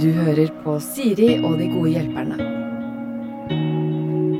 Du 0.00 0.10
hører 0.12 0.50
på 0.64 0.76
Siri 0.84 1.38
og 1.40 1.56
de 1.60 1.70
gode 1.72 1.94
hjelperne. 1.94 2.36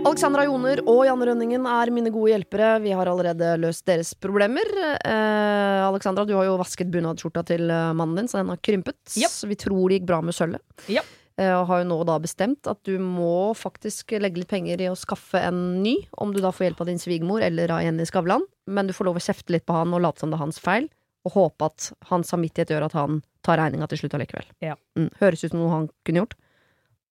Alexandra 0.05 0.45
Joner 0.45 0.83
og 0.85 1.01
Janne 1.09 1.27
Rønningen 1.27 1.65
er 1.67 1.91
mine 1.91 2.11
gode 2.13 2.35
hjelpere. 2.35 2.77
Vi 2.85 2.93
har 2.95 3.09
allerede 3.09 3.55
løst 3.59 3.87
deres 3.89 4.13
problemer. 4.15 4.69
Eh, 5.01 5.81
Alexandra, 5.89 6.27
du 6.29 6.35
har 6.37 6.47
jo 6.47 6.59
vasket 6.61 6.93
bunadsskjorta 6.93 7.43
til 7.49 7.67
eh, 7.73 7.91
mannen 7.97 8.21
din, 8.21 8.29
så 8.31 8.39
den 8.39 8.53
har 8.53 8.61
krympet. 8.63 9.01
Yep. 9.17 9.33
Så 9.33 9.49
vi 9.51 9.57
tror 9.59 9.89
det 9.89 9.99
gikk 9.99 10.07
bra 10.13 10.21
med 10.23 10.37
sølvet. 10.37 10.63
Yep. 10.87 11.09
Eh, 11.41 11.51
og 11.51 11.67
har 11.67 11.83
jo 11.83 11.89
nå 11.91 11.97
da 12.07 12.21
bestemt 12.23 12.69
at 12.71 12.79
du 12.87 12.95
må 13.03 13.51
faktisk 13.59 14.15
legge 14.23 14.43
litt 14.43 14.53
penger 14.53 14.85
i 14.85 14.91
å 14.93 14.99
skaffe 14.99 15.41
en 15.43 15.81
ny. 15.83 15.97
Om 16.21 16.37
du 16.37 16.39
da 16.45 16.53
får 16.55 16.69
hjelp 16.69 16.85
av 16.85 16.93
din 16.93 17.01
svigermor 17.03 17.43
eller 17.43 17.75
av 17.75 17.83
Jenny 17.83 18.07
Skavlan. 18.07 18.45
Men 18.71 18.87
du 18.87 18.95
får 18.95 19.11
lov 19.11 19.19
å 19.19 19.25
kjefte 19.25 19.57
litt 19.57 19.67
på 19.67 19.75
han 19.75 19.97
og 19.97 20.05
late 20.05 20.23
som 20.23 20.31
det 20.31 20.39
er 20.39 20.45
hans 20.45 20.63
feil. 20.63 20.87
Og 21.25 21.37
håpe 21.37 21.69
at 21.71 21.91
hans 22.11 22.33
samvittighet 22.33 22.75
gjør 22.75 22.89
at 22.89 22.97
han 22.99 23.23
tar 23.45 23.61
regninga 23.61 23.89
til 23.91 24.03
slutt 24.03 24.17
allikevel. 24.19 24.49
Ja. 24.65 24.79
Mm. 24.99 25.11
Høres 25.21 25.45
ut 25.45 25.53
som 25.53 25.61
noe 25.61 25.73
han 25.73 25.87
kunne 26.05 26.25
gjort. 26.25 26.37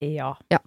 Ja. 0.03 0.37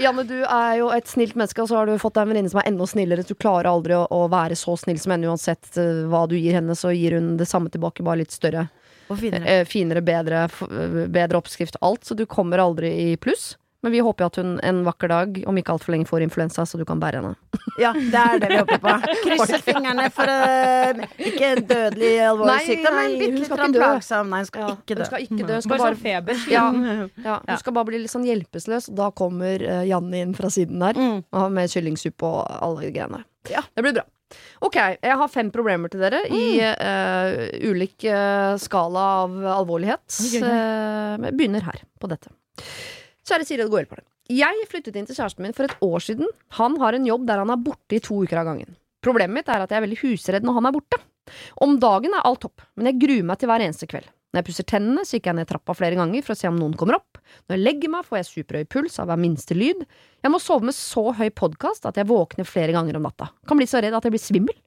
Janne, 0.00 0.22
du 0.24 0.38
er 0.44 0.76
jo 0.78 0.88
et 0.94 1.08
snilt 1.10 1.34
menneske, 1.36 1.62
og 1.62 1.68
så 1.68 1.76
har 1.80 1.88
du 1.88 1.98
fått 2.00 2.16
deg 2.16 2.24
en 2.24 2.32
venninne 2.32 2.52
som 2.52 2.60
er 2.62 2.70
enda 2.70 2.86
snillere. 2.88 3.26
Du 3.26 3.34
klarer 3.36 3.68
aldri 3.70 3.96
å, 3.96 4.06
å 4.08 4.22
være 4.32 4.56
så 4.58 4.76
snill 4.80 5.00
som 5.02 5.12
henne 5.14 5.28
uansett 5.28 5.76
eh, 5.80 6.06
hva 6.10 6.24
du 6.30 6.36
gir 6.38 6.56
henne. 6.56 6.76
Så 6.78 6.94
gir 6.96 7.18
hun 7.18 7.34
det 7.40 7.48
samme 7.50 7.72
tilbake, 7.72 8.06
bare 8.06 8.22
litt 8.22 8.34
større. 8.34 8.68
Og 9.10 9.20
finere. 9.20 9.44
Eh, 9.52 9.66
finere, 9.68 10.02
bedre, 10.06 10.46
eh, 10.46 10.98
bedre 11.12 11.42
oppskrift, 11.42 11.78
alt. 11.84 12.06
Så 12.08 12.16
du 12.16 12.24
kommer 12.30 12.62
aldri 12.62 12.92
i 13.10 13.16
pluss. 13.20 13.54
Men 13.84 13.92
vi 13.92 14.00
håper 14.02 14.24
jo 14.24 14.26
at 14.32 14.36
hun 14.40 14.52
en 14.66 14.78
vakker 14.86 15.10
dag, 15.12 15.36
om 15.46 15.58
ikke 15.60 15.74
altfor 15.74 15.92
lenge, 15.92 16.06
får 16.08 16.22
influensa, 16.24 16.64
så 16.66 16.78
du 16.80 16.84
kan 16.88 17.00
bære 17.02 17.20
henne. 17.22 17.34
Ja, 17.76 17.90
det 17.92 18.16
er 18.16 18.38
det 18.40 18.48
vi 18.48 18.56
håper 18.56 18.78
på. 18.80 18.92
Krysser 19.26 19.60
fingrene 19.60 20.06
for 20.14 20.30
uh, 20.32 21.02
ikke 21.20 21.50
dødelig 21.68 22.12
alvorlig 22.24 22.54
sykdom, 22.64 22.94
men 22.96 23.10
nei, 23.10 23.18
bitte 23.20 23.28
hun 23.28 23.36
litt 23.36 23.50
skal 23.50 23.58
ikke 23.60 23.72
dø. 23.74 23.82
plagsom. 23.82 24.30
Nei, 24.32 24.38
hun 24.40 24.48
skal 24.48 24.62
Ja, 24.62 24.70
ikke 24.72 24.94
hun 24.96 25.02
dø. 25.02 25.08
skal 25.10 25.26
ikke 25.26 25.40
dø. 25.42 25.52
Hun 25.58 25.64
skal 25.66 25.74
Bare 25.76 25.90
sånn 25.90 26.00
feber. 26.06 26.40
ja, 26.56 26.64
Mm. 26.72 27.10
ja, 27.26 27.36
hun 27.50 27.60
skal 27.60 27.76
bare 27.76 27.88
bli 27.90 28.00
litt 28.06 28.14
sånn 28.14 28.24
hjelpeløs, 28.26 28.88
og 28.90 28.96
da 29.02 29.10
kommer 29.20 29.66
uh, 29.68 29.82
Janne 29.86 30.22
inn 30.24 30.32
fra 30.38 30.48
siden 30.56 30.80
der. 30.86 30.96
Mm. 30.96 31.20
Med 31.58 31.70
kyllingsuppe 31.76 32.24
og 32.32 32.48
alle 32.64 32.88
greiene. 32.96 33.20
Ja. 33.52 33.60
Det 33.76 33.84
blir 33.84 33.98
bra. 34.00 34.06
Ok, 34.64 34.74
jeg 34.80 35.20
har 35.20 35.28
fem 35.30 35.52
problemer 35.54 35.92
til 35.92 36.00
dere 36.02 36.24
i 36.32 36.56
uh, 36.64 37.44
ulik 37.70 38.08
uh, 38.08 38.56
skala 38.58 39.04
av 39.26 39.36
alvorlighet. 39.60 40.02
Okay. 40.16 40.40
Eh, 40.42 41.28
jeg 41.28 41.36
begynner 41.38 41.62
her 41.68 41.84
på 42.02 42.08
dette. 42.10 42.32
Kjære 43.26 43.46
Siri 43.46 43.64
og 43.64 43.72
gode 43.72 43.80
hjelpere. 43.82 44.04
Jeg 44.30 44.66
flyttet 44.70 44.96
inn 44.98 45.06
til 45.08 45.16
kjæresten 45.18 45.42
min 45.42 45.54
for 45.54 45.66
et 45.66 45.80
år 45.82 46.02
siden. 46.02 46.28
Han 46.60 46.76
har 46.78 46.94
en 46.94 47.06
jobb 47.08 47.24
der 47.26 47.40
han 47.42 47.50
er 47.50 47.62
borte 47.62 47.96
i 47.96 48.02
to 48.02 48.20
uker 48.22 48.38
av 48.38 48.46
gangen. 48.46 48.76
Problemet 49.02 49.34
mitt 49.34 49.48
er 49.50 49.64
at 49.64 49.72
jeg 49.72 49.80
er 49.80 49.84
veldig 49.86 49.98
husredd 50.04 50.46
når 50.46 50.60
han 50.60 50.68
er 50.68 50.74
borte. 50.76 51.00
Om 51.62 51.74
dagen 51.82 52.14
er 52.14 52.22
alt 52.26 52.44
topp, 52.44 52.62
men 52.78 52.86
jeg 52.86 53.00
gruer 53.02 53.26
meg 53.26 53.40
til 53.40 53.50
hver 53.50 53.64
eneste 53.64 53.88
kveld. 53.90 54.06
Når 54.30 54.40
jeg 54.42 54.46
pusser 54.46 54.66
tennene, 54.70 55.02
så 55.02 55.16
kikker 55.16 55.32
jeg 55.32 55.38
ned 55.40 55.48
trappa 55.50 55.74
flere 55.74 55.98
ganger 55.98 56.22
for 56.22 56.34
å 56.34 56.38
se 56.38 56.50
om 56.50 56.58
noen 56.60 56.76
kommer 56.78 56.98
opp. 57.00 57.18
Når 57.48 57.56
jeg 57.56 57.64
legger 57.64 57.92
meg, 57.96 58.06
får 58.06 58.18
jeg 58.20 58.28
superhøy 58.28 58.68
puls 58.76 58.98
av 59.02 59.10
hver 59.10 59.18
minste 59.22 59.56
lyd. 59.58 59.82
Jeg 60.22 60.32
må 60.34 60.40
sove 60.42 60.68
med 60.68 60.76
så 60.76 61.04
høy 61.16 61.30
podkast 61.34 61.88
at 61.88 61.98
jeg 61.98 62.06
våkner 62.10 62.46
flere 62.46 62.74
ganger 62.76 62.98
om 62.98 63.06
natta. 63.08 63.32
Kan 63.48 63.58
bli 63.58 63.66
så 63.70 63.82
redd 63.82 63.96
at 63.96 64.06
jeg 64.06 64.14
blir 64.14 64.22
svimmel. 64.22 64.58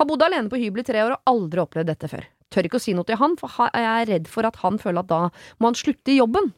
Har 0.00 0.08
bodd 0.08 0.24
alene 0.24 0.48
på 0.48 0.60
hybel 0.60 0.80
i 0.80 0.86
tre 0.88 1.04
år 1.04 1.18
og 1.18 1.32
aldri 1.32 1.60
opplevd 1.64 1.92
dette 1.92 2.08
før. 2.08 2.24
Tør 2.48 2.70
ikke 2.70 2.80
å 2.80 2.84
si 2.86 2.94
noe 2.96 3.08
til 3.08 3.20
han, 3.20 3.36
for 3.36 3.52
jeg 3.68 3.90
er 3.90 4.08
redd 4.14 4.30
for 4.32 4.48
at 4.48 4.62
han 4.62 4.80
føler 4.80 5.04
at 5.04 5.10
da 5.10 5.20
må 5.60 5.68
han 5.68 5.76
slutte 5.76 6.14
i 6.14 6.20
jobben. 6.22 6.52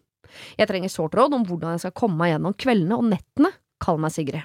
Jeg 0.59 0.69
trenger 0.71 0.93
sårt 0.93 1.15
råd 1.19 1.35
om 1.39 1.45
hvordan 1.49 1.77
jeg 1.77 1.85
skal 1.87 1.97
komme 2.03 2.19
meg 2.21 2.35
gjennom 2.35 2.55
kveldene 2.61 2.99
og 2.99 3.09
nettene. 3.11 3.53
Kall 3.81 4.01
meg 4.03 4.13
Sigrid. 4.15 4.43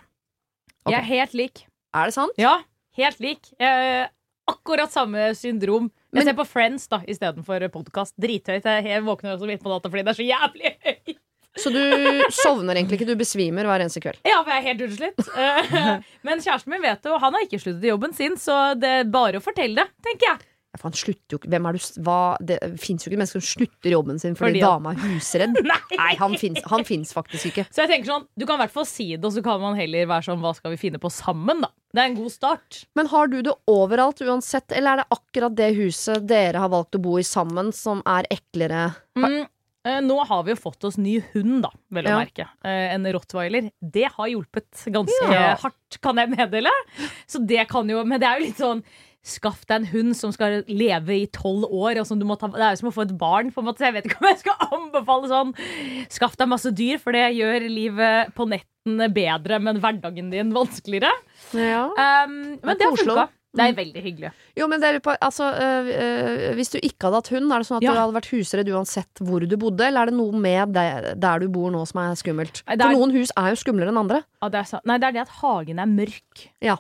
Okay. 0.86 0.94
Jeg 0.94 1.00
er 1.02 1.10
helt 1.12 1.34
lik. 1.34 1.66
Er 1.96 2.06
det 2.12 2.14
sant? 2.18 2.36
Ja, 2.40 2.58
helt 3.00 3.20
lik. 3.24 3.50
Jeg, 3.60 4.10
akkurat 4.48 4.92
samme 4.94 5.32
syndrom. 5.36 5.90
Jeg 6.14 6.20
Men- 6.22 6.26
ser 6.30 6.38
på 6.38 6.46
Friends 6.48 6.88
da 6.88 7.00
istedenfor 7.08 7.64
podkast. 7.74 8.14
Drithøyt. 8.22 8.64
Jeg 8.64 8.84
jeg 8.86 9.04
våkner 9.04 9.36
også 9.36 9.48
midt 9.50 9.64
på 9.64 9.70
natta 9.74 9.90
fordi 9.90 10.04
det 10.06 10.14
er 10.14 10.20
så 10.22 10.28
jævlig 10.30 10.76
høyt. 10.86 11.18
Så 11.56 11.72
du 11.72 11.80
sovner 12.36 12.76
egentlig 12.76 12.98
ikke, 13.00 13.08
du 13.08 13.16
besvimer 13.16 13.64
hver 13.64 13.80
eneste 13.80 14.02
kveld. 14.04 14.18
Ja, 14.28 14.42
for 14.44 14.52
jeg 14.52 14.60
er 14.60 14.68
helt 14.74 14.82
utslitt. 14.90 15.30
Eh, 15.40 16.02
Men 16.28 16.42
kjæresten 16.44 16.68
min 16.74 16.82
vet 16.84 17.02
det, 17.02 17.12
og 17.16 17.22
han 17.24 17.32
har 17.34 17.46
ikke 17.46 17.62
sluttet 17.64 17.86
i 17.88 17.94
jobben 17.94 18.14
sin, 18.14 18.36
så 18.36 18.76
det 18.76 18.90
er 18.90 19.04
bare 19.06 19.40
å 19.40 19.44
fortelle 19.44 19.76
det, 19.80 19.88
tenker 20.04 20.28
jeg. 20.34 20.44
For 20.78 20.90
han 20.90 20.98
slutter 20.98 21.36
jo 21.36 21.40
ikke 21.40 21.50
Hvem 21.54 21.68
er 21.70 21.78
du 21.78 22.02
hva, 22.06 22.18
Det 22.44 22.58
fins 22.82 23.06
jo 23.06 23.10
ikke 23.12 23.20
mennesker 23.22 23.42
som 23.42 23.48
slutter 23.56 23.92
jobben 23.96 24.20
sin 24.22 24.36
fordi, 24.36 24.60
Fordi 24.60 24.64
dama 24.66 24.92
er 24.94 25.02
husredd. 25.06 25.56
Nei. 25.72 25.80
Nei, 25.98 26.12
han 26.20 26.36
fins, 26.42 26.60
han 26.72 26.84
fins 26.88 27.14
faktisk 27.16 27.52
ikke. 27.52 27.66
Så 27.72 27.84
jeg 27.86 27.90
tenker 27.94 28.12
sånn, 28.12 28.28
du 28.36 28.46
kan 28.46 28.60
i 28.60 28.64
hvert 28.66 28.76
fall 28.76 28.86
si 28.90 29.08
det, 29.16 29.24
og 29.26 29.34
så 29.36 29.44
kan 29.46 29.62
man 29.64 29.76
heller 29.80 30.06
være 30.12 30.28
sånn, 30.30 30.42
hva 30.44 30.54
skal 30.58 30.72
vi 30.76 30.78
finne 30.82 31.00
på 31.02 31.12
sammen, 31.14 31.62
da? 31.66 31.72
Det 31.96 32.02
er 32.04 32.10
en 32.12 32.18
god 32.20 32.32
start. 32.34 32.82
Men 33.00 33.08
har 33.08 33.28
du 33.32 33.38
det 33.46 33.54
overalt 33.72 34.20
uansett, 34.26 34.72
eller 34.76 34.92
er 34.98 35.04
det 35.04 35.10
akkurat 35.16 35.54
det 35.56 35.70
huset 35.78 36.26
dere 36.28 36.60
har 36.60 36.72
valgt 36.74 36.98
å 36.98 37.02
bo 37.02 37.16
i 37.22 37.24
sammen, 37.24 37.72
som 37.72 38.02
er 38.06 38.28
eklere? 38.36 38.90
Mm, 39.16 39.46
eh, 39.88 40.02
nå 40.04 40.18
har 40.28 40.44
vi 40.44 40.52
jo 40.52 40.60
fått 40.60 40.84
oss 40.90 40.98
ny 41.00 41.22
hund, 41.32 41.62
da, 41.64 41.72
vel 41.96 42.10
å 42.10 42.16
Ja. 42.18 42.20
merke. 42.20 42.50
Eh, 42.68 42.92
en 42.98 43.06
rottweiler. 43.16 43.72
Det 43.80 44.10
har 44.18 44.28
hjulpet 44.28 44.84
ganske 44.92 45.32
Ja. 45.32 45.56
hardt, 45.56 46.02
kan 46.04 46.18
jeg 46.20 46.34
meddele. 46.36 46.74
Så 47.32 47.40
det 47.48 47.64
kan 47.72 47.88
jo 47.88 48.04
Men 48.04 48.20
det 48.20 48.28
er 48.28 48.40
jo 48.40 48.46
litt 48.46 48.58
sånn 48.60 48.84
Skaff 49.26 49.64
deg 49.66 49.80
en 49.82 49.88
hund 49.90 50.16
som 50.18 50.30
skal 50.36 50.60
leve 50.70 51.16
i 51.18 51.24
tolv 51.34 51.66
år. 51.74 51.98
Ta, 51.98 52.04
det 52.54 52.62
er 52.62 52.76
jo 52.76 52.80
som 52.84 52.92
å 52.92 52.94
få 52.94 53.08
et 53.08 53.16
barn. 53.18 53.48
På 53.56 53.64
en 53.64 53.70
måte, 53.72 53.82
så 53.82 53.88
jeg 53.90 53.96
vet 53.98 54.10
ikke 54.12 54.22
om 54.22 54.28
jeg 54.30 54.42
skal 54.44 54.68
anbefale 54.78 55.32
sånn. 55.32 55.54
Skaff 56.14 56.36
deg 56.38 56.52
masse 56.52 56.70
dyr, 56.78 57.00
for 57.02 57.16
det 57.18 57.24
gjør 57.34 57.66
livet 57.72 58.36
på 58.38 58.46
nettene 58.52 59.08
bedre, 59.16 59.58
men 59.66 59.82
hverdagen 59.82 60.30
din 60.30 60.54
vanskeligere. 60.54 61.10
Ja. 61.58 61.88
Um, 61.90 62.38
men 62.62 62.78
det 62.78 62.86
har 62.86 63.02
funka. 63.02 63.26
Det 63.56 63.64
er 63.64 63.76
veldig 63.78 64.02
hyggelig. 64.04 64.30
Jo, 64.60 64.66
men 64.68 64.82
det 64.84 64.88
er 64.90 64.98
altså, 65.24 65.46
øh, 65.48 65.88
øh, 65.88 66.56
Hvis 66.58 66.74
du 66.74 66.78
ikke 66.84 67.08
hadde 67.08 67.22
hatt 67.22 67.30
hund, 67.32 67.48
er 67.56 67.64
det 67.64 67.68
sånn 67.70 67.78
at 67.80 67.86
Ja. 67.86 67.94
du 67.96 68.00
hadde 68.02 68.16
vært 68.18 68.28
husredd 68.34 68.68
uansett 68.76 69.22
hvor 69.24 69.46
du 69.48 69.56
bodde, 69.56 69.86
eller 69.88 70.02
er 70.02 70.12
det 70.12 70.18
noe 70.18 70.36
med 70.44 70.74
det, 70.76 71.14
der 71.24 71.40
du 71.40 71.48
bor 71.48 71.72
nå 71.72 71.86
som 71.88 72.02
er 72.04 72.18
skummelt? 72.20 72.60
Nei, 72.68 72.76
er- 72.76 72.84
For 72.84 72.98
noen 73.00 73.16
hus 73.16 73.32
er 73.40 73.54
jo 73.56 73.62
skumlere 73.64 73.94
enn 73.96 74.02
andre. 74.04 74.20
Ja, 74.44 74.50
det 74.52 74.60
er. 74.66 74.82
Nei, 74.84 74.98
det 75.00 75.08
er 75.08 75.16
det 75.16 75.22
at 75.24 75.34
hagen 75.40 75.80
er 75.80 75.88
mørk. 75.88 76.44
Ja. 76.62 76.76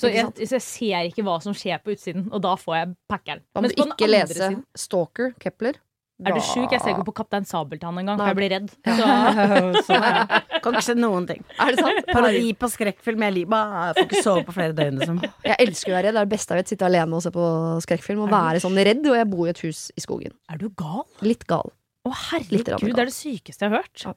Så 0.00 0.08
jeg, 0.14 0.24
så 0.48 0.56
jeg 0.58 0.64
ser 0.66 1.10
ikke 1.12 1.26
hva 1.26 1.36
som 1.44 1.52
skjer 1.56 1.78
på 1.84 1.92
utsiden, 1.94 2.26
og 2.32 2.40
da 2.42 2.56
får 2.58 2.76
jeg 2.80 2.90
packeren. 3.12 3.44
Da 3.52 3.60
må 3.60 3.68
Mens 3.68 3.76
du 3.76 3.84
ikke 3.84 4.08
lese 4.10 4.34
siden- 4.40 4.64
Stalker, 4.76 5.32
Kepler. 5.42 5.78
Er 6.20 6.34
du 6.36 6.40
sjuk? 6.44 6.68
Jeg 6.68 6.82
ser 6.82 6.90
ikke 6.92 7.06
på 7.08 7.14
Kaptein 7.16 7.46
Sabeltann 7.48 7.96
engang, 7.96 8.18
for 8.20 8.28
jeg 8.28 8.36
blir 8.36 8.50
redd. 8.52 8.66
Så, 8.84 9.04
sånn 9.86 10.02
er 10.04 10.18
det. 10.18 10.40
Kan 10.60 10.74
ikke 10.76 10.84
se 10.84 10.94
noen 10.98 11.24
ting. 11.30 11.40
Er 11.56 11.70
det 11.72 11.80
sant? 11.80 12.02
Parodi 12.12 12.50
på 12.60 12.68
skrekkfilm. 12.68 13.22
Jeg, 13.24 13.34
liker- 13.38 13.72
jeg 13.86 13.94
får 13.96 14.04
ikke 14.04 14.22
sove 14.26 14.42
på 14.44 14.52
flere 14.52 14.74
døgn. 14.76 14.98
Liksom. 15.00 15.22
Jeg 15.48 15.56
elsker 15.64 15.94
å 15.94 15.96
være 15.96 16.10
redd. 16.10 16.18
Det 16.18 16.20
er 16.20 16.28
det 16.28 16.34
beste 16.34 16.52
jeg 16.52 16.60
vet. 16.60 16.72
Sitte 16.74 16.88
alene 16.90 17.16
og 17.16 17.24
se 17.24 17.32
på 17.32 17.46
skrekkfilm. 17.86 18.20
Og 18.26 18.34
være 18.36 18.60
sånn 18.60 18.76
redd. 18.76 19.00
Og 19.08 19.16
jeg 19.16 19.30
bor 19.32 19.48
i 19.48 19.54
et 19.54 19.62
hus 19.64 19.80
i 19.96 20.04
skogen. 20.04 20.36
er 20.52 20.60
du 20.60 20.68
gal? 20.76 21.06
Litt 21.24 21.46
gal. 21.48 21.72
Å, 22.08 22.10
herregud, 22.32 22.64
det 22.64 23.02
er 23.02 23.08
det 23.10 23.12
sykeste 23.12 23.66
jeg 23.66 23.70
har 23.70 23.82
hørt. 23.82 24.04
Ja. 24.06 24.12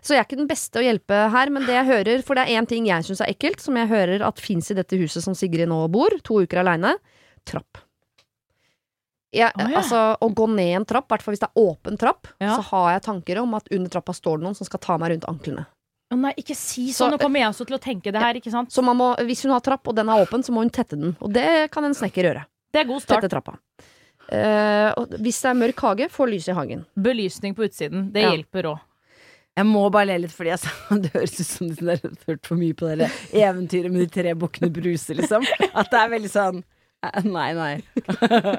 Så 0.00 0.14
jeg 0.14 0.22
er 0.22 0.24
ikke 0.24 0.38
den 0.40 0.48
beste 0.48 0.80
å 0.80 0.84
hjelpe 0.86 1.16
her, 1.34 1.50
men 1.52 1.66
det 1.68 1.74
jeg 1.76 1.84
hører 1.90 2.22
For 2.24 2.38
det 2.38 2.46
er 2.46 2.56
én 2.56 2.66
ting 2.70 2.86
jeg 2.88 3.04
syns 3.04 3.20
er 3.20 3.28
ekkelt, 3.34 3.60
som 3.60 3.76
jeg 3.76 3.90
hører 3.90 4.24
at 4.24 4.40
fins 4.40 4.70
i 4.72 4.76
dette 4.78 4.96
huset 4.96 5.22
som 5.22 5.34
Sigrid 5.36 5.68
nå 5.68 5.82
bor, 5.92 6.08
to 6.24 6.40
uker 6.40 6.62
aleine. 6.62 6.94
Trapp. 7.44 7.82
Jeg, 9.36 9.52
Å, 9.52 9.60
ja. 9.60 9.76
Altså, 9.82 9.98
å 10.24 10.28
gå 10.32 10.46
ned 10.54 10.72
en 10.78 10.86
trapp, 10.88 11.04
i 11.04 11.12
hvert 11.12 11.24
fall 11.26 11.34
hvis 11.36 11.42
det 11.42 11.50
er 11.50 11.60
åpen 11.60 11.98
trapp, 12.00 12.30
Ja. 12.40 12.54
så 12.56 12.64
har 12.70 12.92
jeg 12.94 13.02
tanker 13.10 13.42
om 13.42 13.52
at 13.58 13.68
under 13.76 13.92
trappa 13.92 14.14
står 14.16 14.38
det 14.40 14.46
noen 14.48 14.56
som 14.56 14.64
skal 14.64 14.80
ta 14.80 14.96
meg 14.96 15.12
rundt 15.12 15.28
anklene. 15.28 15.66
Å 16.08 16.16
nei, 16.16 16.32
ikke 16.40 16.56
si 16.56 16.88
Så- 16.88 17.04
sånn. 17.04 17.12
Nå 17.12 17.18
kommer 17.20 17.40
jeg 17.44 17.50
også 17.52 17.66
til 17.68 17.76
å 17.76 17.80
tenke 17.84 18.10
det 18.10 18.22
her, 18.22 18.32
ikke 18.40 18.50
sant? 18.50 18.70
Så 18.72 18.82
man 18.82 18.96
må, 18.96 19.14
hvis 19.20 19.42
hun 19.44 19.52
har 19.52 19.60
trapp, 19.60 19.86
og 19.86 19.94
den 19.94 20.08
er 20.08 20.24
åpen, 20.24 20.40
så 20.40 20.48
må 20.56 20.64
hun 20.64 20.70
tette 20.70 20.96
den. 20.96 21.14
Og 21.20 21.30
det 21.30 21.70
kan 21.70 21.84
en 21.84 21.92
snekker 21.92 22.24
gjøre. 22.24 22.46
Det 22.72 22.80
er 22.80 22.84
god 22.88 23.02
start. 23.02 23.20
Tette 23.20 23.28
trappa. 23.36 23.58
Eh, 24.32 24.90
og 25.00 25.14
hvis 25.24 25.38
det 25.40 25.48
er 25.50 25.56
mørk 25.62 25.80
hage, 25.86 26.08
få 26.12 26.26
lys 26.28 26.48
i 26.50 26.56
hagen. 26.56 26.82
Belysning 27.00 27.54
på 27.56 27.64
utsiden. 27.68 28.10
Det 28.12 28.22
Ja. 28.26 28.30
hjelper 28.34 28.68
òg. 28.74 28.80
Jeg 29.58 29.66
må 29.66 29.86
bare 29.90 30.06
le 30.06 30.18
litt, 30.22 30.30
fordi 30.30 30.52
jeg, 30.52 30.60
sa- 30.62 30.98
det 31.02 31.10
høres 31.14 31.40
ut 31.40 31.46
som 31.48 31.70
dere 31.72 31.96
har 32.04 32.12
hørt 32.28 32.46
for 32.46 32.54
mye 32.60 32.76
på 32.78 32.92
det 33.00 33.08
eventyret 33.34 33.90
med 33.90 34.04
de 34.04 34.10
tre 34.22 34.34
bukkene 34.38 34.70
Bruse, 34.70 35.16
liksom. 35.18 35.42
At 35.74 35.90
det 35.90 35.98
er 35.98 36.12
veldig 36.12 36.30
sånn 36.30 36.60
eh, 36.62 37.24
Nei, 37.26 37.48
nei. 37.56 37.72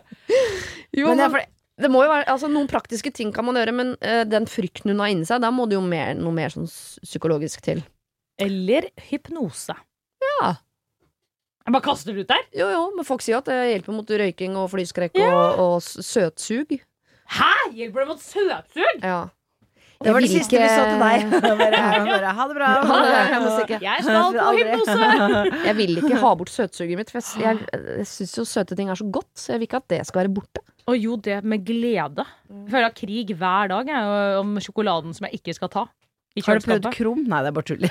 Jo, 0.97 1.13
Men 1.13 1.21
men 1.31 1.45
det 1.79 1.87
må 1.93 2.01
jo 2.03 2.09
være, 2.11 2.25
altså 2.27 2.49
Noen 2.51 2.67
praktiske 2.67 3.11
ting 3.15 3.29
kan 3.31 3.45
man 3.47 3.55
gjøre, 3.55 3.71
men 3.77 3.93
uh, 4.03 4.25
den 4.27 4.43
frykten 4.51 4.91
hun 4.91 4.99
har 4.99 5.13
inni 5.13 5.23
seg, 5.29 5.39
da 5.39 5.47
må 5.55 5.63
det 5.69 5.77
jo 5.77 5.83
mer, 5.85 6.11
noe 6.19 6.33
mer 6.35 6.51
sånn 6.51 6.65
psykologisk 6.67 7.61
til. 7.63 7.79
Eller 8.41 8.89
hypnose. 9.07 9.75
Ja. 10.25 10.49
Jeg 11.69 11.75
bare 11.75 11.85
kaster 11.85 12.15
det 12.15 12.23
ut 12.25 12.31
der. 12.33 12.45
Jo, 12.57 12.67
jo, 12.73 12.85
men 12.97 13.05
folk 13.05 13.21
sier 13.21 13.37
at 13.37 13.45
det 13.45 13.57
hjelper 13.69 13.93
mot 13.93 14.09
røyking 14.09 14.55
og 14.57 14.71
flyskrekk 14.71 15.19
Ja. 15.19 15.27
og, 15.37 15.59
og 15.61 15.83
søtsug. 15.85 16.79
Hæ? 17.29 17.49
Hjelper 17.77 18.01
det 18.01 18.07
mot 18.09 18.23
søtsug? 18.23 19.03
Ja. 19.03 19.19
Det 19.99 20.13
var 20.15 20.23
det 20.23 20.29
siste 20.31 20.55
vi 20.55 20.63
så 20.71 20.83
til 20.87 21.01
deg. 21.03 21.25
Bare, 21.59 21.79
bare, 22.07 22.31
ha 22.37 22.43
det 22.47 22.55
bra. 22.55 22.67
Ha 22.87 22.97
det, 23.03 23.09
jeg. 23.75 23.81
Jeg 23.83 24.05
skal 24.07 24.37
på 24.39 24.53
hypnose! 24.55 25.09
Jeg 25.67 25.75
vil 25.77 25.97
ikke 25.99 26.21
ha 26.23 26.31
bort 26.39 26.53
søtsuget 26.53 26.97
mitt, 26.97 27.11
for 27.11 27.19
jeg, 27.19 27.59
jeg, 27.67 27.81
jeg 27.99 28.07
syns 28.07 28.33
jo 28.39 28.45
søte 28.47 28.77
ting 28.79 28.89
er 28.89 28.97
så 28.97 29.05
godt, 29.11 29.29
så 29.37 29.51
jeg 29.53 29.59
vil 29.59 29.67
ikke 29.67 29.81
at 29.83 29.89
det 29.91 29.99
skal 30.07 30.23
være 30.23 30.31
borte. 30.39 30.63
Og 30.89 30.95
jo, 30.97 31.17
det 31.21 31.41
med 31.43 31.67
glede. 31.67 32.23
Jeg 32.25 32.71
føler 32.71 32.85
jeg 32.85 32.89
har 32.89 32.97
krig 32.97 33.35
hver 33.43 33.69
dag 33.75 33.91
jeg, 33.91 34.39
om 34.39 34.55
sjokoladen 34.63 35.13
som 35.13 35.27
jeg 35.27 35.41
ikke 35.43 35.57
skal 35.59 35.73
ta. 35.75 35.85
Har 36.45 36.59
du 36.59 36.65
prøvd 36.67 36.89
krum? 36.93 37.23
Nei, 37.27 37.39
det 37.43 37.49
er 37.49 37.55
bare 37.57 37.67
tull. 37.67 37.85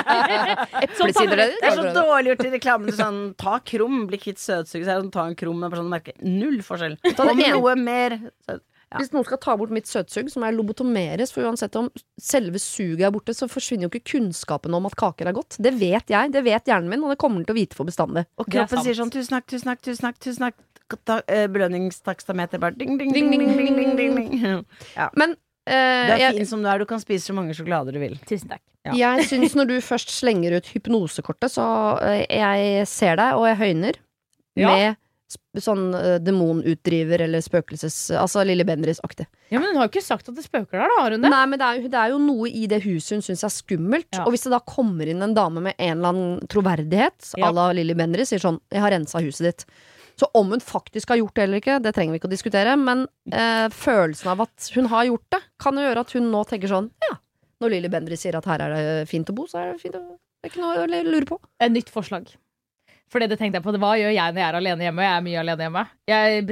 Eplesider, 0.84 1.36
det. 1.40 1.46
Er 1.64 1.76
så 1.78 1.86
dårlig 1.96 2.34
gjort 2.34 2.44
i 2.46 2.50
reklamen. 2.54 2.94
Sånn, 2.96 3.20
ta 3.40 3.58
krum, 3.66 4.02
bli 4.10 4.20
kvitt 4.20 4.40
søtsuget. 4.42 4.88
Sånn, 4.90 5.12
ta 5.14 5.24
en 5.30 5.38
krum. 5.38 5.62
Men 5.62 5.74
sånn, 5.78 5.88
merker 5.92 6.18
null 6.24 6.60
forskjell. 6.66 6.98
Ta 7.16 7.30
det 7.30 7.38
noe 7.54 7.76
mer 7.80 8.18
søt. 8.46 8.62
Ja. 8.90 8.98
Hvis 8.98 9.12
noen 9.14 9.22
skal 9.22 9.38
ta 9.38 9.52
bort 9.54 9.70
mitt 9.70 9.86
søtsug, 9.86 10.26
så 10.32 10.40
må 10.42 10.48
jeg 10.48 10.56
lobotomeres. 10.58 11.30
For 11.30 11.46
uansett 11.46 11.76
om 11.78 11.86
selve 12.18 12.58
suget 12.58 13.04
er 13.06 13.12
borte, 13.14 13.36
så 13.38 13.46
forsvinner 13.46 13.86
jo 13.86 13.90
ikke 13.92 14.16
kunnskapen 14.16 14.74
om 14.74 14.88
at 14.88 14.96
kaker 14.98 15.30
er 15.30 15.36
godt. 15.36 15.60
Det 15.62 15.70
vet 15.78 16.10
jeg, 16.10 16.32
det 16.34 16.42
vet 16.42 16.66
hjernen 16.66 16.90
min, 16.90 17.04
og 17.06 17.14
det 17.14 17.20
kommer 17.22 17.38
den 17.38 17.46
til 17.46 17.54
å 17.54 17.60
vite 17.60 17.78
for 17.78 17.86
bestandig. 17.86 18.26
Og 18.42 18.50
kroppen 18.50 18.82
sier 18.82 18.98
sånn 18.98 19.12
tusen 19.14 19.36
takk, 19.36 19.46
tusen 19.46 19.70
takk, 19.70 19.84
tusen 19.86 20.08
takk. 20.08 20.18
Tusen 20.26 20.48
takk. 20.50 20.58
Eh, 21.30 21.44
belønningstakstameter 21.46 22.58
bare 22.58 22.74
ding, 22.74 22.96
ding, 22.98 23.12
Ding, 23.14 23.30
ding, 23.30 23.44
ding, 23.46 23.54
ding, 23.54 23.76
ding, 23.78 23.94
ding, 23.94 24.16
ding, 24.18 24.42
ding. 24.42 24.64
Men 25.22 25.36
eh, 25.66 26.06
Du 26.06 26.12
er 26.14 26.22
jeg, 26.24 26.36
fin 26.40 26.46
som 26.46 26.62
du 26.62 26.68
er, 26.68 26.78
du 26.78 26.86
kan 26.86 27.00
spise 27.02 27.26
så 27.30 27.34
mange 27.36 27.54
sjokolader 27.56 27.92
du 27.92 28.00
vil. 28.02 28.16
Tusen 28.28 28.48
takk. 28.48 28.62
Ja. 28.88 28.94
jeg 28.96 29.26
syns 29.28 29.52
når 29.58 29.66
du 29.68 29.74
først 29.84 30.08
slenger 30.14 30.54
ut 30.56 30.70
hypnosekortet, 30.72 31.52
så 31.52 31.64
eh, 32.00 32.24
jeg 32.32 32.86
ser 32.88 33.16
deg, 33.20 33.36
og 33.36 33.44
jeg 33.50 33.58
høyner 33.60 33.98
Ja. 34.56 34.72
med 34.72 34.96
sånn 35.62 35.92
uh, 35.94 36.16
demonutdriver 36.18 37.22
eller 37.22 37.42
spøkelses... 37.44 37.94
Altså 38.18 38.42
Lille 38.46 38.64
Bendriss-aktig. 38.66 39.26
Ja, 39.52 39.60
men 39.60 39.68
hun 39.70 39.76
har 39.78 39.86
jo 39.86 39.92
ikke 39.92 40.02
sagt 40.02 40.28
at 40.28 40.34
det 40.34 40.42
spøker 40.42 40.80
der, 40.80 40.88
da, 40.90 40.96
har 41.04 41.14
hun 41.14 41.22
det? 41.22 41.30
Nei, 41.30 41.42
men 41.52 41.60
det 41.60 41.68
er, 41.68 41.84
det 41.92 42.00
er 42.00 42.14
jo 42.14 42.18
noe 42.24 42.48
i 42.50 42.64
det 42.70 42.80
huset 42.82 43.18
hun 43.18 43.22
syns 43.22 43.44
er 43.46 43.52
skummelt. 43.54 44.08
Ja. 44.16 44.24
Og 44.24 44.34
hvis 44.34 44.46
det 44.48 44.52
da 44.54 44.58
kommer 44.66 45.06
inn 45.12 45.22
en 45.22 45.36
dame 45.36 45.62
med 45.68 45.76
en 45.78 45.92
eller 46.00 46.10
annen 46.14 46.48
troverdighet, 46.50 47.30
Ja. 47.38 47.50
à 47.50 47.54
la 47.54 47.68
Lilly 47.76 47.94
Bendriss, 47.94 48.32
sier 48.32 48.42
sånn 48.42 48.58
'Jeg 48.72 48.80
har 48.82 48.90
rensa 48.96 49.22
huset 49.22 49.46
ditt'. 49.46 49.64
Så 50.20 50.28
om 50.36 50.50
hun 50.52 50.60
faktisk 50.60 51.08
har 51.14 51.20
gjort 51.22 51.38
det 51.38 51.46
eller 51.46 51.62
ikke, 51.62 51.78
det 51.80 51.94
trenger 51.96 52.12
vi 52.12 52.20
ikke 52.20 52.28
å 52.28 52.34
diskutere. 52.34 52.74
Men 52.76 53.06
eh, 53.32 53.70
følelsen 53.72 54.28
av 54.34 54.42
at 54.44 54.66
hun 54.76 54.90
har 54.92 55.06
gjort 55.08 55.24
det, 55.32 55.40
kan 55.64 55.78
jo 55.80 55.86
gjøre 55.86 56.04
at 56.04 56.12
hun 56.18 56.28
nå 56.34 56.42
tenker 56.50 56.68
sånn 56.74 56.90
Ja, 57.06 57.16
når 57.64 57.72
Lilly 57.76 57.90
Bendriss 57.92 58.26
sier 58.26 58.36
at 58.36 58.48
her 58.50 58.66
er 58.66 58.74
det 58.76 59.08
fint 59.08 59.32
å 59.32 59.36
bo, 59.36 59.46
så 59.48 59.62
er 59.62 59.72
det 59.72 59.80
fint 59.80 59.96
å 59.96 60.02
Det 60.04 60.50
er 60.50 60.52
ikke 60.52 60.60
noe 60.64 60.84
å 60.84 61.02
lure 61.08 61.28
på. 61.30 61.40
Et 61.64 61.72
nytt 61.72 61.88
forslag. 61.94 62.28
For 63.10 63.18
det 63.18 63.40
tenkte 63.40 63.58
jeg 63.58 63.64
på, 63.64 63.72
hva 63.82 63.94
gjør 63.98 64.12
jeg 64.14 64.34
når 64.36 64.38
jeg 64.40 64.48
er 64.48 64.56
alene 64.60 64.84
hjemme? 64.86 65.02
Jeg 65.02 65.16
er 65.16 65.24
mye 65.26 65.40
alene 65.40 65.64
hjemme. 65.66 65.82
Jeg 66.12 66.44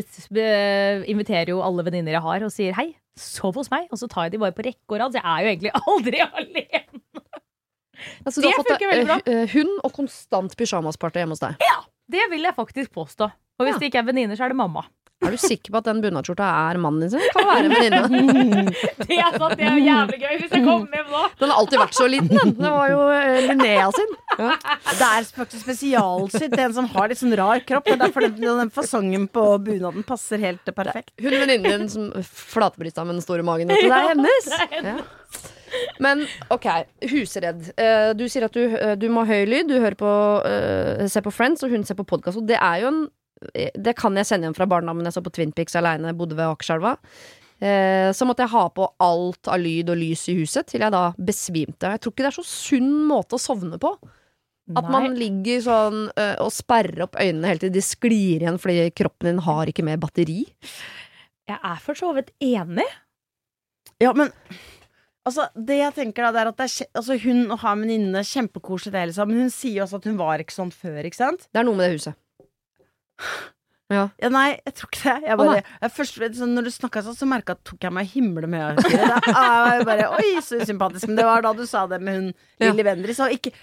inviterer 1.12 1.52
jo 1.52 1.60
alle 1.62 1.84
venninner 1.86 2.16
jeg 2.16 2.24
har 2.24 2.46
og 2.48 2.50
sier 2.50 2.74
hei, 2.74 2.88
sov 3.18 3.54
hos 3.60 3.70
meg. 3.70 3.86
Og 3.94 4.00
så 4.00 4.08
tar 4.10 4.26
jeg 4.26 4.34
de 4.34 4.40
bare 4.42 4.56
på 4.56 4.64
rekke 4.66 4.90
og 4.90 4.98
rad. 4.98 5.14
Så 5.14 5.20
jeg 5.20 5.28
er 5.28 5.44
jo 5.44 5.52
egentlig 5.52 5.72
aldri 5.92 6.24
alene. 6.24 7.02
Altså, 8.26 8.42
Det 8.42 8.50
funker 8.58 8.90
veldig 8.90 9.06
bra. 9.06 9.18
eh, 9.26 9.42
eh, 9.44 9.52
hund 9.54 9.76
og 9.86 9.94
konstant 9.96 10.56
pysjamasparty 10.58 11.22
hjemme 11.22 11.34
hos 11.36 11.42
deg. 11.44 11.62
Ja, 11.62 11.78
Det 12.10 12.26
vil 12.32 12.42
jeg 12.46 12.54
faktisk 12.56 12.92
påstå. 12.94 13.30
Og 13.58 13.66
hvis 13.66 13.74
Ja. 13.74 13.78
det 13.82 13.90
ikke 13.92 13.98
er 14.04 14.06
venninner, 14.12 14.36
så 14.38 14.44
er 14.46 14.48
det 14.54 14.56
mamma. 14.56 14.84
Er 15.26 15.32
du 15.34 15.36
sikker 15.36 15.72
på 15.74 15.78
at 15.80 15.86
den 15.88 15.98
bunadsskjorta 16.00 16.46
er 16.70 16.78
mannen 16.78 17.00
din 17.02 17.10
sin? 17.10 17.22
Kan 17.34 17.42
det 17.42 17.70
være 17.74 17.88
en 17.90 18.12
venninne? 18.12 18.74
Det 19.08 19.16
er 19.18 19.34
sant, 19.34 19.56
det 19.58 19.64
er 19.66 19.74
jo 19.74 19.82
jævlig 19.82 20.18
gøy 20.22 20.34
hvis 20.38 20.52
jeg 20.54 20.62
kommer 20.62 20.94
hjem 20.94 21.08
nå. 21.10 21.22
Den 21.40 21.50
har 21.50 21.58
alltid 21.58 21.80
vært 21.80 21.96
så 21.98 22.06
liten, 22.06 22.36
den. 22.38 22.52
Det 22.60 22.70
var 22.70 22.88
jo 22.92 23.00
eh, 23.16 23.38
Linnea 23.48 23.88
sin. 23.96 24.12
Ja. 24.38 24.52
Det 24.94 25.08
er 25.08 25.26
faktisk 25.40 25.64
spesialsydd 25.66 26.54
til 26.54 26.62
en 26.68 26.76
som 26.76 26.86
har 26.92 27.10
litt 27.10 27.18
sånn 27.18 27.34
rar 27.40 27.58
kropp. 27.66 27.88
Det 27.88 27.96
er 27.96 28.02
derfor 28.04 28.28
den, 28.28 28.38
den 28.60 28.70
fasongen 28.70 29.26
på 29.34 29.44
bunaden 29.66 30.06
passer 30.06 30.38
helt 30.38 30.62
perfekt. 30.76 31.10
Hun 31.18 31.34
venninnen 31.34 31.66
din 31.82 31.90
som 31.90 32.12
flatbrysta 32.22 33.02
med 33.08 33.18
den 33.18 33.26
store 33.26 33.42
magen. 33.42 33.66
vet 33.74 33.82
du. 33.82 33.90
Det 33.90 33.98
er 33.98 34.10
hennes! 34.14 34.50
det 34.52 34.60
er 34.60 34.74
hennes. 34.76 35.02
Ja. 35.02 35.46
Men 36.00 36.22
ok, 36.54 36.66
husredd. 37.10 37.66
Eh, 37.76 38.12
Du 38.16 38.22
sier 38.30 38.46
at 38.46 38.54
du, 38.54 38.62
eh, 38.70 38.94
du 38.96 39.08
må 39.12 39.26
ha 39.26 39.34
høy 39.34 39.44
lyd, 39.50 39.66
du 39.68 39.80
hører 39.82 39.98
på, 39.98 40.14
eh, 40.46 41.08
ser 41.10 41.26
på 41.26 41.34
Friends, 41.34 41.66
og 41.66 41.74
hun 41.74 41.82
ser 41.84 41.98
på 41.98 42.06
podkast. 42.06 42.38
Og 42.38 42.46
det 42.48 42.56
er 42.62 42.84
jo 42.86 42.92
en 42.94 43.02
Det 43.54 43.94
kan 43.98 44.16
jeg 44.18 44.28
sende 44.28 44.46
igjen 44.46 44.56
fra 44.56 44.68
barndommen 44.70 45.06
jeg 45.06 45.16
så 45.16 45.22
på 45.24 45.32
Twin 45.34 45.52
Pics 45.54 45.76
aleine, 45.78 46.14
bodde 46.16 46.38
ved 46.38 46.48
Akerselva. 46.48 46.96
Eh, 47.58 48.10
så 48.14 48.26
måtte 48.26 48.44
jeg 48.44 48.54
ha 48.54 48.64
på 48.70 48.86
alt 49.02 49.50
av 49.50 49.58
lyd 49.62 49.90
og 49.90 49.98
lys 49.98 50.28
i 50.30 50.36
huset 50.38 50.68
til 50.70 50.84
jeg 50.84 50.94
da 50.94 51.08
besvimte. 51.16 51.90
Jeg 51.94 52.02
tror 52.02 52.14
ikke 52.14 52.26
det 52.26 52.30
er 52.30 52.38
så 52.38 52.46
sunn 52.46 52.92
måte 53.08 53.38
å 53.38 53.42
sovne 53.42 53.80
på. 53.82 53.96
At 54.76 54.84
Nei. 54.84 54.92
man 54.92 55.14
ligger 55.16 55.62
sånn 55.64 56.00
ø, 56.12 56.24
og 56.44 56.50
sperrer 56.52 57.06
opp 57.06 57.16
øynene 57.16 57.48
hele 57.48 57.62
tiden. 57.62 57.76
De 57.78 57.82
sklir 57.84 58.42
igjen 58.42 58.58
fordi 58.60 58.90
kroppen 58.92 59.30
din 59.30 59.44
har 59.46 59.70
ikke 59.70 59.84
mer 59.86 60.00
batteri. 60.00 60.42
Jeg 61.48 61.56
er 61.56 61.78
for 61.80 61.96
så 61.96 62.12
vidt 62.16 62.34
enig. 62.44 62.86
Ja, 64.02 64.12
men 64.14 64.34
Altså, 65.28 65.44
det 65.52 65.76
jeg 65.76 65.92
tenker 65.92 66.24
da, 66.24 66.30
det 66.32 66.40
er 66.40 66.48
at 66.48 66.56
det 66.56 66.66
er, 66.68 66.86
altså, 66.96 67.16
hun 67.20 67.50
og 67.50 67.58
har 67.60 67.74
en 67.74 67.82
venninne, 67.84 68.22
kjempekoselig 68.24 68.94
det, 68.94 69.02
liksom. 69.10 69.28
Men 69.28 69.42
hun 69.44 69.50
sier 69.52 69.82
også 69.84 69.98
at 70.00 70.06
hun 70.08 70.16
var 70.16 70.40
ikke 70.40 70.54
sånn 70.54 70.70
før, 70.72 71.02
ikke 71.04 71.18
sant? 71.18 71.44
Det 71.52 71.60
er 71.60 71.66
noe 71.68 71.76
med 71.76 71.84
det 71.84 71.98
huset. 71.98 72.16
Ja. 73.88 74.02
Ja, 74.20 74.28
nei, 74.28 74.58
jeg 74.66 74.74
tror 74.76 74.90
ikke 74.90 75.00
det. 75.00 75.28
Jeg 75.30 75.38
bare, 75.40 75.60
jeg 75.64 75.92
først, 75.96 76.18
sånn, 76.36 76.50
når 76.52 76.66
du 76.66 76.72
snakka 76.74 77.00
sånn, 77.06 77.14
så 77.16 77.28
merka 77.28 77.54
jeg 77.54 77.64
tok 77.70 77.86
jeg 77.86 77.94
meg 77.96 78.10
himle 78.12 78.50
med 78.52 78.82
det. 78.84 78.98
Er 79.00 79.78
jeg 79.78 79.86
bare 79.88 80.10
Oi, 80.18 80.26
så 80.44 80.58
usympatisk. 80.60 81.08
Men 81.08 81.16
det 81.16 81.24
var 81.24 81.44
da 81.46 81.54
du 81.56 81.62
sa 81.64 81.86
det 81.88 82.00
med 82.04 82.18
hun 82.18 82.26
Ja. 82.60 82.68
Lilly 82.68 82.84
Bendriss. 82.84 83.22
Ikke, 83.32 83.54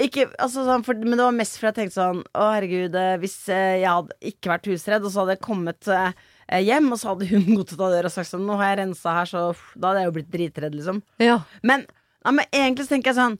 ikke 0.00 0.30
altså, 0.40 0.64
sånn, 0.64 0.84
for, 0.86 0.96
Men 0.96 1.20
det 1.20 1.26
var 1.26 1.36
mest 1.36 1.58
fordi 1.60 1.68
jeg 1.68 1.76
tenkte 1.80 1.98
sånn 1.98 2.22
Å, 2.24 2.46
herregud, 2.54 2.96
eh, 3.02 3.18
hvis 3.20 3.36
eh, 3.52 3.82
jeg 3.82 3.92
hadde 3.98 4.16
ikke 4.32 4.54
vært 4.54 4.70
husredd, 4.72 5.04
og 5.04 5.12
så 5.12 5.22
hadde 5.22 5.36
jeg 5.36 5.44
kommet 5.44 5.92
eh, 5.92 6.24
hjem, 6.64 6.88
og 6.96 7.02
så 7.02 7.12
hadde 7.12 7.30
hun 7.34 7.46
gått 7.60 7.76
ut 7.76 7.80
av 7.80 7.94
døra 7.98 8.08
og 8.08 8.16
sagt 8.16 8.32
sånn 8.32 8.48
Nå 8.48 8.56
har 8.56 8.72
jeg 8.72 8.80
rensa 8.80 9.18
her, 9.20 9.28
så 9.28 9.46
pff, 9.52 9.76
Da 9.76 9.92
hadde 9.92 10.06
jeg 10.06 10.08
jo 10.08 10.16
blitt 10.16 10.34
dritredd, 10.38 10.80
liksom. 10.80 11.04
Ja. 11.20 11.38
Men, 11.60 11.84
ja, 12.24 12.32
men 12.32 12.48
egentlig 12.48 12.88
så 12.88 12.96
tenker 12.96 13.12
jeg 13.12 13.20
sånn 13.20 13.38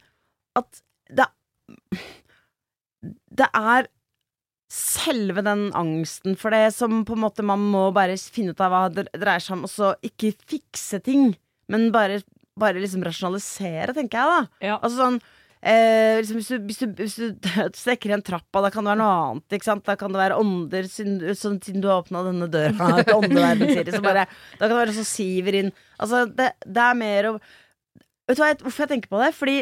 at 0.61 0.85
det 1.17 1.31
Det 3.41 3.49
er 3.57 3.89
selve 4.77 5.43
den 5.47 5.69
angsten 5.79 6.37
for 6.39 6.53
det 6.53 6.67
som 6.77 7.01
på 7.09 7.17
en 7.17 7.23
måte 7.25 7.45
man 7.47 7.63
må 7.73 7.87
bare 7.97 8.19
finne 8.21 8.53
ut 8.53 8.61
av 8.61 8.73
hva 8.75 8.83
det 8.93 9.07
dreier 9.17 9.41
seg 9.43 9.57
om, 9.57 9.65
og 9.65 9.73
så 9.73 9.95
ikke 10.05 10.35
fikse 10.53 11.01
ting, 11.07 11.31
men 11.73 11.89
bare, 11.95 12.21
bare 12.61 12.83
liksom 12.83 13.05
rasjonalisere, 13.07 13.95
tenker 13.97 14.21
jeg, 14.21 14.37
da. 14.37 14.69
Ja. 14.73 14.79
Altså 14.83 15.01
sånn 15.03 15.19
Eh, 15.67 16.21
liksom 16.21 16.37
hvis, 16.39 16.49
du, 16.53 16.57
hvis, 16.69 16.77
du, 16.79 16.91
hvis 17.01 17.15
du 17.17 17.47
strekker 17.75 18.13
igjen 18.13 18.23
trappa, 18.23 18.61
da 18.63 18.69
kan 18.71 18.85
det 18.87 18.93
være 18.93 19.01
noe 19.01 19.15
annet. 19.33 19.55
Ikke 19.57 19.67
sant? 19.67 19.83
Da 19.89 19.97
kan 19.99 20.13
det 20.15 20.21
være 20.21 20.37
ånder, 20.39 20.87
siden, 20.93 21.17
sånn, 21.35 21.57
siden 21.65 21.83
du 21.83 21.89
har 21.91 22.05
åpna 22.05 22.21
denne 22.29 22.47
døra 22.53 22.91
til 23.01 23.17
åndeverden, 23.17 23.73
Siri. 23.73 23.95
Så 23.97 24.03
bare, 24.05 24.27
da 24.53 24.61
kan 24.61 24.75
det 24.77 24.79
være 24.79 24.95
sånn 24.95 25.09
siver 25.09 25.57
inn. 25.59 25.73
Altså, 25.97 26.21
det, 26.39 26.53
det 26.63 26.85
er 26.85 27.01
mer 27.01 27.31
å 27.33 27.33
Vet 27.41 28.37
du 28.37 28.43
hva, 28.45 28.53
jeg- 28.53 28.61
hvorfor 28.63 28.85
jeg 28.85 28.93
tenker 28.93 29.11
på 29.17 29.23
det? 29.25 29.33
Fordi 29.41 29.57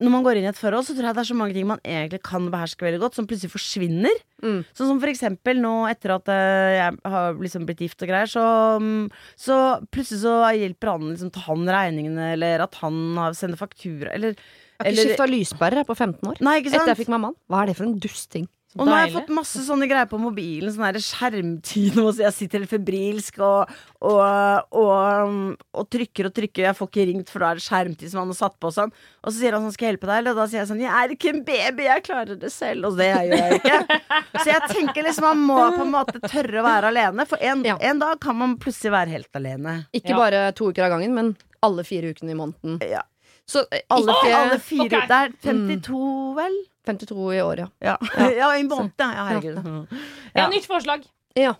når 0.00 0.12
man 0.14 0.24
går 0.24 0.40
inn 0.40 0.46
i 0.46 0.50
et 0.50 0.58
forhold, 0.58 0.86
så 0.86 0.94
tror 0.96 1.10
jeg 1.10 1.16
det 1.16 1.22
er 1.22 1.28
så 1.28 1.36
mange 1.36 1.56
ting 1.56 1.66
man 1.68 1.82
egentlig 1.84 2.22
kan 2.24 2.46
beherske 2.52 2.86
veldig 2.86 3.00
godt, 3.02 3.18
som 3.18 3.26
plutselig 3.28 3.52
forsvinner. 3.52 4.22
Mm. 4.40 4.62
Sånn 4.72 4.88
som 4.88 5.02
for 5.02 5.12
eksempel 5.12 5.60
nå 5.60 5.74
etter 5.90 6.14
at 6.16 6.30
eh, 6.32 6.76
jeg 6.78 7.12
har 7.14 7.36
liksom 7.36 7.66
blitt 7.68 7.82
gift 7.84 8.06
og 8.06 8.12
greier, 8.12 8.30
så, 8.30 8.44
mm, 8.80 9.10
så 9.36 9.58
plutselig 9.92 10.22
så 10.24 10.38
hjelper 10.56 10.94
han 10.94 11.10
liksom 11.12 11.34
ta 11.34 11.44
han 11.50 11.68
regningene, 11.68 12.32
eller 12.38 12.64
at 12.64 12.80
han 12.80 12.96
sender 13.36 13.60
faktura, 13.60 14.14
eller 14.16 14.38
har 14.80 14.88
ikke 14.88 15.10
skifta 15.10 15.28
lyspærer 15.28 15.84
på 15.84 15.96
15 15.98 16.32
år. 16.32 16.40
Nei, 16.44 16.56
ikke 16.62 16.72
sant? 16.72 16.82
Etter 16.82 16.94
jeg 16.94 17.02
fikk 17.04 17.12
meg 17.12 17.24
mann. 17.26 17.36
Hva 17.50 17.62
er 17.62 17.70
det 17.70 17.76
for 17.76 17.88
en 17.88 17.98
dusting? 18.00 18.48
Og 18.78 18.86
nå 18.86 18.92
har 18.94 19.00
jeg 19.08 19.14
fått 19.16 19.32
masse 19.34 19.60
sånne 19.66 19.88
greier 19.90 20.06
på 20.06 20.18
mobilen. 20.22 20.70
Sånn 20.70 20.98
skjermtid 21.02 21.96
nå, 21.98 22.04
så 22.14 22.22
jeg 22.28 22.36
sitter 22.36 22.62
helt 22.62 22.70
febrilsk 22.70 23.40
og, 23.42 23.72
og, 24.06 24.76
og, 24.78 25.32
og 25.74 25.88
trykker 25.90 26.28
og 26.28 26.34
trykker. 26.36 26.68
Jeg 26.68 26.78
får 26.78 26.90
ikke 26.92 27.06
ringt, 27.10 27.32
for 27.32 27.42
da 27.42 27.50
er 27.50 27.58
det 27.58 27.64
skjermtid 27.66 28.12
som 28.12 28.22
han 28.22 28.30
har 28.30 28.38
satt 28.38 28.56
på 28.62 28.70
sånn. 28.76 28.94
Og 29.24 29.32
så 29.32 29.36
sier 29.40 29.56
han 29.56 29.66
sånn, 29.66 29.74
skal 29.74 29.88
jeg 29.88 29.96
hjelpe 29.96 30.10
deg? 30.12 30.30
Og 30.30 30.38
da 30.38 30.46
sier 30.52 30.62
jeg 30.62 30.70
sånn, 30.70 30.84
jeg 30.84 30.94
er 31.02 31.16
ikke 31.16 31.32
en 31.34 31.42
baby, 31.50 31.88
jeg 31.90 32.06
klarer 32.06 32.38
det 32.46 32.52
selv. 32.54 32.92
Og 32.92 33.00
det 33.00 33.10
gjør 33.10 33.34
jeg 33.34 33.60
ikke. 33.60 34.00
Så 34.40 34.46
jeg 34.52 34.70
tenker 34.70 35.04
liksom 35.08 35.26
man 35.26 35.42
må 35.50 35.58
på 35.74 35.82
en 35.84 35.90
måte 35.92 36.22
tørre 36.30 36.62
å 36.62 36.66
være 36.70 36.94
alene. 36.94 37.26
For 37.28 37.42
en, 37.42 37.66
Ja. 37.66 37.74
en 37.90 37.98
dag 38.00 38.20
kan 38.22 38.38
man 38.38 38.54
plutselig 38.62 38.94
være 38.94 39.16
helt 39.18 39.36
alene. 39.42 39.80
Ikke 39.92 40.14
Ja. 40.14 40.20
bare 40.22 40.46
to 40.56 40.70
uker 40.70 40.86
av 40.86 40.94
gangen, 40.94 41.14
men 41.18 41.34
alle 41.66 41.82
fire 41.84 42.14
ukene 42.14 42.32
i 42.32 42.38
måneden. 42.38 42.78
Ja. 42.86 43.02
Så 43.50 43.64
eh, 43.74 43.82
Alle, 43.90 44.14
ikke 44.14 44.36
alle 44.38 44.58
fire 44.62 44.86
Okay. 44.86 45.06
Det 45.10 45.18
er 45.18 45.32
52, 45.42 46.00
vel? 46.38 46.58
52 46.86 47.34
i 47.34 47.40
år, 47.42 47.64
ja. 47.64 47.68
Ja, 47.82 47.96
ja 48.40 48.50
i 48.54 48.62
en 48.62 48.70
måned, 48.70 48.94
ja. 48.98 49.10
ja. 49.10 49.26
Herregud. 49.32 50.00
Jeg 50.34 50.42
har 50.44 50.52
nytt 50.52 50.68
forslag. 50.70 51.06
Ja. 51.38 51.54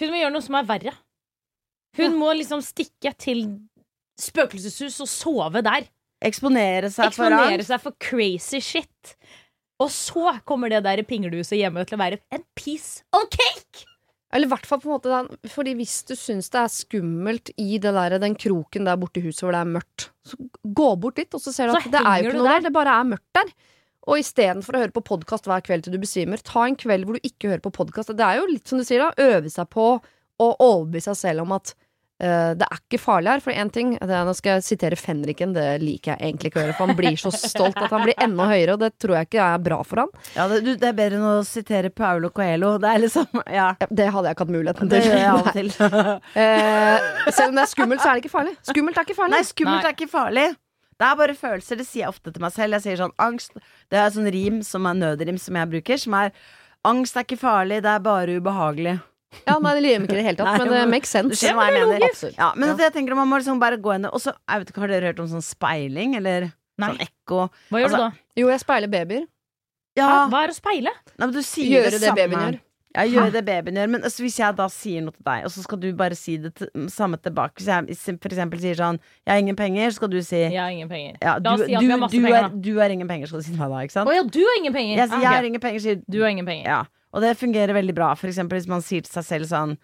Hun 0.00 0.12
må 0.12 0.20
gjøre 0.20 0.34
noe 0.34 0.44
som 0.44 0.58
er 0.58 0.68
verre. 0.68 0.94
Hun 1.96 2.18
må 2.20 2.32
liksom 2.36 2.60
stikke 2.64 3.14
til 3.16 3.46
spøkelseshus 4.20 4.98
og 5.04 5.08
sove 5.08 5.62
der. 5.64 5.88
Eksponere 6.24 6.90
seg 6.92 7.12
for 7.14 7.28
Eksponere 7.28 7.64
seg 7.64 7.82
for 7.82 7.96
crazy 8.00 8.60
shit. 8.64 9.16
Og 9.80 9.90
så 9.92 10.38
kommer 10.48 10.72
det 10.72 10.82
der 10.86 11.02
pinglehuset 11.08 11.58
hjemme 11.60 11.84
til 11.84 11.98
å 11.98 12.02
være 12.04 12.20
en 12.32 12.44
piece 12.56 13.04
of 13.16 13.28
cake! 13.32 13.84
Eller 14.34 14.48
i 14.48 14.50
hvert 14.50 14.66
fall 14.66 14.80
på 14.82 14.88
en 14.90 14.94
måte 14.96 15.10
den- 15.12 15.50
Fordi 15.52 15.74
hvis 15.78 16.04
du 16.08 16.14
syns 16.18 16.48
det 16.50 16.58
er 16.58 16.72
skummelt 16.72 17.50
i 17.56 17.78
det 17.78 17.92
der, 17.94 18.18
den 18.18 18.34
kroken 18.34 18.84
der 18.84 18.96
borte 18.98 19.20
i 19.20 19.26
huset 19.28 19.44
hvor 19.46 19.52
det 19.54 19.60
er 19.62 19.72
mørkt, 19.78 20.08
så 20.26 20.36
gå 20.74 20.88
bort 21.00 21.14
dit, 21.16 21.32
og 21.34 21.40
så 21.40 21.52
ser 21.54 21.68
du 21.70 21.76
Så 21.76 21.84
at 21.86 21.90
det 21.92 22.00
er 22.02 22.22
jo 22.24 22.30
ikke 22.30 22.38
noe 22.40 22.48
der. 22.48 22.60
der, 22.60 22.66
det 22.68 22.72
bare 22.74 23.00
er 23.00 23.04
mørkt 23.12 23.32
der. 23.38 23.52
Og 24.06 24.18
istedenfor 24.18 24.74
å 24.74 24.82
høre 24.84 24.92
på 24.94 25.02
podkast 25.02 25.44
hver 25.46 25.62
kveld 25.66 25.82
til 25.86 25.92
du 25.94 25.98
besvimer, 25.98 26.38
ta 26.42 26.64
en 26.66 26.76
kveld 26.78 27.04
hvor 27.06 27.14
du 27.18 27.20
ikke 27.26 27.48
hører 27.50 27.62
på 27.62 27.72
podkast. 27.74 28.14
Det 28.14 28.20
er 28.26 28.38
jo 28.40 28.46
litt 28.50 28.66
som 28.68 28.78
du 28.78 28.84
sier, 28.86 29.02
da, 29.02 29.10
øve 29.18 29.50
seg 29.50 29.66
på 29.70 29.86
å 30.38 30.46
overbevise 30.62 31.14
seg 31.14 31.16
selv 31.16 31.42
om 31.46 31.52
at 31.56 31.74
det 32.18 32.64
er 32.64 32.78
ikke 32.80 32.98
farlig 33.02 33.28
her. 33.34 33.42
For 33.44 33.52
én 33.52 33.68
ting, 33.72 33.90
det 34.00 34.08
er, 34.14 34.24
nå 34.24 34.32
skal 34.38 34.56
jeg 34.56 34.64
sitere 34.64 34.96
Fenriken, 34.96 35.52
det 35.56 35.66
liker 35.82 36.14
jeg 36.14 36.30
egentlig 36.30 36.50
ikke 36.50 36.60
å 36.60 36.64
gjøre, 36.64 36.76
for 36.78 36.88
han 36.88 36.96
blir 36.96 37.18
så 37.20 37.32
stolt 37.36 37.76
at 37.76 37.92
han 37.92 38.06
blir 38.06 38.16
enda 38.24 38.46
høyere, 38.48 38.76
og 38.78 38.80
det 38.86 38.92
tror 39.02 39.18
jeg 39.18 39.28
ikke 39.28 39.44
er 39.44 39.58
bra 39.66 39.80
for 39.84 40.02
han. 40.04 40.12
Ja, 40.36 40.46
det, 40.48 40.62
du, 40.64 40.70
det 40.80 40.88
er 40.88 40.96
bedre 40.96 41.18
enn 41.20 41.26
å 41.28 41.44
sitere 41.44 41.90
Paulo 41.92 42.30
Coelho. 42.32 42.76
Det 42.80 42.92
er 42.94 43.02
liksom 43.04 43.42
Ja. 43.52 43.68
Det 43.90 44.06
hadde 44.14 44.30
jeg 44.30 44.36
ikke 44.38 44.46
hatt 44.46 44.54
muligheten 44.56 44.88
Det 44.92 45.02
til. 45.02 45.10
gjør 45.10 45.20
jeg 45.20 45.32
av 45.32 45.42
og 45.42 45.52
til. 45.58 45.72
Eh, 46.40 47.32
selv 47.32 47.50
om 47.50 47.58
det 47.58 47.64
er 47.66 47.72
skummelt, 47.72 48.00
så 48.02 48.10
er 48.10 48.14
det 48.18 48.24
ikke 48.24 48.32
farlig. 48.36 48.54
Skummelt 48.70 48.96
er 49.00 49.06
ikke 49.08 49.18
farlig. 49.18 49.36
Nei, 49.36 49.48
skummelt 49.50 49.82
Nei. 49.82 49.90
er 49.90 49.96
ikke 49.98 50.10
farlig. 50.12 50.46
Det 50.96 51.04
er 51.10 51.18
bare 51.20 51.34
følelser. 51.36 51.76
Det 51.76 51.84
sier 51.88 52.06
jeg 52.06 52.12
ofte 52.14 52.32
til 52.32 52.40
meg 52.44 52.54
selv. 52.54 52.78
Jeg 52.78 52.84
sier 52.86 53.02
sånn 53.02 53.12
angst 53.20 53.52
Det 53.92 53.98
er 54.00 54.14
sånn 54.14 54.30
rim 54.32 54.62
som 54.64 54.86
er 54.88 54.96
nødrim 54.96 55.36
som 55.40 55.58
jeg 55.60 55.68
bruker, 55.74 56.00
som 56.00 56.16
er 56.16 56.32
angst 56.86 57.18
er 57.18 57.26
ikke 57.26 57.36
farlig, 57.40 57.82
det 57.84 57.90
er 57.92 58.00
bare 58.04 58.38
ubehagelig. 58.40 58.96
Ja, 59.46 59.58
nei, 59.58 59.72
det 59.76 59.82
limer 59.82 60.06
ikke 60.06 60.14
i 60.14 60.20
det 60.20 60.24
hele 60.24 60.36
tatt, 60.38 60.46
Nei, 60.46 60.58
men 60.64 60.72
det 60.72 60.88
makes 60.90 61.10
sense. 61.12 61.40
Det 61.40 61.48
jeg 61.50 61.56
mener? 61.56 62.04
Ja, 62.38 62.52
men 62.56 62.68
Ja. 62.70 62.74
det 62.78 62.84
jeg 62.86 62.92
tenker 62.94 63.14
man 63.18 63.28
må 63.28 63.38
liksom 63.40 63.58
bare 63.60 63.76
gå 63.76 63.94
inn 63.94 64.06
Og 64.06 64.20
så, 64.22 64.32
jeg 64.48 64.60
vet 64.62 64.70
ikke, 64.70 64.80
Har 64.80 64.88
dere 64.88 65.06
hørt 65.12 65.20
om 65.20 65.26
sånn 65.28 65.42
speiling, 65.44 66.14
eller 66.16 66.52
Nei. 66.78 66.88
sånn 66.88 67.00
ekko? 67.06 67.50
Hva 67.70 67.80
gjør 67.80 67.88
Altså, 67.90 67.96
du 67.96 68.02
da? 68.04 68.12
Jo, 68.36 68.48
jeg 68.48 68.60
speiler 68.60 68.88
babyer. 68.88 69.26
Ja, 69.96 70.28
Hva 70.28 70.44
er 70.44 70.48
å 70.52 70.54
speile? 70.56 70.92
nei, 71.18 71.26
men 71.26 71.32
du 71.32 71.42
sier 71.42 71.70
Gjøre 71.72 71.90
det, 71.90 72.00
det 72.00 72.08
samme. 72.08 72.16
babyen 72.16 72.40
gjør. 72.54 72.60
Ja, 72.96 73.04
gjøre 73.12 73.32
det 73.34 73.42
babyen 73.44 73.76
gjør. 73.76 73.90
Men 73.92 74.06
altså, 74.08 74.22
hvis 74.24 74.38
jeg 74.40 74.56
da 74.56 74.66
sier 74.72 75.02
noe 75.04 75.12
til 75.12 75.24
deg, 75.26 75.44
og 75.44 75.52
så 75.52 75.62
skal 75.66 75.80
du 75.82 75.86
bare 75.98 76.16
si 76.16 76.38
det 76.40 76.54
til, 76.56 76.70
samme 76.88 77.18
tilbake 77.20 77.60
Hvis 77.60 77.68
jeg 77.68 78.16
for 78.22 78.32
eksempel 78.32 78.62
sier 78.62 78.74
sånn 78.78 78.96
'Jeg 78.98 79.32
har 79.34 79.42
ingen 79.42 79.56
penger', 79.58 79.90
så 79.92 79.96
skal 80.00 80.08
du 80.14 80.18
si 80.22 80.36
Jeg 80.40 80.56
har 80.56 80.70
ingen 80.72 80.88
penger. 80.88 81.16
ja, 81.20 81.38
du, 81.38 81.50
si 81.60 81.74
du, 81.76 81.86
du, 81.86 82.22
penger, 82.22 82.34
er, 82.40 82.48
du 82.48 82.72
har 82.80 82.88
ingen 82.90 83.08
penger, 83.08 83.26
skal 83.28 83.40
du 83.40 83.44
si 83.44 83.52
til 83.52 83.60
meg 83.60 83.68
da, 83.70 83.82
ikke 83.84 83.92
sant? 83.92 84.08
Å 84.08 84.14
ja, 84.16 84.22
du 84.24 84.40
har 84.40 84.56
ingen 84.58 84.72
penger. 84.72 84.96
Jeg, 84.96 85.08
sier, 85.08 85.18
Ah, 85.18 85.20
jeg 85.20 85.28
har 85.36 85.44
ingen 85.44 85.60
penger, 85.60 85.80
sier 85.80 86.02
Du 86.08 86.22
har 86.22 86.28
ingen 86.32 86.46
penger. 86.46 86.64
Ja, 86.66 86.82
og 87.12 87.20
det 87.22 87.36
fungerer 87.36 87.72
veldig 87.76 87.94
bra. 87.94 88.14
For 88.16 88.26
eksempel 88.28 88.56
hvis 88.58 88.68
man 88.68 88.80
sier 88.82 89.02
til 89.04 89.12
seg 89.12 89.24
selv 89.24 89.46
sånn 89.52 89.76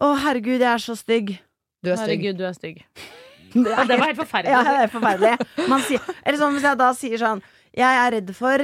Å, 0.00 0.14
herregud, 0.26 0.60
jeg 0.60 0.72
er 0.74 0.78
så 0.82 0.96
stygg. 0.96 1.38
Du 1.84 1.90
er 1.90 1.96
stygg. 1.96 2.20
Herregud, 2.20 2.36
du 2.38 2.44
er 2.46 2.52
stygg. 2.54 2.82
Det 3.54 3.64
var 3.98 4.06
helt 4.06 4.18
forferdelig. 4.20 4.52
ja, 4.52 4.62
det 4.62 4.82
er 4.84 4.90
forferdelig. 4.92 5.68
Man 5.68 5.80
sier, 5.82 6.00
eller 6.24 6.38
sånn 6.38 6.52
hvis 6.54 6.62
jeg 6.68 6.78
da 6.78 6.90
sier 6.94 7.18
sånn 7.18 7.40
Jeg 7.74 7.98
er 8.06 8.10
redd 8.14 8.30
for 8.34 8.62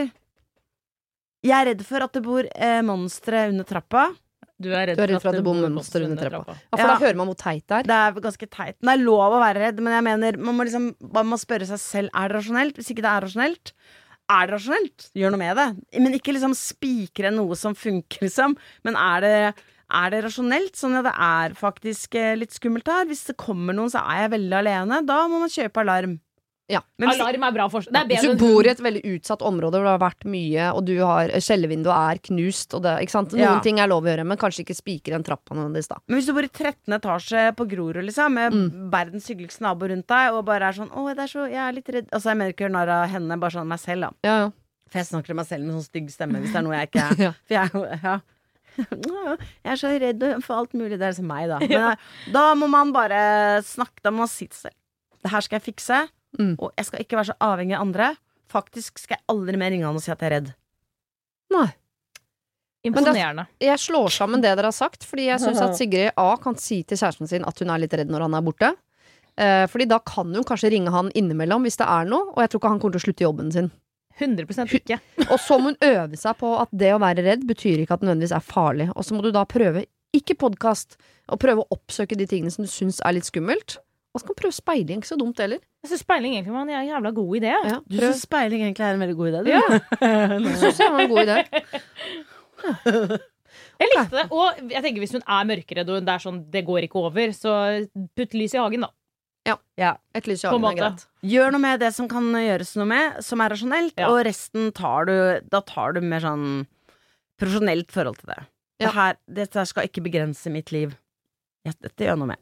Jeg 1.47 1.57
er 1.57 1.69
redd 1.71 1.83
for 1.87 2.05
at 2.07 2.17
det 2.17 2.23
bor 2.27 2.47
eh, 2.55 2.81
monstre 2.87 3.47
under 3.53 3.67
trappa. 3.69 4.07
Du 4.57 4.71
er 4.73 4.87
redd, 4.89 4.97
Du 4.97 5.03
er 5.05 5.11
redd 5.13 5.21
for 5.21 5.31
at 5.35 5.37
det 5.37 5.45
bor 5.45 5.59
monstre 5.69 6.07
under 6.07 6.17
trappa. 6.31 6.55
Ja, 6.57 6.77
for 6.79 6.81
Ja. 6.81 6.87
da 6.95 6.99
hører 7.05 7.19
man 7.21 7.29
hvor 7.29 7.37
teit 7.37 7.67
det 7.67 7.77
er. 7.77 7.83
Det 7.91 7.99
er 8.01 8.21
ganske 8.25 8.49
teit. 8.49 8.77
Det 8.81 8.93
er 8.95 9.03
lov 9.05 9.37
å 9.37 9.43
være 9.43 9.61
redd, 9.67 9.81
men 9.85 9.93
jeg 9.93 10.05
mener 10.07 10.39
man 10.41 10.57
må 10.57 10.65
liksom 10.65 10.89
Man 11.13 11.27
må 11.29 11.39
spørre 11.39 11.69
seg 11.69 11.79
selv 11.83 12.11
Er 12.15 12.29
det 12.33 12.39
rasjonelt. 12.41 12.75
Hvis 12.81 12.91
ikke 12.95 13.05
det 13.05 13.13
er 13.13 13.25
rasjonelt, 13.27 13.73
er 14.33 14.47
det 14.47 14.55
rasjonelt. 14.57 15.09
Gjør 15.15 15.31
noe 15.35 15.43
med 15.45 15.57
det. 15.61 16.01
Men 16.01 16.17
ikke 16.19 16.33
liksom 16.35 16.57
spikre 16.57 17.31
noe 17.31 17.55
som 17.55 17.75
funker, 17.75 18.25
liksom. 18.27 18.57
Men 18.83 18.97
er 18.97 19.21
det 19.21 19.55
er 19.87 20.11
det 20.11 20.25
rasjonelt? 20.25 20.75
Sånn 20.75 20.97
at 20.99 21.05
det 21.07 21.15
er 21.15 21.53
faktisk 21.55 22.17
eh, 22.19 22.35
litt 22.35 22.51
skummelt 22.57 22.89
her. 22.91 23.05
Hvis 23.07 23.27
det 23.29 23.37
kommer 23.39 23.77
noen, 23.77 23.93
så 23.93 24.01
er 24.03 24.25
jeg 24.25 24.33
veldig 24.41 24.57
alene. 24.59 25.03
Da 25.07 25.29
må 25.29 25.39
man 25.45 25.53
kjøpe 25.53 25.85
alarm. 25.85 26.17
Ja. 26.69 26.81
Men 26.99 27.11
hvis, 27.13 27.21
Alarm 27.23 27.45
er 27.47 27.53
bra 27.55 27.69
for 27.71 27.81
Det 27.87 27.95
er 27.95 28.09
Hvis 28.11 28.25
du 28.27 28.41
bor 28.41 28.67
i 28.67 28.71
et 28.73 28.81
veldig 28.83 29.03
utsatt 29.15 29.43
område 29.47 29.79
hvor 29.79 29.87
det 29.87 29.93
har 29.95 30.01
vært 30.03 30.25
mye, 30.27 30.65
og 30.75 30.81
du 30.89 30.97
har 30.99 31.29
skjellevinduet 31.39 31.95
er 31.95 32.19
knust, 32.27 32.75
og 32.75 32.83
det, 32.83 32.95
ikke 33.05 33.15
sant? 33.15 33.31
Noen 33.37 33.41
Ja. 33.45 33.61
ting 33.63 33.79
er 33.79 33.87
lov 33.87 34.03
å 34.03 34.11
gjøre, 34.11 34.25
men 34.27 34.37
kanskje 34.37 34.65
ikke 34.65 34.75
spikre 34.75 35.15
en 35.15 35.23
trapp 35.23 35.45
nødvendigvis, 35.55 35.87
da. 35.89 36.01
men 36.09 36.19
hvis 36.19 36.27
du 36.27 36.33
bor 36.35 36.43
i 36.43 36.51
13. 36.51 36.97
etasje 36.99 37.45
på 37.55 37.69
Grorud, 37.71 38.03
liksom, 38.05 38.35
med 38.35 38.53
Mm. 38.53 38.91
verdens 38.91 39.29
hyggeligste 39.31 39.61
nabo 39.63 39.87
rundt 39.87 40.07
deg, 40.09 40.33
og 40.35 40.45
bare 40.45 40.63
er 40.69 40.73
sånn 40.73 40.91
'Å, 40.91 41.15
det 41.15 41.23
er 41.23 41.31
så, 41.31 41.47
jeg 41.49 41.63
er 41.69 41.73
litt 41.73 41.87
redd' 41.87 42.09
Altså, 42.13 42.31
jeg 42.31 42.37
mener 42.37 42.53
ikke 42.53 42.71
narr 42.71 42.89
av 42.89 43.09
henne, 43.11 43.39
bare 43.39 43.51
sånn 43.53 43.67
meg 43.69 43.79
selv, 43.79 44.01
da. 44.01 44.11
Ja, 44.25 44.39
ja. 44.47 44.51
For 44.91 44.99
jeg 44.99 45.07
snakker 45.07 45.27
til 45.27 45.35
meg 45.37 45.47
selv 45.47 45.65
med 45.65 45.75
sånn 45.75 45.87
stygg 45.91 46.11
stemme 46.11 46.41
hvis 46.43 46.53
det 46.53 46.57
er 46.57 46.63
noe 46.63 46.75
jeg 46.75 46.91
ikke 46.91 47.03
er. 47.11 47.17
Ja. 47.23 47.33
For 47.47 47.55
jeg 47.87 48.03
ja. 48.03 48.21
Jeg 48.77 49.73
er 49.73 49.79
så 49.81 49.89
redd 50.01 50.43
for 50.45 50.55
alt 50.61 50.73
mulig. 50.77 50.99
Det 50.99 51.07
er 51.07 51.13
liksom 51.15 51.27
meg, 51.31 51.49
da. 51.49 51.59
Men 51.71 51.91
eh, 51.93 51.97
da 52.33 52.55
må 52.55 52.69
man 52.69 52.93
bare 52.93 53.63
snakke. 53.63 54.03
Da 54.05 54.11
må 54.11 54.25
man 54.27 54.29
si 54.29 54.47
til 54.47 54.59
selv 54.69 54.75
Det 55.23 55.31
her 55.33 55.41
skal 55.41 55.59
jeg 55.61 55.75
fikse, 55.75 56.09
Mm. 56.37 56.55
og 56.59 56.73
jeg 56.77 56.89
skal 56.89 57.03
ikke 57.03 57.19
være 57.19 57.31
så 57.33 57.37
avhengig 57.41 57.77
av 57.79 57.87
andre. 57.87 58.13
Faktisk 58.53 59.01
skal 59.03 59.19
jeg 59.19 59.25
aldri 59.33 59.59
mer 59.61 59.73
ringe 59.75 59.89
han 59.89 59.99
og 59.99 60.05
si 60.05 60.13
at 60.13 60.23
jeg 60.23 60.31
er 60.31 60.35
redd. 60.37 60.51
Nei. 61.55 61.69
Imponerende. 62.87 63.47
Jeg 63.63 63.83
slår 63.83 64.13
sammen 64.15 64.43
det 64.43 64.53
dere 64.55 64.71
har 64.71 64.77
sagt, 64.77 65.07
fordi 65.07 65.27
jeg 65.31 65.43
syns 65.43 65.63
at 65.63 65.75
Sigrid 65.81 66.13
A 66.21 66.29
kan 66.43 66.59
si 66.61 66.83
til 66.87 67.01
kjæresten 67.01 67.31
sin 67.31 67.47
at 67.49 67.59
hun 67.63 67.73
er 67.73 67.83
litt 67.83 67.97
redd 67.99 68.13
når 68.13 68.29
han 68.29 68.37
er 68.39 68.45
borte. 68.47 68.71
Eh, 69.37 69.65
fordi 69.69 69.89
da 69.91 69.99
kan 70.07 70.31
hun 70.33 70.47
kanskje 70.47 70.71
ringe 70.73 70.93
han 70.95 71.11
innimellom 71.19 71.67
hvis 71.67 71.81
det 71.81 71.89
er 71.91 72.07
noe, 72.09 72.31
og 72.33 72.41
jeg 72.41 72.53
tror 72.53 72.63
ikke 72.63 72.73
han 72.73 72.81
kommer 72.85 72.97
til 72.97 73.03
å 73.03 73.07
slutte 73.09 73.27
jobben 73.27 73.51
sin. 73.53 73.73
100 74.17 74.73
ikke. 74.79 74.97
Og 75.33 75.37
så 75.43 75.59
må 75.61 75.75
hun 75.75 75.83
øve 75.85 76.17
seg 76.17 76.39
på 76.41 76.55
at 76.57 76.71
det 76.73 76.95
å 76.95 77.01
være 77.03 77.25
redd 77.27 77.43
betyr 77.45 77.83
ikke 77.83 77.99
at 77.99 78.01
det 78.01 78.09
nødvendigvis 78.09 78.33
er 78.33 78.47
farlig. 78.47 78.87
Og 78.97 79.05
så 79.05 79.17
må 79.17 79.21
du 79.21 79.29
da 79.35 79.43
prøve, 79.45 79.85
ikke 80.17 80.39
podkast, 80.41 80.97
og 81.29 81.41
prøve 81.43 81.67
å 81.67 81.77
oppsøke 81.77 82.17
de 82.17 82.25
tingene 82.31 82.55
som 82.55 82.65
du 82.65 82.71
syns 82.73 83.03
er 83.05 83.19
litt 83.19 83.29
skummelt. 83.29 83.77
Og 84.15 84.23
så 84.23 84.25
kan 84.25 84.37
du 84.39 84.41
prøve 84.41 84.57
speiling, 84.57 85.03
ikke 85.03 85.11
så 85.11 85.21
dumt 85.21 85.43
heller. 85.43 85.61
Jeg 85.87 85.93
syns 85.93 86.03
speiling 86.03 86.35
egentlig 86.35 86.53
var 86.57 86.67
en 86.67 86.89
jævla 86.91 87.13
god 87.15 87.37
idé. 87.39 87.53
Ja, 87.71 87.79
Du 87.87 87.97
syns 88.03 88.25
speiling 88.27 88.65
egentlig 88.67 88.83
er 88.89 88.97
en 88.97 89.05
veldig 89.05 89.17
god 89.21 89.29
idé, 89.31 89.39
du? 89.47 89.51
Ja. 89.55 89.63
Syns 90.59 90.81
jeg 90.83 90.93
var 90.93 91.01
en 91.05 91.13
god 91.15 91.23
idé. 91.23 91.39
Jeg 93.77 93.91
likte 93.93 94.17
det. 94.17 94.23
Og 94.33 94.71
jeg 94.73 94.81
tenker 94.85 95.03
hvis 95.05 95.13
hun 95.13 95.25
er 95.29 95.49
mørkeredd 95.49 95.91
og 95.93 96.05
det 96.07 96.13
er 96.15 96.23
sånn 96.23 96.39
det 96.53 96.63
går 96.65 96.87
ikke 96.87 97.01
over, 97.03 97.33
så 97.37 97.53
putt 98.17 98.33
lys 98.37 98.55
i 98.57 98.61
hagen, 98.61 98.87
da. 98.87 98.93
Ja. 99.77 99.91
Et 100.17 100.27
lys 100.27 100.43
i 100.43 100.49
hagen 100.49 100.65
er 100.65 100.79
greit. 100.79 101.05
Gjør 101.29 101.53
noe 101.55 101.63
med 101.63 101.83
det 101.85 101.91
som 101.95 102.09
kan 102.11 102.25
gjøres 102.41 102.73
noe 102.81 102.89
med, 102.91 103.19
som 103.25 103.43
er 103.45 103.53
rasjonelt, 103.53 103.95
Ja. 104.01 104.09
og 104.11 104.23
resten 104.27 104.73
tar 104.75 105.05
du 105.07 105.15
Da 105.53 105.61
tar 105.61 105.93
du 105.93 106.01
mer 106.01 106.25
sånn 106.25 106.67
profesjonelt 107.39 107.93
forhold 107.93 108.17
til 108.23 108.33
det. 108.33 108.39
Ja. 108.81 108.87
Dette, 108.89 108.95
her, 108.97 109.17
dette 109.29 109.67
skal 109.69 109.85
ikke 109.89 110.03
begrense 110.09 110.51
mitt 110.53 110.73
liv. 110.73 110.97
Dette 111.65 112.05
gjør 112.09 112.17
noe 112.23 112.33
med. 112.33 112.41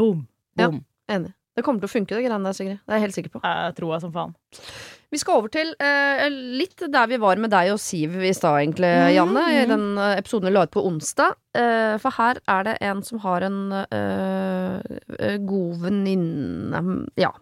Boom. 0.00 0.26
Ja. 0.56 0.66
Boom. 0.68 0.84
Enig. 1.12 1.34
Det 1.56 1.64
kommer 1.66 1.82
til 1.82 1.90
å 1.90 1.92
funke, 1.92 2.14
det 2.14 2.22
greiene 2.24 2.46
der, 2.46 2.56
Sigrid. 2.56 2.78
Det 2.86 2.94
er 2.94 3.00
jeg 3.00 3.06
helt 3.08 3.16
sikker 3.16 3.32
på. 3.34 3.40
Jeg 3.42 3.74
tror 3.76 3.94
jeg 3.94 4.04
som 4.04 4.12
faen. 4.14 4.34
Vi 5.10 5.18
skal 5.18 5.40
over 5.40 5.50
til 5.50 5.72
eh, 5.82 6.28
litt 6.30 6.84
der 6.86 7.08
vi 7.10 7.18
var 7.18 7.40
med 7.42 7.50
deg 7.50 7.72
og 7.72 7.80
Siv 7.82 8.14
i 8.22 8.30
stad, 8.36 8.60
egentlig, 8.60 8.86
mm, 8.86 9.08
Janne. 9.16 9.42
I 9.56 9.64
den 9.66 9.86
eh, 9.98 10.14
episoden 10.20 10.46
vi 10.46 10.54
la 10.54 10.62
ut 10.68 10.74
på 10.76 10.84
onsdag. 10.86 11.34
Eh, 11.58 11.96
for 11.98 12.14
her 12.14 12.38
er 12.54 12.68
det 12.68 12.76
en 12.86 13.02
som 13.06 13.18
har 13.24 13.46
en 13.48 13.58
eh, 13.80 14.96
eh, 15.18 15.36
god 15.42 15.82
venninne 15.88 16.84
Ja. 17.18 17.34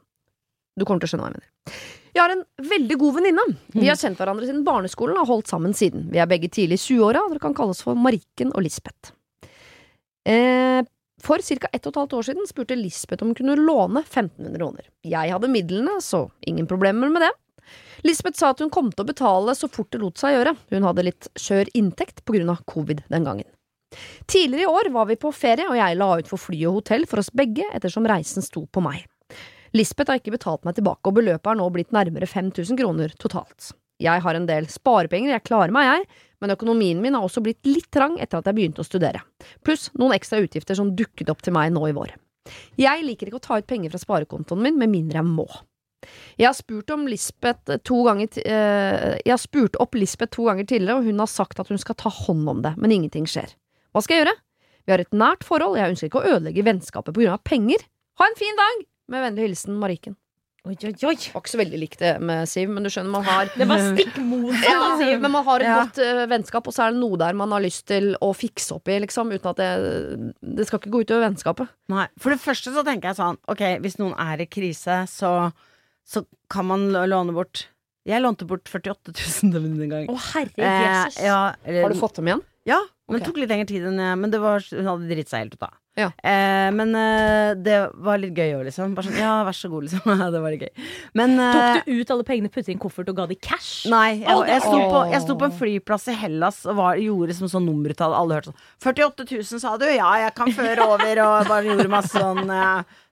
Du 0.78 0.86
kommer 0.86 1.02
til 1.02 1.10
å 1.10 1.12
skjønne 1.12 1.26
hva 1.26 1.32
jeg 1.34 1.40
mener. 1.40 1.86
Jeg 2.14 2.22
har 2.22 2.32
en 2.32 2.44
veldig 2.70 2.96
god 2.98 3.16
venninne. 3.18 3.44
Vi 3.74 3.86
har 3.90 3.98
kjent 4.00 4.18
hverandre 4.18 4.46
siden 4.48 4.64
barneskolen 4.66 5.18
og 5.18 5.26
har 5.26 5.32
holdt 5.34 5.50
sammen 5.50 5.74
siden. 5.76 6.08
Vi 6.14 6.20
er 6.22 6.30
begge 6.30 6.48
tidlig 6.48 6.78
i 6.78 6.84
20-åra, 6.86 7.26
og 7.26 7.34
dere 7.34 7.42
kan 7.42 7.56
kalles 7.58 7.82
for 7.84 7.98
Marikken 7.98 8.54
og 8.54 8.64
Lisbeth. 8.64 9.12
Eh, 10.28 10.80
for 11.22 11.42
ca. 11.42 11.68
ett 11.72 11.86
og 11.86 11.92
et 11.92 12.00
halvt 12.00 12.16
år 12.18 12.26
siden 12.30 12.48
spurte 12.48 12.78
Lisbeth 12.78 13.24
om 13.24 13.32
hun 13.32 13.38
kunne 13.38 13.58
låne 13.58 14.04
1500 14.04 14.58
kroner. 14.58 14.88
Jeg 15.02 15.34
hadde 15.34 15.50
midlene, 15.52 15.98
så 16.04 16.28
ingen 16.46 16.66
problemer 16.70 17.10
med 17.12 17.26
det. 17.26 17.32
Lisbeth 18.06 18.38
sa 18.38 18.52
at 18.54 18.62
hun 18.62 18.70
kom 18.70 18.92
til 18.92 19.04
å 19.04 19.08
betale 19.08 19.54
så 19.58 19.68
fort 19.68 19.90
det 19.92 20.00
lot 20.02 20.20
seg 20.20 20.36
gjøre. 20.36 20.54
Hun 20.70 20.86
hadde 20.86 21.06
litt 21.08 21.30
skjør 21.38 21.70
inntekt 21.78 22.24
på 22.24 22.38
grunn 22.38 22.52
av 22.52 22.62
covid 22.70 23.02
den 23.10 23.26
gangen. 23.26 23.48
Tidligere 24.28 24.66
i 24.66 24.72
år 24.78 24.90
var 24.94 25.08
vi 25.08 25.16
på 25.20 25.32
ferie, 25.32 25.66
og 25.68 25.76
jeg 25.78 25.98
la 25.98 26.10
ut 26.20 26.28
for 26.30 26.40
fly 26.40 26.60
og 26.68 26.80
hotell 26.80 27.06
for 27.08 27.22
oss 27.22 27.32
begge 27.32 27.66
ettersom 27.74 28.06
reisen 28.08 28.44
sto 28.44 28.66
på 28.66 28.84
meg. 28.84 29.06
Lisbeth 29.76 30.12
har 30.12 30.20
ikke 30.20 30.36
betalt 30.36 30.64
meg 30.64 30.78
tilbake, 30.78 31.08
og 31.08 31.18
beløpet 31.18 31.50
er 31.52 31.58
nå 31.60 31.68
blitt 31.72 31.92
nærmere 31.96 32.28
5000 32.28 32.78
kroner 32.78 33.12
totalt. 33.20 33.72
Jeg 33.98 34.22
har 34.22 34.38
en 34.38 34.46
del 34.46 34.68
sparepenger, 34.70 35.32
jeg 35.34 35.46
klarer 35.48 35.74
meg, 35.74 35.88
jeg, 35.88 36.26
men 36.42 36.54
økonomien 36.54 37.00
min 37.02 37.16
har 37.16 37.26
også 37.26 37.42
blitt 37.44 37.66
litt 37.66 37.90
trang 37.94 38.18
etter 38.22 38.40
at 38.40 38.48
jeg 38.48 38.58
begynte 38.58 38.84
å 38.84 38.86
studere. 38.86 39.22
Pluss 39.66 39.88
noen 39.98 40.16
ekstra 40.16 40.40
utgifter 40.44 40.78
som 40.78 40.94
dukket 40.96 41.30
opp 41.32 41.42
til 41.44 41.56
meg 41.56 41.72
nå 41.74 41.84
i 41.88 41.96
vår. 41.96 42.14
Jeg 42.80 43.04
liker 43.04 43.28
ikke 43.28 43.40
å 43.40 43.44
ta 43.44 43.58
ut 43.60 43.68
penger 43.68 43.92
fra 43.92 44.00
sparekontoen 44.00 44.62
min 44.64 44.78
med 44.80 44.92
mindre 44.92 45.20
jeg 45.20 45.28
må. 45.28 45.48
Jeg 46.38 46.46
har 46.46 46.54
spurt 46.54 46.92
om 46.94 47.08
Lisbeth 47.10 47.80
to 47.82 47.96
ganger 48.06 48.30
eh, 48.38 49.16
Jeg 49.18 49.32
har 49.32 49.40
spurt 49.42 49.74
opp 49.82 49.96
Lisbeth 49.98 50.36
to 50.36 50.46
ganger 50.46 50.68
tidligere, 50.68 51.00
og 51.00 51.08
hun 51.08 51.18
har 51.18 51.30
sagt 51.30 51.58
at 51.58 51.72
hun 51.72 51.80
skal 51.82 51.98
ta 51.98 52.12
hånd 52.14 52.46
om 52.48 52.62
det, 52.64 52.76
men 52.78 52.94
ingenting 52.94 53.26
skjer. 53.28 53.50
Hva 53.92 54.04
skal 54.04 54.16
jeg 54.16 54.24
gjøre? 54.24 54.36
Vi 54.86 54.94
har 54.94 55.02
et 55.02 55.18
nært 55.20 55.44
forhold, 55.44 55.76
jeg 55.76 55.92
ønsker 55.92 56.08
ikke 56.08 56.22
å 56.22 56.36
ødelegge 56.36 56.64
vennskapet 56.64 57.12
på 57.12 57.24
grunn 57.24 57.34
av 57.34 57.42
penger. 57.44 57.82
Ha 58.22 58.30
en 58.30 58.38
fin 58.38 58.56
dag! 58.62 58.86
Med 59.12 59.24
vennlig 59.26 59.48
hilsen 59.48 59.76
Marikken. 59.80 60.16
Oi, 60.68 60.74
oi, 60.84 60.90
oi. 60.92 61.14
Var 61.32 61.40
ikke 61.40 61.48
så 61.54 61.58
veldig 61.62 61.78
likt 61.80 62.02
det 62.02 62.10
med 62.20 62.48
Siv, 62.50 62.68
men 62.68 62.84
du 62.84 62.90
skjønner, 62.92 63.08
man 63.14 63.24
har 63.24 63.48
Det 63.56 63.66
var 63.70 63.80
stikk 63.86 64.18
motsatt. 64.20 64.66
ja, 64.68 64.74
av 64.84 64.98
Siv. 65.00 65.14
men 65.22 65.32
man 65.32 65.46
har 65.46 65.62
et 65.64 65.68
Ja. 65.70 65.76
godt 65.86 66.00
uh, 66.04 66.26
vennskap, 66.28 66.68
og 66.68 66.74
så 66.76 66.84
er 66.86 66.92
det 66.92 67.00
noe 67.00 67.16
der 67.16 67.32
man 67.40 67.54
har 67.56 67.64
lyst 67.64 67.86
til 67.88 68.10
å 68.20 68.28
fikse 68.36 68.74
opp 68.76 68.90
i, 68.92 68.98
liksom, 69.00 69.32
uten 69.32 69.48
at 69.54 69.56
det 69.62 70.34
Det 70.58 70.66
skal 70.68 70.82
ikke 70.82 70.92
gå 70.92 71.00
utover 71.06 71.24
vennskapet. 71.30 71.72
Nei. 71.88 72.04
For 72.20 72.30
det 72.34 72.40
første 72.42 72.74
så 72.74 72.84
tenker 72.84 73.08
jeg 73.14 73.16
sånn 73.22 73.38
Ok, 73.48 73.64
hvis 73.80 73.96
noen 73.98 74.12
er 74.20 74.44
i 74.44 74.46
krise, 74.50 75.00
så, 75.08 75.32
så 76.04 76.24
kan 76.52 76.68
man 76.68 76.90
låne 76.92 77.32
bort 77.32 77.64
Jeg 78.08 78.20
lånte 78.24 78.46
bort 78.48 78.68
48 78.68 79.12
000 79.16 79.52
til 79.52 79.82
en 79.88 79.90
gang. 79.96 80.06
Å, 80.12 80.20
herre 80.34 80.52
Eh, 80.58 81.24
ja, 81.24 81.54
eller, 81.64 81.82
Har 81.86 81.96
du 81.96 81.98
fått 82.00 82.20
dem 82.20 82.28
igjen? 82.28 82.44
Ja, 82.68 82.78
men 83.08 83.22
okay. 83.22 83.30
tok 83.30 83.38
litt 83.40 83.48
lengre 83.48 83.68
tid 83.68 83.84
enn 83.88 84.00
jeg 84.02 84.16
Men 84.20 84.32
det 84.32 84.40
var, 84.42 84.60
hun 84.60 84.88
hadde 84.90 85.08
dritt 85.08 85.30
seg 85.30 85.46
helt 85.46 85.54
ut, 85.56 85.62
da. 85.62 85.70
Ja. 85.98 86.10
Eh, 86.22 86.68
men 86.70 86.94
eh, 86.94 87.56
det 87.58 87.78
var 88.04 88.20
litt 88.22 88.36
gøy 88.36 88.52
òg, 88.58 88.66
liksom. 88.68 88.92
Bare 88.94 89.08
sånn, 89.08 89.16
ja, 89.18 89.32
vær 89.46 89.56
så 89.56 89.70
god, 89.72 89.86
liksom. 89.88 90.04
Ja, 90.20 90.28
det 90.34 90.42
var 90.44 90.54
litt 90.54 90.66
gøy. 90.66 90.84
Men 91.18 91.34
eh, 91.42 91.56
Tok 91.56 91.88
du 91.88 92.02
ut 92.02 92.12
alle 92.14 92.26
pengene, 92.28 92.52
puttet 92.52 92.70
i 92.70 92.76
en 92.76 92.82
koffert 92.82 93.10
og 93.10 93.18
ga 93.18 93.26
de 93.30 93.38
cash? 93.40 93.88
Nei, 93.90 94.20
jeg, 94.20 94.44
jeg, 94.52 94.62
sto 94.62 94.76
på, 94.78 95.02
jeg 95.10 95.24
sto 95.24 95.38
på 95.40 95.48
en 95.48 95.56
flyplass 95.58 96.06
i 96.12 96.16
Hellas 96.20 96.60
og 96.68 96.78
var, 96.78 97.00
gjorde 97.02 97.34
som 97.40 97.50
sånn 97.50 97.66
nummertall. 97.66 98.14
Alle 98.14 98.38
hørte 98.38 98.52
sånn 98.52 98.62
48 98.86 99.26
000, 99.32 99.62
sa 99.64 99.74
du? 99.80 99.88
Ja, 99.90 100.12
jeg 100.26 100.36
kan 100.38 100.54
føre 100.54 100.86
over. 100.86 101.22
Og 101.24 101.50
bare 101.50 101.72
gjorde 101.72 101.92
masse 101.92 102.14
sånn 102.14 102.56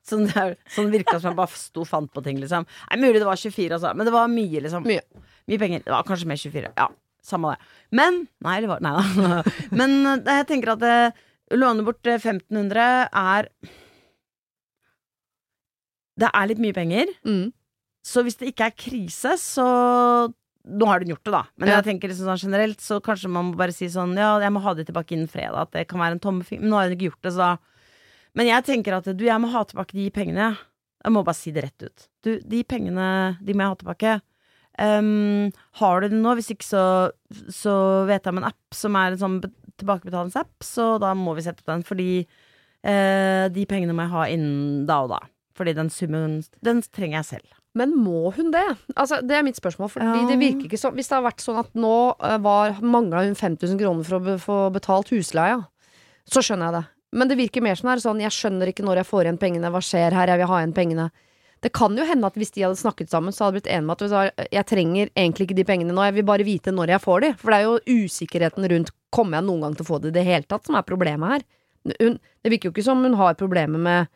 Sånn, 0.06 0.28
sånn 0.70 0.92
virka 0.92 1.16
som 1.18 1.32
jeg 1.32 1.38
bare 1.40 1.58
sto 1.58 1.82
og 1.82 1.88
fant 1.90 2.06
på 2.14 2.22
ting, 2.22 2.36
liksom. 2.38 2.62
Nei, 2.92 2.98
mulig 3.02 3.18
det 3.18 3.26
var 3.26 3.40
24, 3.40 3.72
altså. 3.74 3.90
Men 3.98 4.06
det 4.06 4.12
var 4.14 4.30
mye, 4.30 4.60
liksom. 4.62 4.86
Mye. 4.86 5.02
Mye 5.50 5.58
penger. 5.58 5.82
Det 5.82 5.90
var 5.90 6.06
kanskje 6.06 6.28
mer 6.30 6.38
24. 6.38 6.70
Ja, 6.78 6.86
samme 7.26 7.54
det. 7.54 7.70
Men 7.98 8.22
Nei, 8.46 8.56
det 8.64 8.70
var 8.70 8.80
Nei 8.84 8.94
da. 8.96 9.42
Men 9.80 9.96
eh, 10.14 10.38
jeg 10.40 10.46
tenker 10.52 10.74
at 10.76 10.86
eh, 10.86 11.24
låne 11.56 11.84
bort 11.86 12.06
eh, 12.08 12.16
1500 12.22 12.86
er 13.12 13.50
Det 16.16 16.30
er 16.32 16.48
litt 16.48 16.60
mye 16.62 16.76
penger. 16.76 17.10
Mm. 17.28 17.50
Så 18.06 18.22
hvis 18.24 18.38
det 18.40 18.52
ikke 18.54 18.70
er 18.70 18.76
krise, 18.78 19.36
så 19.42 19.66
Nå 20.66 20.82
har 20.90 20.98
hun 20.98 21.12
gjort 21.12 21.22
det, 21.28 21.30
da. 21.30 21.40
Men 21.62 21.68
Ja. 21.68 21.74
jeg 21.78 21.84
tenker 21.92 22.10
liksom 22.10 22.26
sånn 22.26 22.40
generelt, 22.48 22.80
så 22.82 22.96
kanskje 22.98 23.28
man 23.30 23.52
må 23.52 23.56
bare 23.60 23.70
si 23.74 23.86
sånn 23.86 24.16
Ja, 24.18 24.32
jeg 24.42 24.50
må 24.50 24.58
ha 24.64 24.72
det 24.74 24.88
tilbake 24.88 25.14
innen 25.14 25.28
fredag. 25.30 25.60
At 25.68 25.70
det 25.76 25.84
kan 25.86 26.00
være 26.02 26.16
en 26.16 26.22
tommefing. 26.24 26.58
Men 26.60 26.70
nå 26.72 26.76
har 26.80 26.88
hun 26.88 26.96
ikke 26.96 27.10
gjort 27.12 27.22
det, 27.22 27.32
så 27.36 27.38
da 27.38 27.50
Men 28.34 28.46
jeg 28.50 28.64
tenker 28.66 28.96
at 28.96 29.04
du, 29.16 29.24
jeg 29.24 29.40
må 29.40 29.48
ha 29.52 29.62
tilbake 29.64 29.94
de 29.94 30.10
pengene. 30.10 30.56
Jeg 31.04 31.12
må 31.14 31.22
bare 31.24 31.38
si 31.38 31.52
det 31.54 31.62
rett 31.64 31.82
ut. 31.86 32.08
Du, 32.22 32.40
de 32.42 32.64
pengene, 32.64 33.38
de 33.40 33.54
må 33.54 33.62
jeg 33.62 33.70
ha 33.70 33.76
tilbake. 33.80 34.16
Ehm, 34.78 35.52
har 35.80 36.00
du 36.00 36.08
det 36.12 36.18
nå? 36.20 36.34
Hvis 36.38 36.50
ikke 36.52 36.66
så, 36.66 36.82
så 37.52 37.76
vet 38.08 38.24
jeg 38.26 38.34
om 38.34 38.42
en 38.42 38.50
app 38.50 38.76
som 38.76 38.96
er 38.98 39.14
en 39.14 39.22
sånn 39.22 39.38
tilbakebetalingsapp, 39.80 40.52
så 40.64 40.96
da 41.02 41.12
må 41.16 41.34
vi 41.36 41.44
sette 41.44 41.62
opp 41.64 41.72
den, 41.72 41.84
fordi 41.86 42.10
uh, 42.24 43.46
de 43.52 43.66
pengene 43.68 43.96
må 43.96 44.06
jeg 44.06 44.14
ha 44.14 44.24
innen 44.32 44.86
da 44.88 45.02
og 45.04 45.12
da. 45.14 45.20
Fordi 45.56 45.72
den 45.76 45.88
summen, 45.92 46.42
den 46.64 46.82
trenger 46.92 47.20
jeg 47.22 47.28
selv. 47.30 47.60
Men 47.76 47.92
må 47.92 48.30
hun 48.32 48.50
det? 48.54 48.64
Altså, 48.96 49.20
det 49.24 49.36
er 49.36 49.44
mitt 49.44 49.58
spørsmål. 49.60 49.90
Fordi 49.92 50.22
Ja. 50.22 50.28
det 50.28 50.38
virker 50.40 50.64
ikke 50.64 50.80
sånn 50.80 50.94
Hvis 50.96 51.10
det 51.10 51.16
har 51.18 51.26
vært 51.26 51.44
sånn 51.44 51.60
at 51.60 51.74
nå 51.76 51.96
uh, 52.16 52.36
var 52.40 52.80
mangla 52.80 53.24
hun 53.26 53.36
5000 53.36 53.80
kroner 53.80 54.04
for 54.04 54.16
å 54.16 54.36
få 54.40 54.58
betalt 54.72 55.12
husleia, 55.12 55.60
så 56.24 56.40
skjønner 56.40 56.70
jeg 56.70 56.76
det. 56.80 56.84
Men 57.16 57.28
det 57.28 57.36
virker 57.38 57.64
mer 57.64 57.76
som 57.76 57.88
det 57.88 57.98
er 57.98 58.04
sånn 58.04 58.20
Jeg 58.24 58.34
skjønner 58.34 58.72
ikke 58.72 58.84
når 58.84 59.02
jeg 59.02 59.08
får 59.12 59.28
igjen 59.28 59.40
pengene. 59.40 59.72
Hva 59.72 59.84
skjer 59.84 60.16
her? 60.16 60.32
Jeg 60.32 60.40
vil 60.40 60.50
ha 60.52 60.60
igjen 60.62 60.76
pengene. 60.76 61.10
Det 61.64 61.72
kan 61.74 61.96
jo 61.96 62.04
hende 62.06 62.28
at 62.28 62.36
hvis 62.36 62.52
de 62.54 62.66
hadde 62.66 62.78
snakket 62.78 63.10
sammen, 63.10 63.34
så 63.34 63.46
hadde 63.46 63.56
det 63.56 63.62
blitt 63.62 63.72
enige 63.72 63.88
med 63.88 64.02
at 64.04 64.48
jeg 64.52 64.68
trenger 64.68 65.10
egentlig 65.14 65.46
ikke 65.48 65.58
de 65.58 65.66
pengene 65.66 65.94
nå, 65.96 66.04
jeg 66.08 66.18
vil 66.18 66.26
bare 66.28 66.46
vite 66.46 66.74
når 66.74 66.92
jeg 66.94 67.04
får 67.04 67.24
de. 67.24 67.30
For 67.40 67.52
det 67.52 67.58
er 67.58 67.66
jo 67.66 68.02
usikkerheten 68.04 68.68
rundt 68.72 68.92
kommer 69.14 69.38
jeg 69.38 69.48
noen 69.48 69.64
gang 69.64 69.76
til 69.78 69.86
å 69.86 69.90
få 69.90 70.00
det 70.02 70.12
i 70.12 70.18
det 70.18 70.26
hele 70.28 70.48
tatt 70.50 70.68
som 70.68 70.76
er 70.76 70.86
problemet 70.86 71.32
her. 71.32 71.46
Hun, 72.02 72.18
det 72.44 72.52
virker 72.52 72.68
jo 72.68 72.74
ikke 72.74 72.86
som 72.86 73.04
hun 73.06 73.16
har 73.18 73.38
problemer 73.38 73.80
med 73.80 74.14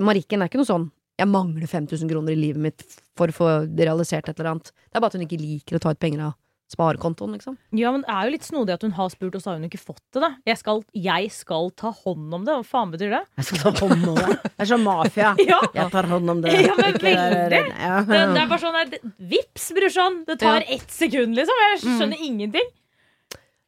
Marikken 0.00 0.40
er 0.40 0.48
ikke 0.48 0.62
noe 0.62 0.68
sånn 0.68 0.86
jeg 1.18 1.28
mangler 1.28 1.66
5000 1.66 2.08
kroner 2.08 2.32
i 2.32 2.38
livet 2.38 2.62
mitt 2.62 2.84
for 3.18 3.30
å 3.30 3.34
få 3.34 3.48
realisert 3.66 4.28
et 4.30 4.38
eller 4.38 4.52
annet. 4.52 4.70
Det 4.70 4.96
er 4.96 5.02
bare 5.02 5.10
at 5.10 5.18
hun 5.18 5.24
ikke 5.26 5.40
liker 5.40 5.78
å 5.78 5.82
ta 5.82 5.92
ut 5.92 6.00
penger 6.00 6.28
av 6.28 6.36
sparekontoen, 6.68 7.32
liksom. 7.32 7.54
Ja, 7.72 7.88
men 7.94 8.02
det 8.04 8.12
er 8.12 8.26
jo 8.28 8.32
litt 8.34 8.44
snodig 8.44 8.74
at 8.74 8.82
hun 8.84 8.92
har 8.98 9.08
spurt, 9.12 9.34
og 9.38 9.40
så 9.40 9.50
har 9.50 9.56
hun 9.60 9.64
ikke 9.70 9.80
fått 9.80 10.02
det. 10.12 10.20
da 10.20 10.28
Jeg 10.50 10.58
skal, 10.60 10.82
jeg 10.92 11.30
skal 11.32 11.70
ta 11.80 11.92
hånd 12.04 12.34
om 12.36 12.44
det. 12.44 12.56
Hva 12.58 12.66
faen 12.68 12.92
betyr 12.92 13.14
det? 13.16 13.22
Jeg 13.40 13.48
skal 13.48 13.62
ta 13.64 13.72
hånd 13.86 14.04
om 14.12 14.18
det. 14.18 14.26
Det 14.44 14.64
er 14.66 14.70
sånn 14.72 14.84
mafia. 14.84 15.30
Ja, 15.48 15.60
Jeg 15.74 15.92
tar 15.94 16.10
hånd 16.12 16.34
om 16.34 16.42
det. 16.44 16.52
Ja, 16.52 16.74
men 16.76 16.90
Ikke 16.92 17.06
veldig. 17.08 17.52
redd. 17.54 17.70
Ja. 17.72 17.94
det, 18.04 18.20
det 18.34 18.42
er 18.42 18.50
bare 18.52 18.60
sånn 18.66 18.76
der, 18.76 19.14
Vips, 19.32 19.70
brorsan! 19.78 20.20
Det 20.28 20.36
tar 20.44 20.66
ett 20.68 20.92
sekund, 20.92 21.38
liksom. 21.40 21.64
Jeg 21.64 21.80
skjønner 21.86 22.26
ingenting. 22.28 22.68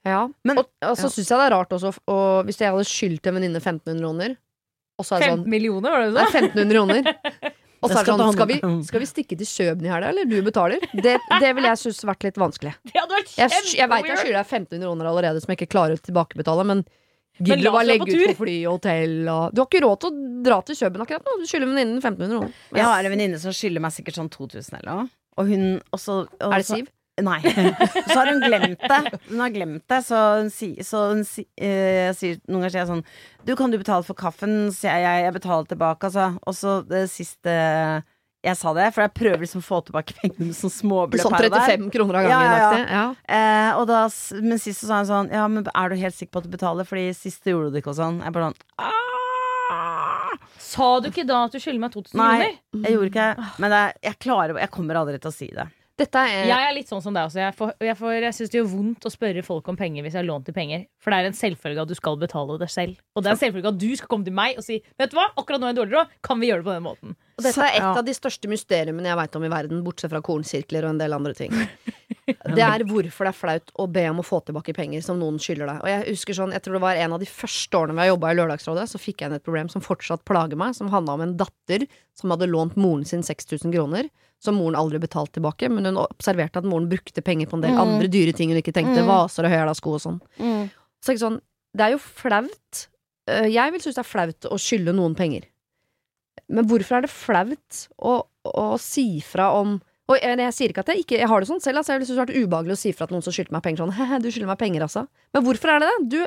Ja. 0.05 0.21
Men- 0.45 0.61
og, 0.61 0.69
og 0.85 0.97
så 0.97 1.09
ja. 1.09 1.15
syns 1.17 1.29
jeg 1.33 1.41
det 1.41 1.47
er 1.49 1.55
rart 1.57 1.73
også, 1.77 1.95
og 2.09 2.45
hvis 2.49 2.61
jeg 2.61 2.73
hadde 2.73 2.89
skyldt 2.89 3.27
en 3.33 3.37
venninne 3.41 3.61
1500 3.61 4.01
kroner, 4.05 4.37
og 5.01 5.09
så 5.09 5.17
er 5.17 5.25
det 5.25 5.29
15 5.33 5.41
sånn 5.41 5.51
millioner, 5.57 5.91
var 5.97 6.05
det 6.05 6.13
du 6.13 6.17
sa? 6.21 6.29
1500 6.29 6.77
kroner. 6.77 7.57
Og 7.81 7.89
så 7.89 7.97
er 7.97 8.05
det 8.05 8.07
skal 8.13 8.19
sånn, 8.21 8.33
skal 8.37 8.49
vi, 8.51 8.57
skal 8.85 9.01
vi 9.01 9.07
stikke 9.09 9.37
til 9.41 9.49
Kjøben 9.49 9.87
i 9.87 9.89
helga, 9.89 10.09
eller 10.13 10.27
du 10.29 10.37
betaler? 10.45 10.83
Det, 10.93 11.15
det 11.41 11.51
ville 11.57 11.69
jeg 11.71 11.79
synes 11.81 12.01
vært 12.05 12.27
litt 12.29 12.37
vanskelig. 12.41 12.75
Det 12.85 12.97
hadde 12.99 13.15
vært 13.17 13.31
Jeg, 13.41 13.63
jeg 13.81 13.89
veit 13.89 14.09
jeg 14.11 14.19
skylder 14.21 14.37
deg 14.37 14.51
1500 14.51 14.85
kroner 14.85 15.09
allerede 15.13 15.41
som 15.41 15.53
jeg 15.55 15.61
ikke 15.63 15.71
klarer 15.77 15.97
å 15.97 16.03
tilbakebetale, 16.05 16.67
men 16.69 16.83
Men 16.85 17.47
gidder 17.49 17.63
du 17.65 17.71
bare 17.71 17.81
oss 17.81 17.87
dra 17.87 17.93
legge 17.95 18.05
på 18.05 18.11
ut 18.11 18.21
tur. 18.21 18.35
på 18.35 18.45
fly 18.45 18.57
og 18.67 18.73
hotell 18.77 19.15
og 19.33 19.55
Du 19.57 19.63
har 19.63 19.69
ikke 19.71 19.83
råd 19.87 20.01
til 20.05 20.11
å 20.11 20.43
dra 20.51 20.59
til 20.69 20.77
Kjøben 20.83 21.07
akkurat 21.07 21.25
nå, 21.31 21.39
du 21.41 21.47
skylder 21.49 21.71
venninnen 21.73 22.03
1500 22.05 22.37
kroner. 22.37 22.53
Jeg 22.77 22.85
har 22.91 23.05
en 23.09 23.15
venninne 23.17 23.41
som 23.41 23.57
skylder 23.57 23.81
meg 23.87 23.97
sikkert 23.97 24.21
sånn 24.21 24.29
2000 24.37 24.77
eller 24.83 24.91
noe. 24.93 25.09
Og 25.41 25.49
hun 25.49 25.65
også, 25.97 26.19
og 26.29 26.53
Er 26.53 26.59
det 26.61 26.67
så- 26.69 26.77
Siv? 26.83 26.89
Nei. 27.27 27.41
Så 27.43 28.17
har 28.17 28.31
hun 28.31 28.41
glemt 28.45 28.81
det. 28.81 29.01
Hun 29.31 29.41
har 29.45 29.51
glemt 29.55 29.85
det, 29.91 29.99
så 30.07 30.21
hun, 30.41 30.51
si, 30.55 30.71
så 30.87 31.03
hun 31.13 31.25
si, 31.29 31.45
eh, 31.61 32.07
jeg 32.11 32.15
sier 32.21 32.39
Noen 32.49 32.63
ganger 32.65 32.75
sier 32.75 32.83
jeg 32.85 32.91
sånn 32.93 33.05
Du, 33.49 33.53
kan 33.59 33.71
du 33.73 33.79
betale 33.81 34.07
for 34.07 34.15
kaffen? 34.19 34.55
Så 34.75 34.89
jeg, 34.89 35.03
jeg, 35.05 35.27
jeg 35.27 35.35
betaler 35.37 35.69
tilbake, 35.71 36.09
altså. 36.11 36.31
Og 36.47 36.57
så 36.57 36.79
det 36.89 37.05
siste 37.13 37.59
jeg 38.41 38.57
sa 38.57 38.71
det, 38.73 38.87
for 38.97 39.05
jeg 39.05 39.13
prøver 39.13 39.43
liksom 39.45 39.61
å 39.61 39.65
få 39.67 39.79
tilbake 39.85 40.15
pengene 40.17 40.55
som 40.57 40.71
sånn 40.71 40.79
småbeløp 40.79 41.21
Sånn 41.27 41.35
her 41.37 41.45
og 41.51 41.53
der. 41.53 41.67
35 41.75 41.91
kroner 41.93 42.17
av 42.17 42.25
gangen. 42.25 42.47
Ja, 42.47 42.55
ja, 42.57 42.71
ja. 42.79 42.87
Ja. 42.89 43.35
Eh, 43.37 43.73
og 43.77 43.85
da, 43.91 43.99
men 44.41 44.57
sist 44.63 44.81
så 44.81 44.89
sa 44.89 45.01
hun 45.03 45.09
sånn 45.11 45.29
Ja, 45.35 45.43
men 45.53 45.67
er 45.69 45.93
du 45.93 45.99
helt 46.01 46.17
sikker 46.17 46.33
på 46.39 46.41
at 46.41 46.47
du 46.49 46.55
betaler? 46.55 46.89
Fordi 46.89 47.11
sist 47.19 47.45
gjorde 47.45 47.69
du 47.69 47.77
det 47.77 47.83
ikke 47.85 47.93
og 47.93 47.99
sånn. 48.01 48.23
Jeg 48.25 48.33
bare 48.33 48.49
sånn 48.49 48.63
«Ah!» 48.81 50.39
Sa 50.61 50.89
du 51.03 51.11
ikke 51.11 51.27
da 51.29 51.43
at 51.49 51.53
du 51.55 51.61
skylder 51.61 51.83
meg 51.83 51.93
2000 51.95 52.15
kroner? 52.17 52.41
Nei, 52.47 52.81
jeg 52.87 52.95
gjorde 52.97 53.11
ikke 53.11 53.29
Men 53.61 53.73
det, 53.75 53.79
er- 53.85 53.97
jeg 54.09 54.19
klarer 54.25 54.61
Jeg 54.63 54.71
kommer 54.75 54.99
aldri 55.03 55.21
til 55.21 55.31
å 55.31 55.35
si 55.35 55.49
det. 55.57 55.67
Dette 56.01 56.21
er 56.25 56.47
Jeg 56.49 56.67
er 56.71 56.73
litt 56.73 56.89
sånn 56.89 57.03
som 57.05 57.13
deg 57.17 57.29
også. 57.29 57.41
Jeg, 57.43 57.55
får, 57.59 57.73
jeg, 57.85 57.97
får, 57.99 58.15
jeg 58.25 58.37
syns 58.39 58.53
det 58.53 58.59
gjør 58.61 58.69
vondt 58.73 59.07
å 59.07 59.13
spørre 59.13 59.43
folk 59.45 59.69
om 59.69 59.77
penger 59.77 60.07
hvis 60.07 60.17
jeg 60.17 60.23
har 60.23 60.29
lånt 60.31 60.47
de 60.49 60.55
penger. 60.57 60.87
For 61.03 61.13
det 61.13 61.19
er 61.21 61.29
en 61.31 61.37
selvfølge 61.37 61.85
at 61.85 61.91
du 61.93 61.97
skal 61.99 62.17
betale 62.21 62.57
det 62.63 62.71
selv. 62.73 62.97
Og 63.15 63.25
det 63.25 63.31
er 63.31 63.37
en 63.37 63.43
selvfølge 63.43 63.73
at 63.75 63.81
du 63.83 63.89
skal 64.01 64.11
komme 64.15 64.25
til 64.29 64.37
meg 64.37 64.57
og 64.61 64.65
si 64.65 64.81
Vet 65.01 65.13
du 65.13 65.19
hva, 65.21 65.29
akkurat 65.37 65.61
nå 65.61 65.69
er 65.69 65.75
jeg 65.75 65.81
dårlig 65.83 65.99
råd, 65.99 66.15
kan 66.25 66.41
vi 66.41 66.49
gjøre 66.51 66.65
det 66.65 66.69
på 66.71 66.77
den 66.79 66.87
måten? 66.89 67.17
Og 67.37 67.45
dette 67.47 67.65
er 67.67 67.77
et 67.77 67.81
Ja. 67.85 67.93
av 67.97 68.05
de 68.05 68.15
største 68.17 68.49
mysteriene 68.53 69.05
jeg 69.13 69.17
veit 69.21 69.37
om 69.37 69.45
i 69.45 69.53
verden, 69.53 69.85
bortsett 69.85 70.13
fra 70.13 70.21
kornsirkler 70.25 70.85
og 70.89 70.95
en 70.95 71.03
del 71.05 71.17
andre 71.17 71.37
ting. 71.37 71.53
Det 72.31 72.63
er 72.63 72.85
hvorfor 72.87 73.27
det 73.27 73.31
er 73.33 73.35
flaut 73.35 73.71
å 73.83 73.87
be 73.91 74.05
om 74.11 74.21
å 74.23 74.25
få 74.27 74.39
tilbake 74.47 74.75
penger 74.77 75.03
som 75.03 75.19
noen 75.19 75.41
skylder 75.43 75.67
deg. 75.67 75.79
Og 75.83 75.89
jeg 75.91 76.05
husker 76.13 76.37
sånn, 76.37 76.53
jeg 76.55 76.63
tror 76.63 76.77
det 76.77 76.83
var 76.85 77.01
en 77.03 77.17
av 77.17 77.23
de 77.23 77.27
første 77.27 77.75
årene 77.79 77.97
vi 77.97 78.05
har 78.05 78.11
jobba 78.13 78.31
i 78.31 78.37
Lørdagsrådet, 78.39 78.85
så 78.93 79.01
fikk 79.03 79.25
jeg 79.25 79.31
inn 79.33 79.39
et 79.41 79.47
problem 79.47 79.71
som 79.73 79.83
fortsatt 79.83 80.23
plager 80.29 80.61
meg, 80.61 80.77
som 80.79 80.93
handla 80.93 81.17
om 81.19 81.25
en 81.25 81.35
datter 81.41 81.89
som 82.15 82.31
hadde 82.31 82.47
lånt 82.51 82.77
moren 82.79 83.03
sin 83.09 83.25
6000 83.27 83.75
kroner, 83.75 84.07
som 84.41 84.57
moren 84.57 84.75
aldri 84.81 84.99
betalte 85.03 85.37
tilbake, 85.39 85.69
men 85.71 85.85
hun 85.85 85.99
observerte 86.01 86.57
at 86.63 86.65
moren 86.69 86.89
brukte 86.89 87.23
penger 87.23 87.47
på 87.51 87.59
en 87.59 87.65
del 87.67 87.75
Mm. 87.77 87.81
andre 87.85 88.09
dyre 88.09 88.33
ting 88.35 88.49
hun 88.51 88.59
ikke 88.63 88.73
tenkte, 88.73 89.03
Mm. 89.03 89.07
vaser 89.07 89.45
og 89.45 89.51
høyhæla-sko 89.53 89.93
og 89.95 90.01
sånn. 90.01 90.21
Så 91.05 91.13
ikke 91.13 91.25
sånn, 91.27 91.41
det 91.77 91.85
er 91.87 91.91
jo 91.93 91.99
flaut. 91.99 92.87
Eh, 93.29 93.47
Jeg 93.53 93.73
vil 93.73 93.81
synes 93.81 93.95
det 93.95 94.05
er 94.07 94.11
flaut 94.11 94.41
å 94.51 94.57
skylde 94.59 94.95
noen 94.97 95.15
penger. 95.15 95.45
Men 96.49 96.67
hvorfor 96.67 96.97
er 96.99 97.01
det 97.03 97.11
flaut 97.11 97.89
å, 98.03 98.25
å 98.45 98.79
si 98.81 99.21
fra 99.21 99.53
om 99.61 99.81
og 100.11 100.19
jeg, 100.19 100.39
jeg 100.39 100.53
sier 100.57 100.69
ikke 100.73 100.83
at 100.83 100.87
jeg 100.91 101.05
ikke 101.05 101.19
jeg 101.21 101.29
har 101.29 101.39
det 101.39 101.47
sånn 101.49 101.61
selv. 101.63 101.77
Altså, 101.79 101.93
jeg 101.95 102.03
synes 102.03 102.17
det 102.17 102.19
har 102.19 102.27
vært 102.27 102.43
ubehagelig 102.43 102.73
å 102.75 102.79
si 102.79 102.91
fra 102.91 103.07
til 103.07 103.15
noen 103.15 103.23
som 103.23 103.33
skyldte 103.33 103.53
meg 103.55 103.63
penger 103.63 103.85
sånn. 103.85 103.93
He, 104.11 104.19
du 104.19 104.27
skylder 104.33 104.49
meg 104.51 104.59
penger, 104.59 104.83
altså. 104.83 105.07
Men 105.33 105.45
hvorfor 105.45 105.71
er 105.71 105.79
det 105.79 105.91
det? 105.93 106.09
Du, 106.11 106.27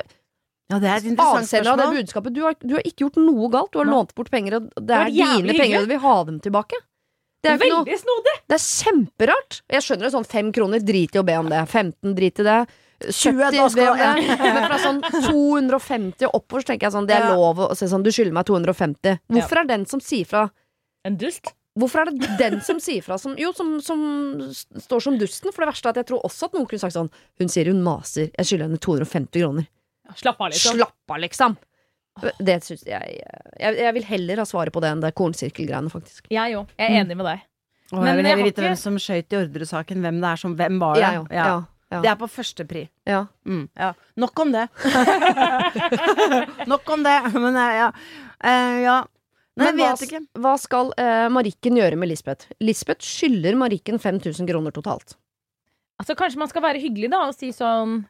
Ja, 0.72 0.78
det 0.80 0.88
er 0.88 0.96
et 0.96 1.04
interessant 1.12 1.44
spørsmål. 1.50 1.68
av 1.68 1.76
det 1.92 1.98
budskapet. 2.06 2.32
Du 2.32 2.40
har, 2.46 2.54
du 2.64 2.72
har 2.78 2.82
ikke 2.88 3.04
gjort 3.04 3.18
noe 3.20 3.50
galt. 3.52 3.70
Du 3.72 3.78
har 3.82 3.84
Nå. 3.84 3.92
lånt 3.92 4.14
bort 4.16 4.30
penger, 4.32 4.54
og 4.56 4.70
det 4.80 4.88
er 4.96 5.04
vært 5.04 5.12
dine 5.12 5.52
penger, 5.60 5.76
og 5.76 5.84
du 5.84 5.92
vil 5.92 6.00
ha 6.00 6.14
dem 6.24 6.40
tilbake. 6.40 6.80
Det 7.44 7.52
er, 7.52 7.58
Veldig 7.60 7.98
snodig! 8.00 8.34
det 8.48 8.56
er 8.56 8.62
kjemperart. 8.64 9.60
Jeg 9.74 9.84
skjønner 9.84 10.08
det 10.08 10.12
sånn 10.16 10.26
fem 10.28 10.48
kroner, 10.56 10.80
drit 10.80 11.14
i 11.16 11.20
å 11.20 11.24
be 11.28 11.34
om 11.42 11.50
det. 11.52 11.60
15, 11.68 12.14
drit 12.16 12.40
i 12.40 12.46
det. 12.46 12.58
70, 13.04 13.50
da 13.52 13.66
skal- 13.68 13.84
be 13.84 13.90
om 13.90 13.98
det. 14.00 14.38
Men 14.40 14.62
fra 14.70 14.78
sånn 14.80 15.00
250 15.28 16.24
og 16.30 16.38
oppover 16.40 16.64
så 16.64 16.70
tenker 16.72 16.88
jeg 16.88 16.94
sånn, 16.94 17.08
det 17.10 17.18
er 17.18 17.34
lov 17.34 17.60
å 17.66 17.74
si 17.76 17.88
sånn, 17.90 18.04
du 18.06 18.10
skylder 18.14 18.32
meg 18.36 18.46
250. 18.48 19.18
Hvorfor 19.34 19.60
er 19.60 19.68
den 19.68 19.84
som 19.90 20.00
sier 20.00 20.24
fra 20.30 20.46
En 21.04 21.18
dust. 21.20 21.52
Hvorfor 21.76 22.00
er 22.06 22.12
det 22.14 22.36
den 22.38 22.60
som 22.64 22.78
sier 22.80 23.02
fra 23.02 23.18
som, 23.18 23.34
Jo, 23.36 23.50
som, 23.52 23.74
som 23.82 23.98
står 24.78 25.02
som 25.02 25.18
dusten? 25.18 25.50
For 25.52 25.64
det 25.64 25.72
verste 25.72 25.90
er 25.90 25.96
at 25.96 25.96
jeg 26.00 26.06
tror 26.12 26.22
også 26.24 26.46
at 26.48 26.54
noen 26.56 26.68
kunne 26.70 26.80
sagt 26.80 26.94
sånn 26.94 27.10
Hun 27.42 27.50
sier 27.52 27.66
hun 27.68 27.82
maser, 27.84 28.30
jeg 28.30 28.46
skylder 28.46 28.68
henne 28.70 28.78
250 28.80 29.42
kroner. 29.42 29.66
Slapp 30.16 30.40
av 30.40 30.54
sånn. 30.54 30.78
Slapp 30.78 31.10
av, 31.10 31.18
liksom! 31.24 31.56
Det 32.22 32.60
syns 32.62 32.84
jeg, 32.86 33.16
jeg 33.58 33.76
Jeg 33.80 33.94
vil 33.96 34.04
heller 34.06 34.42
ha 34.42 34.46
svaret 34.46 34.74
på 34.74 34.82
det 34.84 34.92
enn 34.94 35.02
det 35.02 35.14
kornsirkelgreiene, 35.18 35.90
faktisk. 35.90 36.28
Jeg 36.30 36.56
òg. 36.60 36.70
Jeg 36.78 36.90
er 36.90 37.00
enig 37.02 37.16
med 37.18 37.26
deg. 37.26 37.46
Og 37.92 38.06
jeg 38.06 38.18
vil 38.18 38.28
heller 38.28 38.48
vite 38.48 38.64
hvem 38.64 38.76
som 38.80 38.98
skøyt 39.02 39.34
i 39.34 39.38
Orderud-saken. 39.40 40.04
Hvem 40.04 40.20
det 40.22 40.28
er 40.30 40.40
som 40.40 40.54
Hvem 40.58 40.78
var 40.82 40.98
det? 40.98 41.02
Ja, 41.02 41.10
ja, 41.14 41.24
ja, 41.34 41.56
ja. 41.94 42.02
Det 42.04 42.10
er 42.12 42.20
på 42.20 42.28
førstepri. 42.30 42.84
ja. 43.06 43.24
Mm, 43.46 43.66
ja. 43.78 43.90
Nok 44.16 44.40
om 44.40 44.54
det. 44.54 44.68
Nok 46.72 46.94
om 46.96 47.04
det. 47.04 47.18
Men 47.34 47.58
eh, 47.60 47.74
ja. 47.80 47.90
Uh, 48.44 48.78
ja. 48.82 48.96
Nei, 49.54 49.70
Men 49.70 49.76
hva, 49.78 50.20
hva 50.42 50.54
skal 50.58 50.90
uh, 50.98 51.28
Marikken 51.30 51.76
gjøre 51.78 51.98
med 52.00 52.10
Lisbeth? 52.10 52.48
Lisbeth 52.58 53.06
skylder 53.06 53.54
Marikken 53.58 54.00
5000 54.02 54.48
kroner 54.50 54.74
totalt. 54.74 55.14
Altså 56.02 56.16
Kanskje 56.18 56.40
man 56.42 56.50
skal 56.50 56.64
være 56.64 56.82
hyggelig 56.82 57.12
da 57.12 57.20
og 57.28 57.36
si 57.36 57.52
sånn 57.54 58.00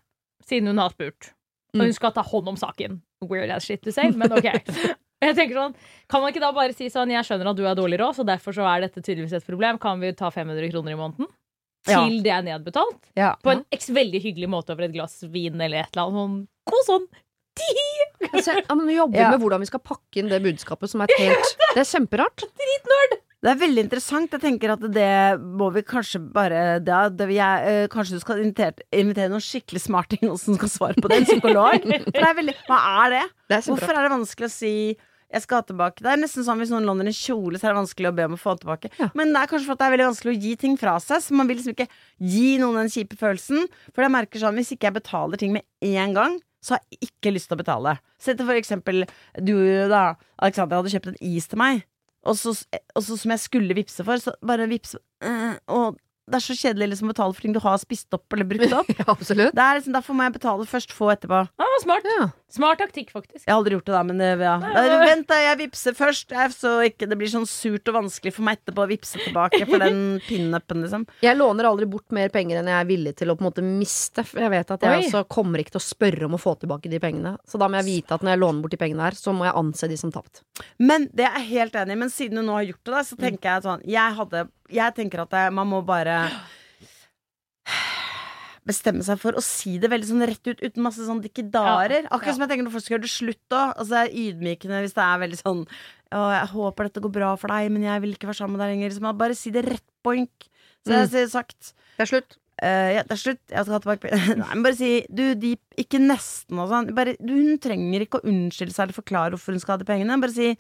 Siden 0.45 0.71
hun 0.73 0.81
har 0.81 0.93
spurt, 0.93 1.31
og 1.75 1.81
Mm. 1.81 1.85
hun 1.89 1.93
skal 1.93 2.13
ta 2.15 2.23
hånd 2.23 2.49
om 2.49 2.57
saken. 2.57 3.01
Weird 3.23 3.51
as 3.51 3.65
shit 3.67 3.83
to 3.83 3.91
say, 3.93 4.11
men 4.11 4.31
ok. 4.33 4.45
Jeg 5.25 5.37
tenker 5.37 5.55
sånn, 5.57 5.75
Kan 6.09 6.21
man 6.21 6.33
ikke 6.33 6.41
da 6.43 6.51
bare 6.53 6.75
si 6.77 6.87
sånn 6.93 7.11
Jeg 7.11 7.25
skjønner 7.25 7.49
at 7.51 7.57
du 7.57 7.65
er 7.67 7.75
dårlig 7.75 7.99
råd, 7.99 8.15
så 8.19 8.25
derfor 8.29 8.53
så 8.53 8.67
er 8.69 8.83
dette 8.87 9.01
tydeligvis 9.01 9.33
et 9.39 9.47
problem. 9.47 9.79
Kan 9.81 9.99
vi 10.01 10.13
ta 10.13 10.29
500 10.31 10.71
kroner 10.71 10.93
i 10.93 10.99
måneden? 11.01 11.27
Til 11.87 12.23
det 12.25 12.31
er 12.33 12.43
nedbetalt? 12.45 13.11
Ja. 13.17 13.35
På 13.43 13.51
en 13.53 13.65
veldig 13.71 14.21
hyggelig 14.23 14.49
måte 14.49 14.73
over 14.73 14.85
et 14.87 14.93
glass 14.95 15.23
vin 15.29 15.61
eller 15.61 15.83
et 15.85 15.91
eller 15.97 16.07
annet 16.07 16.21
sånn. 16.21 16.37
God 16.71 16.85
sånn. 16.89 17.07
Altså, 18.35 18.55
Hun 18.69 18.89
jobber 18.91 19.19
Ja. 19.19 19.31
med 19.31 19.41
hvordan 19.41 19.61
vi 19.61 19.67
skal 19.67 19.81
pakke 19.81 20.17
inn 20.19 20.29
det 20.29 20.43
budskapet, 20.43 20.89
som 20.91 21.01
er 21.03 21.07
helt 21.19 21.57
Det 21.75 21.81
er 21.83 21.89
kjemperart. 21.89 22.45
Det 23.44 23.50
er 23.52 23.59
veldig 23.61 23.83
interessant. 23.85 24.33
Jeg 24.33 24.40
tenker 24.40 24.72
at 24.72 24.85
det 24.94 25.09
må 25.61 25.68
vi 25.74 25.83
kanskje 25.85 26.20
bare 26.33 26.78
da, 26.80 27.07
det 27.12 27.26
jeg, 27.35 27.64
eh, 27.68 27.88
Kanskje 27.92 28.16
du 28.16 28.22
skal 28.22 28.40
invitere, 28.40 28.87
invitere 28.88 29.28
noen 29.28 29.44
skikkelig 29.44 29.83
smarting 29.85 30.30
som 30.40 30.57
skal 30.57 30.70
svare 30.72 30.96
på 30.96 31.11
det. 31.12 31.18
En 31.20 31.28
psykolog. 31.28 31.85
For 32.07 32.16
det 32.16 32.30
er 32.30 32.38
veldig 32.40 32.54
Hva 32.70 32.78
er 33.04 33.18
det? 33.18 33.26
Det 33.50 33.59
er. 33.59 33.66
Hvorfor 33.68 33.92
er 33.92 34.07
det 34.07 34.14
vanskelig 34.14 34.48
å 34.48 34.54
si 34.54 34.72
jeg 35.35 35.42
skal 35.42 35.59
ha 35.59 35.64
tilbake 35.66 36.04
Det 36.04 36.11
er 36.12 36.20
nesten 36.20 36.44
sånn 36.46 36.61
hvis 36.62 36.70
noen 36.70 36.87
låner 36.87 37.09
en 37.11 37.16
kjole, 37.16 37.59
så 37.59 37.66
er 37.66 37.72
det 37.74 37.80
vanskelig 37.80 38.11
å 38.11 38.14
be 38.14 38.26
om 38.28 38.37
å 38.37 38.40
få 38.40 38.54
den 38.54 38.64
tilbake. 38.64 38.90
Ja. 39.00 39.09
Men 39.18 39.33
det 39.35 39.40
er 39.40 39.50
kanskje 39.50 39.66
for 39.66 39.74
at 39.74 39.80
det 39.83 39.87
er 39.87 39.94
veldig 39.96 40.09
vanskelig 40.12 40.35
å 40.35 40.42
gi 40.44 40.52
ting 40.61 40.76
fra 40.78 40.92
seg, 41.02 41.24
så 41.24 41.35
man 41.35 41.50
vil 41.50 41.59
liksom 41.59 41.74
ikke 41.74 41.88
gi 42.35 42.50
noen 42.62 42.85
den 42.85 42.92
kjipe 42.94 43.18
følelsen. 43.18 43.66
For 43.90 44.07
jeg 44.07 44.14
merker 44.14 44.42
sånn, 44.44 44.61
hvis 44.61 44.70
ikke 44.76 44.90
jeg 44.90 44.96
betaler 45.00 45.40
ting 45.40 45.57
med 45.57 45.66
en 45.90 46.14
gang, 46.14 46.37
så 46.64 46.76
har 46.76 46.85
jeg 46.87 47.11
ikke 47.11 47.35
lyst 47.35 47.50
til 47.50 47.59
å 47.59 47.62
betale. 47.64 47.96
Sett 48.22 48.44
for 48.44 48.54
eksempel 48.57 49.09
du 49.42 49.57
da, 49.90 50.04
Alexander, 50.38 50.78
hadde 50.78 50.94
kjøpt 50.94 51.11
en 51.11 51.18
is 51.35 51.50
til 51.50 51.61
meg. 51.61 51.83
Og 52.25 52.39
så, 52.41 52.55
og 52.97 53.05
så 53.05 53.19
som 53.21 53.35
jeg 53.35 53.43
skulle 53.43 53.77
vippse 53.77 54.05
for, 54.07 54.21
så 54.23 54.35
bare 54.47 54.69
vippse 54.71 54.99
øh, 55.25 55.55
Og 55.69 55.99
det 56.25 56.39
er 56.39 56.45
så 56.45 56.55
kjedelig 56.57 56.87
liksom 56.95 57.11
å 57.11 57.13
betale 57.13 57.35
for 57.37 57.45
ting 57.45 57.53
du 57.53 57.61
har 57.61 57.77
spist 57.83 58.15
opp 58.17 58.33
eller 58.33 58.49
brukt 58.49 58.73
opp. 58.73 58.89
Ja, 59.01 59.05
absolutt. 59.13 59.53
Det 59.53 59.61
er 59.61 59.77
liksom, 59.77 59.93
Derfor 59.93 60.17
må 60.17 60.25
jeg 60.25 60.33
betale 60.39 60.65
først, 60.69 60.95
få 60.97 61.11
etterpå. 61.13 61.43
Ah, 61.61 61.75
smart. 61.83 62.07
Ja. 62.17 62.31
Smart 62.55 62.81
taktikk, 62.81 63.11
faktisk. 63.14 63.43
Jeg 63.45 63.53
har 63.53 63.61
aldri 63.61 63.77
gjort 63.77 63.88
det, 63.88 63.95
da, 63.97 64.03
men 64.07 64.21
det, 64.23 64.29
ja. 64.40 64.55
Da, 64.62 64.99
Vent, 65.05 65.27
da, 65.31 65.38
jeg 65.43 65.59
vippser 65.64 65.97
først, 65.99 66.35
jeg, 66.35 66.55
så 66.55 66.75
ikke 66.87 67.09
det 67.11 67.19
blir 67.21 67.31
sånn 67.33 67.47
surt 67.51 67.90
og 67.90 67.99
vanskelig 67.99 68.35
for 68.37 68.47
meg 68.47 68.61
etterpå 68.61 68.85
å 68.85 68.90
vippse 68.90 69.21
tilbake 69.21 69.62
for 69.69 69.83
den 69.83 70.01
pinupen, 70.29 70.85
liksom. 70.87 71.07
Jeg 71.25 71.38
låner 71.38 71.69
aldri 71.69 71.88
bort 71.90 72.14
mer 72.17 72.33
penger 72.35 72.61
enn 72.61 72.71
jeg 72.73 72.79
er 72.79 72.88
villig 72.88 73.14
til 73.21 73.33
å 73.33 73.37
på 73.38 73.45
en 73.45 73.51
måte 73.51 73.67
miste. 73.67 74.25
For 74.29 74.45
jeg 74.45 74.55
vet 74.55 74.75
at 74.77 74.87
jeg 74.88 74.97
Oi. 74.97 75.05
også 75.09 75.25
kommer 75.37 75.62
ikke 75.62 75.77
til 75.77 75.83
å 75.83 75.87
spørre 75.88 76.29
om 76.29 76.38
å 76.38 76.43
få 76.43 76.57
tilbake 76.62 76.93
de 76.93 77.03
pengene. 77.03 77.37
Så 77.49 77.61
da 77.61 77.69
må 77.69 77.81
jeg 77.83 77.90
vite 77.90 78.17
at 78.17 78.25
når 78.25 78.37
jeg 78.37 78.43
låner 78.45 78.64
bort 78.64 78.77
de 78.77 78.81
pengene 78.81 79.07
her, 79.09 79.19
så 79.19 79.35
må 79.37 79.49
jeg 79.49 79.57
anse 79.61 79.90
de 79.90 80.01
som 80.01 80.12
tapt. 80.14 80.45
Men 80.79 81.09
det 81.12 81.27
er 81.29 81.40
jeg 81.40 81.51
helt 81.55 81.79
enig 81.83 81.97
i. 81.97 82.03
Men 82.05 82.12
siden 82.12 82.40
du 82.40 82.47
nå 82.47 82.59
har 82.59 82.69
gjort 82.69 82.83
det, 82.85 82.93
da, 82.95 83.07
så 83.07 83.19
tenker 83.19 83.51
jeg 83.51 83.64
sånn 83.64 83.83
Jeg, 83.88 84.19
hadde, 84.19 84.45
jeg 84.73 84.97
tenker 84.97 85.25
at 85.25 85.35
jeg, 85.38 85.55
man 85.57 85.71
må 85.71 85.83
bare 85.87 86.19
bestemme 88.68 89.05
seg 89.05 89.20
for 89.20 89.37
å 89.37 89.42
si 89.44 89.77
det 89.81 89.90
veldig 89.92 90.09
sånn 90.09 90.24
rett 90.29 90.48
ut, 90.48 90.62
uten 90.62 90.85
masse 90.85 91.05
sånn 91.05 91.20
dikkedarer. 91.24 92.09
Akkurat 92.09 92.33
ja. 92.33 92.37
som 92.37 92.44
jeg 92.44 92.53
tenker 92.53 92.66
når 92.66 92.74
folk 92.74 92.87
skal 92.87 92.96
gjøre 92.96 93.07
det 93.07 93.12
slutt 93.12 93.57
òg. 93.57 93.74
Altså, 93.74 93.90
det 93.90 94.00
er 94.00 94.16
ydmykende 94.22 94.81
hvis 94.85 94.96
det 94.96 95.05
er 95.05 95.20
veldig 95.24 95.40
sånn 95.40 95.61
Å, 96.14 96.22
jeg 96.31 96.48
håper 96.55 96.88
dette 96.88 97.03
går 97.05 97.12
bra 97.16 97.35
for 97.40 97.53
deg, 97.53 97.72
men 97.74 97.85
jeg 97.88 98.05
vil 98.05 98.14
ikke 98.16 98.31
være 98.31 98.40
sammen 98.40 98.57
med 98.57 98.64
deg 98.64 98.72
lenger. 98.74 98.96
Man 99.05 99.20
bare 99.20 99.37
si 99.38 99.53
det 99.55 99.64
rett 99.66 99.87
boink. 100.07 100.48
Så 100.85 100.96
jeg 100.96 101.12
sier 101.12 101.31
sagt 101.33 101.72
Det 101.96 102.05
er 102.05 102.11
slutt. 102.11 102.38
Uh, 102.62 102.90
ja, 102.94 103.03
det 103.03 103.16
er 103.16 103.18
slutt. 103.18 103.42
Jeg 103.50 103.66
skal 103.66 103.74
ha 103.74 103.81
tilbake 103.83 104.11
Nei, 104.42 104.50
men 104.53 104.62
bare 104.62 104.79
si 104.79 104.92
du, 105.11 105.24
de, 105.35 105.57
Ikke 105.81 106.00
nesten 106.00 106.61
og 106.62 106.70
sånn. 106.70 106.92
Bare, 106.96 107.16
du, 107.18 107.35
hun 107.35 107.59
trenger 107.62 108.05
ikke 108.05 108.20
å 108.20 108.29
unnskylde 108.31 108.77
seg 108.77 108.87
eller 108.87 108.96
forklare 109.00 109.35
hvorfor 109.35 109.57
hun 109.57 109.64
skal 109.64 109.77
ha 109.77 109.83
de 109.83 109.88
pengene. 109.88 110.20
Bare 110.22 110.37
si 110.37 110.53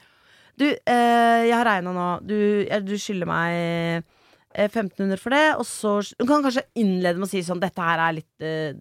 du, 0.58 0.68
uh, 0.68 1.40
jeg 1.44 1.54
har 1.54 1.66
regna 1.66 1.94
nå. 1.94 2.08
Du, 2.26 2.36
ja, 2.66 2.82
du 2.82 2.94
skylder 3.00 3.30
meg 3.30 4.10
1500 4.54 5.18
for 5.20 5.30
det. 5.30 5.44
Og 5.58 5.64
så 5.66 5.96
Hun 6.20 6.28
kan 6.28 6.42
kanskje 6.46 6.64
innlede 6.76 7.18
med 7.18 7.26
å 7.28 7.30
si 7.30 7.42
sånn 7.42 7.60
Dette 7.60 7.82
her 7.82 7.98
er 8.08 8.12
litt 8.20 8.40
eh, 8.40 8.74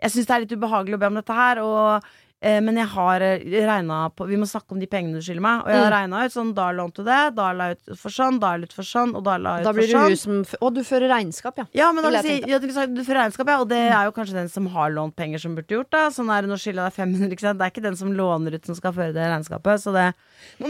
Jeg 0.00 0.10
syns 0.14 0.26
det 0.26 0.34
er 0.36 0.46
litt 0.46 0.56
ubehagelig 0.56 0.94
å 0.94 1.02
be 1.02 1.06
om 1.10 1.14
dette 1.18 1.34
her, 1.34 1.58
og 1.58 2.04
eh, 2.40 2.60
men 2.62 2.76
jeg 2.78 2.86
har 2.92 3.18
regna 3.20 3.96
på 4.14 4.28
Vi 4.30 4.36
må 4.38 4.46
snakke 4.46 4.70
om 4.76 4.78
de 4.78 4.86
pengene 4.86 5.18
du 5.18 5.24
skylder 5.26 5.42
meg. 5.42 5.64
Og 5.64 5.72
jeg 5.72 5.80
har 5.82 5.90
Mm. 5.90 5.96
regna 5.96 6.20
ut 6.24 6.32
sånn 6.36 6.52
Da 6.54 6.68
lånte 6.70 7.02
du 7.02 7.08
det, 7.10 7.34
da 7.34 7.48
la 7.52 7.66
jeg 7.72 7.78
ut 7.90 7.98
for 7.98 8.14
sånn, 8.14 8.38
da 8.38 8.52
la 8.54 8.62
jeg 8.62 8.68
ut 8.70 8.76
for 8.78 8.86
sånn, 8.86 9.16
og 9.18 9.24
da 9.26 9.34
la 9.42 9.56
jeg 9.58 9.60
ut 9.60 9.68
Da 9.68 9.72
blir 9.74 9.90
for 9.90 10.14
sånn. 10.14 10.46
som 10.46 10.72
du 10.74 10.80
fører 10.86 11.08
regnskap, 11.10 11.58
ja. 11.58 11.66
Ja, 11.74 11.88
men 11.92 12.04
da 12.04 12.10
vil 12.10 12.18
jeg 12.22 12.46
jeg 12.46 12.60
si, 12.62 12.66
du, 12.68 12.72
fører 12.78 12.94
du 12.94 13.02
regnskap, 13.18 13.46
ja, 13.50 13.58
og 13.60 13.68
det 13.68 13.80
er 13.90 14.04
jo 14.06 14.12
kanskje 14.14 14.34
den 14.38 14.48
som 14.48 14.66
har 14.70 14.90
lånt 14.94 15.16
penger, 15.16 15.38
som 15.42 15.56
burde 15.58 15.66
gjort 15.74 15.90
det. 15.90 16.04
Sånn 16.14 16.30
er 16.30 16.42
det 16.46 16.50
når 16.54 16.62
skylder 16.62 16.86
deg 16.86 16.94
500, 16.94 17.32
ikke 17.34 17.40
sant. 17.48 17.58
Det 17.58 17.66
er 17.66 17.74
ikke 17.74 17.86
den 17.90 17.96
som 17.96 18.12
låner 18.14 18.54
ut, 18.54 18.64
som 18.70 18.74
skal 18.78 18.92
føre 18.94 19.12
det 19.12 19.26
regnskapet. 19.34 19.82
Så 19.82 19.90
det 19.92 20.14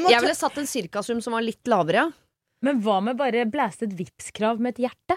Jeg 0.08 0.20
ville 0.24 0.34
satt 0.34 0.56
en 0.56 0.66
cirkasum 0.66 1.20
som 1.22 1.32
var 1.36 1.42
litt 1.44 1.62
lavere, 1.68 1.92
ja. 1.92 2.08
Men 2.62 2.80
hva 2.82 2.98
med 3.04 3.16
bare 3.20 3.44
blæste 3.50 3.86
et 3.86 3.94
Vipps-krav 3.98 4.58
med 4.58 4.74
et 4.76 4.88
hjerte? 4.88 5.16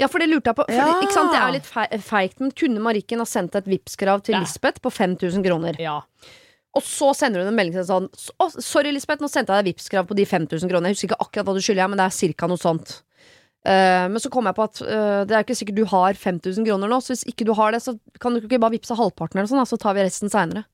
Ja, 0.00 0.08
for 0.10 0.18
det 0.22 0.28
lurte 0.30 0.50
jeg 0.50 0.56
på. 0.58 0.64
For, 0.66 0.74
Ja. 0.74 1.00
ikke 1.02 1.12
sant? 1.14 1.32
Det 1.32 1.40
er 1.42 1.52
litt 1.52 1.68
fe- 1.68 2.00
feigt, 2.02 2.40
men 2.40 2.50
kunne 2.50 2.80
Marikken 2.82 3.18
ha 3.22 3.24
sendt 3.28 3.54
et 3.54 3.64
Vipps-krav 3.70 4.22
til 4.26 4.34
Ja. 4.34 4.40
Lisbeth 4.40 4.80
på 4.80 4.90
5000 4.90 5.44
kroner? 5.44 5.78
Ja. 5.78 6.00
Og 6.76 6.82
så 6.82 7.14
sender 7.16 7.40
hun 7.40 7.48
en 7.48 7.56
melding 7.56 7.72
til 7.72 7.84
sånn 7.88 8.08
sorry, 8.60 8.90
Lisbeth, 8.92 9.22
nå 9.22 9.28
sendte 9.30 9.54
jeg 9.54 9.64
deg 9.64 9.74
Vipps-krav 9.74 10.06
på 10.06 10.14
de 10.16 10.24
5000 10.26 10.68
kronene. 10.68 10.90
Jeg 10.90 10.96
husker 10.96 11.08
ikke 11.14 11.24
akkurat 11.24 11.46
hva 11.46 11.54
du 11.54 11.60
skylder, 11.64 11.88
men 11.88 11.96
det 11.98 12.06
er 12.06 12.10
cirka 12.18 12.46
noe 12.48 12.58
sånt. 12.60 13.02
Uh, 13.66 14.06
men 14.06 14.18
så 14.22 14.30
kom 14.30 14.44
jeg 14.46 14.54
på 14.54 14.62
at 14.62 14.80
uh, 14.82 15.24
det 15.26 15.34
er 15.34 15.42
ikke 15.42 15.56
sikkert 15.58 15.74
du 15.74 15.84
har 15.90 16.12
5000 16.14 16.64
kroner 16.68 16.86
nå, 16.88 17.00
så 17.02 17.10
hvis 17.16 17.24
ikke 17.26 17.44
du 17.48 17.52
har 17.54 17.72
det, 17.72 17.80
så 17.82 17.98
kan 18.20 18.32
du 18.34 18.40
ikke 18.40 18.60
bare 18.62 18.76
vippse 18.78 18.94
halvparten 18.94 19.40
eller 19.40 19.48
sånn, 19.50 19.66
så 19.66 19.78
tar 19.80 19.94
vi 19.96 20.04
resten 20.06 20.30
seinere. 20.30 20.64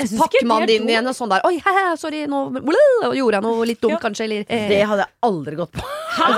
Så 0.00 0.16
pakker 0.16 0.46
man 0.46 0.62
det 0.66 0.76
inn 0.78 0.88
igjen 0.88 1.06
og 1.10 1.12
sånn 1.16 1.28
der 1.28 1.42
Oi, 1.44 1.56
he, 1.60 1.72
he, 1.76 1.96
sorry, 2.00 2.20
nå 2.30 2.38
blæ, 2.54 2.82
gjorde 3.18 3.36
jeg 3.36 3.42
noe 3.44 3.64
litt 3.68 3.80
dumt, 3.82 3.92
Ja. 3.92 3.98
kanskje, 4.00 4.24
eller 4.24 4.44
eh. 4.48 4.68
Det 4.70 4.78
hadde 4.86 5.02
jeg 5.04 5.12
aldri 5.26 5.56
gått 5.58 5.72
på. 5.72 5.82
Hæ? 6.10 6.28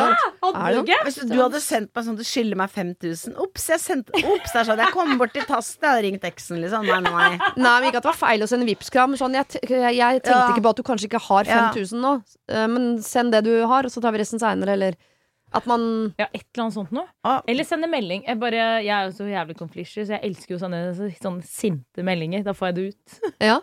Hadde 0.43 0.83
du? 0.87 0.93
Hvis 1.05 1.19
du 1.29 1.37
hadde 1.39 1.61
sendt 1.63 1.91
meg 1.95 2.05
sånn 2.09 2.17
du 2.19 2.25
skylder 2.27 2.59
meg 2.59 2.71
5000 2.75 3.37
Ops, 3.45 3.69
jeg 3.71 3.81
sendte 3.85 4.13
Ops, 4.25 4.51
der 4.53 4.65
sa 4.65 4.73
sånn. 4.73 4.83
Jeg 4.83 4.93
kom 4.97 5.15
bort 5.21 5.33
til 5.37 5.47
tasten, 5.47 5.79
jeg 5.85 5.91
hadde 5.93 6.03
ringt 6.09 6.27
eksen, 6.33 6.59
liksom. 6.65 6.89
Nei, 6.89 6.99
nei. 7.07 7.39
Nei, 7.57 7.77
men 7.81 7.89
ikke 7.93 8.01
at 8.03 8.09
det 8.09 8.11
var 8.11 8.21
feil 8.25 8.43
å 8.43 8.49
sende 8.51 8.67
Vipps-kram. 8.67 9.15
sånn, 9.21 9.35
jeg, 9.39 9.63
jeg, 9.69 9.95
jeg 10.01 10.23
tenkte 10.25 10.35
Ja. 10.41 10.49
ikke 10.57 10.65
på 10.67 10.71
at 10.75 10.77
du 10.77 10.83
kanskje 10.83 11.09
ikke 11.13 11.23
har 11.29 11.45
Ja. 11.47 11.61
5000 11.73 12.01
nå, 12.03 12.13
eh, 12.49 12.67
men 12.67 12.99
send 13.03 13.33
det 13.33 13.45
du 13.45 13.55
har, 13.67 13.85
og 13.87 13.91
så 13.95 14.01
tar 14.03 14.13
vi 14.13 14.19
resten 14.25 14.41
seinere, 14.43 14.73
eller 14.75 14.97
at 15.55 15.67
man 15.71 15.83
Ja, 16.19 16.27
et 16.33 16.45
eller 16.55 16.65
annet 16.65 16.75
sånt 16.77 16.93
noe. 16.97 17.07
Ah, 17.25 17.41
Eller 17.49 17.65
sende 17.69 17.89
melding. 17.91 18.25
Jeg, 18.27 18.39
bare, 18.41 18.63
jeg 18.85 18.93
er 18.93 19.09
jo 19.09 19.15
så 19.17 19.27
jævlig 19.31 19.57
konfliktsky, 19.59 20.05
så 20.07 20.17
jeg 20.17 20.25
elsker 20.31 20.55
jo 20.57 20.61
sånne, 20.63 20.81
sånne 21.21 21.43
sinte 21.47 22.05
meldinger. 22.07 22.45
Da 22.47 22.55
får 22.57 22.71
jeg 22.73 22.79
det 22.79 22.87
ut. 22.93 23.19
Ja. 23.53 23.59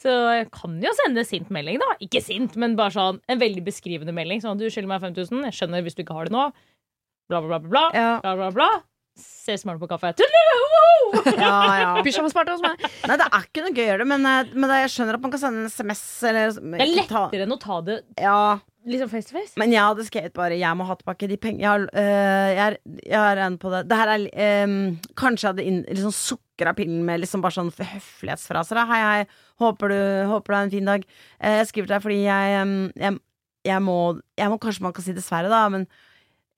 Så 0.00 0.12
jeg 0.38 0.48
kan 0.54 0.76
jo 0.82 0.92
sende 1.04 1.24
sint 1.28 1.50
melding, 1.54 1.80
da. 1.82 1.90
Ikke 2.04 2.22
sint, 2.24 2.56
men 2.60 2.76
bare 2.78 2.94
sånn 2.94 3.20
en 3.28 3.40
veldig 3.42 3.64
beskrivende 3.66 4.14
melding. 4.16 4.40
Sånn 4.44 4.58
du 4.60 4.66
skylder 4.70 4.92
meg 4.94 5.02
5000, 5.04 5.44
jeg 5.50 5.58
skjønner 5.60 5.82
hvis 5.86 5.96
du 5.98 6.02
ikke 6.04 6.16
har 6.18 6.30
det 6.30 6.36
nå. 6.36 6.48
Bla, 7.30 7.40
bla, 7.40 7.58
bla, 7.58 7.58
bla. 7.58 7.68
bla, 7.70 7.84
Ja. 7.96 8.10
bla, 8.20 8.34
bla, 8.36 8.50
bla. 8.54 8.68
Ses 9.16 9.62
i 9.64 9.74
på 9.78 9.86
kaffe. 9.88 10.10
Ja, 11.38 11.56
ja. 11.78 12.02
Pyjamasparty 12.02 12.54
hos 12.56 12.62
meg. 12.64 12.80
Nei, 13.06 13.16
det 13.20 13.26
er 13.28 13.44
ikke 13.46 13.62
noe 13.62 13.74
gøy 13.76 13.82
å 13.84 13.88
gjøre 13.92 14.02
det, 14.02 14.06
men, 14.10 14.24
eh, 14.26 14.52
men 14.54 14.70
det, 14.70 14.78
jeg 14.84 14.92
skjønner 14.94 15.18
at 15.18 15.22
man 15.22 15.34
kan 15.34 15.42
sende 15.42 15.60
en 15.64 15.70
SMS 15.70 16.02
eller 16.26 16.54
Det 16.56 16.80
er 16.82 16.94
lettere 16.96 17.44
enn 17.46 17.54
å 17.54 17.58
ta 17.60 17.76
det 17.86 17.98
Ja, 18.18 18.58
liksom 18.88 19.10
face 19.12 19.28
to 19.30 19.36
face. 19.36 19.52
men 19.60 19.70
jeg 19.72 19.80
hadde 19.84 20.04
skrevet 20.08 20.34
bare 20.34 20.58
'jeg 20.58 20.76
må 20.76 20.84
ha 20.88 20.94
tilbake 20.96 21.28
de 21.28 21.36
pengene'. 21.36 21.60
Jeg, 21.60 21.68
har, 21.68 21.80
øh, 21.80 22.50
jeg, 22.56 22.66
er- 22.72 22.78
jeg 23.06 23.20
er 23.32 23.46
en 23.46 23.58
på 23.58 23.70
det. 23.70 23.88
Det 23.88 23.98
er 23.98 24.08
øh, 24.66 24.96
Kanskje 25.14 25.44
jeg 25.44 25.52
hadde 25.54 25.64
inn, 25.64 25.84
liksom 25.88 26.12
sukra 26.12 26.74
pillen 26.74 27.04
med 27.04 27.20
liksom 27.20 27.40
bare 27.42 27.52
sånn 27.52 27.70
høflighetsfraser. 27.70 28.74
da. 28.74 28.84
'Hei, 28.86 29.00
hei, 29.00 29.26
håper 29.60 29.88
du, 29.88 30.26
håper 30.26 30.46
du 30.52 30.54
har 30.56 30.64
en 30.64 30.70
fin 30.70 30.84
dag'. 30.84 31.04
Eh, 31.40 31.58
jeg 31.58 31.66
skriver 31.68 31.86
til 31.86 31.94
deg 31.94 32.02
fordi 32.02 32.22
jeg, 32.24 32.92
jeg, 32.96 33.18
jeg, 33.64 33.82
må, 33.82 34.20
jeg 34.36 34.50
må 34.50 34.58
Kanskje 34.58 34.80
man 34.82 34.92
kan 34.92 35.04
si 35.04 35.12
dessverre, 35.12 35.48
da, 35.48 35.68
men 35.68 35.86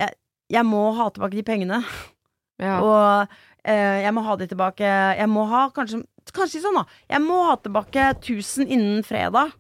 jeg, 0.00 0.10
jeg 0.50 0.64
må 0.64 0.94
ha 0.96 1.10
tilbake 1.10 1.32
de 1.36 1.42
pengene. 1.42 1.84
Ja. 2.62 2.78
Og 2.80 3.36
eh, 3.68 4.02
jeg 4.04 4.12
må 4.16 4.22
ha 4.24 4.36
de 4.40 4.46
tilbake 4.48 4.88
Jeg 4.88 5.28
må 5.28 5.44
ha 5.50 5.66
kanskje 5.76 6.00
Kanskje 6.34 6.62
sånn, 6.64 6.74
da. 6.74 6.82
Jeg 7.12 7.22
må 7.22 7.36
ha 7.46 7.52
tilbake 7.62 8.02
1000 8.16 8.66
innen 8.66 9.04
fredag. 9.06 9.52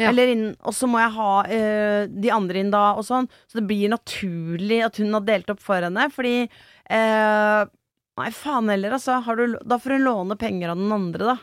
Ja. 0.00 0.08
Eller 0.08 0.30
innen, 0.32 0.54
og 0.64 0.72
så 0.72 0.88
må 0.88 1.02
jeg 1.02 1.12
ha 1.18 1.32
eh, 1.52 2.06
de 2.08 2.30
andre 2.32 2.62
inn 2.62 2.70
da, 2.72 2.94
og 2.96 3.04
sånn. 3.04 3.28
Så 3.44 3.58
det 3.58 3.66
blir 3.68 3.92
naturlig 3.92 4.78
at 4.86 4.96
hun 5.02 5.12
har 5.12 5.26
delt 5.26 5.52
opp 5.52 5.60
for 5.60 5.84
henne. 5.84 6.06
Fordi 6.14 6.32
eh, 6.46 7.68
Nei, 8.18 8.30
faen 8.34 8.72
heller, 8.72 8.96
altså. 8.96 9.20
Har 9.22 9.38
du, 9.38 9.58
da 9.62 9.78
får 9.78 9.98
hun 9.98 10.06
låne 10.08 10.38
penger 10.40 10.72
av 10.72 10.80
den 10.80 10.96
andre, 10.96 11.34
da. 11.34 11.36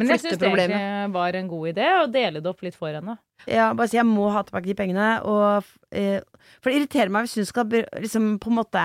Men 0.00 0.14
jeg 0.14 0.22
syns 0.22 0.40
det 0.40 0.48
egentlig 0.48 1.12
var 1.12 1.36
en 1.36 1.48
god 1.50 1.70
idé 1.74 1.88
å 1.98 2.06
dele 2.08 2.40
det 2.40 2.48
opp 2.48 2.62
litt 2.64 2.78
for 2.78 2.94
henne. 2.96 3.18
Ja, 3.44 3.70
bare 3.76 3.90
si 3.92 3.98
jeg 3.98 4.08
må 4.08 4.30
ha 4.32 4.42
tilbake 4.46 4.70
de 4.70 4.76
pengene. 4.78 5.08
Og, 5.28 5.68
eh, 5.92 6.22
for 6.58 6.70
det 6.70 6.78
irriterer 6.80 7.12
meg 7.12 7.26
hvis 7.26 7.36
hun 7.36 7.48
skal 7.50 7.68
liksom 7.68 8.30
på 8.40 8.48
en 8.48 8.58
måte 8.62 8.84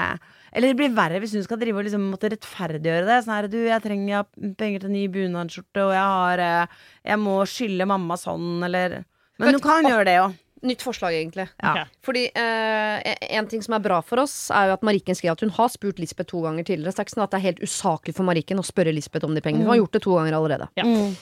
Eller 0.56 0.72
det 0.72 0.80
blir 0.80 0.94
verre 0.96 1.20
hvis 1.20 1.36
hun 1.36 1.44
skal 1.44 1.60
drive 1.60 1.82
og 1.82 1.86
liksom 1.88 2.08
måtte 2.14 2.32
rettferdiggjøre 2.32 3.04
det. 3.10 3.20
Sånn 3.26 3.36
her, 3.36 3.50
du, 3.52 3.60
jeg 3.68 3.84
trenger 3.84 4.12
jeg 4.14 4.54
penger 4.62 4.86
til 4.86 4.94
ny 4.94 5.04
bunadsskjorte, 5.12 5.84
og 5.84 5.92
jeg 5.92 6.16
har 6.16 6.44
eh, 6.46 6.80
Jeg 7.12 7.22
må 7.22 7.36
skylde 7.50 7.90
mamma 7.92 8.18
sånn, 8.20 8.64
eller 8.64 9.02
Men 9.42 9.58
hun 9.58 9.64
kan 9.64 9.88
gjøre 9.88 10.08
det 10.08 10.18
òg. 10.24 10.42
Nytt 10.66 10.82
forslag, 10.82 11.14
egentlig. 11.14 11.46
Ja. 11.60 11.74
Okay. 11.74 12.00
Fordi 12.08 12.24
eh, 12.32 13.16
En 13.36 13.52
ting 13.52 13.62
som 13.62 13.76
er 13.78 13.84
bra 13.84 14.00
for 14.06 14.24
oss, 14.24 14.48
er 14.56 14.72
jo 14.72 14.78
at 14.80 14.86
Marikken 14.88 15.18
skrev 15.18 15.36
at 15.36 15.44
hun 15.44 15.54
har 15.60 15.70
spurt 15.74 16.00
Lisbeth 16.02 16.32
to 16.32 16.42
ganger 16.48 16.66
tidligere. 16.66 16.96
Så 16.96 16.98
det 16.98 17.04
er 17.04 17.10
ikke 17.10 17.18
sånn 17.18 17.28
at 17.28 17.36
det 17.36 17.42
er 17.42 17.48
helt 17.50 17.64
usaklig 17.68 18.16
for 18.18 18.28
Marikken 18.32 18.64
å 18.64 18.66
spørre 18.66 18.96
Lisbeth 18.96 19.28
om 19.28 19.36
de 19.36 19.44
pengene. 19.46 19.68
Hun 19.68 19.76
har 19.76 19.84
gjort 19.84 20.00
det 20.00 20.06
to 20.08 20.16
ganger 20.18 20.40
allerede. 20.40 20.72
Ja. 20.80 20.88
Mm. 20.88 21.18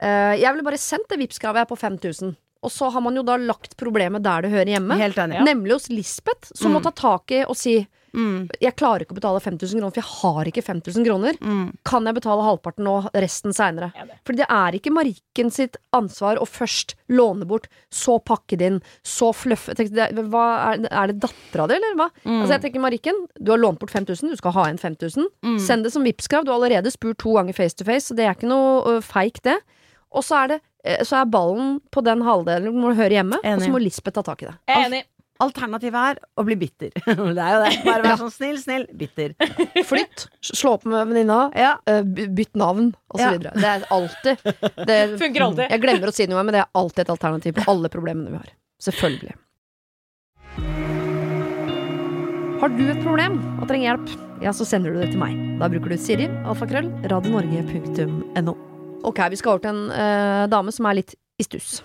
Eh, 0.00 0.34
jeg 0.40 0.54
ville 0.54 0.66
bare 0.66 0.80
sendt 0.80 1.12
det 1.12 1.20
Vipps-kravet 1.20 1.68
på 1.68 1.78
5000. 1.78 2.32
Og 2.62 2.70
så 2.70 2.90
har 2.92 3.00
man 3.00 3.16
jo 3.16 3.22
da 3.24 3.36
lagt 3.40 3.76
problemet 3.80 4.22
der 4.22 4.42
det 4.42 4.50
hører 4.52 4.74
hjemme. 4.76 4.96
Helt 5.00 5.16
enig. 5.16 5.38
Ja. 5.40 5.44
Nemlig 5.48 5.72
hos 5.78 5.88
Lisbeth, 5.88 6.50
som 6.54 6.72
må 6.74 6.80
Mm. 6.80 6.82
ta 6.82 6.90
tak 6.90 7.30
i 7.32 7.44
og 7.44 7.56
si 7.56 7.86
Mm. 8.12 8.50
Jeg 8.60 8.74
klarer 8.74 9.04
ikke 9.04 9.14
å 9.14 9.20
betale 9.20 9.38
5000 9.38 9.78
kroner, 9.78 9.92
for 9.94 10.00
jeg 10.00 10.10
har 10.18 10.44
ikke 10.50 10.64
5000 10.66 11.04
kroner. 11.06 11.36
Mm. 11.40 11.76
Kan 11.86 12.04
jeg 12.04 12.16
betale 12.16 12.42
halvparten 12.42 12.88
og 12.90 13.04
resten 13.14 13.52
seinere? 13.54 13.92
Ja, 13.94 14.02
det. 14.04 14.16
Fordi 14.26 14.36
det 14.38 14.48
er 14.50 14.72
ikke 14.72 14.90
Marikken 14.90 15.52
sitt 15.52 15.76
ansvar 15.94 16.36
å 16.42 16.42
først 16.44 16.96
låne 17.08 17.46
bort, 17.46 17.68
så 17.88 18.18
pakke 18.18 18.58
det 18.58 18.62
inn, 18.66 18.82
så 19.04 19.30
fluffe 19.32 19.78
Jeg 19.78 19.92
det- 19.94 20.10
hva, 20.28 20.74
er, 20.74 20.88
er 20.90 21.06
det 21.12 21.20
dattera 21.20 21.68
di, 21.68 21.74
eller 21.76 21.94
hva? 21.94 22.10
Mm. 22.26 22.42
Altså 22.42 22.58
jeg 22.58 22.62
tenker 22.62 22.80
Marikken, 22.80 23.14
du 23.40 23.52
har 23.52 23.58
lånt 23.58 23.78
bort 23.78 23.90
5000, 23.90 24.28
du 24.28 24.36
skal 24.36 24.50
ha 24.58 24.64
igjen 24.64 24.80
5000. 24.80 25.26
Mm. 25.44 25.60
Send 25.60 25.84
det 25.84 25.92
som 25.92 26.02
Vipps-krav. 26.02 26.44
Du 26.44 26.50
har 26.50 26.58
allerede 26.58 26.90
spurt 26.90 27.18
to 27.18 27.34
ganger 27.34 27.54
face 27.54 27.74
to 27.74 27.84
face, 27.84 28.06
så 28.10 28.16
det 28.16 28.26
er 28.26 28.34
ikke 28.34 28.48
noe 28.50 28.96
uh, 28.96 29.00
feik, 29.00 29.40
det. 29.42 29.60
Og 30.12 30.24
så 30.24 30.34
er, 30.42 30.48
det, 30.48 30.60
så 31.04 31.20
er 31.20 31.30
ballen 31.30 31.78
på 31.92 32.02
den 32.06 32.22
halvdelen 32.24 32.70
du 32.70 32.78
må 32.80 32.94
høre 32.96 33.12
hjemme, 33.18 33.36
og 33.44 33.60
så 33.64 33.70
må 33.72 33.80
Lisbeth 33.82 34.16
ta 34.16 34.22
tak 34.32 34.42
i 34.44 34.48
det. 34.50 34.54
Er 34.70 34.86
enig. 34.88 35.02
Alternativet 35.40 35.96
er 35.96 36.18
å 36.36 36.42
bli 36.44 36.52
bitter. 36.60 36.90
det 37.06 37.14
er 37.40 37.54
jo 37.54 37.60
det. 37.64 37.68
Bare 37.86 38.02
vær 38.04 38.18
sånn 38.20 38.32
snill, 38.34 38.58
snill, 38.60 38.82
bitter. 39.00 39.32
Flytt, 39.88 40.26
slå 40.44 40.74
opp 40.76 40.84
med 40.84 41.00
venninna, 41.08 41.38
Ja. 41.56 41.70
eh, 41.88 42.02
bytt 42.04 42.52
navn, 42.60 42.90
og 43.08 43.16
så 43.20 43.24
Ja. 43.24 43.30
videre. 43.38 43.54
Det 43.56 43.70
er 43.70 43.86
alltid 43.96 44.84
det, 44.84 44.98
Funker 45.22 45.46
alltid. 45.46 45.64
Jeg 45.72 45.80
glemmer 45.86 46.12
å 46.12 46.16
si 46.16 46.26
noe, 46.28 46.44
men 46.44 46.52
det 46.58 46.60
er 46.66 46.68
alltid 46.76 47.06
et 47.06 47.14
alternativ 47.16 47.56
på 47.56 47.64
alle 47.72 47.88
problemene 47.88 48.28
vi 48.34 48.36
har. 48.42 48.52
Selvfølgelig. 48.84 49.32
Har 52.60 52.68
du 52.76 52.82
et 52.92 53.00
problem 53.00 53.38
og 53.62 53.64
trenger 53.70 53.86
hjelp, 53.94 54.10
ja, 54.44 54.52
så 54.52 54.66
sender 54.68 54.92
du 54.92 55.00
det 55.00 55.14
til 55.14 55.22
meg. 55.22 55.38
Da 55.60 55.68
bruker 55.72 55.88
du 55.88 55.96
Siri, 55.96 56.28
alfakrøll, 56.44 56.90
radionorge.no. 57.08 58.52
Ok, 59.02 59.20
vi 59.30 59.36
skal 59.36 59.54
over 59.54 59.62
til 59.64 59.70
en 59.72 59.94
eh, 59.94 60.48
dame 60.52 60.72
som 60.74 60.86
er 60.88 60.98
litt 61.00 61.14
i 61.40 61.46
stuss. 61.46 61.80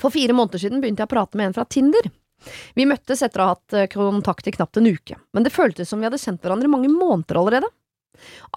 For 0.00 0.10
fire 0.10 0.34
måneder 0.34 0.62
siden 0.62 0.82
begynte 0.82 1.04
jeg 1.04 1.10
å 1.10 1.14
prate 1.14 1.38
med 1.38 1.50
en 1.50 1.56
fra 1.56 1.66
Tinder. 1.68 2.08
Vi 2.74 2.86
møttes 2.90 3.22
etter 3.22 3.42
å 3.42 3.46
ha 3.46 3.54
hatt 3.54 3.76
eh, 3.76 3.88
kontakt 3.92 4.48
i 4.50 4.54
knapt 4.56 4.80
en 4.80 4.88
uke, 4.90 5.18
men 5.32 5.46
det 5.46 5.54
føltes 5.54 5.92
som 5.92 6.02
vi 6.02 6.08
hadde 6.08 6.20
kjent 6.20 6.42
hverandre 6.42 6.70
mange 6.72 6.90
måneder 6.90 7.38
allerede. 7.38 7.70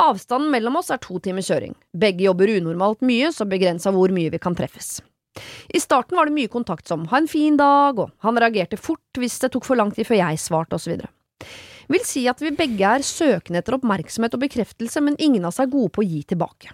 Avstanden 0.01 0.49
mellom 0.51 0.79
oss 0.81 0.89
er 0.93 1.01
to 1.03 1.19
timers 1.23 1.49
kjøring. 1.51 1.75
Begge 1.95 2.25
jobber 2.25 2.51
unormalt 2.57 3.05
mye, 3.05 3.29
så 3.33 3.47
begrensa 3.49 3.93
hvor 3.93 4.13
mye 4.13 4.33
vi 4.33 4.41
kan 4.41 4.57
treffes. 4.57 4.97
I 5.69 5.81
starten 5.83 6.17
var 6.17 6.29
det 6.29 6.35
mye 6.37 6.51
kontakt 6.51 6.87
som 6.87 7.05
ha 7.11 7.19
en 7.19 7.29
fin 7.29 7.57
dag, 7.59 7.99
og 7.99 8.11
han 8.25 8.39
reagerte 8.41 8.79
fort 8.79 9.19
hvis 9.19 9.37
det 9.43 9.51
tok 9.53 9.67
for 9.67 9.77
lang 9.79 9.91
tid 9.93 10.07
før 10.07 10.21
jeg 10.21 10.41
svarte, 10.41 10.79
osv. 10.79 11.03
Vil 11.91 12.07
si 12.07 12.25
at 12.31 12.41
vi 12.41 12.55
begge 12.55 12.95
er 12.97 13.05
søkende 13.05 13.61
etter 13.61 13.77
oppmerksomhet 13.77 14.33
og 14.37 14.41
bekreftelse, 14.47 15.03
men 15.03 15.19
ingen 15.19 15.45
av 15.45 15.53
oss 15.53 15.61
er 15.61 15.69
gode 15.71 15.93
på 15.93 16.01
å 16.01 16.07
gi 16.07 16.23
tilbake. 16.31 16.73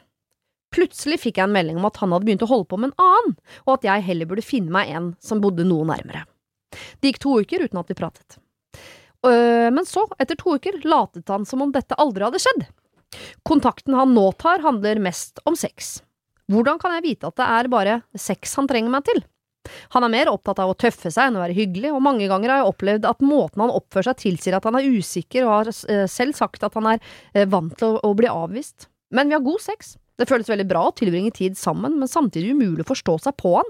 Plutselig 0.71 1.19
fikk 1.19 1.39
jeg 1.39 1.49
en 1.49 1.55
melding 1.55 1.79
om 1.81 1.88
at 1.89 1.99
han 1.99 2.13
hadde 2.15 2.27
begynt 2.27 2.45
å 2.45 2.51
holde 2.51 2.69
på 2.71 2.79
med 2.79 2.91
en 2.91 3.05
annen, 3.05 3.34
og 3.65 3.73
at 3.75 3.88
jeg 3.88 4.05
heller 4.07 4.29
burde 4.29 4.45
finne 4.45 4.71
meg 4.71 4.93
en 4.95 5.10
som 5.23 5.41
bodde 5.43 5.65
noe 5.67 5.88
nærmere. 5.89 6.23
Det 7.01 7.12
gikk 7.12 7.23
to 7.25 7.39
uker 7.43 7.65
uten 7.65 7.81
at 7.81 7.91
vi 7.91 7.97
pratet. 7.99 8.38
Øh, 9.27 9.67
men 9.73 9.84
så, 9.86 10.05
etter 10.21 10.39
to 10.39 10.55
uker, 10.55 10.79
latet 10.88 11.27
han 11.29 11.43
som 11.45 11.65
om 11.65 11.73
dette 11.75 11.97
aldri 11.99 12.23
hadde 12.25 12.39
skjedd. 12.41 12.63
Kontakten 13.47 13.97
han 13.97 14.15
nå 14.15 14.29
tar, 14.39 14.63
handler 14.63 15.03
mest 15.03 15.43
om 15.45 15.57
sex. 15.60 15.99
Hvordan 16.51 16.79
kan 16.79 16.95
jeg 16.97 17.05
vite 17.05 17.27
at 17.27 17.38
det 17.39 17.47
er 17.47 17.71
bare 17.71 17.99
sex 18.17 18.55
han 18.60 18.67
trenger 18.71 18.91
meg 18.93 19.05
til? 19.07 19.21
Han 19.93 20.05
er 20.07 20.12
mer 20.12 20.31
opptatt 20.31 20.60
av 20.63 20.71
å 20.71 20.77
tøffe 20.79 21.12
seg 21.13 21.29
enn 21.29 21.38
å 21.38 21.43
være 21.43 21.55
hyggelig, 21.55 21.91
og 21.93 22.01
mange 22.03 22.27
ganger 22.31 22.49
har 22.49 22.63
jeg 22.63 22.71
opplevd 22.71 23.07
at 23.07 23.21
måten 23.23 23.62
han 23.62 23.73
oppfører 23.75 24.10
seg 24.10 24.23
tilsier 24.23 24.57
at 24.57 24.65
han 24.67 24.79
er 24.79 24.88
usikker, 24.89 25.45
og 25.45 25.53
har 25.53 25.69
eh, 25.69 26.07
selv 26.10 26.38
sagt 26.38 26.65
at 26.65 26.77
han 26.79 26.95
er 26.95 27.03
eh, 27.36 27.45
vant 27.49 27.75
til 27.77 27.99
å 28.01 28.13
bli 28.17 28.31
avvist. 28.31 28.88
Men 29.13 29.29
vi 29.29 29.38
har 29.38 29.45
god 29.45 29.62
sex. 29.62 29.95
Det 30.19 30.28
føles 30.30 30.50
veldig 30.52 30.67
bra 30.69 30.86
å 30.89 30.95
tilbringe 30.95 31.32
tid 31.36 31.56
sammen, 31.58 31.95
men 32.02 32.10
samtidig 32.12 32.54
umulig 32.56 32.86
å 32.86 32.91
forstå 32.91 33.17
seg 33.24 33.38
på 33.39 33.56
han. 33.58 33.69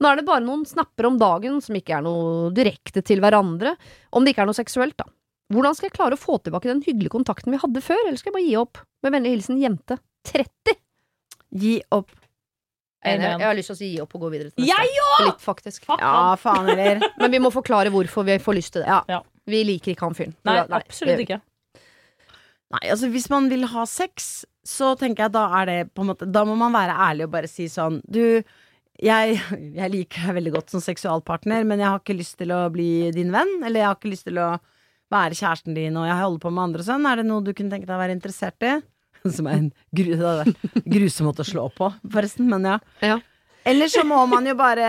Nå 0.00 0.08
er 0.08 0.20
det 0.20 0.26
bare 0.28 0.44
noen 0.44 0.62
snapper 0.68 1.08
om 1.10 1.18
dagen 1.20 1.58
som 1.64 1.76
ikke 1.76 1.98
er 1.98 2.04
noe 2.06 2.52
direkte 2.56 3.02
til 3.04 3.20
hverandre, 3.20 3.74
om 4.16 4.24
det 4.24 4.32
ikke 4.32 4.46
er 4.46 4.50
noe 4.50 4.56
seksuelt, 4.56 4.96
da. 5.00 5.08
Hvordan 5.50 5.74
skal 5.74 5.88
jeg 5.88 5.96
klare 5.96 6.14
å 6.16 6.20
få 6.20 6.38
tilbake 6.44 6.70
den 6.70 6.80
hyggelige 6.84 7.12
kontakten 7.16 7.50
vi 7.52 7.58
hadde 7.60 7.82
før, 7.82 8.00
eller 8.06 8.20
skal 8.20 8.30
jeg 8.30 8.36
bare 8.38 8.46
gi 8.46 8.56
opp? 8.60 8.80
Med 9.02 9.16
vennlig 9.16 9.34
hilsen 9.34 9.58
jente 9.60 9.98
30. 10.30 10.78
Gi 11.60 11.74
opp. 11.96 12.12
Jeg, 13.00 13.16
jeg 13.24 13.40
har 13.40 13.56
lyst 13.56 13.70
til 13.72 13.74
å 13.74 13.80
si 13.80 13.88
gi 13.94 14.00
opp 14.02 14.14
og 14.14 14.26
gå 14.26 14.30
videre 14.34 14.52
til 14.52 14.68
Jeg 14.68 14.90
òg! 15.02 15.20
Litt, 15.26 15.42
faktisk. 15.42 15.86
Fuck 15.88 16.02
Ja, 16.04 16.36
faen 16.38 16.68
heller. 16.68 17.00
Men 17.18 17.32
vi 17.32 17.40
må 17.42 17.50
forklare 17.52 17.92
hvorfor 17.92 18.26
vi 18.28 18.36
får 18.44 18.58
lyst 18.58 18.74
til 18.76 18.84
det. 18.84 18.92
Ja. 18.92 19.00
Ja. 19.08 19.20
Vi 19.50 19.62
liker 19.66 19.94
ikke 19.94 20.06
han 20.06 20.16
fyren. 20.18 20.34
Nei, 20.46 20.58
nei, 20.68 20.80
absolutt 20.84 21.24
ikke. 21.24 21.40
Nei, 22.70 22.82
altså 22.92 23.08
hvis 23.10 23.26
man 23.32 23.48
vil 23.50 23.64
ha 23.72 23.86
sex, 23.88 24.44
så 24.66 24.94
tenker 24.98 25.26
jeg 25.26 25.34
da 25.34 25.44
er 25.60 25.68
det 25.70 25.78
på 25.96 26.04
en 26.04 26.10
måte 26.10 26.26
Da 26.28 26.42
må 26.44 26.52
man 26.58 26.74
være 26.74 26.96
ærlig 27.08 27.24
og 27.24 27.32
bare 27.32 27.48
si 27.48 27.64
sånn 27.72 28.00
Du, 28.04 28.42
jeg, 29.00 29.38
jeg 29.76 29.92
liker 29.94 30.26
deg 30.26 30.36
veldig 30.36 30.52
godt 30.58 30.74
som 30.74 30.82
seksualpartner, 30.84 31.64
men 31.64 31.80
jeg 31.80 31.88
har 31.88 32.02
ikke 32.02 32.18
lyst 32.18 32.36
til 32.40 32.52
å 32.52 32.66
bli 32.72 33.08
din 33.16 33.32
venn. 33.32 33.54
Eller 33.64 33.80
jeg 33.80 33.88
har 33.88 33.96
ikke 33.96 34.12
lyst 34.12 34.26
til 34.28 34.40
å 34.42 34.50
være 35.10 35.38
kjæresten 35.38 35.76
din, 35.76 35.96
og 35.96 36.04
jeg 36.06 36.20
holder 36.20 36.42
på 36.44 36.52
med 36.52 36.64
andre 36.66 36.84
og 36.84 36.88
sånn. 36.90 37.08
Er 37.08 37.22
det 37.22 37.26
noe 37.30 37.44
du 37.46 37.54
kunne 37.56 37.72
tenke 37.72 37.88
deg 37.88 37.96
å 37.96 38.02
være 38.02 38.16
interessert 38.18 38.68
i? 38.68 38.76
Som 39.36 39.48
er 39.48 39.62
en 39.62 39.72
gru, 39.96 40.12
grusom 40.84 41.30
måte 41.30 41.46
å 41.46 41.48
slå 41.48 41.66
på, 41.76 41.90
forresten, 42.12 42.48
men 42.52 42.68
ja. 42.68 42.76
Ja. 43.04 43.18
Eller 43.68 43.90
så 43.92 44.06
må 44.08 44.22
man 44.24 44.46
jo 44.48 44.54
bare 44.56 44.86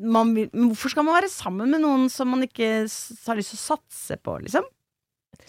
man, 0.00 0.30
Hvorfor 0.48 0.94
skal 0.94 1.04
man 1.04 1.18
være 1.18 1.28
sammen 1.28 1.68
med 1.74 1.82
noen 1.82 2.06
som 2.12 2.30
man 2.32 2.46
ikke 2.46 2.86
har 2.86 3.36
lyst 3.36 3.52
til 3.52 3.58
å 3.58 3.64
satse 3.66 4.16
på, 4.20 4.38
liksom? 4.46 4.64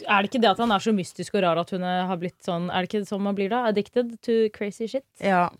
Er 0.05 0.21
det 0.21 0.29
ikke 0.31 0.41
det 0.43 0.51
at 0.53 0.61
han 0.61 0.71
er 0.71 0.83
så 0.83 0.93
mystisk 0.95 1.35
og 1.35 1.43
rar 1.45 1.59
at 1.61 1.73
hun 1.75 1.83
har 1.83 2.19
blitt 2.21 2.39
sånn 2.45 2.69
Er 2.69 2.85
det 2.85 2.91
ikke 2.91 3.09
sånn 3.09 3.25
man 3.25 3.37
blir 3.37 3.51
da? 3.51 3.65
Addicted 3.69 4.15
to 4.25 4.41
crazy 4.55 4.87
shit? 4.91 5.07
Ja. 5.23 5.47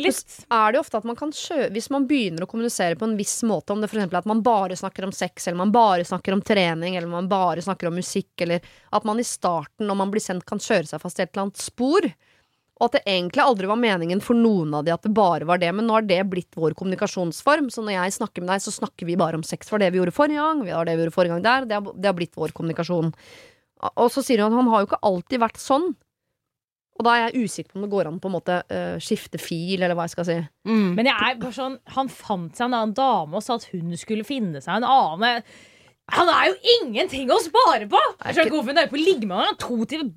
Litt. 0.00 0.46
er 0.48 0.72
det 0.72 0.78
jo 0.78 0.82
ofte 0.86 1.00
at 1.02 1.06
man 1.08 1.18
kan 1.18 1.32
kjø 1.36 1.66
Hvis 1.74 1.90
man 1.92 2.06
begynner 2.08 2.46
å 2.46 2.48
kommunisere 2.48 2.96
på 2.96 3.04
en 3.04 3.16
viss 3.18 3.42
måte, 3.44 3.74
om 3.74 3.82
det 3.82 3.90
f.eks. 3.90 4.08
at 4.22 4.28
man 4.28 4.40
bare 4.44 4.76
snakker 4.78 5.04
om 5.04 5.12
sex, 5.12 5.46
eller 5.46 5.60
man 5.60 5.74
bare 5.74 6.06
snakker 6.08 6.32
om 6.32 6.40
trening, 6.40 6.96
eller 6.96 7.10
man 7.12 7.28
bare 7.28 7.64
snakker 7.64 7.90
om 7.90 7.98
musikk, 8.00 8.32
eller 8.40 8.64
at 8.92 9.04
man 9.08 9.20
i 9.20 9.26
starten, 9.26 9.86
når 9.88 9.98
man 10.00 10.14
blir 10.14 10.24
sendt, 10.24 10.46
kan 10.48 10.62
kjøre 10.62 10.88
seg 10.88 11.02
fast 11.02 11.20
i 11.20 11.26
et 11.26 11.34
eller 11.34 11.48
annet 11.48 11.60
spor, 11.60 12.08
og 12.82 12.88
at 12.88 12.96
det 12.96 13.02
egentlig 13.06 13.44
aldri 13.44 13.68
var 13.70 13.78
meningen 13.78 14.20
for 14.24 14.34
noen 14.34 14.72
av 14.74 14.82
de 14.82 14.90
at 14.90 15.04
det 15.06 15.12
bare 15.14 15.46
var 15.46 15.60
det, 15.62 15.68
men 15.70 15.86
nå 15.86 15.94
har 15.94 16.02
det 16.02 16.18
blitt 16.26 16.58
vår 16.58 16.74
kommunikasjonsform, 16.74 17.68
så 17.70 17.84
når 17.86 17.94
jeg 17.94 18.14
snakker 18.16 18.42
med 18.42 18.50
deg, 18.50 18.64
så 18.64 18.74
snakker 18.74 19.06
vi 19.06 19.14
bare 19.20 19.38
om 19.38 19.44
sex. 19.46 19.70
For 19.70 19.78
det 19.78 19.92
vi 19.94 20.00
gjorde 20.00 20.14
forrige 20.16 20.42
gang, 20.42 20.64
vi 20.66 20.74
har 20.74 20.88
det 20.88 20.96
vi 20.98 21.04
gjorde 21.04 21.14
forrige 21.14 21.36
gang 21.36 21.44
der, 21.46 21.68
det 21.70 21.78
har, 21.78 21.92
det 21.94 22.10
har 22.10 22.16
blitt 22.18 22.34
vår 22.34 22.54
kommunikasjon. 22.56 23.12
Og 23.92 24.08
så 24.10 24.24
sier 24.26 24.42
hun 24.42 24.50
at 24.50 24.58
han 24.58 24.72
har 24.72 24.82
jo 24.82 24.90
ikke 24.90 25.04
alltid 25.12 25.44
vært 25.44 25.62
sånn. 25.62 25.92
Og 26.98 27.06
da 27.06 27.14
er 27.14 27.22
jeg 27.28 27.46
usikker 27.46 27.72
på 27.72 27.78
om 27.78 27.86
det 27.86 27.92
går 27.94 28.10
an 28.10 28.18
på 28.20 28.28
en 28.28 28.34
måte 28.34 28.58
uh, 28.66 28.98
skifte 29.02 29.38
fil, 29.40 29.78
eller 29.78 29.94
hva 29.94 30.08
jeg 30.08 30.16
skal 30.16 30.26
si. 30.28 30.38
Mm. 30.66 30.90
Men 30.98 31.08
jeg 31.08 31.16
er 31.30 31.38
bare 31.40 31.56
sånn 31.56 31.78
Han 31.96 32.10
fant 32.12 32.58
seg 32.58 32.68
en 32.68 32.76
annen 32.76 32.92
dame 32.98 33.38
og 33.38 33.42
sa 33.42 33.56
at 33.58 33.70
hun 33.70 33.94
skulle 33.98 34.26
finne 34.26 34.60
seg 34.64 34.82
en 34.82 34.88
annen. 34.90 35.46
Han 36.12 36.28
er 36.28 36.50
jo 36.50 36.56
ingenting 36.76 37.30
å 37.32 37.38
spare 37.40 37.86
på! 37.88 38.00
Jeg 38.20 38.34
skjønner 38.36 38.50
ikke 38.50 38.58
hvorfor 38.58 38.74
hun 38.74 38.80
er 38.82 38.90
på 38.90 38.98
å 38.98 39.02
ligge 39.02 39.28
med 39.28 39.38
han. 39.40 39.58
To 39.62 39.78
timer 39.88 40.10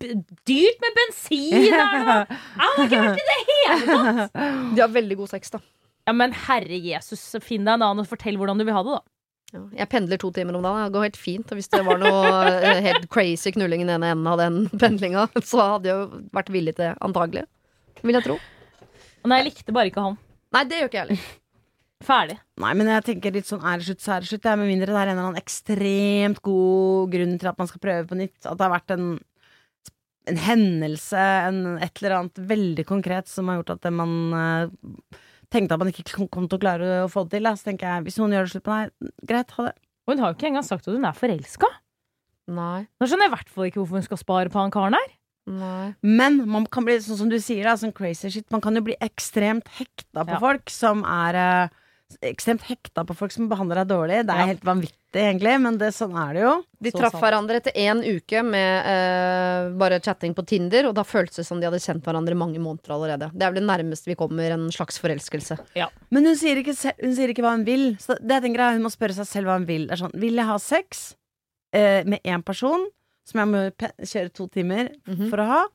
dyrt 0.49 0.81
med 0.83 0.97
bensin! 0.99 1.71
Han 1.71 2.35
har 2.59 2.83
ikke 2.83 3.01
vært 3.05 3.21
i 3.21 3.27
det 3.29 3.37
hele 3.47 3.79
tatt! 3.89 4.39
De 4.75 4.83
har 4.83 4.91
veldig 4.95 5.17
god 5.21 5.31
sex, 5.31 5.53
da. 5.55 5.61
Ja, 6.05 6.13
men 6.13 6.35
herre 6.45 6.77
Jesus, 6.77 7.23
finn 7.41 7.65
deg 7.65 7.79
en 7.79 7.85
annen 7.87 8.03
og 8.03 8.09
fortell 8.11 8.35
hvordan 8.37 8.59
du 8.61 8.65
vil 8.67 8.75
ha 8.75 8.83
det, 8.85 8.97
da. 8.99 9.03
Ja, 9.55 9.61
jeg 9.79 9.89
pendler 9.93 10.19
to 10.19 10.31
timer 10.35 10.57
om 10.57 10.65
dagen. 10.65 10.83
Det 10.89 10.95
går 10.97 11.05
helt 11.07 11.19
fint. 11.21 11.47
Og 11.53 11.59
hvis 11.59 11.71
det 11.71 11.79
var 11.87 12.01
noe 12.01 12.33
eh, 12.59 12.81
helt 12.89 13.07
crazy 13.13 13.53
knulling 13.55 13.85
i 13.85 13.87
den 13.87 13.95
ene 13.95 14.11
enden 14.11 14.27
av 14.29 14.41
den 14.41 14.59
pendlinga, 14.81 15.27
så 15.39 15.63
hadde 15.75 15.91
jeg 15.91 15.95
jo 16.01 16.21
vært 16.35 16.51
villig 16.53 16.75
til 16.75 16.89
det, 16.89 16.93
antagelig. 17.05 17.45
Vil 18.03 18.19
jeg 18.19 18.25
tro. 18.27 18.37
Nei, 19.25 19.39
jeg 19.41 19.47
likte 19.53 19.73
bare 19.73 19.89
ikke 19.93 20.03
han. 20.05 20.19
Nei, 20.53 20.63
det 20.69 20.81
gjør 20.81 20.91
ikke 20.91 20.99
jeg 20.99 21.07
heller. 21.07 21.29
Ferdig. 22.03 22.35
Nei, 22.59 22.73
men 22.75 22.89
jeg 22.91 23.05
tenker 23.07 23.31
litt 23.33 23.47
sånn 23.47 23.63
er 23.65 23.79
det 23.79 23.85
slutt, 23.87 24.01
så 24.03 24.15
er 24.17 24.23
det 24.25 24.27
slutt. 24.29 24.41
Det 24.43 24.51
er 24.51 24.59
med 24.59 24.67
mindre 24.69 24.91
det 24.91 24.97
er 24.99 25.11
en 25.11 25.13
eller 25.15 25.29
annen 25.29 25.39
ekstremt 25.41 26.41
god 26.43 27.13
grunn 27.13 27.37
til 27.39 27.49
at 27.49 27.61
man 27.61 27.69
skal 27.71 27.83
prøve 27.85 28.07
på 28.09 28.17
nytt. 28.19 28.35
At 28.43 28.57
det 28.59 28.65
har 28.67 28.73
vært 28.75 28.93
en, 28.97 29.05
en 30.33 30.41
hendelse, 30.43 31.23
en, 31.47 31.61
et 31.79 32.01
eller 32.01 32.17
annet 32.19 32.41
veldig 32.51 32.85
konkret 32.89 33.31
som 33.31 33.47
har 33.49 33.61
gjort 33.61 33.77
at 33.77 33.85
det 33.87 33.93
man 33.95 34.13
uh, 34.35 35.21
tenkte 35.53 35.77
at 35.77 35.81
man 35.81 35.93
ikke 35.93 36.27
kom, 36.27 36.49
til 36.51 36.59
å 36.59 36.61
klare 36.61 36.91
å 37.05 37.09
få 37.11 37.23
det 37.25 37.37
til. 37.37 37.47
Da. 37.47 37.55
Så 37.57 37.69
tenker 37.71 37.87
jeg, 37.89 38.05
hvis 38.09 38.19
noen 38.21 38.35
gjør 38.35 38.47
det 38.49 38.53
slutt 38.53 38.67
på 38.67 38.75
deg, 38.81 39.13
greit, 39.31 39.55
ha 39.57 39.67
det. 39.69 39.75
Og 40.05 40.13
hun 40.13 40.21
har 40.21 40.33
jo 40.33 40.37
ikke 40.37 40.49
engang 40.51 40.67
sagt 40.67 40.85
at 40.89 40.93
hun 40.93 41.07
er 41.09 41.17
forelska. 41.17 41.69
Nei. 42.53 42.83
Nå 42.99 43.07
skjønner 43.07 43.25
jeg 43.25 43.31
i 43.31 43.35
hvert 43.39 43.53
fall 43.55 43.69
ikke 43.71 43.79
hvorfor 43.81 43.97
hun 43.97 44.05
skal 44.05 44.19
spare 44.21 44.51
på 44.53 44.59
han 44.61 44.73
karen 44.75 44.97
her. 44.99 45.13
Nei. 45.49 45.87
Men 46.05 46.37
man 46.49 46.67
kan 46.73 46.85
bli 46.85 46.99
sånn 47.01 47.17
som 47.23 47.29
du 47.31 47.39
sier, 47.41 47.63
da, 47.65 47.73
sånn 47.77 47.93
crazy 47.95 48.29
shit. 48.33 48.45
Man 48.53 48.61
kan 48.61 48.77
jo 48.77 48.83
bli 48.85 48.97
ekstremt 49.01 49.71
hekta 49.79 50.25
på 50.25 50.35
Ja. 50.35 50.41
folk 50.41 50.69
som 50.73 51.01
er 51.09 51.37
eh, 51.41 51.73
Ekstremt 52.21 52.61
hekta 52.67 53.03
på 53.05 53.15
folk 53.15 53.31
som 53.31 53.49
behandler 53.49 53.81
deg 53.83 53.87
dårlig. 53.89 54.25
Det 54.25 54.33
er 54.33 54.39
Ja. 54.39 54.45
helt 54.45 54.63
vanvittig, 54.63 54.93
egentlig, 55.13 55.61
men 55.61 55.77
det, 55.77 55.89
sånn 55.93 56.15
er 56.17 56.33
det 56.33 56.41
jo. 56.43 56.63
De 56.81 56.91
Så 56.91 56.97
traff 56.99 57.11
sant. 57.13 57.23
hverandre 57.23 57.55
etter 57.61 57.71
én 57.75 58.01
uke 58.03 58.43
med 58.43 58.85
eh, 58.85 59.69
bare 59.77 59.99
chatting 59.99 60.33
på 60.35 60.45
Tinder, 60.45 60.87
og 60.87 60.95
da 60.95 61.03
føltes 61.03 61.35
det 61.37 61.45
som 61.45 61.59
de 61.59 61.65
hadde 61.67 61.79
kjent 61.79 62.03
hverandre 62.03 62.31
i 62.31 62.39
mange 62.39 62.59
måneder 62.59 62.89
allerede. 62.95 63.31
Det 63.33 63.41
er 63.43 63.51
vel 63.51 63.61
det 63.61 63.69
nærmeste 63.69 64.05
vi 64.05 64.15
kommer 64.15 64.51
en 64.51 64.69
slags 64.71 64.99
forelskelse. 64.99 65.57
Men 66.11 66.25
hun 66.25 66.35
sier 66.35 66.57
ikke, 66.63 66.75
hun 67.01 67.15
sier 67.15 67.29
ikke 67.33 67.41
hva 67.43 67.55
hun 67.55 67.65
vil. 67.65 67.95
Så 67.97 68.15
det 68.19 68.29
jeg 68.29 68.43
tenker 68.43 68.59
er 68.59 68.73
Hun 68.73 68.83
må 68.83 68.91
spørre 68.91 69.13
seg 69.13 69.25
selv 69.27 69.45
hva 69.47 69.57
hun 69.57 69.65
vil. 69.65 69.87
Det 69.87 69.91
er 69.99 70.03
sånn, 70.07 70.13
Vil 70.19 70.35
jeg 70.35 70.45
ha 70.45 70.57
sex 70.57 71.15
eh, 71.73 72.03
med 72.05 72.21
én 72.23 72.43
person, 72.45 72.85
som 73.25 73.39
jeg 73.39 73.47
må 73.49 73.71
pe 73.75 73.89
kjøre 74.01 74.31
to 74.33 74.47
timer 74.47 74.89
Mhm. 75.07 75.29
for 75.29 75.37
å 75.37 75.45
ha? 75.47 75.65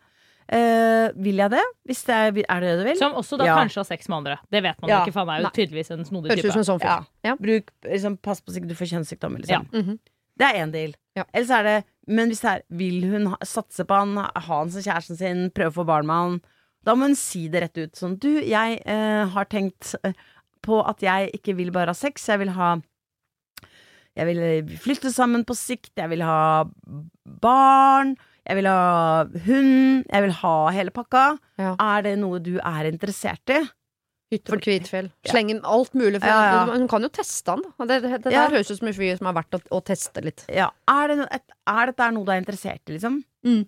Eh, 0.50 1.12
vil 1.14 1.38
jeg 1.38 1.52
det? 1.52 1.62
Hvis 1.86 2.00
det 2.08 2.14
er, 2.16 2.32
er 2.42 2.60
det 2.64 2.70
det 2.72 2.78
du 2.80 2.84
vil? 2.88 2.96
Som 2.98 3.12
også 3.14 3.38
da 3.38 3.44
Ja. 3.46 3.56
kanskje 3.60 3.76
har 3.84 3.86
sex 3.86 4.08
med 4.08 4.16
andre. 4.16 4.38
Det 4.50 4.62
vet 4.64 4.80
man 4.82 4.90
Ja. 4.90 5.04
ikke, 5.04 5.12
for 5.14 5.20
han 5.24 5.28
er 5.30 5.38
jo 5.38 5.46
Nei. 5.46 5.52
tydeligvis 5.54 5.90
en 5.94 6.04
snodig 6.04 6.30
type. 6.34 6.50
som 6.50 6.58
en 6.58 6.70
sånn. 6.70 6.82
Ja. 6.82 7.04
Ja. 7.24 7.36
Bruk, 7.36 7.70
liksom, 7.84 8.16
pass 8.20 8.40
på 8.40 8.50
så 8.50 8.58
ikke 8.58 8.68
du 8.68 8.74
får 8.74 8.90
kjønnssykdommer, 8.90 9.38
liksom. 9.44 9.68
Mhm. 9.70 9.98
Det 10.40 10.46
er 10.48 10.58
én 10.64 10.72
deal. 10.72 10.94
Ja. 11.14 11.24
Ellers 11.34 11.50
er 11.50 11.62
det 11.62 11.84
Men 12.08 12.28
hvis 12.30 12.40
det 12.40 12.50
er 12.50 12.62
Vil 12.70 13.02
hun 13.04 13.26
ha, 13.26 13.36
satse 13.44 13.84
på 13.86 13.94
han, 13.94 14.16
ha 14.16 14.40
han 14.40 14.70
som 14.70 14.82
kjæresten 14.82 15.16
sin, 15.16 15.50
prøve 15.50 15.70
å 15.70 15.84
få 15.84 15.86
barn 15.86 16.06
med 16.06 16.14
han, 16.16 16.42
da 16.82 16.94
må 16.96 17.02
hun 17.06 17.14
si 17.14 17.46
det 17.46 17.62
rett 17.62 17.78
ut. 17.78 17.92
Sånn 17.92 18.18
Du, 18.18 18.40
jeg 18.40 18.82
uh, 18.86 19.26
har 19.28 19.44
tenkt 19.44 19.94
eh, 20.02 20.12
på 20.62 20.80
at 20.88 20.98
jeg 21.00 21.30
ikke 21.34 21.54
vil 21.54 21.70
bare 21.70 21.88
ha 21.88 21.92
sex, 21.94 22.26
jeg 22.26 22.38
vil 22.40 22.48
ha 22.56 22.80
Jeg 24.16 24.26
vil 24.26 24.66
flytte 24.78 25.12
sammen 25.12 25.44
på 25.44 25.54
sikt, 25.54 25.92
jeg 25.96 26.08
vil 26.08 26.22
ha 26.22 26.64
barn, 27.24 28.16
jeg 28.48 28.56
vil 28.60 28.68
ha 28.70 29.24
hund, 29.46 30.04
jeg 30.10 30.22
vil 30.26 30.32
ha 30.40 30.54
hele 30.74 30.90
pakka. 30.94 31.24
Ja. 31.60 31.74
Er 31.78 32.02
det 32.06 32.16
noe 32.22 32.40
du 32.42 32.56
er 32.58 32.88
interessert 32.90 33.52
i? 33.54 33.60
Hytte 34.30 34.52
på 34.54 34.60
Kvitfjell. 34.62 35.08
Slenge 35.26 35.56
inn 35.56 35.64
alt 35.66 35.90
mulig. 35.98 36.20
For 36.22 36.30
Ja, 36.30 36.42
ja. 36.54 36.74
Hun 36.76 36.86
kan 36.90 37.02
jo 37.02 37.08
teste 37.10 37.50
han. 37.56 37.64
Det, 37.88 37.96
det, 38.04 38.20
det 38.22 38.32
Ja. 38.32 38.44
der 38.46 38.54
høres 38.58 38.70
ut 38.70 38.78
som 38.78 38.86
en 38.88 38.94
fyr 38.94 39.16
som 39.18 39.26
er 39.26 39.34
verdt 39.40 39.56
å, 39.58 39.60
å 39.74 39.80
teste 39.82 40.22
litt. 40.22 40.44
Ja, 40.54 40.68
er, 40.86 41.08
det 41.10 41.16
no, 41.18 41.26
et, 41.34 41.42
er 41.66 41.90
dette 41.90 42.10
noe 42.14 42.24
du 42.24 42.30
er 42.30 42.38
interessert 42.44 42.82
i, 42.86 42.94
liksom? 42.94 43.24
Mm. 43.46 43.64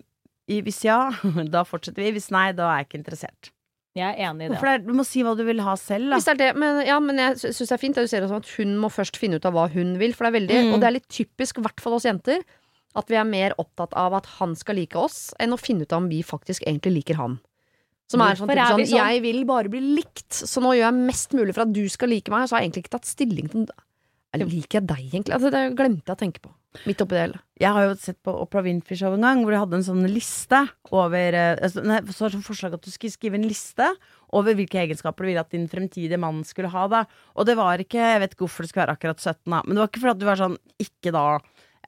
I, 0.47 0.61
hvis 0.63 0.79
ja, 0.87 1.01
da 1.51 1.65
fortsetter 1.67 1.99
vi. 2.05 2.13
Hvis 2.15 2.31
nei, 2.31 2.53
da 2.55 2.69
er 2.71 2.79
jeg 2.83 2.87
ikke 2.93 3.01
interessert. 3.03 3.51
Jeg 3.93 4.07
er 4.15 4.23
enig 4.31 4.47
i 4.47 4.49
det. 4.49 4.57
Det 4.63 4.69
er, 4.71 4.79
du 4.87 4.93
må 4.97 5.03
si 5.05 5.21
hva 5.21 5.35
du 5.37 5.43
vil 5.45 5.59
ha 5.61 5.75
selv, 5.77 6.15
Hvis 6.15 6.25
da. 6.25 6.33
det 6.33 6.47
er 6.47 6.53
det, 6.55 6.59
men, 6.63 6.79
ja, 6.87 6.95
men 7.03 7.19
jeg 7.21 7.35
syns 7.43 7.59
det 7.67 7.75
er 7.75 7.81
fint 7.83 7.99
det 7.99 8.07
du 8.07 8.09
sier 8.09 8.23
at 8.25 8.47
hun 8.55 8.71
må 8.81 8.89
først 8.89 9.19
finne 9.21 9.37
ut 9.37 9.45
av 9.45 9.53
hva 9.53 9.67
hun 9.75 9.97
vil. 9.99 10.15
For 10.15 10.25
det 10.25 10.31
er 10.31 10.39
veldig, 10.39 10.61
Mm. 10.63 10.71
Og 10.73 10.79
det 10.81 10.87
er 10.87 10.95
litt 10.95 11.09
typisk, 11.13 11.59
i 11.59 11.65
hvert 11.67 11.83
fall 11.83 11.99
oss 11.99 12.07
jenter, 12.07 12.41
at 12.99 13.09
vi 13.09 13.17
er 13.19 13.25
mer 13.27 13.55
opptatt 13.61 13.95
av 13.97 14.15
at 14.19 14.29
han 14.37 14.53
skal 14.57 14.77
like 14.77 14.97
oss, 14.99 15.31
enn 15.41 15.55
å 15.55 15.59
finne 15.61 15.87
ut 15.87 15.95
av 15.95 16.03
om 16.03 16.11
vi 16.11 16.21
faktisk 16.25 16.65
egentlig 16.67 16.99
liker 16.99 17.19
han. 17.21 17.39
Som 18.11 18.21
er 18.21 18.37
sånn, 18.37 18.51
er 18.51 18.61
sånn, 18.67 18.83
sånn? 18.85 18.99
Jeg 18.99 19.21
vil 19.23 19.43
bare 19.49 19.71
bli 19.71 19.81
likt, 19.97 20.33
så 20.35 20.61
nå 20.61 20.75
gjør 20.75 20.89
jeg 20.89 21.05
mest 21.07 21.37
mulig 21.37 21.55
for 21.55 21.65
at 21.65 21.73
du 21.73 21.83
skal 21.89 22.11
like 22.13 22.33
meg. 22.33 22.45
Så 22.45 22.55
har 22.55 22.61
jeg 22.61 22.69
egentlig 22.69 22.85
ikke 22.85 22.97
tatt 22.97 23.09
stilling 23.09 23.47
til 23.49 23.69
Eller 24.33 24.49
liker 24.49 24.79
jeg 24.79 24.89
deg, 24.89 25.07
egentlig? 25.07 25.37
Altså, 25.37 25.53
det 25.53 25.63
glemte 25.77 26.09
jeg 26.11 26.17
å 26.17 26.19
tenke 26.19 26.43
på. 26.43 26.53
Midt 26.87 27.01
oppi 27.03 27.13
det 27.13 27.21
hele. 27.21 27.39
Jeg 27.61 27.69
har 27.75 27.85
jo 27.85 27.93
sett 28.01 28.17
på 28.25 28.33
Opera 28.33 28.63
Winfrey-show 28.65 29.13
en 29.13 29.23
gang, 29.23 29.43
hvor 29.43 29.53
de 29.53 29.59
hadde 29.61 29.77
en 29.77 29.85
sånn 29.85 30.07
liste 30.09 30.57
over 30.89 31.37
eh, 31.37 31.51
altså, 31.53 31.83
nei, 31.85 31.99
Så 32.09 32.25
var 32.25 32.31
det 32.31 32.37
sånn 32.39 32.47
forslag 32.47 32.77
at 32.77 32.85
du 32.85 32.89
skulle 32.89 33.13
skrive 33.13 33.37
en 33.37 33.45
liste 33.45 33.87
over 34.33 34.57
hvilke 34.57 34.81
egenskaper 34.81 35.23
du 35.23 35.29
ville 35.29 35.43
at 35.45 35.53
din 35.53 35.67
fremtidige 35.69 36.19
mann 36.21 36.41
skulle 36.47 36.71
ha. 36.73 36.87
Da. 36.91 37.03
Og 37.37 37.47
det 37.47 37.55
var 37.59 37.81
ikke 37.81 38.01
Jeg 38.01 38.23
vet 38.23 38.33
ikke 38.33 38.47
hvorfor 38.47 38.65
det 38.65 38.73
skulle 38.73 38.87
være 38.87 38.97
akkurat 38.97 39.21
17, 39.21 39.37
da, 39.45 39.61
men 39.61 39.75
det 39.75 39.83
var 39.83 39.91
ikke 39.91 40.01
fordi 40.03 40.15
at 40.15 40.23
du 40.23 40.27
var 40.31 40.41
sånn 40.41 40.57
Ikke 40.81 41.13
da. 41.13 41.25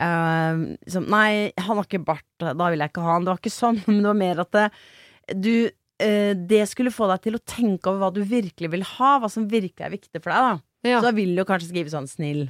Eh, 0.01 0.61
liksom, 0.85 1.07
nei, 1.11 1.53
han 1.57 1.79
har 1.79 1.87
ikke 1.87 2.03
bart, 2.07 2.27
da 2.41 2.69
vil 2.71 2.83
jeg 2.83 2.91
ikke 2.91 3.05
ha 3.05 3.15
han. 3.15 3.25
Det 3.25 3.33
var 3.33 3.41
ikke 3.41 3.55
sånn, 3.55 3.81
men 3.87 4.01
det 4.01 4.11
var 4.11 4.21
mer 4.21 4.43
at 4.45 4.53
det, 4.55 4.67
du 5.33 5.53
uh, 5.65 6.33
Det 6.37 6.59
skulle 6.69 6.93
få 6.93 7.07
deg 7.09 7.23
til 7.23 7.37
å 7.37 7.43
tenke 7.47 7.89
over 7.89 8.03
hva 8.03 8.11
du 8.13 8.21
virkelig 8.27 8.69
vil 8.73 8.85
ha, 8.95 9.15
hva 9.21 9.31
som 9.31 9.47
virkelig 9.49 9.87
er 9.87 9.95
viktig 9.95 10.21
for 10.21 10.33
deg. 10.33 10.59
da 10.83 10.91
Ja. 10.91 10.99
Så 10.99 11.07
da 11.07 11.15
vil 11.17 11.33
du 11.33 11.41
jo 11.41 11.47
kanskje 11.49 11.71
skrive 11.71 11.93
sånn 11.93 12.09
snill. 12.11 12.43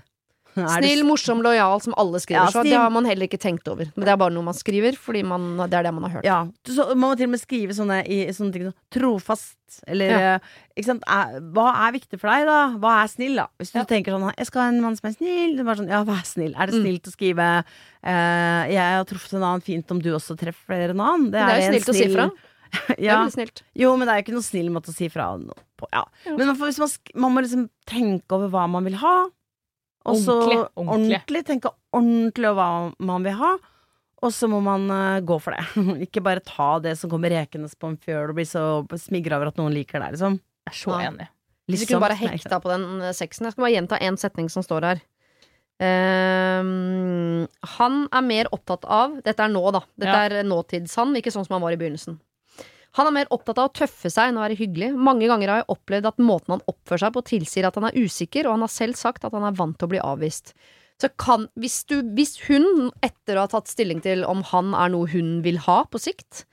Er 0.63 0.79
Snill, 0.79 1.01
morsom, 1.07 1.41
lojal, 1.43 1.81
som 1.83 1.95
alle 1.99 2.19
skriver. 2.23 2.45
Ja, 2.45 2.51
så 2.53 2.63
det 2.63 2.77
har 2.79 2.89
man 2.93 3.05
heller 3.09 3.27
ikke 3.27 3.39
tenkt 3.41 3.67
over. 3.67 3.89
Men 3.95 4.05
det 4.07 4.13
er 4.13 4.19
bare 4.21 4.31
noe 4.35 4.45
man 4.47 4.55
skriver, 4.55 4.95
fordi 4.95 5.23
man, 5.27 5.49
det 5.65 5.75
er 5.75 5.83
det 5.89 5.91
man 5.97 6.05
har 6.07 6.13
hørt. 6.17 6.27
Ja, 6.27 6.37
så, 6.67 6.85
man 6.95 7.01
må 7.09 7.17
til 7.19 7.27
og 7.27 7.33
med 7.35 7.41
skrive 7.43 7.75
sånne, 7.75 7.97
i, 8.07 8.21
sånne 8.35 8.55
ting 8.55 8.67
som 8.69 8.75
trofast, 8.95 9.57
eller 9.91 10.13
Ja. 10.13 10.33
eh? 10.37 10.87
Er, 10.87 11.35
Hva 11.55 11.67
er 11.87 11.93
viktig 11.95 12.19
for 12.21 12.29
deg, 12.31 12.45
da? 12.47 12.57
Hva 12.79 12.95
er 13.03 13.11
snill, 13.11 13.35
da? 13.41 13.47
Hvis 13.59 13.71
du 13.75 13.79
tenker 13.89 14.11
sånn 14.15 14.31
Jeg 14.37 14.47
skal 14.47 14.61
ha 14.61 14.67
en 14.71 14.81
mann 14.83 14.95
som 14.99 15.09
er 15.09 15.15
snill. 15.17 15.59
Er 15.59 15.79
sånn, 15.79 15.89
ja, 15.91 16.01
er 16.03 16.25
snill? 16.27 16.53
Er 16.55 16.67
det 16.71 16.79
Mm. 16.81 16.99
å 16.99 17.11
skrive 17.13 17.47
uh, 17.63 18.63
Jeg 18.69 18.79
har 18.79 19.05
truffet 19.09 19.33
en 19.37 19.43
annen 19.47 19.63
fint 19.65 19.91
om 19.91 19.99
du 20.03 20.11
også 20.13 20.35
treffer 20.39 20.89
en 20.91 20.99
annen? 20.99 21.31
Det 21.31 21.39
er 21.41 21.55
jo 21.59 21.71
snilt 21.71 21.83
snilt 21.85 21.89
å 21.89 21.95
si 21.97 22.03
snill- 22.05 22.15
fra. 22.19 22.29
Det 22.89 22.97
er 22.99 23.03
ja. 23.05 23.17
snilt. 23.31 23.61
Jo, 23.77 23.93
men 23.95 24.07
det 24.07 24.11
er 24.13 24.19
jo 24.19 24.23
ikke 24.25 24.35
noe 24.35 24.43
snill 24.43 24.69
måte 24.73 24.91
å 24.91 24.95
si 24.95 25.07
fra 25.09 25.29
på. 25.79 25.87
Ja. 25.93 26.03
Men 26.27 26.47
man, 26.49 26.57
får, 26.59 26.75
man, 26.81 26.89
man 27.23 27.31
må 27.35 27.43
liksom 27.45 27.69
tenke 27.87 28.35
over 28.35 28.49
hva 28.51 28.65
man 28.69 28.83
vil 28.87 28.97
ha. 28.99 29.13
Og 30.05 30.17
så 30.21 30.35
Ordentlig, 30.35 30.59
ordentlig. 30.77 31.15
ordentlig. 31.17 31.45
Tenke 31.47 31.71
ordentlig 31.95 32.49
over 32.51 32.59
hva 32.61 33.07
man 33.11 33.23
vil 33.25 33.33
ha. 33.39 33.53
Og 34.25 34.31
så 34.33 34.47
må 34.49 34.59
man 34.63 34.85
uh, 34.89 35.19
gå 35.25 35.37
for 35.41 35.51
det. 35.53 35.65
ikke 36.07 36.21
bare 36.23 36.41
ta 36.45 36.79
det 36.79 36.95
som 36.97 37.09
kommer 37.11 37.29
rekende 37.33 37.69
på 37.77 37.89
en 37.91 37.97
fjøl 37.97 38.29
og 38.31 38.35
bli 38.37 38.45
så 38.47 38.63
smigra 39.01 39.37
over 39.37 39.47
at 39.51 39.57
noen 39.57 39.73
liker 39.75 39.99
det, 40.01 40.11
liksom. 40.15 40.39
Jeg 40.65 40.73
er 40.73 40.77
så 40.81 40.93
Ja. 41.01 41.09
enig. 41.11 41.27
Hvis 41.65 41.81
du 41.81 41.85
Liksom. 41.85 41.99
kunne 41.99 42.07
bare 42.07 42.19
hekta 42.21 42.59
på 42.61 42.69
den 42.69 43.01
eh, 43.01 43.11
sexen. 43.17 43.45
Jeg 43.45 43.53
skal 43.55 43.63
bare 43.65 43.73
gjenta 43.73 43.97
én 44.05 44.17
setning 44.21 44.49
som 44.53 44.61
står 44.63 44.85
her. 44.85 45.01
Um, 45.81 47.47
han 47.77 47.95
er 48.13 48.21
mer 48.25 48.47
opptatt 48.55 48.85
av 48.87 49.17
Dette 49.25 49.43
er 49.43 49.51
nå, 49.51 49.63
da. 49.75 49.81
Dette 49.99 50.13
Ja. 50.13 50.39
er 50.39 50.43
nåtids-han, 50.47 51.15
ikke 51.17 51.33
sånn 51.33 51.45
som 51.45 51.55
han 51.57 51.61
var 51.65 51.71
i 51.73 51.77
begynnelsen. 51.81 52.19
Han 52.95 53.09
er 53.09 53.15
mer 53.17 53.31
opptatt 53.35 53.59
av 53.59 53.69
å 53.69 53.75
tøffe 53.75 54.09
seg 54.11 54.29
enn 54.29 54.39
å 54.39 54.45
være 54.45 54.55
hyggelig. 54.59 54.93
Mange 54.95 55.27
ganger 55.27 55.51
har 55.51 55.61
jeg 55.61 55.71
opplevd 55.73 56.07
at 56.07 56.21
måten 56.23 56.55
han 56.55 56.63
oppfører 56.71 57.03
seg 57.03 57.15
på, 57.15 57.25
tilsier 57.27 57.67
at 57.67 57.75
han 57.79 57.89
er 57.89 57.97
usikker, 57.99 58.47
og 58.47 58.55
han 58.55 58.63
har 58.63 58.71
selv 58.71 58.99
sagt 58.99 59.27
at 59.27 59.35
han 59.35 59.47
er 59.47 59.57
vant 59.57 59.75
til 59.79 59.89
å 59.89 59.91
bli 59.91 60.01
avvist. 60.03 60.53
Så 61.01 61.09
kan, 61.19 61.49
hvis, 61.59 61.81
du, 61.89 61.97
hvis 62.15 62.37
hun, 62.47 62.89
etter 63.03 63.35
å 63.35 63.43
ha 63.43 63.51
tatt 63.51 63.67
stilling 63.67 63.99
til 64.03 64.23
om 64.27 64.45
han 64.53 64.71
er 64.79 64.93
noe 64.93 65.09
hun 65.11 65.41
vil 65.43 65.59
ha 65.65 65.81
på 65.91 65.99
sikt, 65.99 66.45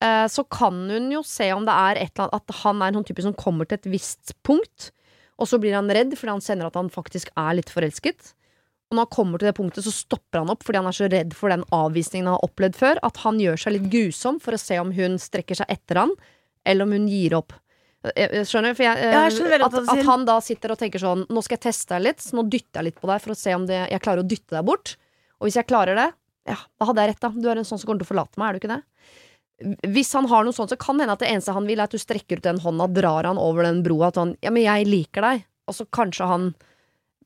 eh, 0.00 0.24
så 0.32 0.46
kan 0.48 0.86
hun 0.88 1.10
jo 1.12 1.20
se 1.26 1.50
om 1.52 1.68
det 1.68 1.76
er 1.76 2.00
et 2.00 2.14
eller 2.14 2.30
annet 2.30 2.38
At 2.38 2.62
han 2.62 2.80
er 2.80 2.88
en 2.88 3.00
sånn 3.00 3.10
type 3.10 3.26
som 3.26 3.36
kommer 3.36 3.68
til 3.68 3.76
et 3.76 3.90
visst 3.92 4.32
punkt, 4.48 4.88
og 5.36 5.52
så 5.52 5.60
blir 5.60 5.76
han 5.76 5.92
redd 5.92 6.16
fordi 6.16 6.32
han 6.32 6.44
kjenner 6.44 6.70
at 6.70 6.80
han 6.80 6.88
faktisk 6.90 7.28
er 7.36 7.60
litt 7.60 7.70
forelsket. 7.70 8.32
Og 8.88 8.96
når 8.96 9.04
han 9.04 9.12
kommer 9.12 9.38
til 9.40 9.48
det 9.50 9.56
punktet, 9.58 9.84
så 9.84 9.92
stopper 9.92 10.40
han 10.40 10.50
opp 10.50 10.62
fordi 10.64 10.78
han 10.80 10.86
er 10.88 10.96
så 10.96 11.08
redd 11.12 11.34
for 11.36 11.52
den 11.52 11.64
avvisningen 11.76 12.26
han 12.30 12.38
har 12.38 12.46
opplevd 12.48 12.76
før, 12.78 13.00
at 13.04 13.16
han 13.24 13.38
gjør 13.42 13.58
seg 13.60 13.74
litt 13.76 13.88
grusom 13.92 14.38
for 14.40 14.56
å 14.56 14.60
se 14.62 14.78
om 14.80 14.92
hun 14.96 15.18
strekker 15.20 15.58
seg 15.60 15.68
etter 15.68 16.00
han, 16.00 16.14
eller 16.64 16.88
om 16.88 16.94
hun 16.96 17.08
gir 17.08 17.34
opp. 17.36 17.52
Jeg- 18.16 18.30
jeg 18.32 18.46
Skjønner? 18.46 18.74
For 18.78 18.82
jeg, 18.84 18.96
eh, 18.96 19.12
Ja, 19.12 19.28
jeg 19.28 19.32
skjønner 19.36 19.64
at, 19.66 19.74
at 19.74 20.04
han 20.06 20.24
da 20.24 20.38
sitter 20.40 20.70
og 20.70 20.78
tenker 20.78 21.00
sånn 21.02 21.26
Nå 21.28 21.42
skal 21.42 21.58
jeg 21.58 21.72
teste 21.72 21.88
deg 21.98 22.02
litt, 22.06 22.18
så 22.22 22.32
nå 22.38 22.48
dytter 22.48 22.78
jeg 22.80 22.84
litt 22.84 23.00
på 23.02 23.08
deg 23.10 23.20
for 23.20 23.30
å 23.32 23.36
se 23.36 23.52
om 23.54 23.66
det, 23.66 23.90
jeg 23.90 24.00
klarer 24.00 24.22
å 24.22 24.28
dytte 24.28 24.54
deg 24.56 24.64
bort. 24.64 24.96
Og 25.40 25.48
hvis 25.48 25.54
jeg 25.58 25.66
klarer 25.66 25.94
det, 25.98 26.12
ja, 26.46 26.56
da 26.78 26.86
hadde 26.86 27.02
jeg 27.02 27.08
rett, 27.10 27.20
da. 27.20 27.28
Du 27.28 27.48
er 27.50 27.58
en 27.58 27.64
sånn 27.64 27.78
som 27.78 27.86
kommer 27.90 27.98
til 28.00 28.06
å 28.08 28.14
forlate 28.14 28.38
meg, 28.38 28.48
er 28.48 28.52
du 28.52 28.60
ikke 28.62 28.76
det? 28.76 28.82
Hvis 29.90 30.12
han 30.14 30.28
har 30.30 30.44
noe 30.44 30.52
sånt, 30.54 30.70
så 30.70 30.78
kan 30.78 30.96
det 30.96 31.02
hende 31.08 31.12
at 31.18 31.18
det 31.18 31.28
eneste 31.28 31.52
han 31.52 31.66
vil, 31.66 31.80
er 31.80 31.88
at 31.90 31.90
du 31.90 31.98
strekker 31.98 32.38
ut 32.38 32.42
den 32.46 32.60
hånda, 32.62 32.86
drar 32.94 33.24
han 33.26 33.36
over 33.36 33.64
den 33.64 33.82
broa, 33.82 34.06
at 34.08 34.14
han 34.14 34.36
Ja, 34.40 34.50
men 34.50 34.62
jeg 34.62 34.86
liker 34.86 35.20
deg. 35.20 35.44
Og 35.66 35.74
så 35.74 35.84
kanskje 35.90 36.26
han 36.30 36.54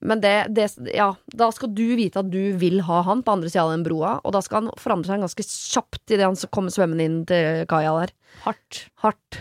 Men 0.02 0.20
det, 0.20 0.32
det 0.54 0.66
Ja, 0.96 1.12
da 1.30 1.50
skal 1.54 1.70
du 1.74 1.84
vite 1.94 2.18
at 2.24 2.30
du 2.32 2.56
vil 2.58 2.80
ha 2.88 3.02
han 3.06 3.22
på 3.22 3.32
andre 3.36 3.48
sida 3.52 3.62
av 3.68 3.70
den 3.76 3.84
broa, 3.86 4.16
og 4.24 4.32
da 4.34 4.40
skal 4.42 4.62
han 4.64 4.72
forandre 4.82 5.12
seg 5.12 5.22
ganske 5.22 5.46
kjapt 5.46 6.10
idet 6.16 6.26
han 6.26 6.34
kommer 6.50 6.74
svømmende 6.74 7.06
inn 7.06 7.20
til 7.28 7.62
kaia 7.70 7.92
der. 8.00 8.12
Hardt. 8.42 8.80
Hardt. 9.04 9.38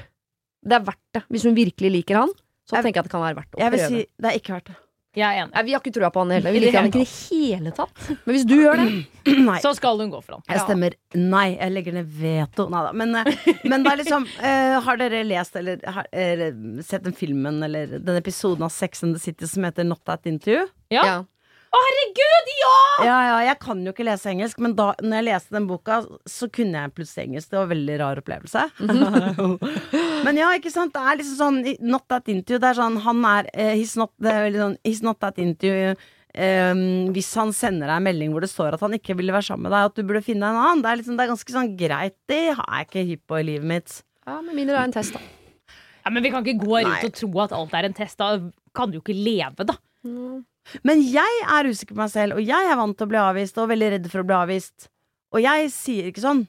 Det 0.61 0.77
er 0.77 0.85
verdt 0.85 1.01
det. 1.17 1.23
Hvis 1.33 1.43
hun 1.49 1.55
virkelig 1.57 1.91
liker 1.95 2.19
han, 2.21 2.29
så 2.69 2.75
Jeg- 2.77 2.83
tenker 2.85 3.01
jeg 3.01 3.05
at 3.05 3.09
det 3.09 3.15
kan 3.17 3.25
være 3.25 3.39
verdt 3.41 3.55
å 3.57 3.57
prøve. 3.57 3.87
si 3.87 4.05
det 4.21 4.29
er 4.29 4.37
ikke 4.39 4.53
verdt 4.59 4.65
det. 4.69 4.75
Jeg 5.11 5.27
er 5.27 5.41
enig. 5.41 5.51
Nei, 5.51 5.61
vi 5.67 5.73
har 5.75 5.81
ikke 5.81 5.91
trua 5.91 6.07
på 6.15 6.21
han 6.23 6.29
heller. 6.31 6.53
Vi 6.55 6.59
liker 6.63 6.77
han 6.79 6.87
ikke 6.87 7.01
i 7.03 7.39
det 7.41 7.57
hele 7.59 7.71
tatt. 7.75 8.03
Men 8.23 8.31
hvis 8.31 8.45
du 8.47 8.53
gjør 8.55 8.79
det 8.79 8.85
Nei. 9.49 9.57
Så 9.59 9.73
skal 9.75 9.99
hun 9.99 10.11
gå 10.13 10.21
for 10.23 10.37
han. 10.37 10.45
Jeg 10.47 10.61
stemmer 10.63 10.95
nei. 11.19 11.47
Jeg 11.57 11.73
legger 11.75 11.97
ned 11.97 12.13
veto. 12.21 12.69
Nei 12.71 12.83
da. 12.85 12.93
Men, 12.95 13.11
eh, 13.19 13.49
men 13.67 13.83
det 13.83 13.91
er 13.91 13.99
liksom 13.99 14.27
uh, 14.29 14.77
Har 14.85 15.01
dere 15.01 15.25
lest 15.27 15.59
eller, 15.59 15.83
har, 15.97 16.07
uh, 16.15 16.79
sett 16.87 17.03
den 17.03 17.17
filmen 17.17 17.59
eller 17.67 17.97
den 17.99 18.21
episoden 18.21 18.63
av 18.65 18.71
Sex 18.71 19.03
and 19.03 19.17
the 19.17 19.21
City 19.21 19.51
som 19.51 19.67
heter 19.67 19.83
Not 19.89 20.05
That 20.07 20.31
Interview? 20.31 20.63
Ja. 20.95 21.03
Å, 21.71 21.79
herregud, 21.79 22.49
ja! 22.59 22.77
Ja, 23.07 23.17
ja, 23.29 23.35
jeg 23.47 23.57
kan 23.63 23.79
jo 23.85 23.93
ikke 23.93 24.03
lese 24.03 24.27
engelsk, 24.33 24.59
men 24.59 24.73
da 24.75 24.89
når 24.99 25.13
jeg 25.15 25.27
leste 25.29 25.55
den 25.55 25.67
boka, 25.69 26.01
så 26.27 26.49
kunne 26.51 26.81
jeg 26.81 26.93
plutselig 26.97 27.29
engelsk. 27.29 27.51
Det 27.51 27.59
var 27.59 27.67
en 27.69 27.71
veldig 27.71 27.99
rar 28.01 28.19
opplevelse. 28.19 28.63
men 30.27 30.39
ja, 30.41 30.49
ikke 30.59 30.73
sant. 30.73 30.91
Det 30.95 31.01
er 31.01 31.21
liksom 31.21 31.37
sånn 31.39 31.61
Not 31.87 32.09
that 32.11 32.27
into. 32.31 32.59
Det 32.59 32.73
er 32.73 32.79
sånn 32.81 32.97
Han 33.05 33.21
er 33.27 33.47
uh, 33.55 33.71
He's 33.71 33.95
not, 33.99 34.11
det 34.19 34.33
er 34.35 34.57
sånn, 34.57 34.75
he's 34.83 35.03
not 35.05 35.21
that 35.23 35.39
into 35.41 35.71
Um, 36.31 37.11
Hvis 37.11 37.27
han 37.35 37.49
sender 37.51 37.89
deg 37.89 37.97
en 37.97 38.05
melding 38.05 38.31
hvor 38.31 38.43
det 38.43 38.47
står 38.47 38.77
at 38.77 38.83
han 38.85 38.93
ikke 38.95 39.17
ville 39.19 39.33
være 39.35 39.49
sammen 39.49 39.67
med 39.67 39.73
deg, 39.75 39.89
at 39.89 39.97
du 39.97 40.05
burde 40.07 40.23
finne 40.23 40.47
deg 40.47 40.55
en 40.55 40.63
annen. 40.63 40.83
Det 40.83 40.91
er, 40.91 40.99
liksom, 41.01 41.17
det 41.19 41.25
er 41.25 41.31
ganske 41.33 41.55
sånn 41.57 41.73
greit. 41.79 42.15
Det 42.31 42.43
har 42.55 42.69
jeg 42.77 42.87
ikke 42.87 43.03
hypp 43.09 43.23
på 43.27 43.39
i 43.41 43.47
livet 43.49 43.67
mitt. 43.67 43.97
ja, 44.23 44.37
Med 44.39 44.55
mindre 44.55 44.77
det 44.77 44.79
er 44.79 44.87
en 44.87 44.95
test, 44.95 45.17
da. 45.17 45.75
Ja, 46.01 46.13
men 46.15 46.23
vi 46.23 46.31
kan 46.33 46.47
ikke 46.47 46.63
gå 46.63 46.77
rundt 46.79 46.87
Nei. 46.87 47.09
og 47.09 47.17
tro 47.19 47.43
at 47.43 47.57
alt 47.57 47.75
er 47.77 47.89
en 47.89 47.97
test. 47.97 48.17
Da 48.21 48.31
kan 48.77 48.93
du 48.93 48.97
jo 48.97 49.03
ikke 49.03 49.17
leve, 49.17 49.67
da. 49.67 49.75
Men 50.87 51.01
jeg 51.03 51.43
er 51.49 51.69
usikker 51.69 51.95
på 51.95 52.03
meg 52.03 52.13
selv, 52.13 52.37
og 52.37 52.45
jeg 52.45 52.71
er 52.71 52.79
vant 52.79 52.97
til 52.97 53.07
å 53.07 53.11
bli 53.11 53.19
avvist, 53.21 53.59
og 53.59 53.69
veldig 53.71 53.91
redd 53.95 54.09
for 54.11 54.23
å 54.23 54.27
bli 54.27 54.37
avvist. 54.37 54.89
Og 55.35 55.43
jeg 55.43 55.71
sier 55.73 56.09
ikke 56.11 56.23
sånn. 56.23 56.45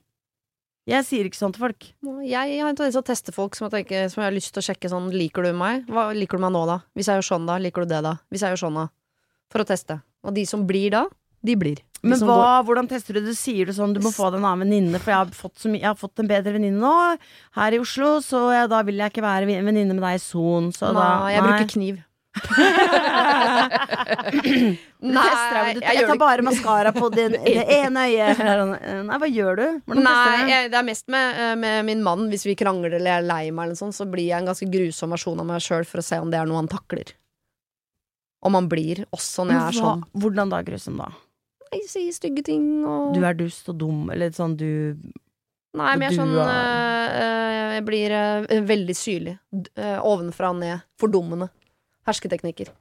Jeg 0.90 1.06
sier 1.06 1.26
ikke 1.28 1.38
sånn 1.38 1.52
til 1.54 1.62
folk. 1.62 1.86
Jeg 2.26 2.58
har 2.58 2.66
en 2.66 2.78
tendens 2.78 2.96
til 2.96 3.04
å 3.04 3.06
teste 3.06 3.34
folk 3.34 3.54
som 3.54 3.68
jeg, 3.68 3.74
tenker, 3.76 4.08
som 4.10 4.22
jeg 4.22 4.26
har 4.26 4.34
lyst 4.34 4.50
til 4.50 4.62
å 4.64 4.66
sjekke 4.66 4.90
sånn 4.90 5.12
Liker 5.14 5.46
du 5.46 5.52
meg? 5.54 5.86
Hva 5.86 6.08
liker 6.16 6.40
du 6.40 6.42
meg 6.42 6.54
nå, 6.56 6.64
da? 6.66 6.80
Hvis 6.98 7.10
jeg 7.10 7.20
gjør 7.20 7.28
sånn, 7.28 7.46
da? 7.46 7.58
Liker 7.62 7.86
du 7.86 7.92
det, 7.94 8.00
da? 8.02 8.16
Hvis 8.34 8.42
jeg 8.42 8.54
gjør 8.54 8.64
sånn, 8.64 8.80
da? 8.80 8.88
For 9.54 9.62
å 9.62 9.68
teste. 9.68 10.00
Og 10.26 10.34
de 10.34 10.42
som 10.48 10.66
blir 10.66 10.90
da, 10.94 11.04
de 11.46 11.54
blir. 11.58 11.78
De 12.02 12.10
Men 12.10 12.18
hva, 12.26 12.34
går... 12.34 12.66
hvordan 12.66 12.90
tester 12.90 13.14
du 13.14 13.22
det? 13.22 13.36
Sier 13.38 13.70
du 13.70 13.74
sånn 13.76 13.94
du 13.94 14.00
må 14.02 14.10
få 14.14 14.32
deg 14.32 14.40
en 14.40 14.48
annen 14.48 14.64
venninne, 14.66 14.98
for 15.02 15.14
jeg 15.14 15.20
har, 15.20 15.34
fått 15.38 15.66
jeg 15.70 15.86
har 15.86 15.98
fått 15.98 16.22
en 16.22 16.30
bedre 16.30 16.54
venninne 16.56 16.82
nå 16.82 16.94
her 17.58 17.76
i 17.76 17.82
Oslo, 17.82 18.16
så 18.24 18.48
jeg, 18.50 18.70
da 18.72 18.82
vil 18.86 18.98
jeg 19.02 19.14
ikke 19.14 19.22
være 19.22 19.46
venninne 19.50 19.94
med 19.94 20.02
deg 20.02 20.18
i 20.18 20.22
Son. 20.22 20.72
Så 20.74 20.90
Nei, 20.90 20.96
da 20.98 21.06
Nei, 21.22 21.34
jeg 21.36 21.46
bruker 21.46 21.70
kniv. 21.76 22.02
Du 25.02 25.08
jeg, 25.12 25.80
jeg, 25.82 26.04
tar 26.06 26.18
bare 26.20 26.44
maskara 26.46 26.92
på 26.94 27.08
det, 27.12 27.26
det 27.44 27.64
ene 27.74 28.06
øyet. 28.08 28.38
Nei, 29.04 29.18
hva 29.20 29.28
gjør 29.28 29.58
du? 29.58 29.64
Hvordan 29.90 30.06
Nei, 30.06 30.44
jeg, 30.48 30.70
det 30.72 30.78
er 30.78 30.86
mest 30.86 31.10
med, 31.12 31.40
eh, 31.42 31.54
med 31.60 31.88
min 31.88 32.04
mann. 32.06 32.28
Hvis 32.32 32.46
vi 32.48 32.54
krangler 32.58 32.96
eller 32.96 33.10
jeg 33.10 33.24
er 33.24 33.26
lei 33.28 33.42
meg, 33.50 33.68
eller 33.68 33.80
sånt, 33.82 33.96
så 33.98 34.06
blir 34.08 34.30
jeg 34.30 34.38
en 34.38 34.48
ganske 34.48 34.68
grusom 34.72 35.12
versjon 35.12 35.42
av 35.42 35.48
meg 35.50 35.64
sjøl 35.64 35.84
for 35.88 36.00
å 36.00 36.06
se 36.06 36.20
om 36.22 36.32
det 36.32 36.40
er 36.40 36.48
noe 36.48 36.62
han 36.62 36.70
takler. 36.72 37.12
Om 38.42 38.56
han 38.58 38.70
blir 38.70 39.04
også 39.10 39.44
når 39.46 39.58
jeg 39.58 39.62
er 39.62 39.76
Hva, 39.76 39.90
sånn. 39.90 40.06
hvordan 40.24 40.54
da, 40.54 40.62
grusom, 40.66 41.02
da? 41.02 41.10
Jeg 41.72 41.88
sier 41.88 42.14
stygge 42.16 42.42
ting 42.44 42.64
og 42.84 43.14
Du 43.16 43.22
er 43.24 43.36
dust 43.36 43.68
og 43.72 43.78
dum, 43.80 44.06
eller 44.12 44.32
sånn 44.36 44.56
du 44.60 44.68
Nei, 45.72 45.94
men 45.96 46.04
jeg 46.04 46.12
er 46.12 46.18
sånn 46.18 46.34
øh, 46.36 47.52
Jeg 47.78 47.84
blir 47.86 48.12
øh, 48.12 48.50
veldig 48.68 48.96
syrlig. 48.96 49.32
Øh, 49.72 49.98
ovenfra 50.04 50.50
og 50.52 50.58
ned. 50.60 50.82
Fordummende. 51.00 51.48
Hersketeknikker. 52.08 52.72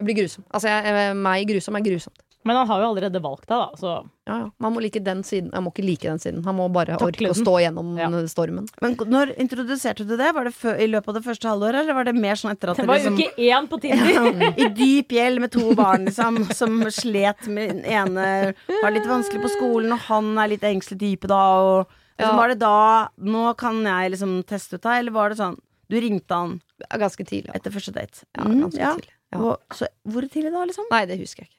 Jeg 0.00 0.08
blir 0.08 0.16
grusom. 0.22 0.44
Altså, 0.48 0.68
jeg, 0.72 1.14
meg 1.20 1.46
grusom 1.50 1.76
er 1.76 1.84
grusomt. 1.84 2.22
Men 2.48 2.56
han 2.56 2.68
har 2.70 2.80
jo 2.80 2.86
allerede 2.88 3.20
valgt 3.20 3.50
deg, 3.50 3.58
da. 3.60 3.76
Så 3.76 3.88
Ja, 4.24 4.36
ja. 4.38 4.46
Man 4.64 4.72
må 4.72 4.80
like 4.80 5.00
den 5.04 5.20
siden. 5.26 5.50
Jeg 5.52 5.60
må 5.60 5.68
ikke 5.74 5.84
like 5.84 6.06
den 6.08 6.20
siden. 6.22 6.38
Han 6.46 6.56
må 6.56 6.70
bare 6.72 6.94
Takle 6.96 7.28
orke 7.28 7.32
å 7.34 7.36
stå 7.36 7.52
gjennom 7.60 7.90
Ja. 7.98 8.08
stormen. 8.32 8.64
Men 8.80 8.94
når 8.96 9.34
introduserte 9.36 10.06
du 10.08 10.16
det? 10.16 10.30
Var 10.32 10.44
det 10.48 10.54
før, 10.56 10.78
i 10.80 10.86
løpet 10.88 11.08
av 11.08 11.14
det 11.18 11.24
første 11.26 11.50
halvåret, 11.50 11.82
eller 11.82 11.92
var 11.98 12.04
det 12.08 12.14
mer 12.16 12.34
sånn 12.40 12.52
etter 12.54 12.70
at 12.72 12.76
det 12.80 12.86
det 12.86 12.88
var 12.88 12.96
liksom 12.96 13.18
uke 13.20 13.36
én 13.36 13.68
på 13.68 13.80
Tinder. 13.82 14.56
I 14.64 14.68
dyp 14.72 15.08
gjeld 15.12 15.40
med 15.44 15.52
to 15.52 15.74
barn, 15.76 16.06
liksom, 16.08 16.40
som 16.56 16.80
slet 16.88 17.46
med 17.46 17.68
den 17.76 17.84
ene 17.84 18.54
var 18.80 18.90
litt 18.96 19.04
vanskelig 19.04 19.42
på 19.44 19.52
skolen, 19.58 19.92
og 19.92 19.98
han 20.08 20.32
er 20.38 20.48
litt 20.54 20.64
engstelig 20.64 20.98
type 20.98 21.28
da, 21.28 21.44
og 21.60 21.88
liksom, 21.90 21.98
Ja. 22.20 22.36
Var 22.36 22.48
det 22.48 22.58
da 22.60 23.08
Nå 23.18 23.54
kan 23.56 23.82
jeg 23.84 24.12
liksom 24.12 24.42
teste 24.48 24.76
ut 24.76 24.82
deg, 24.82 24.98
eller 25.04 25.12
var 25.12 25.28
det 25.28 25.38
sånn 25.38 25.58
Du 25.90 25.96
ringte 26.00 26.36
han 26.36 26.58
Ganske 27.00 27.24
tidlig. 27.28 27.52
Etter 27.58 27.72
første 27.74 27.92
date? 27.96 28.22
Ja, 28.38 28.44
Mm, 28.48 28.60
ganske 28.66 28.80
ja. 28.80 28.92
tidlig. 28.96 29.14
Ja. 29.34 29.38
Og, 29.46 29.76
så 29.76 29.86
hvor 30.10 30.24
tidlig 30.26 30.50
da, 30.54 30.62
liksom? 30.66 30.86
Nei, 30.90 31.04
det 31.10 31.18
husker 31.20 31.44
jeg 31.44 31.50
ikke. 31.50 31.56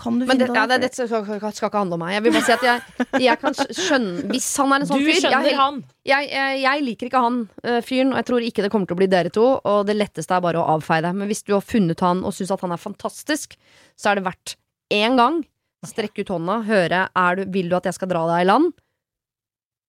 Kan 0.00 0.16
du 0.18 0.24
Men 0.24 0.38
det, 0.40 0.46
ja, 0.56 0.62
det, 0.66 0.78
det? 0.80 0.88
skal, 0.96 1.08
skal 1.12 1.52
skal 1.52 1.68
ikke 1.68 1.80
handle 1.82 1.96
om 1.98 2.00
meg. 2.00 2.14
Jeg 2.14 2.22
vil 2.24 2.32
bare 2.32 2.46
si 2.46 2.52
at 2.54 2.62
jeg, 2.64 3.06
jeg 3.20 3.38
kan 3.42 3.56
skjønne 3.58 4.22
Hvis 4.32 4.46
han 4.56 4.72
er 4.72 4.80
en 4.80 4.88
sånn 4.88 5.02
Du 5.02 5.10
fyr 5.10 5.26
jeg, 5.28 5.56
han. 5.58 5.80
jeg, 6.08 6.28
jeg, 6.32 6.60
jeg 6.62 6.84
liker 6.86 7.10
ikke 7.10 7.20
han 7.26 7.36
uh, 7.68 7.80
fyren, 7.84 8.14
og 8.14 8.20
jeg 8.22 8.28
tror 8.30 8.46
ikke 8.46 8.64
det 8.64 8.70
kommer 8.72 8.88
til 8.88 8.96
å 8.96 9.00
bli 9.02 9.08
dere 9.12 9.32
to. 9.36 9.44
Og 9.60 9.82
det 9.90 9.98
letteste 9.98 10.38
er 10.38 10.44
bare 10.46 10.62
å 10.62 10.64
avfeie 10.78 11.04
det. 11.04 11.12
Men 11.20 11.28
hvis 11.28 11.44
du 11.44 11.52
har 11.52 11.60
funnet 11.64 12.00
han 12.00 12.24
og 12.24 12.32
syns 12.36 12.52
at 12.56 12.64
han 12.64 12.72
er 12.72 12.80
fantastisk, 12.80 13.58
så 14.00 14.10
er 14.14 14.20
det 14.20 14.24
verdt 14.30 14.56
én 14.96 15.20
gang. 15.20 15.42
Strekk 15.86 16.22
ut 16.24 16.32
hånda, 16.32 16.62
høre 16.68 17.02
er 17.16 17.36
du, 17.36 17.44
vil 17.52 17.68
du 17.68 17.76
at 17.76 17.86
jeg 17.88 17.96
skal 18.00 18.08
dra 18.10 18.24
deg 18.32 18.46
i 18.46 18.48
land. 18.48 18.72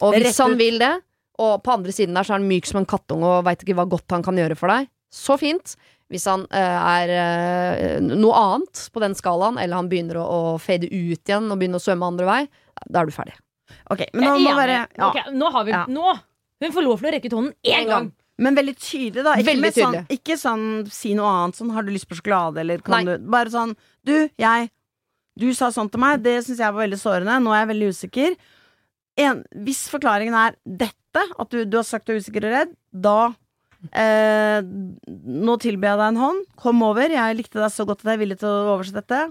Og 0.03 0.15
hvis 0.19 0.39
han 0.43 0.57
vil 0.59 0.79
det, 0.81 0.91
og 1.41 1.63
på 1.65 1.73
andre 1.73 1.93
siden 1.95 2.15
der 2.17 2.27
så 2.27 2.35
er 2.35 2.39
han 2.39 2.49
myk 2.49 2.69
som 2.69 2.81
en 2.81 2.87
kattunge 2.89 3.25
og 3.27 3.45
veit 3.47 3.63
ikke 3.65 3.75
hva 3.79 3.87
godt 3.89 4.13
han 4.15 4.23
kan 4.25 4.37
gjøre 4.39 4.57
for 4.59 4.71
deg, 4.73 4.89
så 5.11 5.37
fint. 5.41 5.75
Hvis 6.11 6.25
han 6.27 6.43
eh, 6.51 6.79
er 6.91 7.11
eh, 7.15 7.99
noe 8.03 8.35
annet 8.35 8.81
på 8.91 8.99
den 9.03 9.13
skalaen, 9.15 9.57
eller 9.61 9.79
han 9.79 9.87
begynner 9.91 10.19
å, 10.19 10.25
å 10.27 10.57
fade 10.59 10.89
ut 10.91 11.21
igjen 11.23 11.47
og 11.47 11.59
begynner 11.61 11.79
å 11.79 11.85
svømme 11.85 12.09
andre 12.11 12.27
vei, 12.27 12.41
da 12.87 13.01
er 13.01 13.07
du 13.07 13.15
ferdig. 13.15 13.37
Ok, 13.93 14.03
men 14.13 14.25
nå 14.27 14.33
er 14.35 14.43
må 14.43 14.55
være 14.57 14.79
ja. 14.81 15.07
Ok, 15.07 15.21
nå 15.35 15.51
har 15.55 15.67
vi 15.67 15.71
Ja. 15.71 15.85
Nå! 15.87 16.17
Hun 16.61 16.73
får 16.75 16.83
lov 16.85 16.99
til 16.99 17.07
å 17.09 17.11
rekke 17.15 17.29
ut 17.31 17.37
hånden 17.39 17.53
én 17.73 17.87
gang. 17.89 18.11
Men 18.41 18.57
veldig 18.57 18.73
tydelig, 18.77 19.23
da. 19.25 19.33
Ikke, 19.37 19.47
Veldig 19.51 19.61
med 19.63 19.73
sånn, 19.77 19.95
tydelig. 19.95 20.17
ikke 20.19 20.35
sånn 20.41 20.65
si 20.93 21.13
noe 21.17 21.31
annet 21.31 21.57
sånn 21.57 21.71
'har 21.73 21.83
du 21.85 21.91
lyst 21.93 22.09
på 22.09 22.17
sjokolade', 22.19 22.59
eller 22.61 22.81
kan 22.85 23.05
Nei. 23.05 23.17
du 23.17 23.25
Bare 23.31 23.49
sånn 23.49 23.75
'du, 24.05 24.29
jeg 24.37 24.69
Du 25.39 25.53
sa 25.55 25.69
sånn 25.71 25.89
til 25.89 25.99
meg, 26.01 26.21
det 26.21 26.43
syns 26.43 26.59
jeg 26.59 26.73
var 26.73 26.83
veldig 26.83 26.99
sårende, 26.99 27.39
nå 27.39 27.53
er 27.55 27.63
jeg 27.65 27.69
veldig 27.71 27.89
usikker'. 27.95 28.35
En, 29.17 29.43
hvis 29.55 29.87
forklaringen 29.89 30.35
er 30.35 30.55
dette, 30.67 31.00
at 31.19 31.49
du, 31.51 31.65
du 31.65 31.77
har 31.77 31.83
sagt 31.87 32.07
du 32.07 32.13
er 32.13 32.21
usikker 32.21 32.45
og 32.47 32.53
redd, 32.55 32.73
da 32.91 33.15
eh, 33.97 34.61
Nå 34.63 35.57
tilbyr 35.61 35.89
jeg 35.91 35.99
deg 35.99 36.07
en 36.07 36.19
hånd, 36.21 36.41
kom 36.55 36.81
over, 36.87 37.11
jeg 37.11 37.37
likte 37.39 37.59
deg 37.61 37.71
så 37.73 37.85
godt 37.87 38.03
at 38.03 38.11
jeg 38.13 38.19
er 38.19 38.23
villig 38.23 38.39
til 38.41 38.49
å 38.49 38.75
oversette 38.77 39.01
dette. 39.01 39.21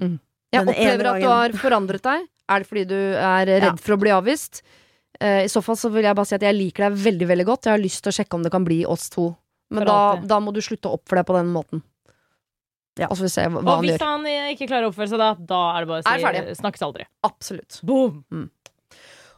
Jeg 0.00 0.64
Denne 0.66 0.72
opplever 0.74 1.10
at 1.12 1.20
du 1.22 1.28
har 1.30 1.56
forandret 1.60 2.02
deg. 2.06 2.28
Er 2.50 2.62
det 2.62 2.66
fordi 2.70 2.84
du 2.90 2.96
er 2.98 3.46
redd 3.46 3.66
Ja. 3.68 3.74
for 3.78 3.94
å 3.94 4.00
bli 4.00 4.10
avvist? 4.10 4.62
Eh, 5.20 5.44
I 5.44 5.50
så 5.52 5.62
fall 5.62 5.76
så 5.76 5.90
vil 5.92 6.02
jeg 6.08 6.16
bare 6.16 6.26
si 6.26 6.34
at 6.34 6.42
jeg 6.42 6.56
liker 6.56 6.88
deg 6.88 6.98
veldig 7.04 7.28
veldig 7.28 7.46
godt. 7.46 7.68
Jeg 7.68 7.76
har 7.76 7.82
lyst 7.82 8.02
til 8.02 8.10
å 8.10 8.16
sjekke 8.16 8.34
om 8.34 8.42
det 8.42 8.50
kan 8.50 8.64
bli 8.66 8.80
oss 8.86 9.08
to. 9.10 9.36
Men 9.70 9.86
da, 9.86 10.16
da 10.26 10.40
må 10.42 10.50
du 10.52 10.58
slutte 10.64 10.88
å 10.90 10.96
oppføre 10.98 11.20
deg 11.22 11.26
på 11.28 11.36
den 11.36 11.52
måten. 11.54 11.82
Ja. 12.98 13.06
Og 13.06 13.16
han 13.16 13.22
hvis 13.22 13.36
gjør. 13.94 14.02
han 14.02 14.26
eh, 14.26 14.48
ikke 14.54 14.66
klarer 14.66 14.88
å 14.88 14.90
oppføre 14.90 15.08
seg 15.12 15.20
da, 15.22 15.34
da 15.38 15.60
er 15.76 15.84
det 15.84 15.88
bare 15.92 16.02
å 16.02 16.50
si 16.50 16.56
snakkes 16.58 16.82
aldri. 16.82 17.06
Absolutt. 17.22 17.78
Boom! 17.86 18.24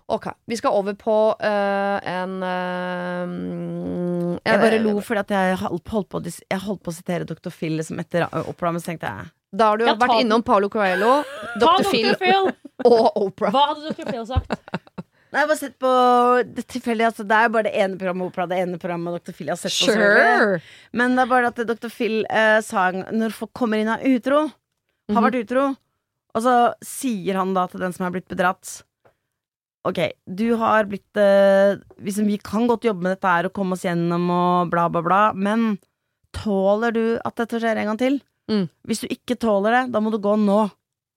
Ok, 0.08 0.26
vi 0.46 0.56
skal 0.58 0.74
over 0.76 0.94
på 0.98 1.14
eh, 1.40 1.98
en 2.12 2.42
eh, 2.42 4.40
Jeg 4.44 4.60
bare 4.60 4.80
lo 4.82 4.96
fordi 5.04 5.22
at 5.22 5.30
jeg 5.34 5.58
holdt, 5.62 5.88
holdt, 5.94 6.08
på, 6.12 6.20
jeg 6.26 6.60
holdt 6.66 6.82
på 6.84 6.92
å 6.92 6.96
sitere 6.96 7.26
Dr. 7.28 7.50
Phil 7.54 7.76
liksom 7.78 8.00
etter 8.02 8.26
Opera, 8.42 8.72
men 8.74 8.82
så 8.82 8.90
tenkte 8.92 9.08
jeg 9.12 9.30
Da 9.56 9.70
har 9.72 9.80
du 9.80 9.86
Ja, 9.86 9.94
vært 10.00 10.18
innom 10.24 10.44
Paulo 10.46 10.68
Coelho, 10.72 11.22
Dr. 11.60 11.88
Phil 11.90 12.10
Phil! 12.20 12.50
og 12.88 13.16
Opera. 13.22 13.52
Hva 13.54 13.66
hadde 13.70 13.92
Dr. 13.94 14.10
Phil 14.10 14.26
sagt? 14.26 14.56
Nei, 15.32 15.40
jeg 15.40 15.46
har 15.46 15.48
bare 15.48 15.60
sett 15.62 15.76
på 15.80 15.90
det 16.44 16.64
tilfeldig, 16.68 17.04
altså, 17.08 17.24
Det 17.24 17.36
er 17.38 17.46
jo 17.46 17.52
bare 17.54 17.68
det 17.70 17.76
ene 17.80 17.96
programmet 18.00 18.28
Opera, 18.28 18.44
det 18.50 18.58
ene 18.66 18.80
programmet 18.82 19.14
Dr. 19.22 19.36
Phil 19.38 19.48
jeg 19.48 19.54
har 19.56 19.62
sett 19.62 19.78
på. 19.78 19.94
Sure! 19.94 20.58
Men 20.98 21.14
det 21.16 21.24
er 21.24 21.30
bare 21.30 21.52
at 21.54 21.62
Dr. 21.70 21.88
Phil 21.94 22.18
eh, 22.28 22.58
sa 22.66 22.90
Når 22.92 23.32
folk 23.38 23.54
kommer 23.56 23.80
inn 23.80 23.88
og 23.94 24.02
er 24.02 24.18
utro, 24.18 24.42
har 24.50 25.16
Mhm. 25.18 25.24
vært 25.24 25.40
utro, 25.46 25.62
og 26.32 26.40
så 26.44 26.52
sier 26.86 27.34
han 27.40 27.50
da 27.56 27.64
til 27.68 27.80
den 27.82 27.92
som 27.96 28.06
er 28.06 28.12
blitt 28.14 28.28
bedratt 28.30 28.82
Ok, 29.84 29.98
du 30.30 30.44
har 30.60 30.86
blitt 30.86 31.18
eh, 31.18 31.74
liksom, 32.06 32.26
Vi 32.30 32.36
kan 32.38 32.68
godt 32.70 32.84
jobbe 32.86 33.02
med 33.02 33.16
dette 33.16 33.26
her 33.32 33.48
og 33.48 33.52
komme 33.56 33.74
oss 33.74 33.82
gjennom 33.82 34.28
og 34.30 34.70
bla, 34.70 34.84
bla, 34.92 35.02
bla, 35.02 35.22
men 35.34 35.72
tåler 36.36 36.94
du 36.94 37.04
at 37.26 37.34
dette 37.40 37.58
skjer 37.60 37.80
en 37.82 37.90
gang 37.90 37.98
til? 38.00 38.20
Mm. 38.50 38.68
Hvis 38.88 39.02
du 39.02 39.08
ikke 39.10 39.36
tåler 39.42 39.74
det, 39.74 39.82
da 39.94 40.00
må 40.02 40.12
du 40.14 40.18
gå 40.22 40.36
nå. 40.38 40.60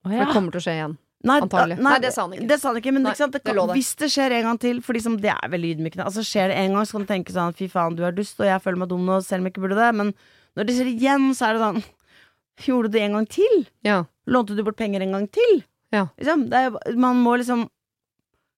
Å, 0.05 0.09
Det 0.09 0.27
kommer 0.33 0.53
til 0.55 0.61
å 0.61 0.65
skje 0.65 0.75
igjen. 0.79 0.95
Nei, 1.25 1.39
Antagelig. 1.41 1.77
da- 1.77 1.83
Nei, 1.87 1.99
det 2.03 2.11
sa 2.13 2.21
han 2.25 2.33
ikke. 2.35 2.47
Det 2.47 2.57
sa 2.61 2.67
han 2.69 2.77
ikke, 2.81 2.91
men 2.93 3.03
Nei, 3.05 3.11
ikke 3.13 3.21
sant? 3.23 3.33
Det 3.33 3.43
det 3.43 3.55
kan, 3.55 3.67
det 3.67 3.75
hvis 3.77 3.91
det 3.97 4.09
skjer 4.13 4.31
en 4.37 4.43
gang 4.49 4.59
til, 4.61 4.81
for 4.85 4.93
liksom, 4.93 5.15
det 5.21 5.31
er 5.33 5.49
veldig 5.49 5.71
ydmykende. 5.75 6.05
Altså 6.05 6.21
Skjer 6.25 6.49
det 6.51 6.57
en 6.61 6.73
gang, 6.73 6.85
så 6.85 6.97
kan 6.97 7.05
du 7.05 7.09
tenke 7.13 7.33
sånn 7.33 7.55
fy 7.57 7.67
faen, 7.71 7.95
du 7.97 8.03
er 8.05 8.11
dust, 8.13 8.39
og 8.39 8.45
jeg 8.45 8.61
føler 8.61 8.77
meg 8.77 8.89
dum 8.89 9.05
nå, 9.05 9.21
selv 9.25 9.41
om 9.41 9.45
jeg 9.49 9.53
ikke 9.55 9.63
burde 9.65 9.79
det. 9.79 9.89
Men 9.95 10.13
når 10.57 10.65
det 10.69 10.75
skjer 10.77 10.91
igjen, 10.93 11.29
så 11.33 11.49
er 11.49 11.53
det 11.53 11.61
sånn 11.65 11.83
Gjorde 12.65 12.87
du 12.87 12.93
det 12.95 13.01
en 13.03 13.11
gang 13.17 13.25
til? 13.27 13.65
Ja. 13.83 14.03
Lånte 14.31 14.55
du 14.55 14.61
bort 14.63 14.77
penger 14.77 15.01
en 15.03 15.11
gang 15.11 15.25
til? 15.27 15.57
Ja. 15.91 16.05
Liksom, 16.17 16.45
det 16.49 16.55
er, 16.55 16.95
man 16.95 17.17
må 17.19 17.33
liksom 17.37 17.65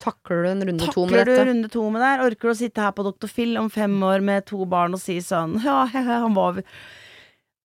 Takler 0.03 0.43
du 0.43 0.49
en 0.51 0.61
runde 0.69 0.87
to 0.93 1.05
med 1.07 1.15
dette? 1.17 1.25
Takler 1.31 1.45
du 1.45 1.51
runde 1.51 1.69
to 1.73 1.83
med 1.89 2.03
det? 2.05 2.11
Orker 2.27 2.51
du 2.51 2.53
å 2.53 2.57
sitte 2.59 2.83
her 2.85 2.91
på 2.97 3.05
Dr. 3.07 3.27
Phil 3.31 3.57
om 3.57 3.69
fem 3.73 3.95
år 4.05 4.21
med 4.21 4.45
to 4.45 4.61
barn 4.69 4.93
og 4.93 5.01
si 5.01 5.17
sånn 5.25 5.55
Ja, 5.65 5.85
han 5.89 6.35
var 6.37 6.61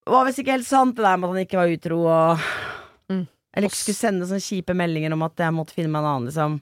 Var 0.09 0.25
visst 0.31 0.41
ikke 0.43 0.57
helt 0.57 0.67
sant, 0.67 0.97
det 0.97 1.05
der 1.05 1.21
med 1.21 1.29
at 1.29 1.35
han 1.37 1.45
ikke 1.47 1.61
var 1.61 1.75
utro 1.77 2.01
og 2.09 2.49
Mm. 3.13 3.27
Eller 3.53 3.69
ikke 3.69 3.77
skulle 3.83 3.99
sende 3.99 4.27
sånne 4.31 4.41
kjipe 4.41 4.73
meldinger 4.79 5.13
om 5.13 5.23
at 5.27 5.37
jeg 5.43 5.53
måtte 5.53 5.75
finne 5.77 5.91
meg 5.93 6.01
en 6.01 6.09
annen, 6.09 6.29
liksom. 6.31 6.55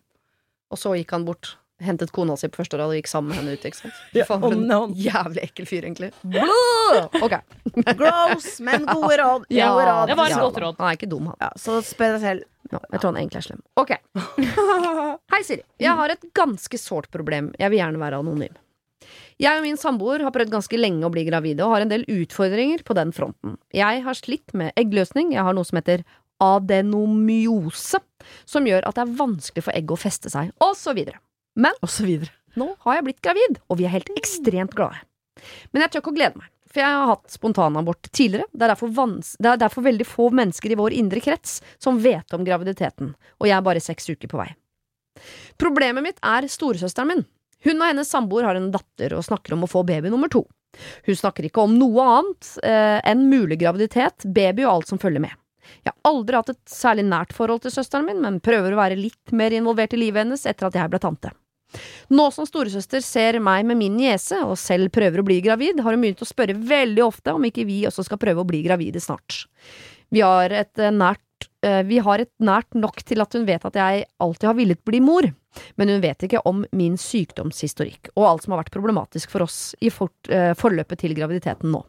Og 0.73 0.79
så 0.81 0.95
gikk 0.99 1.13
han 1.15 1.27
bort, 1.29 1.53
hentet 1.85 2.11
kona 2.17 2.35
si 2.41 2.49
på 2.51 2.59
første 2.63 2.81
rad 2.81 2.91
og 2.91 2.97
gikk 2.99 3.07
sammen 3.13 3.31
med 3.31 3.39
henne 3.39 3.55
ut. 3.55 3.67
Ikke 3.69 3.79
sant? 3.79 4.01
Ja, 4.19 4.25
Faen, 4.27 4.43
for 4.43 4.57
en 4.57 4.97
jævlig 4.99 5.45
ekkel 5.45 5.69
fyr, 5.71 5.87
egentlig. 5.87 6.11
Ok. 7.23 7.37
Gross, 8.01 8.49
men 8.67 8.89
gode 8.89 9.21
råd. 9.23 9.47
Ja, 9.55 9.71
gode 9.77 9.87
råd. 9.93 10.11
det 10.11 10.19
var 10.19 10.35
et 10.35 10.43
godt 10.49 10.61
råd. 10.65 10.81
Han 10.83 10.91
er 10.91 10.99
ikke 10.99 11.11
dum, 11.13 11.31
han. 11.31 11.39
Ja, 11.45 11.53
så 11.61 11.79
spør 11.87 12.17
deg 12.17 12.25
selv. 12.27 12.49
No, 12.73 12.83
jeg 12.91 12.99
tror 13.05 13.13
han 13.13 13.21
egentlig 13.23 13.41
er 13.45 13.47
slem. 13.47 13.63
Ok. 13.79 13.95
Hei, 15.41 15.45
Siri. 15.47 15.63
Jeg 15.81 15.97
har 15.97 16.13
et 16.13 16.25
ganske 16.37 16.77
sårt 16.77 17.07
problem. 17.09 17.47
Jeg 17.57 17.73
vil 17.73 17.81
gjerne 17.81 18.01
være 18.03 18.19
anonym. 18.21 18.57
Jeg 19.41 19.57
og 19.57 19.65
min 19.65 19.79
samboer 19.81 20.21
har 20.21 20.35
prøvd 20.35 20.51
ganske 20.53 20.77
lenge 20.77 21.09
å 21.09 21.11
bli 21.15 21.23
gravide 21.25 21.65
og 21.65 21.73
har 21.73 21.87
en 21.87 21.89
del 21.89 22.05
utfordringer 22.13 22.83
på 22.85 22.93
den 22.99 23.09
fronten. 23.17 23.55
Jeg 23.73 24.03
har 24.05 24.19
slitt 24.19 24.53
med 24.53 24.77
eggløsning. 24.77 25.33
Jeg 25.33 25.47
har 25.49 25.57
noe 25.57 25.65
som 25.65 25.81
heter 25.81 26.05
adenomyose, 26.45 28.03
som 28.45 28.69
gjør 28.69 28.85
at 28.85 29.01
det 29.01 29.07
er 29.07 29.17
vanskelig 29.23 29.65
for 29.65 29.81
egg 29.81 29.97
å 29.97 30.01
feste 30.05 30.29
seg, 30.29 30.53
og 30.61 30.77
så 30.77 30.93
videre. 30.93 31.25
Og 31.81 31.89
så 31.89 32.05
videre. 32.05 32.37
Nå 32.61 32.75
har 32.85 33.01
jeg 33.01 33.09
blitt 33.09 33.25
gravid, 33.25 33.65
og 33.73 33.81
vi 33.81 33.89
er 33.89 33.97
helt 33.97 34.13
ekstremt 34.21 34.77
glade. 34.77 35.01
Men 35.73 35.87
jeg 35.87 35.95
tør 35.95 36.05
ikke 36.05 36.17
å 36.19 36.21
glede 36.21 36.45
meg, 36.45 36.53
for 36.69 36.85
jeg 36.85 37.01
har 37.01 37.13
hatt 37.15 37.33
spontanabort 37.33 38.13
tidligere. 38.13 38.53
Det 38.53 38.69
er, 38.69 38.89
vans 38.93 39.37
det 39.41 39.55
er 39.55 39.65
derfor 39.65 39.89
veldig 39.89 40.13
få 40.13 40.29
mennesker 40.37 40.77
i 40.77 40.83
vår 40.85 41.01
indre 41.01 41.25
krets 41.25 41.63
som 41.81 42.05
vet 42.05 42.37
om 42.37 42.45
graviditeten, 42.45 43.15
og 43.41 43.49
jeg 43.49 43.57
er 43.57 43.71
bare 43.73 43.89
seks 43.89 44.13
uker 44.13 44.29
på 44.29 44.45
vei. 44.45 44.53
Problemet 45.61 46.07
mitt 46.07 46.23
er 46.27 46.49
storesøsteren 46.51 47.13
min. 47.13 47.27
Hun 47.67 47.83
og 47.83 47.91
hennes 47.91 48.09
samboer 48.09 48.49
har 48.49 48.57
en 48.57 48.71
datter 48.73 49.13
og 49.17 49.27
snakker 49.27 49.57
om 49.57 49.67
å 49.67 49.71
få 49.71 49.85
baby 49.89 50.13
nummer 50.13 50.31
to. 50.33 50.47
Hun 51.07 51.19
snakker 51.19 51.49
ikke 51.49 51.65
om 51.67 51.75
noe 51.77 52.07
annet 52.07 52.55
eh, 52.65 52.99
enn 53.11 53.27
mulig 53.29 53.59
graviditet, 53.61 54.25
baby 54.25 54.65
og 54.65 54.79
alt 54.79 54.93
som 54.93 55.03
følger 55.03 55.23
med. 55.27 55.37
Jeg 55.85 55.93
har 55.93 56.11
aldri 56.11 56.39
hatt 56.39 56.53
et 56.55 56.73
særlig 56.73 57.05
nært 57.07 57.35
forhold 57.37 57.63
til 57.65 57.75
søsteren 57.75 58.09
min, 58.09 58.23
men 58.25 58.41
prøver 58.43 58.75
å 58.75 58.81
være 58.81 58.99
litt 58.99 59.35
mer 59.37 59.55
involvert 59.55 59.95
i 59.95 60.01
livet 60.01 60.25
hennes 60.25 60.47
etter 60.49 60.69
at 60.69 60.79
jeg 60.79 60.93
ble 60.93 61.03
tante. 61.03 61.33
Nå 62.11 62.27
som 62.35 62.47
storesøster 62.49 63.03
ser 63.05 63.39
meg 63.43 63.67
med 63.69 63.79
min 63.79 63.95
niese, 63.99 64.41
og 64.43 64.59
selv 64.59 64.91
prøver 64.95 65.23
å 65.23 65.27
bli 65.27 65.39
gravid, 65.45 65.83
har 65.85 65.95
hun 65.95 66.03
begynt 66.03 66.25
å 66.25 66.29
spørre 66.29 66.57
veldig 66.57 67.05
ofte 67.05 67.35
om 67.37 67.47
ikke 67.47 67.67
vi 67.69 67.85
også 67.87 68.07
skal 68.09 68.19
prøve 68.23 68.43
å 68.43 68.49
bli 68.49 68.65
gravide 68.67 69.03
snart. 69.03 69.45
Vi 70.11 70.25
har 70.25 70.51
et 70.51 70.83
eh, 70.83 70.95
nært, 70.95 71.23
vi 71.61 71.99
har 72.01 72.23
et 72.23 72.31
nært 72.41 72.73
nok 72.73 73.03
til 73.05 73.21
at 73.21 73.35
hun 73.37 73.45
vet 73.45 73.65
at 73.69 73.75
jeg 73.77 74.05
alltid 74.23 74.47
har 74.49 74.57
villet 74.57 74.81
bli 74.89 75.01
mor, 75.05 75.27
men 75.77 75.89
hun 75.93 76.03
vet 76.03 76.27
ikke 76.27 76.43
om 76.49 76.65
min 76.77 76.97
sykdomshistorikk 77.01 78.13
og 78.15 78.27
alt 78.27 78.47
som 78.47 78.55
har 78.55 78.63
vært 78.63 78.75
problematisk 78.75 79.33
for 79.33 79.47
oss 79.47 79.75
i 79.81 79.91
eh, 79.91 80.53
forløpet 80.59 81.03
til 81.03 81.17
graviditeten 81.17 81.73
nå. 81.75 81.83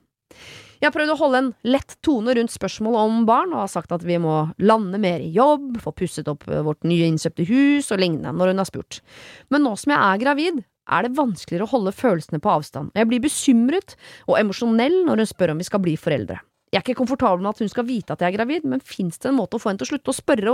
Jeg 0.82 0.90
har 0.90 0.96
prøvd 0.96 1.14
å 1.14 1.20
holde 1.20 1.40
en 1.44 1.50
lett 1.70 1.94
tone 2.02 2.34
rundt 2.34 2.54
spørsmålet 2.54 3.06
om 3.06 3.26
barn, 3.30 3.52
og 3.54 3.62
har 3.62 3.70
sagt 3.70 3.92
at 3.94 4.02
vi 4.02 4.18
må 4.18 4.48
lande 4.66 4.98
mer 4.98 5.22
i 5.22 5.30
jobb, 5.36 5.76
få 5.84 5.94
pusset 5.94 6.30
opp 6.32 6.48
eh, 6.50 6.64
vårt 6.66 6.88
nye 6.90 7.12
innkjøpte 7.12 7.46
hus 7.52 7.92
og 7.94 8.02
lignende 8.02 8.34
når 8.34 8.54
hun 8.54 8.64
har 8.64 8.70
spurt. 8.70 9.02
Men 9.54 9.68
nå 9.68 9.76
som 9.78 9.94
jeg 9.94 10.02
er 10.02 10.24
gravid, 10.24 10.64
er 10.92 11.06
det 11.06 11.16
vanskeligere 11.16 11.68
å 11.68 11.74
holde 11.76 11.94
følelsene 11.94 12.42
på 12.42 12.50
avstand. 12.52 12.96
Jeg 12.98 13.08
blir 13.08 13.22
bekymret 13.24 13.94
og 14.26 14.40
emosjonell 14.40 15.04
når 15.06 15.22
hun 15.22 15.30
spør 15.30 15.54
om 15.54 15.62
vi 15.62 15.70
skal 15.70 15.84
bli 15.84 15.94
foreldre. 16.00 16.42
Jeg 16.72 16.80
er 16.80 16.86
ikke 16.86 17.00
komfortabel 17.02 17.42
med 17.44 17.50
at 17.52 17.60
hun 17.60 17.70
skal 17.70 17.84
vite 17.84 18.14
at 18.16 18.22
jeg 18.24 18.32
er 18.32 18.38
gravid, 18.38 18.64
men 18.64 18.80
fins 18.80 19.18
det 19.20 19.28
en 19.28 19.36
måte 19.36 19.58
å 19.58 19.60
få 19.60 19.70
henne 19.70 19.82
til 19.82 19.90
å 19.90 19.92
slutte 19.92 20.14
å 20.14 20.16
spørre 20.16 20.54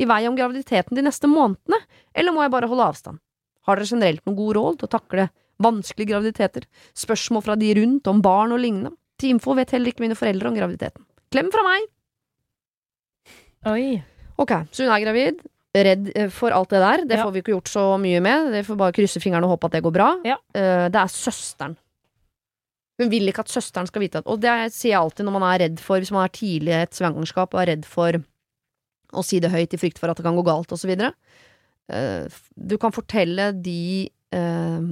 i 0.00 0.06
vei 0.08 0.22
om 0.28 0.36
graviditeten 0.38 0.96
de 0.96 1.02
neste 1.04 1.28
månedene, 1.28 1.76
eller 2.16 2.32
må 2.32 2.40
jeg 2.46 2.54
bare 2.54 2.70
holde 2.70 2.86
avstand? 2.88 3.20
Har 3.68 3.76
dere 3.76 3.90
generelt 3.90 4.24
noen 4.24 4.38
gode 4.38 4.56
råd 4.56 4.78
til 4.80 4.88
å 4.88 4.94
takle 4.96 5.26
vanskelige 5.60 6.08
graviditeter, 6.14 6.64
spørsmål 6.96 7.44
fra 7.44 7.56
de 7.60 7.74
rundt 7.76 8.08
om 8.08 8.22
barn 8.24 8.54
og 8.56 8.62
lignende? 8.64 8.94
Til 9.20 9.34
info 9.34 9.52
vet 9.58 9.74
heller 9.74 9.92
ikke 9.92 10.06
mine 10.06 10.16
foreldre 10.16 10.48
om 10.48 10.56
graviditeten. 10.56 11.04
Klem 11.34 11.50
fra 11.52 11.64
meg! 11.66 11.84
Oi. 13.68 13.98
Ok, 14.38 14.52
så 14.72 14.86
hun 14.86 14.92
er 14.94 15.02
gravid. 15.04 15.40
Redd 15.74 16.08
eh, 16.16 16.30
for 16.32 16.54
alt 16.54 16.70
det 16.72 16.80
der. 16.80 17.02
Det 17.10 17.18
Ja. 17.18 17.24
får 17.26 17.32
vi 17.34 17.42
ikke 17.42 17.52
gjort 17.56 17.68
så 17.68 17.82
mye 18.00 18.20
med. 18.24 18.52
Det 18.54 18.64
får 18.64 18.78
bare 18.78 18.94
krysse 18.96 19.20
fingrene 19.20 19.44
og 19.44 19.58
håpe 19.58 19.66
at 19.68 19.72
det 19.76 19.82
går 19.84 19.92
bra. 19.92 20.08
Ja. 20.24 20.38
Eh, 20.54 20.88
Det 20.88 20.96
er 21.02 21.10
søsteren. 21.12 21.76
Hun 22.98 23.10
vil 23.12 23.30
ikke 23.30 23.44
at 23.44 23.52
søsteren 23.52 23.86
skal 23.86 24.02
vite 24.02 24.18
at 24.18 24.26
Og 24.26 24.40
det 24.42 24.52
sier 24.74 24.92
jeg 24.96 25.00
alltid 25.00 25.24
når 25.28 25.34
man 25.36 25.44
er 25.52 25.60
redd 25.64 25.78
for 25.84 26.02
Hvis 26.02 26.10
man 26.14 26.24
er 26.26 26.32
tidlig 26.34 26.72
i 26.74 26.80
et 26.82 26.96
svangerskap 26.98 27.54
og 27.54 27.60
er 27.62 27.70
redd 27.76 27.84
for 27.86 28.18
å 29.14 29.22
si 29.24 29.38
det 29.40 29.48
høyt 29.54 29.72
i 29.72 29.78
frykt 29.80 30.00
for 30.02 30.10
at 30.12 30.18
det 30.18 30.24
kan 30.26 30.36
gå 30.36 30.42
galt, 30.44 30.68
osv. 30.74 30.90
Du 31.88 32.74
kan 32.82 32.92
fortelle 32.92 33.46
de 33.56 34.10
eh, 34.36 34.88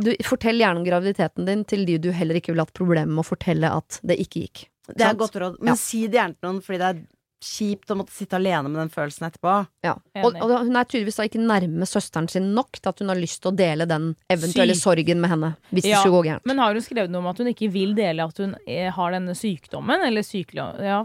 du, 0.00 0.08
Fortell 0.24 0.56
gjerne 0.62 0.80
om 0.80 0.86
graviditeten 0.86 1.44
din 1.46 1.66
til 1.68 1.84
de 1.86 1.98
du 2.00 2.08
heller 2.16 2.38
ikke 2.40 2.54
vil 2.54 2.62
ha 2.62 2.66
hatt 2.66 2.74
problemer 2.78 3.12
med 3.12 3.20
å 3.22 3.28
fortelle 3.28 3.68
at 3.76 4.00
det 4.02 4.16
ikke 4.24 4.46
gikk. 4.46 4.62
Det 4.90 5.04
er 5.04 5.10
Sant? 5.12 5.20
godt 5.20 5.36
råd. 5.38 5.58
Men 5.60 5.74
Ja. 5.74 5.76
si 5.78 6.06
det 6.08 6.16
gjerne 6.18 6.34
til 6.38 6.48
noen, 6.48 6.62
fordi 6.64 6.78
det 6.80 6.88
er 6.88 7.02
kjipt 7.40 7.90
å 7.92 7.96
måtte 7.96 8.12
sitte 8.12 8.36
alene 8.36 8.68
med 8.68 8.76
den 8.82 8.90
følelsen 8.92 9.26
etterpå. 9.30 9.54
Ja. 9.86 9.94
Og, 10.22 10.36
og 10.44 10.52
hun 10.66 10.76
er 10.76 10.84
tydeligvis 10.88 11.16
da 11.20 11.24
ikke 11.28 11.40
nærme 11.40 11.88
søsteren 11.88 12.28
sin 12.28 12.50
nok 12.56 12.76
til 12.76 12.90
at 12.92 13.00
hun 13.00 13.08
har 13.12 13.20
lyst 13.20 13.40
til 13.42 13.52
å 13.52 13.56
dele 13.56 13.86
den 13.88 14.10
eventuelle 14.32 14.76
Syk. 14.76 14.82
sorgen 14.84 15.22
med 15.24 15.32
henne. 15.32 15.52
Hvis 15.72 15.86
det 15.88 15.94
Ja, 15.94 16.02
skulle 16.04 16.18
gå 16.20 16.26
gærent. 16.28 16.44
Men 16.50 16.60
har 16.60 16.76
hun 16.76 16.84
skrevet 16.84 17.10
noe 17.14 17.24
om 17.24 17.30
at 17.32 17.40
hun 17.40 17.48
ikke 17.52 17.70
vil 17.72 17.96
dele 17.96 18.28
at 18.28 18.42
hun 18.44 18.54
eh, 18.66 18.90
har 18.92 19.16
denne 19.16 19.36
sykdommen? 19.38 20.04
Eller 20.06 20.26
sykelig 20.26 20.68
Ja. 20.84 21.02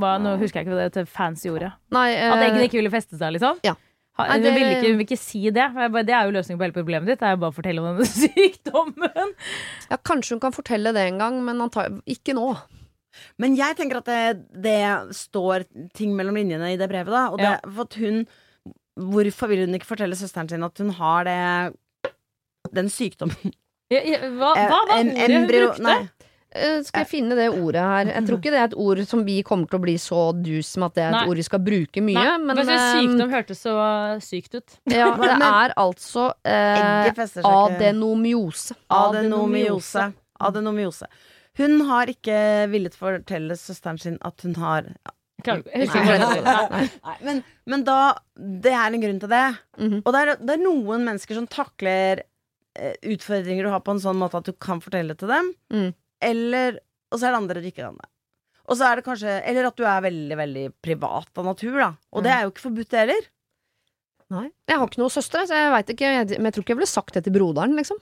Hva, 0.00 0.14
nå 0.16 0.38
husker 0.40 0.62
jeg 0.62 0.66
ikke 0.70 0.76
hva 0.78 0.88
det 0.88 1.06
fancy 1.12 1.50
ordet. 1.52 1.74
Nei, 1.92 2.08
At 2.16 2.38
eh, 2.38 2.46
eggene 2.48 2.64
ikke 2.70 2.80
ville 2.80 2.92
feste 2.94 3.18
seg, 3.20 3.34
liksom? 3.36 3.60
ja. 3.66 3.76
Ha, 4.20 4.26
Nei, 4.28 4.34
hun, 4.40 4.44
ville 4.44 4.56
vil 4.60 4.74
ikke, 4.76 4.88
vil 4.98 5.04
ikke 5.06 5.16
si 5.16 5.38
det. 5.48 5.64
Det 5.72 6.12
er 6.12 6.26
jo 6.28 6.34
løsningen 6.36 6.58
på 6.60 6.66
hele 6.66 6.74
problemet 6.76 7.08
ditt. 7.08 7.20
Det 7.22 7.28
er 7.30 7.32
jo 7.32 7.38
bare 7.46 7.54
å 7.54 7.56
fortelle 7.56 7.80
om 7.80 7.86
denne 7.96 8.08
sykdommen. 8.24 9.30
ja, 9.88 9.96
kanskje 10.04 10.34
hun 10.36 10.42
kan 10.42 10.52
fortelle 10.52 10.92
det 10.92 11.06
en 11.08 11.20
gang, 11.22 11.38
men 11.46 11.62
ikke 12.04 12.34
nå. 12.36 12.50
Men 13.38 13.56
jeg 13.58 13.76
tenker 13.78 14.00
at 14.00 14.08
det, 14.08 14.46
det 14.64 14.78
står 15.16 15.66
ting 15.96 16.14
mellom 16.16 16.38
linjene 16.38 16.72
i 16.72 16.78
det 16.80 16.88
brevet, 16.90 17.12
da. 17.12 17.24
Og 17.30 17.38
det, 17.38 17.50
Ja. 17.52 17.60
for 17.70 17.88
at 17.88 17.94
hun 18.02 18.24
Hvorfor 18.92 19.48
vil 19.48 19.62
hun 19.64 19.72
ikke 19.72 19.88
fortelle 19.88 20.12
søsteren 20.12 20.50
sin 20.50 20.62
at 20.66 20.76
hun 20.76 20.90
har 20.98 21.24
det 21.24 21.38
den 22.76 22.90
sykdommen? 22.92 23.54
Ja, 23.88 24.02
ja, 24.04 24.18
hva, 24.36 24.50
hva 24.52 24.82
var 24.88 24.98
ordet 25.00 25.30
hun 25.32 25.46
brukte? 25.48 25.82
Nei. 25.86 26.10
Eh, 26.52 26.82
skal 26.84 27.06
jeg 27.06 27.08
finne 27.08 27.36
det 27.36 27.46
ordet 27.48 27.80
her? 27.80 28.10
Jeg 28.12 28.26
tror 28.28 28.36
ikke 28.36 28.52
det 28.52 28.60
er 28.60 28.66
et 28.68 28.76
ord 28.76 29.00
som 29.08 29.22
vi 29.24 29.38
kommer 29.48 29.70
til 29.70 29.78
å 29.78 29.82
bli 29.86 29.94
så 30.00 30.20
dus 30.36 30.74
med 30.76 30.90
at 30.90 30.98
det 30.98 31.04
er 31.06 31.08
et 31.08 31.16
Nei. 31.16 31.24
ord 31.32 31.40
vi 31.40 31.44
skal 31.46 31.62
bruke 31.64 32.02
mye. 32.04 32.20
Nei, 32.20 32.34
men 32.42 32.58
men 32.60 32.72
eh, 32.74 32.82
sykdom 32.98 33.32
hørtes 33.32 33.62
så 33.64 33.76
sykt 34.20 34.58
ut. 34.58 34.76
ja, 34.92 35.08
det 35.22 35.30
er 35.38 35.72
altså 35.80 36.26
eh, 36.44 37.08
ikke. 37.08 37.44
adenomyose. 37.48 38.76
Adenomyose. 38.92 40.10
Adenomyose. 40.42 41.08
Hun 41.60 41.82
har 41.88 42.08
ikke 42.08 42.36
villet 42.72 42.94
fortelle 42.96 43.56
søsteren 43.60 44.00
sin 44.00 44.18
at 44.24 44.44
hun 44.46 44.54
har 44.60 44.88
jeg 45.42 45.62
Nei, 47.02 47.16
men, 47.26 47.40
men 47.66 47.84
da 47.86 47.96
Det 48.36 48.70
er 48.70 48.94
en 48.94 49.02
grunn 49.02 49.18
til 49.22 49.32
det. 49.32 49.46
Mhm. 49.80 49.98
Og 50.04 50.14
det 50.14 50.20
er, 50.22 50.32
det 50.38 50.54
er 50.54 50.62
noen 50.62 51.06
mennesker 51.08 51.38
som 51.38 51.48
takler 51.50 52.22
eh, 52.78 52.94
utfordringer 53.02 53.66
du 53.66 53.72
har, 53.72 53.82
på 53.84 53.96
en 53.96 54.02
sånn 54.02 54.20
måte 54.20 54.38
at 54.38 54.48
du 54.48 54.54
kan 54.54 54.82
fortelle 54.84 55.16
til 55.18 55.32
dem. 55.32 55.52
Mm. 55.74 55.90
Eller 56.22 56.80
Og 57.10 57.18
så 57.18 57.26
er 57.26 57.34
det 57.34 57.40
andre 57.42 57.62
du 57.62 57.68
ikke 57.72 57.82
kan 57.82 57.98
det. 57.98 58.08
Og 58.70 58.78
så 58.78 58.86
er 58.86 59.00
det 59.00 59.06
kanskje 59.08 59.40
Eller 59.50 59.68
at 59.68 59.76
du 59.78 59.84
er 59.84 60.04
veldig, 60.06 60.38
veldig 60.38 60.66
privat 60.84 61.42
av 61.42 61.50
natur, 61.50 61.76
da. 61.80 61.90
Og 62.14 62.24
det 62.24 62.32
er 62.32 62.44
jo 62.46 62.52
ikke 62.54 62.68
forbudt, 62.68 62.90
det 62.92 63.02
heller. 63.02 63.28
Nei. 64.32 64.46
Jeg 64.70 64.78
har 64.80 64.88
ikke 64.88 65.02
noe 65.02 65.12
søster, 65.12 65.44
så 65.48 65.58
jeg 65.58 65.74
vet 65.74 65.92
ikke. 65.92 66.14
Jeg, 66.14 66.28
men 66.38 66.48
jeg 66.48 66.56
tror 66.56 66.64
ikke 66.64 66.72
jeg 66.72 66.80
ville 66.80 66.92
sagt 66.94 67.18
det 67.18 67.24
til 67.26 67.34
broderen, 67.34 67.74
liksom. 67.76 67.98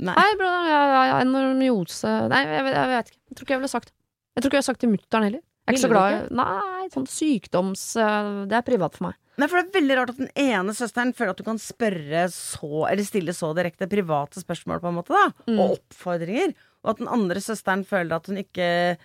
Nei. 0.00 0.14
Nei, 0.16 0.30
bro, 0.40 0.48
jeg 0.64 0.72
jeg 0.72 0.96
har 0.96 1.14
adenomyose 1.20 2.10
Nei, 2.32 2.40
jeg, 2.46 2.64
vet- 2.66 2.76
jeg 2.78 2.90
vet 2.94 3.10
ikke. 3.12 3.18
Jeg 3.30 3.36
tror 3.36 3.44
ikke 3.46 3.54
jeg 3.56 3.60
ville 3.62 3.72
sagt 3.74 3.88
det. 3.90 3.94
Jeg 4.36 4.42
tror 4.42 4.50
ikke 4.50 4.56
jeg 4.58 4.64
har 4.64 4.68
sagt 4.70 4.80
det 4.80 4.86
til 4.86 4.92
mutter'n 4.96 5.26
heller. 5.28 5.42
Jeg 5.44 5.68
er 5.68 5.76
ikke 5.76 5.82
så 5.84 5.90
glad 5.92 6.14
i 6.14 6.34
Nei, 6.40 6.86
sånn 6.94 7.06
sykdoms... 7.10 7.82
eh, 8.00 8.30
Det 8.50 8.56
er 8.58 8.64
privat 8.66 8.96
for 8.96 9.08
meg. 9.10 9.18
Nei, 9.40 9.46
for 9.48 9.60
det 9.60 9.68
er 9.70 9.76
veldig 9.80 9.96
rart 10.00 10.10
at 10.14 10.18
den 10.20 10.32
ene 10.40 10.72
søsteren 10.76 11.12
føler 11.16 11.30
at 11.34 11.38
du 11.40 11.44
kan 11.46 11.60
spørre 11.62 12.24
så 12.34 12.82
Eller 12.90 13.06
stille 13.06 13.32
så 13.36 13.52
direkte 13.56 13.86
private 13.88 14.42
spørsmål, 14.42 14.80
på 14.82 14.90
en 14.90 14.98
måte, 14.98 15.14
da. 15.14 15.30
Mm. 15.48 15.60
Og 15.62 15.76
oppfordringer. 15.78 16.56
Og 16.84 16.90
at 16.94 17.00
den 17.04 17.08
andre 17.12 17.40
søsteren 17.44 17.84
føler 17.88 18.16
at 18.16 18.26
hun 18.32 18.40
ikke 18.42 18.96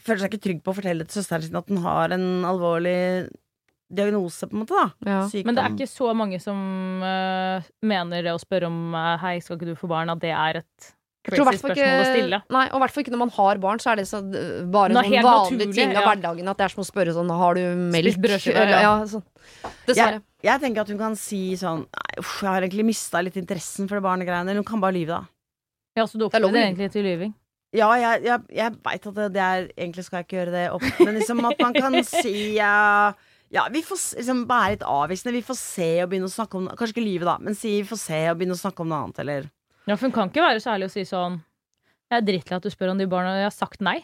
Føler 0.00 0.24
seg 0.24 0.32
ikke 0.34 0.42
trygg 0.48 0.60
på 0.66 0.72
å 0.72 0.76
fortelle 0.80 1.04
til 1.06 1.20
søsteren 1.20 1.44
sin 1.46 1.58
at 1.60 1.68
hun 1.70 1.78
har 1.84 2.10
en 2.16 2.24
alvorlig 2.48 2.96
diagnose, 3.92 4.48
på 4.48 4.56
en 4.56 4.64
måte, 4.64 4.74
da. 4.74 4.88
Ja. 5.06 5.20
Men 5.44 5.56
det 5.56 5.62
er 5.62 5.72
ikke 5.74 5.90
så 5.90 6.10
mange 6.16 6.40
som 6.42 6.58
uh, 7.04 7.64
mener 7.84 8.26
det 8.26 8.34
å 8.34 8.40
spørre 8.40 8.70
om 8.70 8.94
uh, 8.96 9.14
Hei, 9.22 9.38
skal 9.44 9.58
ikke 9.58 9.72
du 9.72 9.78
få 9.78 9.90
barn? 9.90 10.12
At 10.12 10.22
det 10.24 10.32
er 10.34 10.62
et 10.62 10.88
crazy 11.24 11.44
hvertfall 11.44 11.74
ikke, 11.74 11.90
å 12.00 12.06
stille. 12.08 12.40
Nei, 12.52 12.64
og 12.70 12.78
i 12.78 12.82
hvert 12.84 12.94
fall 12.94 13.04
ikke 13.04 13.14
når 13.14 13.22
man 13.24 13.34
har 13.36 13.60
barn, 13.62 13.82
så 13.82 13.92
er 13.92 14.00
det 14.00 14.06
så, 14.10 14.22
uh, 14.24 14.64
bare 14.72 14.94
noen 14.94 15.02
sånn 15.02 15.12
helt 15.12 15.28
vanlig 15.28 15.60
naturlig, 15.60 15.76
ting 15.76 15.94
av 15.94 16.00
ja. 16.00 16.06
hverdagen 16.08 16.52
at 16.54 16.60
det 16.60 16.66
er 16.66 16.74
som 16.74 16.84
å 16.84 16.88
spørre 16.88 17.16
sånn 17.16 17.36
Har 17.44 17.60
du 17.60 17.84
melk? 17.94 18.18
Brødskive, 18.24 18.56
Eller- 18.64 18.74
ja. 18.78 18.82
ja, 18.88 19.12
sånn. 19.14 19.28
Dessverre. 19.84 20.24
Jeg, 20.24 20.48
jeg 20.48 20.64
tenker 20.64 20.84
at 20.84 20.90
hun 20.92 21.00
kan 21.00 21.16
si 21.20 21.44
sånn 21.60 21.86
Nei, 21.86 22.10
uff, 22.24 22.34
jeg 22.42 22.50
har 22.50 22.66
egentlig 22.66 22.88
mista 22.90 23.22
litt 23.24 23.38
interessen 23.40 23.88
for 23.90 24.00
det 24.00 24.06
barnegreiene. 24.06 24.48
Eller 24.50 24.64
hun 24.64 24.68
kan 24.68 24.82
bare 24.82 24.96
lyve, 24.96 25.20
da. 25.20 25.24
Ja, 25.94 26.08
så 26.10 26.18
du 26.18 26.24
er 26.24 26.32
oppfordrer 26.32 26.64
egentlig 26.66 26.90
til 26.90 27.06
lyving? 27.06 27.34
Ja, 27.74 27.88
jeg, 27.98 28.22
jeg, 28.22 28.42
jeg 28.54 28.74
veit 28.84 29.06
at 29.10 29.16
det, 29.16 29.28
det 29.34 29.42
er 29.42 29.64
Egentlig 29.72 30.04
skal 30.06 30.20
jeg 30.20 30.28
ikke 30.28 30.36
gjøre 30.38 30.54
det 30.54 30.64
opp, 30.76 30.84
men 31.00 31.16
liksom 31.18 31.42
at 31.48 31.62
man 31.62 31.74
kan 31.74 31.96
si 32.06 32.34
ja, 32.54 33.14
ja, 33.54 33.68
vi 33.70 33.82
får 33.86 34.00
liksom 34.18 34.40
være 34.50 34.74
litt 34.74 34.86
avvisende. 34.88 35.34
Vi 35.36 35.44
får 35.46 35.58
se 35.60 35.90
og 36.02 36.08
begynne 36.10 36.26
å 36.30 36.32
snakke 36.32 36.58
om 36.58 36.64
Kanskje 36.72 36.96
ikke 36.96 37.04
lyve, 37.06 37.28
da, 37.28 37.36
men 37.42 37.54
si 37.58 37.76
vi 37.76 37.86
får 37.88 38.00
se 38.02 38.22
og 38.32 38.40
begynne 38.40 38.56
å 38.56 38.60
snakke 38.60 38.82
om 38.82 38.90
noe 38.90 39.04
annet, 39.04 39.20
eller 39.22 39.46
Ja, 39.86 39.94
for 39.94 40.08
hun 40.08 40.14
kan 40.16 40.32
ikke 40.32 40.42
være 40.42 40.62
så 40.64 40.72
ærlig 40.74 40.88
og 40.90 40.94
si 40.96 41.04
sånn 41.06 41.38
Jeg 42.10 42.18
er 42.18 42.26
drittlei 42.26 42.58
at 42.58 42.66
du 42.66 42.72
spør 42.74 42.94
om 42.94 43.00
de 43.00 43.06
barna, 43.10 43.36
og 43.36 43.42
jeg 43.44 43.48
har 43.50 43.54
sagt 43.54 43.84
nei. 43.84 44.00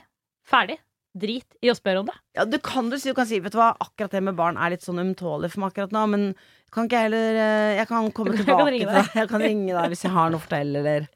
Ferdig. 0.46 0.78
Drit 1.20 1.57
i 1.66 1.72
å 1.72 1.74
spørre 1.74 2.05
om 2.05 2.07
det. 2.07 2.14
Ja, 2.38 2.44
du 2.46 2.55
kan 2.62 2.86
du 2.92 2.94
si, 2.94 3.11
du 3.11 3.16
kan 3.18 3.26
si 3.26 3.40
Vet 3.42 3.57
du 3.57 3.59
hva, 3.59 3.72
akkurat 3.82 4.12
det 4.14 4.22
med 4.22 4.36
barn 4.38 4.59
er 4.61 4.76
litt 4.76 4.86
sånn 4.86 5.03
ømtålig 5.03 5.51
for 5.51 5.64
meg 5.64 5.72
akkurat 5.72 5.94
nå, 5.96 6.05
men 6.12 6.28
kan 6.70 6.86
ikke 6.86 7.01
jeg 7.01 7.09
heller 7.11 7.38
eh, 7.42 7.78
Jeg 7.80 7.90
kan 7.90 8.12
komme 8.14 8.34
Jeg 8.38 8.46
kan 8.46 8.53
tilbake 8.53 8.76
til 8.76 8.92
deg. 8.92 9.16
Jeg 9.18 9.32
kan 9.32 9.42
ringe 9.42 9.74
deg 9.74 9.90
hvis 9.90 10.05
jeg 10.07 10.14
har 10.14 10.30
noe 10.30 10.38
å 10.38 10.44
fortelle, 10.44 10.84
eller 10.84 11.09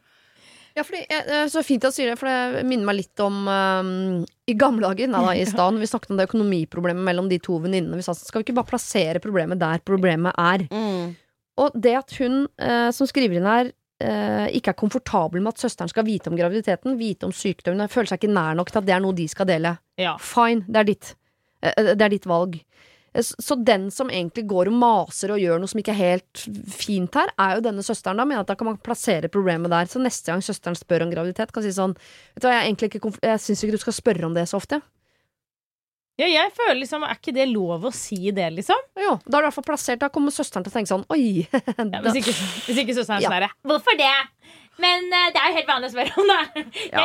Ja, 0.74 0.82
fordi, 0.82 1.04
jeg- 1.06 1.50
så 1.52 1.62
fint 1.62 1.84
at 1.86 1.92
du 1.94 1.96
sier 2.00 2.10
det, 2.10 2.18
for 2.18 2.26
det 2.26 2.64
minner 2.66 2.88
meg 2.88 2.96
litt 2.98 3.20
om 3.22 3.46
um, 3.46 4.24
i 4.50 4.54
gamle 4.58 4.88
dager. 4.88 5.06
Nei, 5.12 5.20
da, 5.22 5.34
i 5.38 5.44
staden, 5.52 5.78
vi 5.78 5.86
snakket 5.86 6.10
om 6.10 6.18
det 6.18 6.26
økonomiproblemet 6.28 7.04
mellom 7.06 7.28
de 7.30 7.38
to 7.38 7.60
venninnene. 7.62 7.94
Vi 8.00 8.02
sa 8.06 8.12
sånn, 8.16 8.26
skal 8.26 8.42
vi 8.42 8.48
ikke 8.48 8.56
bare 8.58 8.70
plassere 8.72 9.22
problemet 9.22 9.60
der 9.62 9.78
problemet 9.86 10.34
er? 10.40 10.66
Og 11.62 11.76
det 11.78 11.94
at 12.00 12.16
hun 12.18 12.40
uh, 12.58 12.90
som 12.90 13.06
skriver 13.06 13.38
inn 13.38 13.46
her, 13.46 13.70
uh, 14.02 14.46
ikke 14.50 14.72
er 14.74 14.80
komfortabel 14.80 15.38
med 15.44 15.54
at 15.54 15.62
søsteren 15.62 15.92
skal 15.92 16.04
vite 16.08 16.26
om 16.32 16.34
graviditeten, 16.40 16.96
vite 16.98 17.28
om 17.28 17.30
sykdommen, 17.32 17.86
føler 17.92 18.10
seg 18.10 18.24
ikke 18.24 18.34
nær 18.34 18.58
nok 18.58 18.72
til 18.74 18.82
at 18.82 18.88
det 18.90 18.96
er 18.96 19.04
noe 19.06 19.14
de 19.14 19.28
skal 19.30 19.46
dele. 19.46 19.76
Ja. 20.02 20.16
Fine, 20.18 20.66
det 20.66 20.82
er 20.82 20.90
ditt. 20.90 21.14
Uh, 21.62 21.94
Det 21.94 22.02
er 22.02 22.10
ditt 22.18 22.26
valg. 22.26 22.58
Så 23.14 23.54
den 23.62 23.90
som 23.94 24.08
egentlig 24.10 24.42
går 24.50 24.66
og 24.72 24.74
maser 24.80 25.30
og 25.30 25.38
gjør 25.38 25.60
noe 25.62 25.70
som 25.70 25.78
ikke 25.78 25.92
er 25.94 26.00
helt 26.00 26.42
fint 26.74 27.14
her, 27.14 27.30
er 27.38 27.56
jo 27.58 27.64
denne 27.68 27.84
søsteren. 27.86 28.18
Da 28.18 28.24
mener 28.26 28.42
at 28.42 28.50
da 28.50 28.56
kan 28.58 28.66
man 28.66 28.80
plassere 28.82 29.30
problemet 29.30 29.70
der. 29.70 29.86
Så 29.86 30.02
neste 30.02 30.32
gang 30.32 30.42
søsteren 30.42 30.74
spør 30.78 31.06
om 31.06 31.12
graviditet, 31.14 31.52
kan 31.54 31.62
si 31.62 31.70
sånn 31.76 31.94
Vet 32.34 32.42
du 32.42 32.48
hva, 32.48 32.56
jeg 32.64 32.74
ikke 32.74 33.14
Jeg 33.22 33.40
syns 33.44 33.62
ikke 33.62 33.76
du 33.78 33.82
skal 33.84 33.96
spørre 34.00 34.26
om 34.26 34.34
det 34.34 34.48
så 34.50 34.58
ofte. 34.58 34.80
Ja, 36.18 36.28
jeg 36.30 36.52
føler 36.54 36.78
liksom 36.78 37.02
Er 37.06 37.16
ikke 37.18 37.32
det 37.34 37.48
lov 37.50 37.88
å 37.88 37.90
si 37.94 38.30
det, 38.34 38.46
liksom? 38.54 38.78
Jo, 39.02 39.16
da 39.26 39.38
er 39.38 39.42
du 39.42 39.44
i 39.44 39.48
hvert 39.48 39.56
fall 39.58 39.66
plassert. 39.66 40.02
Da 40.02 40.10
kommer 40.14 40.34
søsteren 40.34 40.66
til 40.66 40.70
å 40.70 40.76
tenke 40.76 40.90
sånn 40.92 41.06
Oi. 41.14 41.46
Ja, 41.94 42.02
hvis, 42.04 42.20
ikke, 42.22 42.34
hvis 42.68 42.82
ikke 42.84 42.94
søsteren 42.98 43.18
er 43.18 43.24
Ja. 43.24 43.30
sånn 43.30 43.38
herre 43.40 43.50
Hvorfor 43.66 43.98
det? 43.98 44.12
Men 44.82 45.06
uh, 45.12 45.28
det 45.34 45.40
er 45.40 45.50
jo 45.50 45.56
helt 45.58 45.70
vanlig 45.70 45.90
å 45.90 45.94
spørre 45.94 46.22
om 46.22 46.30
det. 46.30 46.64
Ja. 46.90 47.04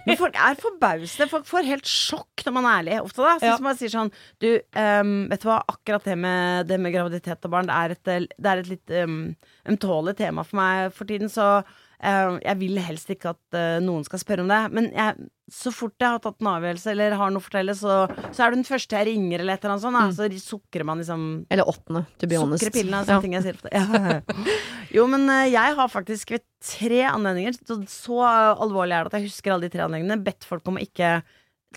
Men 0.06 0.18
folk 0.20 0.36
er 0.36 0.58
forbauste. 0.60 1.28
Folk 1.30 1.48
får 1.48 1.68
helt 1.68 1.88
sjokk 1.88 2.44
når 2.46 2.56
man 2.56 2.68
er 2.68 2.80
ærlig. 2.80 2.98
Ofte 3.04 3.24
da, 3.24 3.34
Sånn 3.40 3.48
Ja. 3.50 3.58
Man 3.64 3.78
sier 3.78 3.92
sånn 3.92 4.12
Du, 4.42 4.48
um, 4.76 5.14
vet 5.30 5.44
du 5.44 5.48
hva, 5.50 5.60
akkurat 5.72 6.06
det 6.08 6.16
med, 6.20 6.68
det 6.70 6.80
med 6.82 6.94
graviditet 6.94 7.46
og 7.48 7.54
barn, 7.54 7.68
det 7.70 7.76
er 7.76 7.94
et, 7.96 8.10
eh, 8.10 8.26
det 8.36 8.50
er 8.50 8.62
et 8.62 8.70
litt 8.70 8.94
um, 9.02 9.20
ømtålig 9.68 10.16
tema 10.18 10.44
for 10.46 10.60
meg 10.60 10.94
for 10.96 11.08
tiden, 11.08 11.30
så 11.32 11.48
uh, 11.60 12.38
jeg 12.40 12.56
vil 12.60 12.80
helst 12.84 13.12
ikke 13.12 13.34
at 13.34 13.58
uh, 13.58 13.78
noen 13.84 14.06
skal 14.08 14.22
spørre 14.22 14.44
om 14.44 14.52
det. 14.52 14.62
Men 14.76 14.90
jeg, 14.96 15.30
så 15.50 15.72
fort 15.74 15.94
jeg 16.00 16.14
har 16.14 16.20
tatt 16.22 16.38
en 16.40 16.48
avgjørelse 16.52 16.92
eller 16.92 17.16
har 17.18 17.32
noe 17.34 17.42
å 17.42 17.44
fortelle, 17.44 17.74
så, 17.76 18.04
så 18.30 18.44
er 18.44 18.52
du 18.52 18.58
den 18.60 18.66
første 18.68 18.96
jeg 18.98 19.08
ringer, 19.10 19.42
eller 19.42 19.56
et 19.58 19.64
eller 19.64 19.74
annet 19.74 19.84
sånt. 19.84 19.98
Mm. 20.00 20.14
Så 20.40 20.44
sukrer 20.44 20.86
man 20.86 21.02
liksom 21.02 21.24
Eller 21.50 21.68
åttende, 21.70 22.04
to 22.22 22.28
be 22.30 22.38
honest. 22.40 22.62
Sukrer 22.64 22.76
pillene 22.78 23.02
er 23.02 23.10
Ja. 23.10 23.18
ting 23.24 23.34
jeg 23.34 23.46
sier 23.48 23.58
ofte. 23.58 23.72
Ja. 23.74 24.20
Jo, 24.96 25.04
men 25.06 25.28
eh, 25.30 25.48
jeg 25.52 25.76
har 25.78 25.90
faktisk 25.92 26.32
ved 26.34 26.42
tre 26.66 27.04
anledninger, 27.06 27.54
så, 27.62 27.76
så 27.86 28.16
alvorlig 28.26 28.96
er 28.96 29.04
det 29.06 29.12
at 29.12 29.18
jeg 29.20 29.28
husker 29.28 29.54
alle 29.54 29.68
de 29.68 29.74
tre 29.76 29.84
anledningene, 29.84 30.22
bedt 30.26 30.46
folk 30.48 30.66
om 30.66 30.80
å 30.80 30.82
ikke 30.82 31.20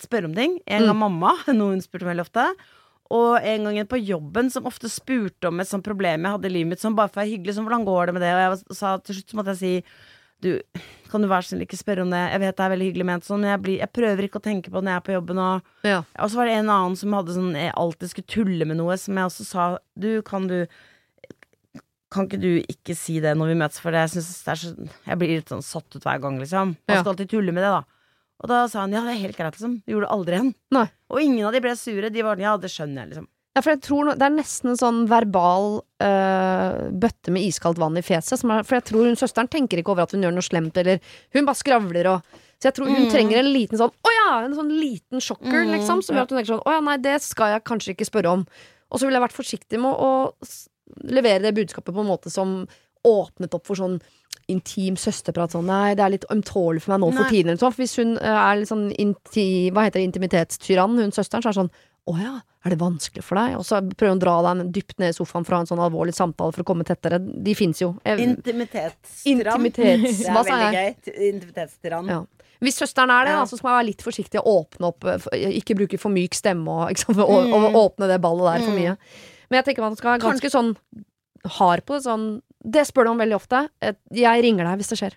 spørre 0.01 0.25
om 0.25 0.33
ting. 0.33 0.55
En 0.65 0.87
gang 0.89 0.97
mamma, 0.97 1.35
noe 1.53 1.75
hun 1.75 1.83
spurte 1.83 2.07
om 2.07 2.13
veldig 2.13 2.25
ofte. 2.25 2.47
Og 3.13 3.35
en 3.45 3.67
gang 3.67 3.77
en 3.83 3.89
på 3.91 3.99
jobben 4.01 4.49
som 4.49 4.65
ofte 4.65 4.89
spurte 4.89 5.49
om 5.51 5.61
et 5.61 5.69
sånt 5.69 5.85
problem 5.85 6.25
jeg 6.25 6.33
hadde 6.37 6.49
i 6.49 6.53
livet 6.55 6.71
mitt, 6.73 6.81
som 6.81 6.95
bare 6.97 7.11
for 7.11 7.21
å 7.21 7.23
være 7.25 7.33
hyggelig, 7.35 7.53
som 7.59 7.67
hvordan 7.67 7.85
går 7.85 8.09
det 8.09 8.15
med 8.17 8.25
det? 8.25 8.31
Og 8.33 8.41
jeg 8.41 8.77
sa 8.79 8.95
til 8.97 9.19
slutt 9.19 9.29
så 9.33 9.37
måtte 9.37 9.53
jeg 9.53 9.61
si 9.61 9.73
du, 10.43 10.81
kan 11.11 11.23
du 11.23 11.27
være 11.31 11.45
snill 11.47 11.63
ikke 11.65 11.77
spørre 11.79 12.03
om 12.05 12.11
det? 12.13 12.19
Jeg 12.33 12.41
vet 12.43 12.57
det 12.59 12.63
er 12.65 12.71
veldig 12.73 12.87
hyggelig 12.89 13.05
ment 13.09 13.27
sånn, 13.27 13.41
men 13.43 13.51
jeg, 13.53 13.61
blir, 13.65 13.77
jeg 13.81 13.93
prøver 13.95 14.27
ikke 14.27 14.41
å 14.41 14.45
tenke 14.47 14.71
på 14.73 14.79
det 14.81 14.87
når 14.87 14.93
jeg 14.95 15.01
er 15.01 15.05
på 15.07 15.15
jobben. 15.17 15.41
Og 15.43 15.87
Ja. 15.89 15.99
og 16.19 16.31
så 16.31 16.39
var 16.41 16.49
det 16.49 16.55
en 16.59 16.71
annen 16.73 16.97
som 16.99 17.15
hadde 17.17 17.35
sånn 17.37 17.51
Jeg 17.57 17.73
alltid 17.83 18.11
skulle 18.13 18.33
tulle 18.35 18.67
med 18.69 18.79
noe, 18.79 18.97
som 19.01 19.17
jeg 19.19 19.29
også 19.31 19.45
sa 19.47 19.65
Du, 19.99 20.09
kan 20.25 20.47
du 20.49 20.59
Kan 22.13 22.27
ikke 22.27 22.41
du 22.41 22.51
ikke 22.69 22.95
si 22.97 23.19
det 23.23 23.33
når 23.39 23.53
vi 23.53 23.59
møtes, 23.63 23.81
for 23.81 23.93
det, 23.95 24.03
jeg 24.05 24.21
det 24.21 24.57
så 24.59 24.87
Jeg 25.07 25.17
blir 25.17 25.33
litt 25.39 25.49
sånn 25.49 25.65
satt 25.65 25.95
ut 25.97 26.03
hver 26.05 26.21
gang, 26.21 26.37
liksom. 26.41 26.75
Man 26.87 26.99
skal 27.01 27.13
alltid 27.15 27.31
tulle 27.33 27.51
med 27.55 27.63
det, 27.65 27.71
da. 27.73 27.83
Og 28.43 28.49
da 28.51 28.67
sa 28.67 28.83
han 28.83 28.93
ja, 28.93 29.01
det 29.05 29.15
er 29.15 29.21
helt 29.23 29.37
greit, 29.39 29.55
liksom. 29.57 29.79
Gjorde 29.89 30.05
det 30.05 30.13
aldri 30.13 30.37
igjen. 30.37 30.51
Nei. 30.75 30.87
Og 31.09 31.21
ingen 31.23 31.47
av 31.47 31.55
de 31.55 31.61
ble 31.63 31.73
sure. 31.79 32.09
De 32.13 32.25
var 32.25 32.41
ja, 32.41 32.53
det 32.59 32.69
skjønner 32.73 33.05
jeg, 33.05 33.13
liksom. 33.13 33.27
Ja, 33.53 33.61
for 33.61 33.69
jeg 33.75 33.81
tror 33.85 34.07
Det 34.17 34.25
er 34.25 34.33
nesten 34.33 34.71
en 34.71 34.77
sånn 34.79 35.01
verbal 35.07 35.83
øh, 36.01 36.77
bøtte 37.03 37.29
med 37.35 37.43
iskaldt 37.45 37.77
vann 37.77 37.97
i 37.99 38.01
fjeset. 38.05 38.39
Som 38.41 38.49
er, 38.55 38.63
for 38.65 38.79
jeg 38.79 38.87
tror 38.89 39.05
hun 39.05 39.19
søsteren 39.19 39.49
tenker 39.51 39.77
ikke 39.81 39.93
over 39.93 40.07
at 40.07 40.15
hun 40.15 40.23
gjør 40.25 40.33
noe 40.33 40.45
slemt, 40.45 40.77
eller 40.81 40.99
hun 41.35 41.45
bare 41.45 41.59
skravler 41.61 42.09
og 42.15 42.39
Så 42.63 42.69
jeg 42.71 42.75
tror 42.77 42.87
hun 42.89 43.03
Mm. 43.05 43.11
trenger 43.11 43.37
en 43.43 43.51
liten 43.53 43.77
sånn 43.77 43.91
Å 43.91 44.09
ja! 44.15 44.45
En 44.45 44.55
sånn 44.55 44.71
liten 44.71 45.19
sjokker, 45.21 45.65
Mm, 45.67 45.73
liksom. 45.77 46.01
Som 46.01 46.15
gjør 46.15 46.23
at 46.23 46.29
hun 46.31 46.37
tenker 46.39 46.53
sånn 46.55 46.65
Å 46.65 46.71
ja, 46.77 46.79
nei, 46.81 46.97
det 46.97 47.21
skal 47.21 47.53
jeg 47.53 47.63
kanskje 47.63 47.93
ikke 47.93 48.09
spørre 48.09 48.31
om. 48.31 48.45
Og 48.91 48.99
så 48.99 49.05
ville 49.05 49.19
jeg 49.19 49.27
vært 49.29 49.37
forsiktig 49.37 49.79
med 49.79 49.93
å 49.93 50.33
å 50.33 50.33
levere 51.09 51.41
det 51.41 51.55
budskapet 51.55 51.93
på 51.93 51.99
en 52.03 52.07
måte 52.09 52.29
som 52.31 52.67
åpnet 53.05 53.53
opp 53.53 53.65
for 53.67 53.75
sånn 53.75 53.99
intim 54.49 54.95
søsterprat 54.99 55.51
sånn 55.51 55.65
Nei, 55.65 55.93
det 55.95 56.03
er 56.03 56.09
litt 56.13 56.25
ømtålig 56.29 56.81
for 56.81 56.93
meg 56.93 57.01
nå 57.01 57.11
for 57.15 57.29
tiden, 57.29 57.57
sånn. 57.57 57.71
For 57.73 57.81
hvis 57.83 57.95
hun 57.97 58.17
eh, 58.17 58.37
er 58.43 58.55
litt 58.59 58.69
sånn 58.69 58.91
inti, 58.97 59.71
Hva 59.71 59.85
heter 59.85 59.99
det, 60.01 60.09
intimitetstyrann, 60.11 60.97
hun 60.99 61.11
søsteren, 61.15 61.41
så 61.43 61.49
er 61.49 61.53
det 61.53 61.61
sånn 61.61 61.71
Å 62.11 62.13
ja, 62.19 62.33
er 62.65 62.73
det 62.73 62.79
vanskelig 62.81 63.23
for 63.23 63.39
deg? 63.39 63.53
Og 63.55 63.63
så 63.63 63.77
prøver 63.95 64.11
hun 64.11 64.19
å 64.19 64.23
dra 64.23 64.53
deg 64.53 64.71
dypt 64.75 64.97
ned 64.99 65.13
i 65.13 65.15
sofaen 65.15 65.45
for 65.47 65.53
å 65.55 65.59
ha 65.59 65.63
en 65.63 65.69
sånn 65.69 65.79
alvorlig 65.79 66.13
samtale 66.17 66.51
for 66.51 66.63
å 66.63 66.67
komme 66.67 66.83
tettere. 66.83 67.19
De 67.19 67.53
fins 67.55 67.79
jo. 67.79 67.93
Jeg- 68.03 68.19
Intimitetstyrann. 68.27 69.63
Intimitets... 69.65 70.17
Det 70.19 70.27
er 70.27 70.33
Hva 70.35 70.43
sa 70.43 70.57
veldig 70.57 70.73
jeg? 70.73 70.97
gøy. 71.05 72.09
Ja. 72.09 72.19
Hvis 72.63 72.77
søsteren 72.79 73.11
er 73.11 73.25
det, 73.27 73.31
Ja. 73.33 73.39
da, 73.39 73.45
så 73.47 73.57
skal 73.57 73.69
man 73.69 73.77
være 73.79 73.87
litt 73.91 74.03
forsiktig 74.03 74.39
og 74.43 74.47
åpne 74.67 74.87
opp. 74.91 75.03
eh, 75.05 75.49
Ikke 75.59 75.75
bruke 75.79 75.99
for 75.99 76.11
myk 76.11 76.35
stemme 76.35 76.67
og, 76.67 76.91
ikke 76.91 77.05
sant, 77.05 77.17
og, 77.19 77.29
og 77.29 77.71
Mm. 77.71 77.75
åpne 77.75 78.07
det 78.11 78.21
ballet 78.21 78.59
der 78.59 78.65
for 78.67 78.75
mye. 78.77 78.97
Men 79.49 79.57
jeg 79.63 79.65
tenker 79.65 79.81
man 79.87 79.95
skal 79.95 80.17
være 80.17 80.23
ganske 80.27 80.49
sånn 80.51 80.75
hard 81.45 81.85
på 81.85 81.95
det. 81.97 82.03
Sånn 82.03 82.41
Det 82.63 82.85
spør 82.87 83.03
du 83.03 83.09
om 83.11 83.17
veldig 83.19 83.35
ofte. 83.35 83.69
Jeg 84.11 84.43
ringer 84.43 84.63
deg 84.63 84.79
hvis 84.79 84.89
det 84.93 84.99
skjer. 84.99 85.13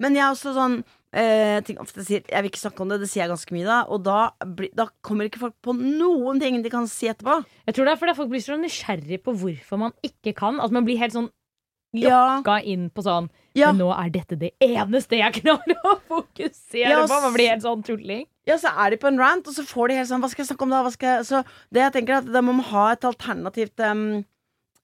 Men 0.00 0.14
jeg 0.14 0.22
er 0.22 0.30
også 0.34 0.52
sånn 0.54 0.84
eh, 1.12 1.58
ting 1.64 1.78
sier 1.86 2.22
Jeg 2.26 2.42
vil 2.44 2.50
ikke 2.50 2.60
snakke 2.60 2.84
om 2.84 2.92
det, 2.92 3.00
det 3.02 3.08
sier 3.10 3.24
jeg 3.24 3.32
ganske 3.32 3.54
mye 3.56 3.66
da. 3.68 3.78
Og 3.88 4.02
da, 4.06 4.18
bli, 4.44 4.70
da 4.76 4.88
kommer 5.04 5.28
ikke 5.28 5.40
folk 5.46 5.56
på 5.64 5.74
noen 5.78 6.40
ting 6.42 6.60
de 6.64 6.72
kan 6.72 6.88
si 6.90 7.08
etterpå. 7.10 7.40
Jeg 7.66 7.74
tror 7.76 7.88
det 7.88 7.94
er 7.94 8.00
fordi 8.02 8.16
folk 8.18 8.32
blir 8.34 8.44
så 8.44 8.58
nysgjerrig 8.60 9.22
på 9.24 9.34
hvorfor 9.40 9.80
man 9.86 9.96
ikke 10.06 10.34
kan. 10.38 10.60
At 10.60 10.74
man 10.74 10.84
blir 10.88 11.00
helt 11.00 11.16
sånn 11.16 11.30
Ja, 11.96 12.40
inn 12.68 12.90
på 12.92 13.00
sånn 13.06 13.30
ja. 13.56 13.70
Men 13.72 13.80
nå 13.80 13.88
er 13.96 14.10
dette 14.12 14.36
det 14.38 14.50
eneste 14.62 15.18
jeg 15.18 15.40
klarer 15.40 15.78
å 15.88 15.94
fokusere 16.06 16.90
Ja, 16.92 17.04
på. 17.08 17.20
Man 17.24 17.32
blir 17.34 17.48
helt 17.54 17.64
sånn 17.64 17.82
tulling. 17.82 18.26
ja, 18.46 18.58
så 18.60 18.70
er 18.70 18.92
de 18.92 18.98
på 19.00 19.08
en 19.08 19.18
rant, 19.18 19.48
og 19.48 19.56
så 19.56 19.64
får 19.66 19.88
de 19.88 19.96
helt 19.98 20.10
sånn 20.10 20.22
Hva 20.22 20.28
skal 20.30 20.44
jeg 20.44 20.50
snakke 20.52 20.66
om 20.68 20.74
da? 20.76 20.82
Så 21.26 21.40
det 21.74 21.82
jeg 21.86 21.94
tenker 21.96 22.18
er 22.18 22.22
at 22.22 22.28
da 22.32 22.42
må 22.44 22.54
man 22.60 22.68
ha 22.70 22.84
et 22.92 23.06
alternativt 23.08 23.80
um, 23.88 24.04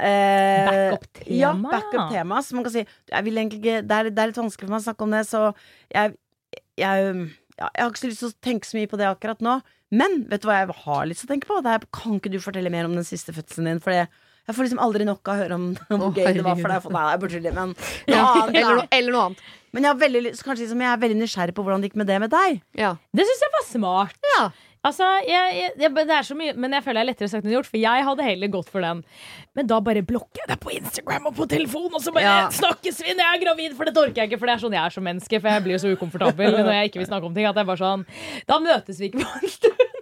eh, 0.01 0.67
Backup-tema. 0.71 1.39
Ja, 1.39 1.53
backup-tema. 1.55 2.43
Så 2.43 2.59
man 2.59 2.67
kan 2.67 2.75
si 2.75 2.83
jeg 2.85 3.27
vil 3.29 3.41
egentlig 3.41 3.63
ikke, 3.63 3.79
det, 3.87 4.01
er, 4.01 4.11
det 4.11 4.23
er 4.25 4.33
litt 4.33 4.43
vanskelig 4.43 4.69
for 4.69 4.75
meg 4.75 4.83
å 4.83 4.89
snakke 4.89 5.07
om 5.07 5.17
det, 5.17 5.23
så 5.29 5.47
jeg, 5.95 6.17
jeg, 6.81 7.15
ja, 7.59 7.71
jeg 7.71 7.85
har 7.85 7.93
ikke 7.93 8.03
så 8.03 8.11
lyst 8.11 8.25
til 8.25 8.33
å 8.33 8.37
tenke 8.49 8.69
så 8.69 8.79
mye 8.81 8.91
på 8.91 9.01
det 9.01 9.09
akkurat 9.11 9.45
nå. 9.45 9.59
Men 9.95 10.23
vet 10.31 10.43
du 10.43 10.49
hva 10.51 10.61
jeg 10.63 10.75
har 10.85 11.09
lyst 11.09 11.23
til 11.23 11.31
å 11.31 11.35
tenke 11.35 11.51
på? 11.51 11.61
Det 11.63 11.75
er, 11.77 11.89
kan 11.95 12.19
ikke 12.19 12.33
du 12.33 12.41
fortelle 12.43 12.73
mer 12.73 12.89
om 12.89 12.97
den 12.97 13.07
siste 13.07 13.35
fødselen 13.37 13.71
din? 13.71 13.83
For 13.85 13.95
jeg 13.95 14.57
får 14.57 14.67
liksom 14.67 14.83
aldri 14.83 15.07
nok 15.09 15.29
av 15.29 15.37
å 15.37 15.41
høre 15.41 15.57
om 15.57 15.69
hvor 15.89 16.11
gøy 16.17 16.27
det 16.37 16.45
var 16.45 16.59
for 16.59 16.73
deg. 16.73 16.83
For, 16.85 16.95
nei, 16.97 17.05
jeg 17.13 17.23
burde 17.23 17.43
det, 17.47 17.53
men 17.57 17.71
noe 17.75 18.11
Ja, 18.11 18.25
annet, 18.25 18.59
eller, 18.59 18.81
noe, 18.81 18.89
eller 18.99 19.15
noe 19.15 19.27
annet. 19.31 19.45
Men 19.75 19.87
jeg, 19.87 19.91
har 19.91 20.01
veldig, 20.03 20.23
liksom, 20.27 20.83
jeg 20.85 20.91
er 20.91 21.01
veldig 21.03 21.19
nysgjerrig 21.23 21.55
på 21.57 21.65
hvordan 21.67 21.83
det 21.83 21.91
gikk 21.91 22.01
med 22.03 22.11
det 22.11 22.19
med 22.23 22.35
deg. 22.35 22.61
Ja. 22.79 22.93
Det 23.15 23.27
syns 23.27 23.45
jeg 23.47 23.55
var 23.55 23.65
smart. 23.71 24.19
Ja. 24.35 24.43
Altså, 24.85 25.07
jeg, 25.25 25.55
jeg, 25.57 25.71
jeg, 25.81 25.91
det 25.97 26.13
er 26.13 26.27
så 26.29 26.35
mye, 26.37 26.53
men 26.61 26.75
jeg 26.77 26.85
føler 26.85 27.01
det 27.01 27.05
er 27.05 27.09
lettere 27.13 27.31
sagt 27.33 27.47
enn 27.49 27.55
gjort, 27.55 27.69
for 27.73 27.81
jeg 27.81 28.05
hadde 28.05 28.27
heller 28.27 28.51
gått 28.53 28.69
for 28.69 28.85
den. 28.85 29.01
Men 29.57 29.71
da 29.71 29.79
bare 29.87 30.03
blokker 30.05 30.43
jeg 30.43 30.51
deg 30.51 30.61
på 30.61 30.75
Instagram 30.77 31.31
og 31.31 31.37
på 31.39 31.47
telefon, 31.49 31.89
og 31.95 32.03
så 32.05 32.13
bare 32.13 32.27
Ja. 32.27 32.51
snakkes 32.53 33.01
vi 33.01 33.15
når 33.17 33.25
jeg 33.25 33.39
er 33.39 33.45
gravid, 33.47 33.77
for 33.79 33.89
dette 33.89 34.03
orker 34.05 34.23
jeg 34.23 34.31
ikke, 34.33 34.41
for 34.43 34.51
det 34.51 34.57
er 34.59 34.65
sånn 34.67 34.77
jeg 34.77 34.85
er 34.85 34.97
som 34.99 35.07
menneske, 35.09 35.41
for 35.41 35.49
jeg 35.55 35.65
blir 35.65 35.77
jo 35.79 35.83
så 35.87 35.95
ukomfortabel 35.97 36.59
når 36.67 36.73
jeg 36.79 36.91
ikke 36.93 37.01
vil 37.01 37.09
snakke 37.09 37.31
om 37.31 37.35
ting, 37.39 37.49
at 37.49 37.57
jeg 37.63 37.71
bare 37.73 37.81
sånn 37.81 38.05
Da 38.51 38.61
møtes 38.61 39.01
vi 39.01 39.09
ikke 39.09 39.25
på 39.25 39.41
en 39.41 39.55
stund. 39.57 39.94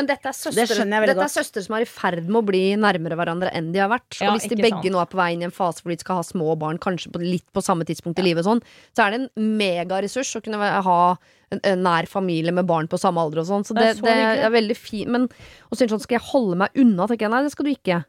Men 0.00 0.08
dette 0.08 0.30
er, 0.30 0.36
søstre, 0.36 0.64
er 0.64 1.32
søstre 1.32 1.62
som 1.64 1.74
er 1.76 1.84
i 1.84 1.88
ferd 1.88 2.24
med 2.24 2.38
å 2.40 2.46
bli 2.48 2.62
nærmere 2.80 3.18
hverandre 3.20 3.50
enn 3.56 3.68
de 3.74 3.82
har 3.82 3.90
vært. 3.92 4.16
Ja, 4.16 4.30
og 4.30 4.38
hvis 4.38 4.48
de 4.48 4.56
begge 4.56 4.80
sant. 4.80 4.94
nå 4.94 5.02
er 5.02 5.10
på 5.10 5.20
vei 5.20 5.28
inn 5.34 5.44
i 5.44 5.48
en 5.50 5.54
fase 5.54 5.84
hvor 5.84 5.92
de 5.92 5.98
skal 6.00 6.20
ha 6.22 6.24
små 6.24 6.54
barn, 6.60 6.80
kanskje 6.80 7.12
på, 7.12 7.20
litt 7.20 7.44
på 7.52 7.62
samme 7.64 7.84
tidspunkt 7.88 8.22
i 8.22 8.24
livet, 8.24 8.46
sånn, 8.48 8.62
så 8.96 9.04
er 9.04 9.12
det 9.12 9.20
en 9.20 9.50
megaressurs 9.60 10.32
å 10.38 10.42
kunne 10.44 10.70
ha 10.86 11.00
en, 11.52 11.60
en 11.60 11.84
nær 11.84 12.08
familie 12.10 12.54
med 12.56 12.68
barn 12.70 12.88
på 12.90 13.00
samme 13.00 13.20
alder 13.20 13.42
og 13.42 13.50
sånn. 13.50 13.66
Så 13.68 13.76
Det 13.76 13.84
det, 13.84 13.92
er 13.92 14.00
så 14.00 14.08
det 14.08 14.48
er 14.48 14.56
veldig 14.56 14.78
fint. 14.78 15.12
Men 15.12 15.28
å 15.28 15.76
er 15.76 15.92
sånn, 15.92 16.02
skal 16.02 16.18
jeg 16.18 16.28
holde 16.30 16.62
meg 16.64 16.80
unna? 16.80 17.08
Tenker 17.10 17.28
jeg, 17.28 17.34
nei, 17.34 17.44
det 17.44 17.54
skal 17.54 17.68
du 17.68 17.72
ikke. 17.74 18.02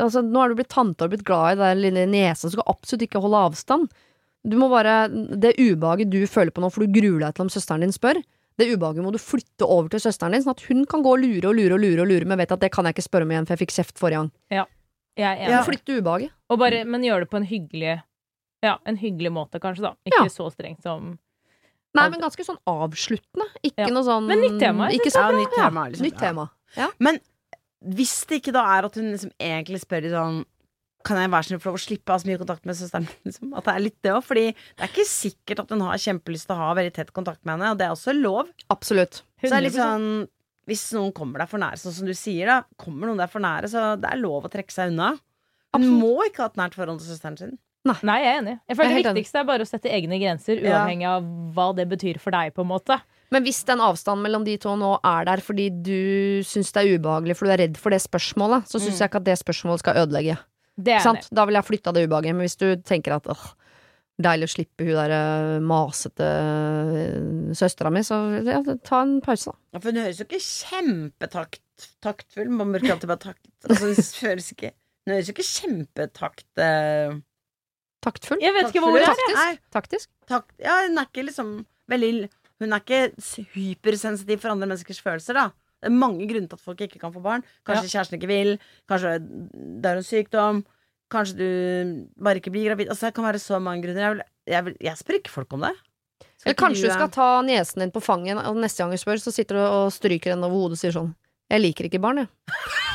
Altså, 0.00 0.24
nå 0.24 0.40
har 0.40 0.48
du 0.48 0.58
blitt 0.58 0.72
tante 0.72 1.04
og 1.04 1.12
blitt 1.12 1.26
glad 1.28 1.58
i 1.58 1.60
den 1.60 1.82
lille 1.84 2.08
niesa, 2.08 2.46
så 2.46 2.54
du 2.54 2.56
skal 2.56 2.72
absolutt 2.72 3.04
ikke 3.04 3.20
holde 3.20 3.44
avstand. 3.50 3.92
Du 4.48 4.56
må 4.56 4.70
bare, 4.72 5.08
Det 5.10 5.58
ubehaget 5.58 6.10
du 6.12 6.22
føler 6.30 6.54
på 6.54 6.62
nå, 6.62 6.70
for 6.72 6.86
du 6.86 6.94
gruer 6.94 7.26
deg 7.26 7.36
til 7.36 7.44
om 7.44 7.52
søsteren 7.52 7.84
din 7.84 7.92
spør, 7.92 8.22
det 8.58 8.66
ubehaget 8.74 9.04
må 9.04 9.12
du 9.14 9.18
flytte 9.22 9.66
over 9.66 9.88
til 9.92 10.00
søsteren 10.02 10.34
din, 10.34 10.42
sånn 10.42 10.56
at 10.56 10.64
hun 10.68 10.84
kan 10.90 11.02
gå 11.04 11.12
og 11.14 11.22
lure 11.22 11.48
og 11.52 11.54
lure 11.58 11.76
og 11.76 11.80
lure, 11.82 12.02
og 12.02 12.08
lure 12.10 12.26
men 12.26 12.38
vet 12.40 12.52
at 12.52 12.60
det 12.60 12.72
kan 12.74 12.84
jeg 12.88 12.96
ikke 12.96 13.06
spørre 13.06 13.22
om 13.28 13.30
igjen, 13.30 13.46
for 13.46 13.54
jeg 13.54 13.62
fikk 13.62 13.74
kjeft 13.76 13.98
forrige 14.02 14.18
gang. 14.24 14.66
Jeg 15.18 15.26
er 15.26 15.40
enig. 15.44 15.50
Ja. 15.50 15.62
Flytte 15.66 15.96
ubehaget. 15.98 16.30
Og 16.50 16.58
bare, 16.60 16.84
men 16.86 17.02
gjør 17.02 17.24
det 17.24 17.30
på 17.30 17.40
en 17.40 17.46
hyggelig 17.48 18.02
Ja, 18.62 18.76
en 18.90 18.96
hyggelig 18.98 19.30
måte, 19.30 19.60
kanskje, 19.62 19.82
da. 19.86 19.92
Ikke 20.06 20.24
Ja. 20.24 20.28
så 20.34 20.50
strengt 20.50 20.82
som 20.82 21.18
Nei, 21.94 22.08
men 22.10 22.20
ganske 22.20 22.44
sånn 22.44 22.58
avsluttende. 22.66 23.46
Ikke 23.64 23.86
Ja. 23.86 23.88
noe 23.88 24.02
sånn 24.02 24.26
Men 24.26 24.38
nytt 24.42 24.58
tema, 24.60 24.90
Ikke 24.90 25.10
så, 25.10 25.22
bra. 25.30 25.40
ja, 25.40 25.64
tema, 25.64 25.88
liksom. 25.88 26.02
Nytt 26.06 26.18
Ja. 26.76 26.88
Men 26.98 27.20
Hvis 27.84 28.26
det 28.26 28.42
ikke 28.42 28.52
da 28.52 28.64
er 28.78 28.84
at 28.86 28.94
hun 28.96 29.12
liksom 29.12 29.30
egentlig 29.38 29.80
spør 29.84 30.04
i 30.04 30.10
sånn 30.10 30.44
Kan 31.06 31.16
jeg 31.22 31.30
være 31.30 31.46
snill 31.46 31.60
få 31.62 31.70
lov 31.70 31.78
å 31.78 31.82
slippe 31.84 32.10
å 32.10 32.16
ha 32.16 32.18
så 32.18 32.26
mye 32.28 32.38
kontakt 32.40 32.64
med 32.66 32.74
søsteren 32.76 33.06
min? 33.06 33.18
Liksom? 33.30 33.52
At 33.56 33.64
det 33.68 33.74
er 33.74 33.84
litt 33.84 33.98
det 34.02 34.12
òg. 34.16 34.24
Fordi 34.26 34.46
det 34.50 34.82
er 34.82 34.90
ikke 34.90 35.06
sikkert 35.06 35.60
at 35.62 35.70
hun 35.70 35.80
har 35.86 36.00
kjempelyst 36.02 36.46
til 36.50 36.56
å 36.56 36.58
ha 36.58 36.72
veldig 36.74 36.94
tett 36.98 37.12
kontakt 37.16 37.44
med 37.44 37.54
henne, 37.56 37.70
og 37.72 37.78
det 37.78 37.86
er 37.86 37.94
også 37.94 38.14
lov. 38.18 38.50
Absolutt. 38.74 39.22
Så 39.38 39.48
det 39.52 39.52
er 39.60 39.66
litt 39.68 39.78
sånn 39.78 40.08
Hvis 40.68 40.82
noen 40.92 41.14
kommer 41.16 41.38
deg 41.40 41.48
for 41.48 41.56
nære, 41.62 41.78
sånn 41.80 41.94
som 41.96 42.04
du 42.06 42.12
sier, 42.12 42.44
da. 42.50 42.58
Kommer 42.76 43.08
noen 43.08 43.16
deg 43.22 43.30
for 43.32 43.40
nære, 43.40 43.70
så 43.72 43.94
det 43.96 44.10
er 44.10 44.18
lov 44.20 44.44
å 44.44 44.50
trekke 44.52 44.70
seg 44.74 44.90
unna. 44.92 45.14
Hun 45.72 45.80
Absolutt. 45.80 46.00
må 46.02 46.26
ikke 46.26 46.42
ha 46.44 46.48
et 46.50 46.58
nært 46.60 46.74
forhold 46.76 47.00
til 47.00 47.08
søsteren 47.14 47.38
sin. 47.38 47.54
Nei, 47.88 48.18
jeg 48.20 48.26
er 48.28 48.40
enig. 48.42 48.54
Jeg 48.68 48.76
føler 48.76 48.90
jeg 48.90 48.98
Det 48.98 49.06
enig. 49.08 49.14
viktigste 49.22 49.38
er 49.40 49.44
bare 49.48 49.64
å 49.64 49.68
sette 49.70 49.88
egne 49.88 50.18
grenser, 50.20 50.60
Ja. 50.60 50.82
uavhengig 50.84 51.06
av 51.08 51.22
hva 51.54 51.74
det 51.74 51.88
betyr 51.88 52.20
for 52.20 52.30
deg. 52.32 52.52
på 52.52 52.60
en 52.60 52.68
måte 52.68 53.00
Men 53.30 53.44
hvis 53.44 53.64
den 53.64 53.78
avstanden 53.78 54.22
mellom 54.26 54.44
de 54.44 54.58
to 54.58 54.76
nå 54.76 55.00
er 55.04 55.24
der 55.24 55.36
fordi 55.38 55.70
du 55.82 56.42
syns 56.44 56.70
det 56.72 56.84
er 56.84 56.98
ubehagelig, 56.98 57.36
for 57.36 57.46
du 57.46 57.52
er 57.52 57.58
redd 57.64 57.76
for 57.78 57.88
det 57.90 58.00
spørsmålet, 58.02 58.64
så 58.68 58.76
syns 58.80 58.96
Mm. 58.96 58.98
jeg 58.98 59.08
ikke 59.10 59.16
at 59.16 59.24
det 59.24 59.38
spørsmålet 59.38 59.78
skal 59.78 59.94
ødelegge. 60.06 60.38
Det 60.78 60.92
er. 60.94 61.02
Sant? 61.02 61.26
Da 61.34 61.42
vil 61.48 61.56
jeg 61.58 61.66
flytta 61.66 61.90
det 61.96 62.04
ubehaget. 62.06 62.36
Men 62.36 62.46
hvis 62.46 62.58
du 62.60 62.68
tenker 62.86 63.16
at 63.16 63.26
åh, 63.32 63.46
deilig 64.22 64.48
å 64.48 64.52
slippe 64.54 64.86
hun 64.86 64.96
der 64.98 65.12
eh, 65.14 65.56
masete 65.62 66.26
uh, 66.26 67.54
søstera 67.58 67.90
mi, 67.94 68.02
så 68.06 68.16
ja, 68.46 68.60
ta 68.86 69.02
en 69.04 69.18
pause, 69.24 69.52
da. 69.52 69.58
Ja, 69.74 69.80
for 69.82 69.90
hun 69.92 70.00
høres 70.02 70.20
jo 70.22 70.26
ikke 70.26 70.40
kjempetaktfull. 70.42 72.50
Man 72.60 72.74
bruker 72.74 72.94
alltid 72.94 73.10
bare 73.10 73.24
takt. 73.28 73.44
Altså, 73.66 73.90
hun 73.90 73.98
høres 74.28 74.48
ikke 74.54 74.70
Hun 75.06 75.14
høres 75.14 75.28
jo 75.30 75.34
ikke 75.36 75.50
kjempetakt... 75.50 76.48
eh, 76.62 77.10
Taktfull. 78.04 78.38
Jeg 78.38 78.54
vet 78.54 78.68
ikke 78.70 78.80
hvor 78.84 78.94
ordet 78.94 79.08
er. 79.34 79.56
Taktisk. 79.74 80.06
takt, 80.30 80.52
ja, 80.62 80.76
hun 80.86 81.00
er 81.00 81.06
ikke 81.08 81.24
liksom 81.26 81.48
veldig 81.90 82.28
Hun 82.62 82.70
er 82.76 82.82
ikke 82.84 83.00
hypersensitiv 83.56 84.38
for 84.44 84.54
andre 84.54 84.68
menneskers 84.70 85.00
følelser, 85.02 85.34
da. 85.34 85.48
Det 85.78 85.90
er 85.90 85.94
mange 85.94 86.26
grunner 86.30 86.50
til 86.50 86.58
at 86.58 86.64
folk 86.64 86.80
ikke 86.86 86.98
kan 87.02 87.14
få 87.14 87.22
barn. 87.22 87.44
Kanskje 87.66 87.92
kjæresten 87.92 88.18
ikke 88.18 88.30
vil. 88.30 88.56
Kanskje 88.90 89.14
det 89.22 89.90
er 89.90 90.00
en 90.00 90.06
sykdom. 90.06 90.64
Kanskje 91.12 91.38
du 91.38 91.50
bare 92.22 92.42
ikke 92.42 92.52
blir 92.52 92.68
gravid. 92.68 92.90
Altså, 92.90 93.08
det 93.08 93.16
kan 93.16 93.28
være 93.28 93.42
så 93.42 93.60
mange 93.62 93.86
grunner. 93.86 94.02
Jeg, 94.02 94.16
vil, 94.16 94.24
jeg, 94.54 94.64
vil, 94.64 94.76
jeg 94.88 95.00
spør 95.00 95.20
ikke 95.20 95.36
folk 95.36 95.54
om 95.56 95.68
det. 95.68 95.74
Skal 96.38 96.50
Eller 96.50 96.58
kanskje 96.58 96.84
du 96.84 96.90
eh, 96.90 96.98
skal 96.98 97.14
ta 97.14 97.28
niesen 97.46 97.82
din 97.82 97.94
på 97.94 98.02
fanget, 98.02 98.42
og 98.42 98.58
neste 98.58 98.82
gang 98.82 98.92
du 98.94 99.00
spør, 99.00 99.22
så 99.22 99.34
sitter 99.34 99.58
du 99.58 99.62
og 99.64 99.94
stryker 99.94 100.34
henne 100.34 100.46
over 100.46 100.66
hodet 100.66 100.78
og 100.78 100.82
sier 100.82 100.94
sånn 100.94 101.14
Jeg 101.50 101.64
liker 101.64 101.88
ikke 101.88 102.02
barn, 102.02 102.24
jeg. 102.26 102.86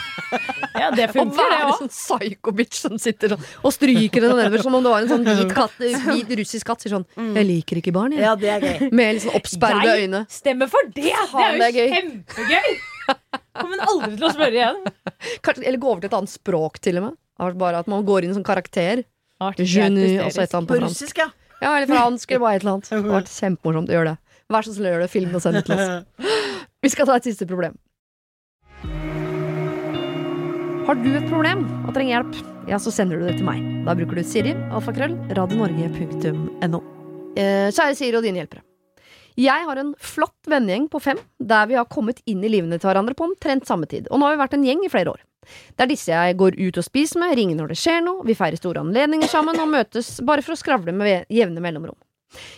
Ja, 0.77 0.89
det 0.91 1.07
Å 1.09 1.13
funker, 1.13 1.37
det 1.37 1.49
være 1.53 1.67
òg. 1.71 1.77
sånn 1.81 1.91
psycho-bitch 1.93 2.79
som 2.83 2.97
sitter 3.01 3.33
sånn 3.33 3.43
og 3.63 3.73
stryker 3.73 4.25
henne 4.25 4.37
nedover 4.41 4.63
som 4.65 4.75
om 4.77 4.83
det 4.85 4.91
var 4.93 5.01
en 5.05 5.11
sånn 5.11 5.25
hvit, 5.27 5.53
katt, 5.55 5.75
hvit 5.79 6.33
russisk 6.39 6.65
katt. 6.69 6.81
Sier 6.83 6.93
sånn 6.97 7.05
Mm. 7.17 7.33
'Jeg 7.35 7.45
liker 7.47 7.75
ikke 7.81 7.93
barn, 7.93 8.11
jeg'. 8.11 8.21
Ja, 8.21 8.35
det 8.35 8.49
er 8.49 8.59
gøy. 8.61 8.91
Med 8.91 9.21
sånn 9.21 9.35
oppsperrede 9.39 9.85
Jeg 9.97 10.09
øyne. 10.09 10.25
stemmer 10.29 10.67
for 10.69 10.79
det! 10.93 11.03
Det 11.03 11.29
Faen, 11.31 11.59
det 11.59 11.67
er 11.69 11.73
jo 11.73 11.93
kjempegøy! 11.93 12.69
Kommer 13.53 13.77
aldri 13.85 14.17
til 14.17 14.27
å 14.27 14.33
spørre 14.33 14.57
igjen. 14.57 14.79
Kanskje, 15.43 15.65
eller 15.67 15.77
gå 15.77 15.87
over 15.91 16.01
til 16.01 16.09
et 16.09 16.17
annet 16.17 16.29
språk, 16.33 16.79
til 16.79 16.97
og 16.97 17.03
med. 17.03 17.57
Bare 17.59 17.79
at 17.79 17.87
man 17.87 18.05
går 18.05 18.23
inn 18.25 18.33
som 18.33 18.43
karakter. 18.43 19.03
Art, 19.41 19.57
Geni, 19.57 20.17
helt 20.17 20.25
og 20.27 20.31
så 20.31 20.41
et 20.43 20.49
eller 20.49 20.59
annet 20.61 20.67
På 20.69 20.73
på 20.73 20.79
fransk. 20.79 21.01
russisk, 21.01 21.17
ja. 21.17 21.29
Ja, 21.61 21.75
eller 21.77 21.87
fransk, 21.87 22.31
eller 22.31 22.39
bare 22.39 22.55
et 22.55 22.61
eller 22.63 22.73
annet. 22.73 22.89
Det 22.89 23.01
har 23.03 23.21
vært 23.21 23.31
kjempemorsomt. 23.33 23.89
Gjør 23.89 24.05
det. 24.11 24.17
Vær 24.49 24.61
så 24.67 24.73
snill, 24.75 24.89
gjør 24.93 25.01
det. 25.03 25.09
Film 25.09 25.35
og 25.35 25.41
send 25.41 25.55
det 25.55 25.65
til 25.65 25.75
oss. 25.75 26.05
Vi 26.83 26.89
skal 26.89 27.05
ta 27.07 27.15
et 27.15 27.23
siste 27.23 27.47
problem. 27.47 27.77
Har 30.83 30.97
du 30.99 31.13
et 31.15 31.29
problem 31.31 31.61
og 31.87 31.93
trenger 31.95 32.17
hjelp, 32.17 32.39
ja, 32.67 32.75
så 32.75 32.91
sender 32.91 33.15
du 33.15 33.23
det 33.23 33.37
til 33.37 33.45
meg. 33.47 33.61
Da 33.85 33.93
bruker 33.95 34.19
du 34.19 34.27
Siri, 34.27 34.51
alfakrøll, 34.75 35.13
radionorge.no. 35.37 36.81
Eh, 37.39 37.69
kjære 37.71 37.95
Siri 37.95 38.17
og 38.19 38.25
dine 38.25 38.41
hjelpere. 38.41 38.65
Jeg 39.39 39.63
har 39.69 39.79
en 39.79 39.93
flott 39.95 40.49
vennegjeng 40.51 40.89
på 40.91 40.99
fem, 41.01 41.21
der 41.39 41.69
vi 41.71 41.77
har 41.79 41.87
kommet 41.87 42.19
inn 42.27 42.43
i 42.43 42.51
livene 42.51 42.75
til 42.75 42.91
hverandre 42.91 43.15
på 43.15 43.29
omtrent 43.29 43.63
samme 43.69 43.87
tid, 43.87 44.11
og 44.11 44.19
nå 44.19 44.27
har 44.27 44.35
vi 44.35 44.41
vært 44.43 44.57
en 44.59 44.67
gjeng 44.67 44.83
i 44.83 44.91
flere 44.91 45.15
år. 45.15 45.23
Det 45.71 45.85
er 45.85 45.91
disse 45.93 46.11
jeg 46.11 46.37
går 46.43 46.59
ut 46.59 46.81
og 46.83 46.85
spiser 46.85 47.23
med, 47.23 47.37
ringer 47.39 47.61
når 47.61 47.71
det 47.71 47.79
skjer 47.79 48.03
noe, 48.03 48.27
vi 48.27 48.35
feirer 48.35 48.59
store 48.59 48.83
anledninger 48.83 49.31
sammen 49.31 49.63
og 49.63 49.71
møtes 49.71 50.17
bare 50.27 50.43
for 50.43 50.57
å 50.57 50.59
skravle 50.59 50.91
med 50.95 51.31
jevne 51.31 51.63
mellomrom. 51.63 51.97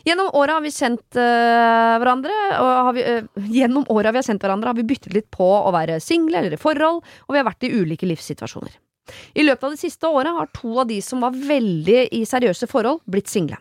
Gjennom 0.08 0.32
åra 0.38 0.58
har 0.58 0.64
vi 0.66 0.72
kjent 0.74 1.20
uh, 1.20 1.98
hverandre 2.02 2.34
og 2.62 2.94
vi, 2.96 3.04
uh, 3.04 3.46
Gjennom 3.52 3.86
åra 3.92 4.14
vi 4.14 4.22
har 4.22 4.28
sendt 4.28 4.46
hverandre, 4.46 4.72
har 4.72 4.80
vi 4.80 4.88
byttet 4.88 5.14
litt 5.16 5.30
på 5.34 5.46
å 5.46 5.74
være 5.76 6.00
single 6.04 6.40
eller 6.40 6.56
i 6.56 6.62
forhold, 6.62 7.04
og 7.04 7.36
vi 7.36 7.42
har 7.42 7.48
vært 7.48 7.68
i 7.68 7.74
ulike 7.76 8.10
livssituasjoner. 8.10 8.80
I 9.38 9.44
løpet 9.44 9.64
av 9.64 9.76
det 9.76 9.82
siste 9.82 10.10
året 10.10 10.34
har 10.34 10.50
to 10.56 10.72
av 10.82 10.88
de 10.90 10.98
som 11.04 11.22
var 11.22 11.36
veldig 11.36 12.08
i 12.18 12.24
seriøse 12.26 12.70
forhold, 12.72 13.04
blitt 13.06 13.30
single. 13.30 13.60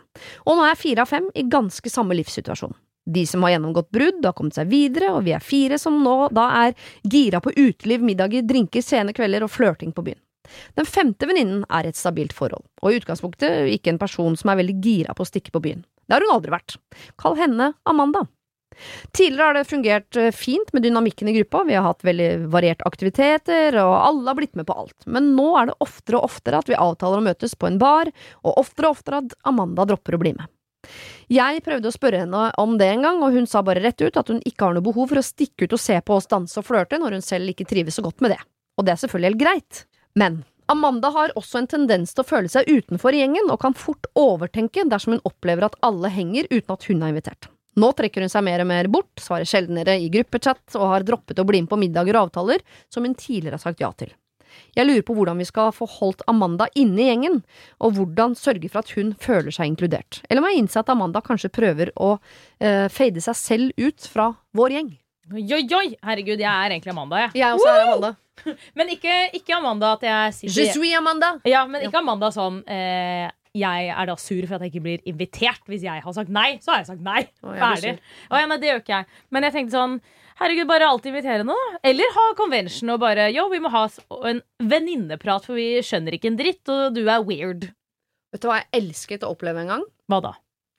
Og 0.49 0.57
nå 0.57 0.65
er 0.69 0.81
fire 0.81 1.05
av 1.05 1.11
fem 1.11 1.29
i 1.37 1.45
ganske 1.53 1.93
samme 1.93 2.17
livssituasjon. 2.17 2.73
De 3.05 3.27
som 3.29 3.43
har 3.45 3.53
gjennomgått 3.53 3.91
brudd, 3.93 4.25
har 4.25 4.33
kommet 4.33 4.57
seg 4.57 4.71
videre, 4.71 5.11
og 5.13 5.27
vi 5.27 5.35
er 5.37 5.45
fire 5.45 5.77
som 5.81 5.99
nå 6.01 6.31
da 6.33 6.47
er 6.65 6.77
gira 7.05 7.43
på 7.45 7.53
uteliv, 7.53 8.05
middager, 8.05 8.47
drinker, 8.49 8.85
sene 8.85 9.13
kvelder 9.17 9.45
og 9.45 9.53
flørting 9.53 9.93
på 9.93 10.07
byen. 10.07 10.21
Den 10.79 10.89
femte 10.89 11.29
venninnen 11.31 11.65
er 11.73 11.89
et 11.89 11.99
stabilt 11.99 12.35
forhold, 12.37 12.65
og 12.83 12.93
i 12.93 13.01
utgangspunktet 13.01 13.73
ikke 13.75 13.95
en 13.95 14.01
person 14.03 14.37
som 14.39 14.53
er 14.53 14.61
veldig 14.61 14.79
gira 14.85 15.17
på 15.17 15.25
å 15.25 15.29
stikke 15.29 15.55
på 15.55 15.63
byen. 15.65 15.85
Det 16.05 16.17
har 16.17 16.25
hun 16.25 16.37
aldri 16.37 16.53
vært. 16.53 16.77
Kall 17.21 17.39
henne 17.39 17.73
Amanda. 17.89 18.27
Tidligere 19.15 19.47
har 19.47 19.55
det 19.55 19.69
fungert 19.71 20.17
eh, 20.19 20.33
fint 20.35 20.73
med 20.75 20.83
dynamikken 20.83 21.29
i 21.31 21.37
gruppa, 21.37 21.63
vi 21.69 21.77
har 21.79 21.87
hatt 21.87 22.03
veldig 22.05 22.49
varierte 22.51 22.87
aktiviteter, 22.89 23.77
og 23.85 23.95
alle 23.95 24.27
har 24.27 24.39
blitt 24.39 24.59
med 24.59 24.67
på 24.67 24.75
alt, 24.75 24.97
men 25.07 25.31
nå 25.37 25.53
er 25.61 25.71
det 25.71 25.79
oftere 25.85 26.19
og 26.19 26.27
oftere 26.27 26.59
at 26.59 26.71
vi 26.71 26.79
avtaler 26.79 27.23
å 27.23 27.27
møtes 27.29 27.55
på 27.55 27.71
en 27.71 27.79
bar, 27.79 28.11
og 28.43 28.59
oftere 28.65 28.91
og 28.91 28.99
oftere 28.99 29.23
at 29.23 29.39
Amanda 29.47 29.87
dropper 29.89 30.19
å 30.19 30.23
bli 30.25 30.35
med. 30.35 30.51
Jeg 31.33 31.63
prøvde 31.65 31.89
å 31.89 31.95
spørre 31.95 32.25
henne 32.25 32.49
om 32.61 32.75
det 32.81 32.91
en 32.91 33.07
gang, 33.07 33.23
og 33.25 33.39
hun 33.39 33.47
sa 33.49 33.63
bare 33.65 33.83
rett 33.85 34.03
ut 34.03 34.19
at 34.21 34.29
hun 34.29 34.43
ikke 34.45 34.67
har 34.67 34.77
noe 34.77 34.85
behov 34.85 35.09
for 35.13 35.23
å 35.23 35.25
stikke 35.25 35.65
ut 35.65 35.77
og 35.79 35.81
se 35.81 35.97
på 36.05 36.19
oss 36.19 36.29
danse 36.29 36.59
og 36.61 36.67
flørte 36.67 37.01
når 37.01 37.17
hun 37.17 37.25
selv 37.25 37.55
ikke 37.55 37.69
trives 37.71 37.97
så 37.97 38.05
godt 38.05 38.21
med 38.25 38.35
det. 38.35 38.43
Og 38.77 38.85
det 38.85 38.95
er 38.95 39.01
selvfølgelig 39.01 39.31
helt 39.33 39.41
greit. 39.41 39.85
Men 40.15 40.43
Amanda 40.67 41.11
har 41.13 41.35
også 41.37 41.61
en 41.61 41.69
tendens 41.69 42.15
til 42.15 42.25
å 42.25 42.29
føle 42.29 42.49
seg 42.49 42.69
utenfor 42.71 43.17
gjengen, 43.17 43.51
og 43.53 43.61
kan 43.61 43.77
fort 43.77 44.07
overtenke 44.17 44.87
dersom 44.89 45.17
hun 45.17 45.27
opplever 45.29 45.67
at 45.67 45.77
alle 45.85 46.09
henger 46.13 46.49
uten 46.51 46.73
at 46.73 46.89
hun 46.89 47.03
er 47.03 47.13
invitert. 47.13 47.51
Nå 47.75 47.91
trekker 47.99 48.23
hun 48.23 48.31
seg 48.31 48.45
mer 48.47 48.63
og 48.63 48.71
mer 48.71 48.89
bort, 48.89 49.13
svarer 49.21 49.49
sjeldnere 49.51 49.97
i 49.99 50.11
gruppechat 50.15 50.77
og 50.79 50.91
har 50.93 51.07
droppet 51.07 51.41
å 51.43 51.47
bli 51.49 51.65
med 51.65 51.73
på 51.73 51.79
middager 51.81 52.17
og 52.17 52.29
avtaler 52.29 52.63
som 52.93 53.05
hun 53.05 53.17
tidligere 53.19 53.59
har 53.59 53.65
sagt 53.67 53.83
ja 53.83 53.91
til. 53.99 54.15
Jeg 54.79 54.87
lurer 54.87 55.03
på 55.03 55.17
hvordan 55.19 55.41
vi 55.43 55.47
skal 55.49 55.73
få 55.75 55.89
holdt 55.91 56.23
Amanda 56.31 56.69
inne 56.79 57.03
i 57.03 57.09
gjengen, 57.09 57.41
og 57.83 57.97
hvordan 57.97 58.37
sørge 58.39 58.71
for 58.71 58.85
at 58.85 58.93
hun 58.95 59.11
føler 59.19 59.55
seg 59.55 59.73
inkludert. 59.73 60.21
Eller 60.29 60.45
må 60.45 60.53
jeg 60.53 60.63
innse 60.63 60.79
at 60.79 60.93
Amanda 60.95 61.23
kanskje 61.27 61.51
prøver 61.55 61.91
å 61.99 62.17
eh, 62.63 62.87
fade 62.87 63.23
seg 63.25 63.39
selv 63.39 63.75
ut 63.83 64.07
fra 64.11 64.31
vår 64.55 64.79
gjeng? 64.79 64.93
Oi, 65.33 65.45
oi! 65.49 65.87
Herregud, 66.05 66.41
jeg 66.43 66.51
er 66.51 66.75
egentlig 66.75 66.93
Amanda, 66.93 67.23
jeg. 67.25 67.31
Jeg 67.41 67.57
også 67.57 67.71
er 67.71 67.85
Amanda. 67.87 68.11
Men 68.79 68.91
ikke, 68.93 69.15
ikke 69.39 69.55
Amanda 69.57 69.95
at 69.95 70.05
jeg 70.05 70.51
Je 70.51 70.67
suis 70.75 70.97
Amanda! 70.99 71.37
Ja, 71.49 71.63
men 71.71 71.87
ikke 71.87 72.01
Amanda 72.01 72.33
sånn 72.35 72.59
eh, 72.67 73.29
Jeg 73.55 73.87
er 73.95 74.09
da 74.11 74.17
sur 74.19 74.43
for 74.49 74.57
at 74.59 74.65
jeg 74.67 74.75
ikke 74.75 74.83
blir 74.85 75.07
invitert. 75.09 75.63
Hvis 75.71 75.87
jeg 75.87 76.03
har 76.03 76.17
sagt 76.17 76.33
nei, 76.35 76.59
så 76.61 76.75
har 76.75 76.83
jeg 76.83 76.91
sagt 76.91 77.07
nei. 77.07 77.23
Å, 77.45 77.55
jeg 77.55 77.63
Ferdig. 77.63 77.95
Å, 78.27 78.43
ja, 78.43 78.51
nei, 78.51 78.59
det 78.61 78.71
gjør 78.73 78.83
ikke 78.83 78.97
jeg. 78.99 79.23
Men 79.31 79.49
jeg 79.49 79.57
tenkte 79.57 79.79
sånn 79.79 79.97
Herregud, 80.35 80.67
bare 80.67 80.89
alltid 80.91 81.13
invitere 81.13 81.47
da. 81.47 81.57
Eller 81.87 82.11
ha 82.17 82.27
convention 82.35 82.91
og 82.91 82.99
bare 83.05 83.29
Yo, 83.31 83.47
vi 83.53 83.63
må 83.63 83.71
ha 83.71 83.87
en 84.27 84.43
venninneprat, 84.59 85.47
for 85.47 85.55
vi 85.57 85.79
skjønner 85.87 86.19
ikke 86.19 86.33
en 86.33 86.41
dritt, 86.41 86.65
og 86.75 86.99
du 86.99 87.05
er 87.07 87.23
weird. 87.23 87.69
Vet 88.35 88.43
du 88.43 88.51
hva 88.51 88.59
jeg 88.59 88.73
elsket 88.83 89.23
å 89.23 89.31
oppleve 89.31 89.63
en 89.63 89.71
gang? 89.77 89.85
Hva 90.11 90.19
da? 90.27 90.35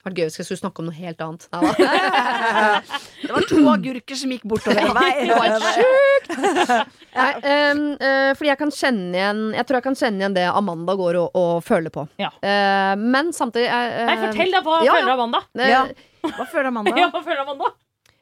Var 0.06 0.14
gøy 0.14 0.28
hvis 0.28 0.38
jeg 0.38 0.46
skulle 0.46 0.62
snakke 0.62 0.84
om 0.84 0.90
noe 0.90 0.98
helt 1.00 1.22
annet. 1.26 1.48
Det 3.26 3.32
var 3.34 3.48
to 3.50 3.62
agurker 3.72 4.20
som 4.20 4.34
gikk 4.36 4.44
bortover 4.46 4.84
en 4.84 4.94
vei. 4.94 5.12
Det 5.30 5.40
var 5.40 5.70
sjukt! 5.74 6.94
Um, 7.16 7.38
ehm, 7.48 7.84
eh, 8.04 8.34
fordi 8.36 8.50
jeg 8.50 8.60
kan 8.60 8.72
kjenne 8.76 9.16
igjen 9.16 9.38
Jeg 9.56 9.64
tror 9.70 9.78
jeg 9.78 9.84
kan 9.86 9.96
kjenne 9.96 10.20
igjen 10.20 10.34
det 10.36 10.42
Amanda 10.50 10.98
går 11.00 11.16
og, 11.22 11.38
og 11.40 11.62
føler 11.64 11.94
på. 11.94 12.04
Ja. 12.20 12.28
Uh, 12.44 12.92
men 13.00 13.32
samtidig 13.32 13.70
uh, 13.72 14.02
Nei, 14.10 14.18
fortell 14.20 14.52
da, 14.52 14.60
hva 14.66 14.82
ja, 14.84 14.98
føler 14.98 15.14
Amanda? 15.14 15.42
Ja. 15.56 15.82
Hva 16.26 16.48
føler 16.52 16.70
Amanda? 16.74 16.96
Ja, 17.00 17.08
hva 17.14 17.24
føler 17.24 17.46
Amanda? 17.46 17.72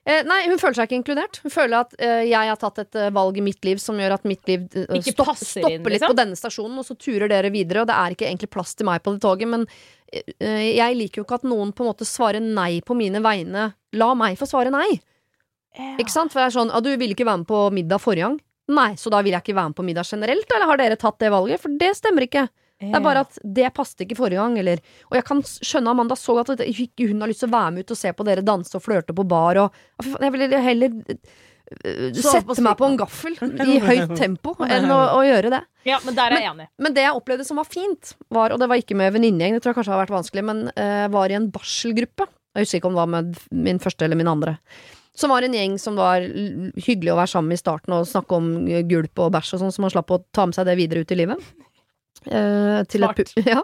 eh, 0.06 0.22
nei, 0.28 0.44
hun 0.50 0.60
føler 0.60 0.78
seg 0.78 0.90
ikke 0.90 1.00
inkludert. 1.00 1.40
Hun 1.44 1.54
føler 1.54 1.86
at 1.86 1.96
eh, 1.98 2.24
jeg 2.30 2.52
har 2.52 2.60
tatt 2.60 2.84
et 2.84 3.00
eh, 3.00 3.12
valg 3.16 3.40
i 3.40 3.46
mitt 3.46 3.64
liv 3.66 3.82
som 3.82 4.00
gjør 4.00 4.18
at 4.18 4.28
mitt 4.28 4.44
liv 4.50 4.66
eh, 4.76 5.00
stopp, 5.08 5.30
passer 5.32 5.64
stopper 5.64 5.78
inn, 5.78 5.84
litt 5.86 5.98
liksom? 5.98 6.14
på 6.14 6.20
denne 6.20 6.40
stasjonen, 6.40 6.80
og 6.82 6.88
så 6.88 6.98
turer 7.00 7.32
dere 7.32 7.52
videre, 7.54 7.84
og 7.84 7.92
det 7.92 7.98
er 7.98 8.16
ikke 8.16 8.28
egentlig 8.30 8.52
plass 8.54 8.76
til 8.78 8.90
meg 8.90 9.04
på 9.04 9.16
det 9.16 9.24
toget. 9.24 9.52
Men 9.54 9.68
jeg 10.40 10.98
liker 11.00 11.22
jo 11.22 11.26
ikke 11.26 11.40
at 11.42 11.48
noen 11.48 11.74
på 11.76 11.84
en 11.84 11.90
måte 11.92 12.08
svarer 12.08 12.44
nei 12.44 12.82
på 12.86 12.96
mine 12.98 13.22
vegne. 13.24 13.72
La 13.98 14.14
meg 14.18 14.38
få 14.40 14.48
svare 14.50 14.74
nei. 14.74 14.90
Ikke 15.98 16.14
sant? 16.14 16.34
For 16.34 16.42
det 16.42 16.50
er 16.50 16.58
sånn, 16.58 16.74
ah, 16.74 16.82
du 16.84 16.92
ville 16.94 17.16
ikke 17.16 17.28
være 17.28 17.42
med 17.44 17.50
på 17.50 17.62
middag 17.74 18.02
forrige 18.04 18.28
gang. 18.28 18.42
Nei, 18.74 18.92
så 19.00 19.12
da 19.12 19.20
vil 19.26 19.34
jeg 19.36 19.44
ikke 19.44 19.58
være 19.58 19.72
med 19.72 19.78
på 19.80 19.86
middag 19.88 20.08
generelt, 20.08 20.52
eller 20.56 20.70
har 20.70 20.80
dere 20.80 21.00
tatt 21.00 21.18
det 21.20 21.32
valget? 21.34 21.62
For 21.64 21.80
det 21.82 21.96
stemmer 21.98 22.28
ikke. 22.28 22.46
Det 22.84 22.98
er 22.98 23.04
bare 23.04 23.24
at 23.24 23.38
det 23.56 23.70
passet 23.76 24.04
ikke 24.04 24.18
forrige 24.18 24.42
gang, 24.42 24.58
eller 24.60 24.82
Og 25.10 25.16
jeg 25.16 25.26
kan 25.28 25.42
skjønne 25.46 25.94
Amanda 25.94 26.18
så 26.20 26.36
at 26.42 26.52
hun 26.52 27.22
har 27.22 27.32
lyst 27.32 27.44
til 27.44 27.50
å 27.50 27.54
være 27.54 27.72
med 27.72 27.86
ut 27.86 27.94
og 27.96 28.00
se 28.00 28.12
på 28.12 28.26
dere 28.28 28.44
danse 28.44 28.76
og 28.76 28.84
flørte 28.84 29.16
på 29.16 29.24
bar 29.24 29.60
og 29.62 29.78
Jeg 30.20 30.34
ville 30.34 30.60
heller 30.60 30.98
sette 32.20 32.64
meg 32.64 32.78
på 32.80 32.88
en 32.88 32.98
gaffel 33.00 33.36
i 33.66 33.78
høyt 33.84 34.14
tempo 34.20 34.56
enn 34.68 34.90
å, 34.94 35.00
å 35.18 35.22
gjøre 35.26 35.52
det. 35.54 35.62
Ja, 35.88 36.00
men 36.06 36.16
der 36.18 36.36
er 36.36 36.42
jeg 36.44 36.52
enig. 36.54 36.68
Men 36.82 36.96
det 36.96 37.04
jeg 37.06 37.18
opplevde 37.18 37.46
som 37.48 37.60
var 37.60 37.68
fint, 37.70 38.14
var, 38.34 38.54
og 38.56 38.62
det 38.62 38.70
var 38.72 38.80
ikke 38.80 38.98
med 39.00 39.14
venninnegjeng, 39.16 39.58
det 39.58 39.64
tror 39.64 39.74
jeg 39.74 39.82
kanskje 39.82 39.96
har 39.96 40.04
vært 40.06 40.16
vanskelig, 40.16 40.44
men 40.48 40.66
uh, 40.72 41.06
var 41.14 41.32
i 41.34 41.38
en 41.38 41.50
barselgruppe. 41.54 42.28
Jeg 42.54 42.68
husker 42.68 42.80
ikke 42.80 42.92
om 42.92 42.98
det 42.98 43.02
var 43.04 43.12
med 43.16 43.40
min 43.70 43.82
første 43.84 44.06
eller 44.06 44.20
min 44.20 44.30
andre. 44.32 44.58
Som 45.18 45.30
var 45.34 45.46
en 45.46 45.54
gjeng 45.54 45.76
som 45.82 45.98
var 46.00 46.24
hyggelig 46.26 47.12
å 47.14 47.18
være 47.20 47.32
sammen 47.36 47.52
med 47.54 47.60
i 47.60 47.62
starten 47.62 47.94
og 47.94 48.08
snakke 48.10 48.38
om 48.40 48.48
eh, 48.66 48.82
gulp 48.90 49.20
og 49.22 49.34
bæsj 49.36 49.52
og 49.58 49.62
sånn, 49.62 49.74
så 49.76 49.84
man 49.84 49.94
slapp 49.94 50.10
å 50.14 50.24
ta 50.34 50.48
med 50.50 50.58
seg 50.58 50.66
det 50.70 50.78
videre 50.80 51.04
ut 51.04 51.14
i 51.14 51.20
livet. 51.20 51.52
Uh, 52.24 52.82
til 52.90 53.04
et 53.04 53.12
Smart. 53.12 53.20
pu- 53.20 53.44
ja. 53.54 53.62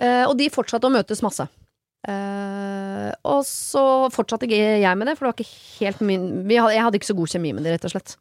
Uh, 0.00 0.24
og 0.30 0.34
de 0.40 0.48
fortsatte 0.50 0.88
å 0.88 0.94
møtes 0.94 1.22
masse. 1.22 1.46
Eh, 2.04 3.10
og 3.24 3.40
så 3.48 3.82
fortsatte 4.12 4.48
jeg 4.50 4.98
med 4.98 5.08
det, 5.08 5.16
for 5.16 5.24
det 5.24 5.30
var 5.30 5.38
ikke 5.38 5.80
helt 5.80 6.02
min 6.04 6.24
vi 6.44 6.58
hadde, 6.60 6.74
Jeg 6.76 6.84
hadde 6.84 7.00
ikke 7.00 7.08
så 7.08 7.16
god 7.16 7.32
kjemi 7.32 7.52
med 7.56 7.64
det, 7.64 7.76
rett 7.76 7.86
og 7.88 7.94
slett. 7.94 8.16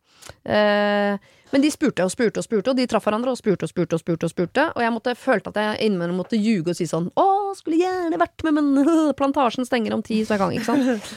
Uh, 0.47 1.19
men 1.51 1.63
de 1.65 1.67
spurte 1.67 2.05
og 2.05 2.11
spurte 2.13 2.39
og 2.39 2.45
spurte, 2.45 2.71
og 2.71 2.77
de 2.79 2.86
traff 2.88 3.03
hverandre 3.03 3.34
og 3.34 3.38
spurte 3.38 3.67
og 3.67 3.71
spurte. 3.73 3.97
Og 3.97 3.99
spurte 3.99 4.29
Og 4.29 4.31
spurte 4.31 4.63
Og 4.71 4.81
jeg 4.86 4.93
måtte, 4.95 5.15
følte 5.19 5.51
at 5.51 5.59
jeg 5.59 5.89
innimellom 5.89 6.15
måtte 6.21 6.39
ljuge 6.39 6.71
og 6.71 6.79
si 6.79 6.88
sånn 6.88 7.09
Å, 7.19 7.27
skulle 7.59 7.81
gjerne 7.81 8.21
vært 8.21 8.45
med, 8.47 8.55
men 8.55 8.88
øh, 8.88 9.11
plantasjen 9.19 9.67
stenger 9.67 9.97
om 9.97 10.05
ti, 10.05 10.21
så 10.23 10.38
jeg 10.38 10.43
kan 10.45 10.55
ikke. 10.55 10.69
sant? 10.69 11.13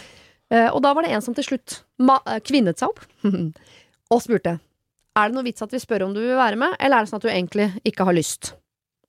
Uh, 0.51 0.69
og 0.75 0.83
da 0.83 0.93
var 0.97 1.07
det 1.07 1.15
en 1.15 1.25
som 1.25 1.39
til 1.39 1.47
slutt 1.47 1.81
kvinnet 2.47 2.83
seg 2.83 2.91
opp 2.91 3.01
og 4.13 4.23
spurte 4.23 4.59
Er 5.17 5.31
det 5.31 5.39
noe 5.39 5.47
vits 5.47 5.65
at 5.65 5.73
vi 5.73 5.81
spør 5.81 6.09
om 6.09 6.19
du 6.19 6.21
vil 6.25 6.37
være 6.37 6.59
med, 6.61 6.75
eller 6.81 6.99
er 6.99 7.07
det 7.07 7.15
sånn 7.15 7.23
at 7.23 7.31
du 7.31 7.33
egentlig 7.33 7.71
ikke 7.87 8.11
har 8.11 8.19
lyst? 8.19 8.57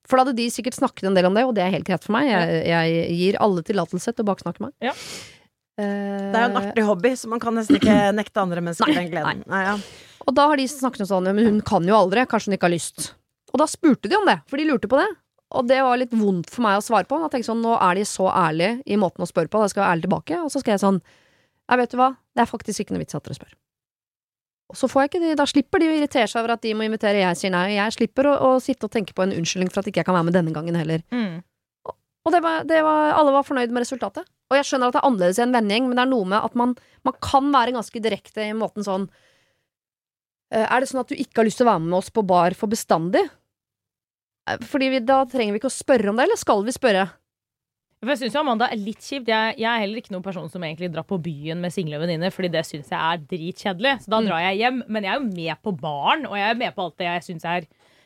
For 0.07 0.17
da 0.17 0.23
hadde 0.25 0.37
de 0.39 0.47
sikkert 0.53 0.77
snakket 0.77 1.09
en 1.09 1.17
del 1.17 1.27
om 1.27 1.35
det, 1.35 1.43
og 1.47 1.53
det 1.57 1.65
er 1.65 1.73
helt 1.75 1.87
greit 1.87 2.05
for 2.05 2.15
meg. 2.15 2.29
Jeg, 2.31 2.61
jeg 2.71 3.17
gir 3.19 3.37
alle 3.43 3.63
tillatelse 3.67 4.13
til 4.15 4.23
å 4.23 4.29
baksnakke 4.29 4.63
meg. 4.63 4.73
Ja. 4.83 4.93
Eh, 5.77 6.31
Det 6.31 6.39
er 6.39 6.45
jo 6.45 6.49
en 6.53 6.59
artig 6.61 6.85
hobby, 6.87 7.11
så 7.19 7.29
man 7.29 7.41
kan 7.43 7.57
nesten 7.59 7.77
ikke 7.79 7.97
nekte 8.21 8.43
andre 8.43 8.63
mennesker 8.63 8.87
Nei, 8.89 8.97
den 9.01 9.11
gleden. 9.13 9.43
Nei, 9.51 9.63
ja. 9.67 9.77
Og 10.27 10.35
da 10.35 10.47
har 10.51 10.59
de 10.59 10.65
snakket 10.71 11.05
om 11.05 11.11
sånn, 11.11 11.29
ja, 11.29 11.35
men 11.35 11.45
hun 11.51 11.61
kan 11.67 11.85
jo 11.87 11.95
aldri, 11.99 12.23
kanskje 12.29 12.51
hun 12.51 12.57
ikke 12.57 12.69
har 12.69 12.75
lyst. 12.75 13.11
Og 13.53 13.61
da 13.61 13.67
spurte 13.69 14.09
de 14.11 14.17
om 14.17 14.25
det, 14.27 14.39
for 14.49 14.59
de 14.59 14.65
lurte 14.67 14.89
på 14.91 14.99
det. 14.99 15.07
Og 15.55 15.67
det 15.69 15.77
var 15.79 15.95
litt 15.99 16.11
vondt 16.17 16.49
for 16.51 16.65
meg 16.65 16.79
å 16.79 16.83
svare 16.83 17.07
på. 17.07 17.19
Jeg 17.23 17.31
tenkte 17.35 17.47
sånn, 17.53 17.61
Nå 17.63 17.77
er 17.79 17.95
de 17.95 18.03
så 18.07 18.25
ærlige 18.31 18.81
i 18.83 18.97
måten 18.99 19.23
å 19.23 19.29
spørre 19.29 19.47
på, 19.51 19.61
da 19.63 19.69
skal 19.71 19.79
jeg 19.81 19.85
være 19.85 19.95
ærlig 19.95 20.07
tilbake. 20.09 20.39
Og 20.43 20.51
så 20.51 20.59
skal 20.63 20.75
jeg 20.75 20.83
sånn 20.83 20.99
jeg 21.67 21.79
vet 21.81 21.91
du 21.91 21.97
hva, 21.99 22.09
det 22.35 22.43
er 22.43 22.47
faktisk 22.47 22.79
ikke 22.83 22.95
noe 22.95 23.01
vits 23.03 23.15
at 23.17 23.25
dere 23.27 23.35
spør. 23.35 23.55
Og 24.67 24.75
så 24.75 24.89
får 24.91 25.03
jeg 25.03 25.11
ikke 25.11 25.21
de, 25.23 25.35
Da 25.39 25.45
slipper 25.47 25.81
de 25.81 25.89
å 25.89 25.95
irritere 25.95 26.27
seg 26.27 26.41
over 26.41 26.57
at 26.57 26.63
de 26.65 26.73
må 26.75 26.87
invitere, 26.87 27.21
jeg 27.23 27.39
sier 27.39 27.53
nei. 27.53 27.67
Og 27.71 27.77
jeg 27.77 27.95
slipper 27.95 28.31
å, 28.31 28.33
å 28.49 28.49
sitte 28.63 28.89
og 28.89 28.93
tenke 28.93 29.15
på 29.15 29.23
en 29.23 29.35
unnskyldning 29.35 29.71
for 29.71 29.81
at 29.81 29.91
ikke 29.91 30.03
jeg 30.03 30.09
kan 30.09 30.17
være 30.17 30.27
med 30.29 30.35
denne 30.35 30.55
gangen 30.55 30.75
heller. 30.79 31.05
Mm. 31.13 31.39
Og 32.27 32.33
det 32.35 32.41
var, 32.43 32.65
det 32.67 32.81
var, 32.83 33.13
alle 33.15 33.31
var 33.31 33.47
fornøyd 33.47 33.71
med 33.71 33.85
resultatet. 33.85 34.27
Og 34.51 34.57
jeg 34.59 34.67
skjønner 34.67 34.91
at 34.91 34.97
det 34.97 34.99
er 34.99 35.07
annerledes 35.07 35.39
i 35.39 35.45
en 35.45 35.55
vennegjeng, 35.55 35.87
men 35.87 35.99
det 35.99 36.03
er 36.03 36.11
noe 36.11 36.27
med 36.27 36.43
at 36.43 36.57
man, 36.59 36.73
man 37.07 37.15
kan 37.23 37.47
være 37.53 37.75
ganske 37.77 38.01
direkte 38.03 38.43
i 38.43 38.55
måten 38.55 38.83
sånn 38.83 39.07
eh, 40.51 40.65
Er 40.65 40.83
det 40.83 40.89
sånn 40.91 41.03
at 41.03 41.11
du 41.11 41.15
ikke 41.15 41.41
har 41.41 41.47
lyst 41.47 41.61
til 41.61 41.67
å 41.67 41.71
være 41.71 41.85
med 41.85 41.97
oss 42.01 42.11
på 42.11 42.25
bar 42.27 42.55
for 42.59 42.71
bestandig? 42.71 43.23
Eh, 44.47 44.59
Fordi 44.67 44.91
vi, 44.91 45.01
da 45.07 45.21
trenger 45.31 45.55
vi 45.55 45.61
ikke 45.61 45.71
å 45.71 45.77
spørre 45.77 46.11
om 46.11 46.19
det, 46.19 46.27
eller 46.27 46.39
skal 46.43 46.67
vi 46.67 46.75
spørre? 46.75 47.07
For 48.03 48.11
jeg 48.13 48.19
syns 48.21 48.35
Amanda 48.37 48.67
er 48.71 48.77
litt 48.77 48.99
kjipt. 49.01 49.27
Jeg, 49.31 49.55
jeg 49.57 49.65
er 49.67 49.81
heller 49.81 49.97
ikke 49.97 50.11
noen 50.13 50.23
person 50.25 50.49
som 50.53 50.61
egentlig 50.61 50.91
drar 50.93 51.05
på 51.09 51.17
byen 51.23 51.57
med 51.63 51.73
single 51.73 51.97
venninner, 52.03 52.29
Fordi 52.31 52.51
det 52.53 52.61
syns 52.67 52.91
jeg 52.93 52.99
er 52.99 53.23
dritkjedelig. 53.31 53.93
Så 54.03 54.11
da 54.13 54.19
Mm. 54.21 54.27
drar 54.29 54.39
jeg 54.45 54.59
hjem. 54.61 54.83
Men 54.87 55.03
jeg 55.03 55.11
er 55.15 55.19
jo 55.19 55.25
med 55.31 55.61
på 55.65 55.73
baren, 55.81 56.25
og 56.29 56.35
jeg 56.37 56.49
er 56.51 56.59
med 56.61 56.75
på 56.75 56.83
alt 56.85 56.97
det 57.01 57.07
jeg 57.09 57.23
syns 57.25 57.45
er 57.45 57.65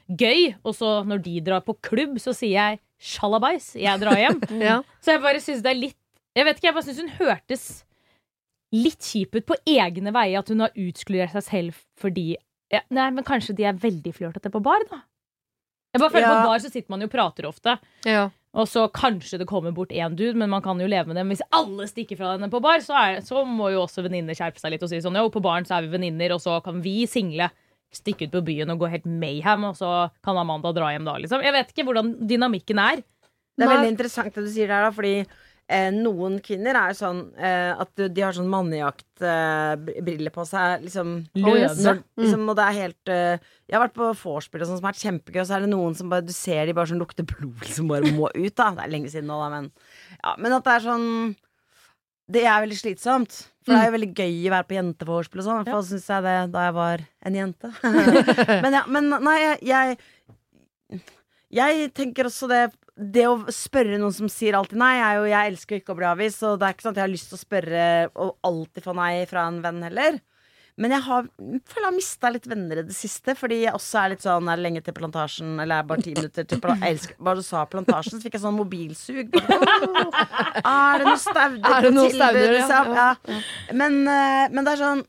gøy. 0.10 0.56
Og 0.64 0.74
så 0.76 1.04
når 1.06 1.22
de 1.24 1.42
drar 1.42 1.62
på 1.68 1.76
klubb, 1.84 2.16
så 2.24 2.32
sier 2.34 2.56
jeg 2.56 2.80
sjalabais, 3.02 3.74
jeg 3.76 4.00
drar 4.00 4.16
hjem. 4.16 4.39
Ja. 4.70 4.82
Så 5.04 5.12
jeg 5.18 5.22
bare 5.22 5.39
syns 5.44 5.62
det 5.62 5.72
er 5.76 5.80
litt 5.82 5.98
Jeg 6.36 6.46
vet 6.48 6.56
ikke, 6.58 6.68
jeg 6.70 6.74
bare 6.74 6.88
syns 6.88 7.00
hun 7.02 7.16
hørtes 7.20 7.84
litt 8.72 9.00
kjip 9.04 9.36
ut 9.36 9.46
på 9.46 9.56
egne 9.68 10.14
veier. 10.16 10.39
At 10.39 10.48
hun 10.48 10.62
har 10.64 10.72
utskludert 10.80 11.34
seg 11.36 11.44
selv 11.44 11.76
fordi 12.00 12.38
ja, 12.72 12.80
Nei, 12.89 13.10
men 13.12 13.26
kanskje 13.28 13.54
de 13.58 13.66
er 13.68 13.74
veldig 13.76 14.14
flørtete 14.16 14.50
på 14.54 14.62
bar, 14.64 14.80
da. 14.89 15.02
Jeg 15.92 16.00
bare 16.00 16.10
føler 16.14 16.24
Ja. 16.30 16.38
På 16.39 16.48
bar 16.54 16.60
så 16.64 16.72
sitter 16.72 16.88
man 16.94 17.02
jo 17.04 17.10
og 17.10 17.12
prater 17.12 17.44
ofte. 17.50 17.78
ja. 18.08 18.30
Og 18.52 18.68
så 18.68 18.84
kanskje 18.91 19.39
det 19.39 19.47
kommer 19.47 19.72
bort 19.72 19.93
én 19.95 20.16
dude, 20.20 20.36
men 20.36 20.52
man 20.52 20.64
kan 20.64 20.80
jo 20.82 20.89
leve 20.89 21.08
med 21.08 21.16
det. 21.16 21.24
Men 21.24 21.38
hvis 21.38 21.45
alle 21.56 21.88
stikker 21.88 22.20
fra 22.20 22.34
henne 22.34 22.49
på 22.52 22.60
bar, 22.64 22.82
så, 22.84 22.97
er, 22.99 23.22
så 23.24 23.45
må 23.47 23.70
jo 23.72 23.86
også 23.86 24.04
venninner 24.04 24.36
skjerpe 24.36 24.60
seg 24.60 24.74
litt 24.74 24.84
og 24.84 24.91
si 24.91 24.99
sånn 25.04 25.20
Jo, 25.20 25.30
på 25.32 25.43
baren 25.43 25.68
så 25.68 25.78
er 25.78 25.88
vi 25.88 25.93
venninner, 25.95 26.36
og 26.36 26.43
så 26.43 26.58
kan 26.66 26.82
vi 26.84 27.06
single 27.08 27.47
stikke 27.95 28.28
ut 28.28 28.36
på 28.36 28.43
byen 28.47 28.72
og 28.72 28.84
gå 28.84 28.89
helt 28.91 29.08
mayhem, 29.08 29.66
og 29.68 29.80
så 29.80 30.10
kan 30.24 30.39
Amanda 30.39 30.72
dra 30.76 30.91
hjem 30.93 31.08
da, 31.08 31.16
liksom. 31.20 31.43
Jeg 31.43 31.56
vet 31.56 31.72
ikke 31.72 31.88
hvordan 31.88 32.14
dynamikken 32.28 32.80
er. 32.84 33.02
Det 33.56 33.68
er 33.68 33.72
veldig 33.72 33.91
interessant 33.93 34.36
det 34.36 34.45
du 34.45 34.52
sier 34.52 34.72
der, 34.72 34.88
da, 34.88 34.91
fordi 34.95 35.16
noen 35.96 36.40
kvinner 36.44 36.76
er 36.76 36.96
sånn 36.98 37.22
eh, 37.40 37.72
at 37.80 38.02
de 38.02 38.24
har 38.24 38.36
sånn 38.36 38.50
mannejaktbriller 38.52 40.34
på 40.34 40.44
seg. 40.50 40.84
Liksom, 40.84 41.14
Løse. 41.38 41.78
Når, 41.86 42.02
liksom, 42.20 42.44
og 42.52 42.58
det 42.60 42.66
er 42.66 42.78
helt 42.80 43.12
eh, 43.14 43.46
Jeg 43.70 43.78
har 43.78 43.86
vært 43.86 43.96
på 43.96 44.10
vorspiel 44.24 44.66
sånn 44.66 44.80
som 44.80 44.88
har 44.88 44.92
vært 44.92 45.06
kjempegøy, 45.06 45.40
og 45.44 45.48
så 45.48 45.56
er 45.58 45.64
det 45.66 45.72
noen 45.72 45.96
som 45.96 46.12
bare 46.12 46.26
Du 46.28 46.34
ser 46.36 46.66
de 46.68 46.76
bare 46.76 46.92
sånn 46.92 47.00
lukter 47.02 47.28
blod 47.28 47.64
som 47.72 47.88
bare 47.92 48.12
må 48.12 48.28
ut, 48.34 48.56
da. 48.58 48.72
Det 48.76 48.84
er 48.84 48.92
lenge 48.96 49.14
siden 49.14 49.32
nå, 49.32 49.40
da, 49.40 49.48
men 49.54 49.72
Ja, 50.18 50.36
men 50.42 50.58
at 50.58 50.68
det 50.68 50.76
er 50.76 50.86
sånn 50.90 51.08
Det 52.36 52.44
er 52.44 52.66
veldig 52.66 52.82
slitsomt. 52.82 53.40
For 53.62 53.76
det 53.76 53.80
er 53.80 53.90
jo 53.92 53.96
veldig 54.00 54.12
gøy 54.18 54.36
å 54.50 54.54
være 54.56 54.68
på 54.68 54.78
jentevorspiel 54.80 55.42
og 55.44 55.46
sånn. 55.46 55.58
I 55.60 55.62
hvert 55.62 55.76
fall 55.76 55.88
syns 55.88 56.08
jeg 56.10 56.26
det 56.26 56.36
da 56.56 56.64
jeg 56.66 56.76
var 56.80 57.04
en 57.30 57.36
jente. 57.38 57.74
men 58.66 58.78
ja, 58.80 58.86
men 58.90 59.12
nei, 59.22 59.40
jeg, 59.46 59.58
jeg 59.70 61.02
Jeg 61.62 61.92
tenker 61.94 62.28
også 62.28 62.48
det 62.50 62.62
Det 63.02 63.24
å 63.26 63.38
spørre 63.49 63.97
noen 63.97 64.14
som 64.14 64.30
sier 64.30 64.54
alltid 64.58 64.78
nei, 64.78 64.95
er 65.02 65.16
jo 65.18 65.30
Jeg 65.32 65.54
elsker 65.54 65.80
ikke 65.80 65.95
å 65.95 65.97
bli 65.97 66.06
avvist, 66.06 66.43
og 66.45 66.60
det 66.62 66.68
er 66.68 66.76
ikke 66.76 66.86
sånn 66.86 66.93
at 66.93 66.99
jeg 67.02 67.08
har 67.08 67.16
lyst 67.16 67.32
til 67.32 67.39
å 67.39 67.45
spørre 67.45 67.86
og 68.14 68.36
alltid 68.45 68.86
få 68.86 68.93
nei 68.97 69.14
fra 69.30 69.47
en 69.49 69.62
venn 69.64 69.82
heller. 69.88 70.20
Men 70.82 70.93
jeg 70.95 71.04
har, 71.04 71.26
føler 71.68 71.84
jeg 71.84 71.88
har 71.88 71.95
mista 71.95 72.30
litt 72.32 72.45
venner 72.47 72.80
i 72.80 72.84
det 72.88 72.95
siste, 72.95 73.36
fordi 73.38 73.58
jeg 73.66 73.74
også 73.76 73.99
er 74.02 74.14
litt 74.14 74.24
sånn 74.24 74.47
Er 74.49 74.58
det 74.58 74.64
lenge 74.66 74.82
til 74.86 74.95
plantasjen, 74.95 75.49
eller 75.60 75.82
er 75.82 75.84
det 75.84 75.89
bare 75.91 76.06
ti 76.06 76.14
minutter 76.16 76.47
til 76.47 76.62
plantasjen? 76.64 76.86
Jeg 76.88 76.97
elsker 76.97 77.26
Bare 77.28 77.41
du 77.41 77.45
sa 77.45 77.64
plantasjen, 77.70 78.16
så 78.16 78.24
fikk 78.24 78.38
jeg 78.38 78.43
sånn 78.45 78.56
mobilsug. 78.58 79.34
Bare, 79.36 79.68
oh, 79.91 80.22
er 80.72 81.04
det 81.04 81.10
noe 81.10 81.20
stauder 81.22 81.74
Er 81.76 81.88
det 81.88 81.91
noe 81.97 82.14
stauder, 82.16 82.45
ja, 82.45 82.54
liksom? 82.56 82.93
ja, 82.95 83.10
Ja. 83.12 83.41
Men, 83.82 83.99
eh, 84.08 84.45
men 84.54 84.68
det 84.68 84.78
er 84.78 84.84
sånn 84.86 85.04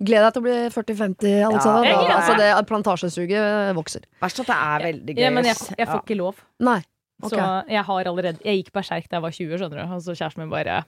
Gled 0.00 0.24
deg 0.24 0.32
til 0.32 0.40
å 0.40 0.44
bli 0.46 0.54
40-50, 0.72 1.34
Alexander. 1.44 1.90
Ja, 1.90 1.96
jeg 2.06 2.14
altså. 2.14 2.62
Plantasjesuget 2.70 3.74
vokser. 3.76 4.06
Verst 4.22 4.40
at 4.40 4.48
det 4.48 4.56
er 4.56 4.84
veldig 4.86 5.16
gøy. 5.18 5.20
Ja, 5.26 5.32
men 5.36 5.48
jeg, 5.50 5.58
jeg 5.76 5.90
får 5.90 6.00
ikke 6.00 6.16
lov. 6.16 6.38
Nei. 6.64 6.78
Ok. 7.22 7.34
Så 7.34 7.48
jeg 7.70 7.84
har 7.88 8.08
allerede 8.10 8.40
Jeg 8.44 8.62
gikk 8.62 8.72
berserk 8.76 9.08
da 9.08 9.18
jeg 9.18 9.26
var 9.26 9.36
20, 9.36 9.58
skjønner 9.60 9.82
du. 9.82 9.94
Og 9.96 10.02
så 10.04 10.16
kjæresten 10.16 10.44
min 10.44 10.52
bare 10.52 10.82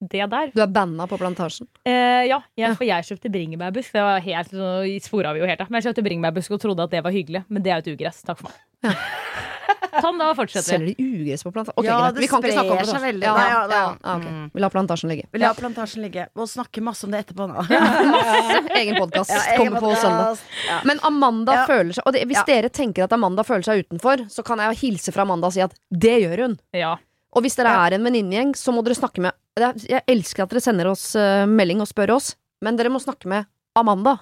Det 0.00 0.20
der? 0.30 0.52
Du 0.52 0.60
er 0.60 0.72
banna 0.72 1.06
på 1.08 1.16
Plantasjen. 1.20 1.68
Eh, 1.88 2.26
ja, 2.28 2.40
jeg, 2.58 2.76
for 2.76 2.84
jeg 2.84 3.08
kjøpte 3.08 3.32
bringebærbusk. 3.32 3.92
Det 3.96 4.04
var 4.04 4.20
helt 4.20 4.50
så 4.52 4.72
vi 5.32 5.44
jo 5.44 5.48
helt 5.48 5.60
av. 5.60 5.70
Men 5.70 5.80
jeg 5.80 5.90
kjøpte 5.90 6.08
bringebærbusk 6.08 6.56
og 6.58 6.60
trodde 6.60 6.88
at 6.88 6.96
det 6.96 7.04
var 7.04 7.16
hyggelig. 7.16 7.46
Men 7.48 7.64
det 7.64 7.72
er 7.72 7.80
jo 7.80 7.86
et 7.86 7.94
ugress. 7.96 8.24
Takk 8.26 8.42
for 8.42 8.52
meg. 8.52 8.96
sånn, 10.02 10.18
da 10.20 10.32
fortsetter 10.34 10.78
vi. 10.82 10.94
Selger 10.94 10.96
de 10.96 11.06
ugress 11.22 11.42
på 11.46 11.52
Plantasjen? 11.54 11.78
Okay, 11.80 11.90
Ja, 11.90 12.10
det 12.12 12.20
Vi 12.20 12.28
kan 12.28 12.42
ikke 12.42 12.52
snakke 12.56 12.70
om 12.70 12.76
sprer 12.76 12.86
seg 12.86 12.94
Plantasjen. 12.94 13.06
veldig. 13.06 13.26
Ja, 13.26 13.34
ja, 13.36 13.46
ja, 13.46 13.62
ja, 13.62 13.80
ja. 13.80 13.96
ja, 14.04 14.16
ok. 14.16 14.26
Mm. 14.26 14.50
Vi 14.54 14.60
lar 14.64 14.70
Plantasjen 14.74 15.10
ligge. 15.12 15.24
Vi 15.32 15.38
lar 15.42 15.54
plantasjen 15.54 16.02
ligge 16.06 16.26
og 16.36 16.48
snakke 16.52 16.82
masse 16.86 17.04
om 17.04 17.10
det 17.14 17.24
etterpå 17.24 17.46
nå. 17.50 17.64
Egen 18.80 18.96
podkast 19.00 19.32
kommer 19.56 19.80
på 19.80 19.94
søndag. 19.96 20.38
Ja. 20.68 20.78
Men 20.84 21.00
Amanda 21.02 21.54
Ja. 21.60 21.66
føler 21.66 21.92
seg 21.96 22.02
Og 22.06 22.12
det, 22.12 22.24
hvis 22.28 22.36
Ja. 22.40 22.44
dere 22.46 22.68
tenker 22.68 23.04
at 23.04 23.12
Amanda 23.12 23.42
føler 23.44 23.64
seg 23.64 23.84
utenfor, 23.86 24.26
så 24.30 24.44
kan 24.44 24.58
jeg 24.58 24.76
hilse 24.82 25.12
fra 25.12 25.22
Amanda 25.22 25.46
og 25.48 25.52
si 25.52 25.60
at 25.60 25.72
det 25.90 26.22
gjør 26.22 26.42
hun. 26.46 26.58
Ja. 26.72 26.96
Og 27.34 27.42
hvis 27.42 27.56
dere 27.56 27.68
Ja. 27.74 27.86
er 27.86 27.94
en 27.94 28.04
venninnegjeng, 28.04 28.54
så 28.56 28.72
må 28.72 28.82
dere 28.84 28.94
snakke 28.94 29.18
med 29.20 29.32
Jeg 29.58 29.74
jeg 29.88 30.02
elsker 30.06 30.42
at 30.42 30.50
dere 30.50 30.60
sender 30.60 30.86
oss 30.90 31.14
eh, 31.16 31.46
melding 31.46 31.80
og 31.80 31.88
spør 31.88 32.10
oss, 32.16 32.34
men 32.60 32.76
dere 32.76 32.90
må 32.90 33.00
snakke 33.00 33.24
med 33.26 33.46
Amanda. 33.74 34.18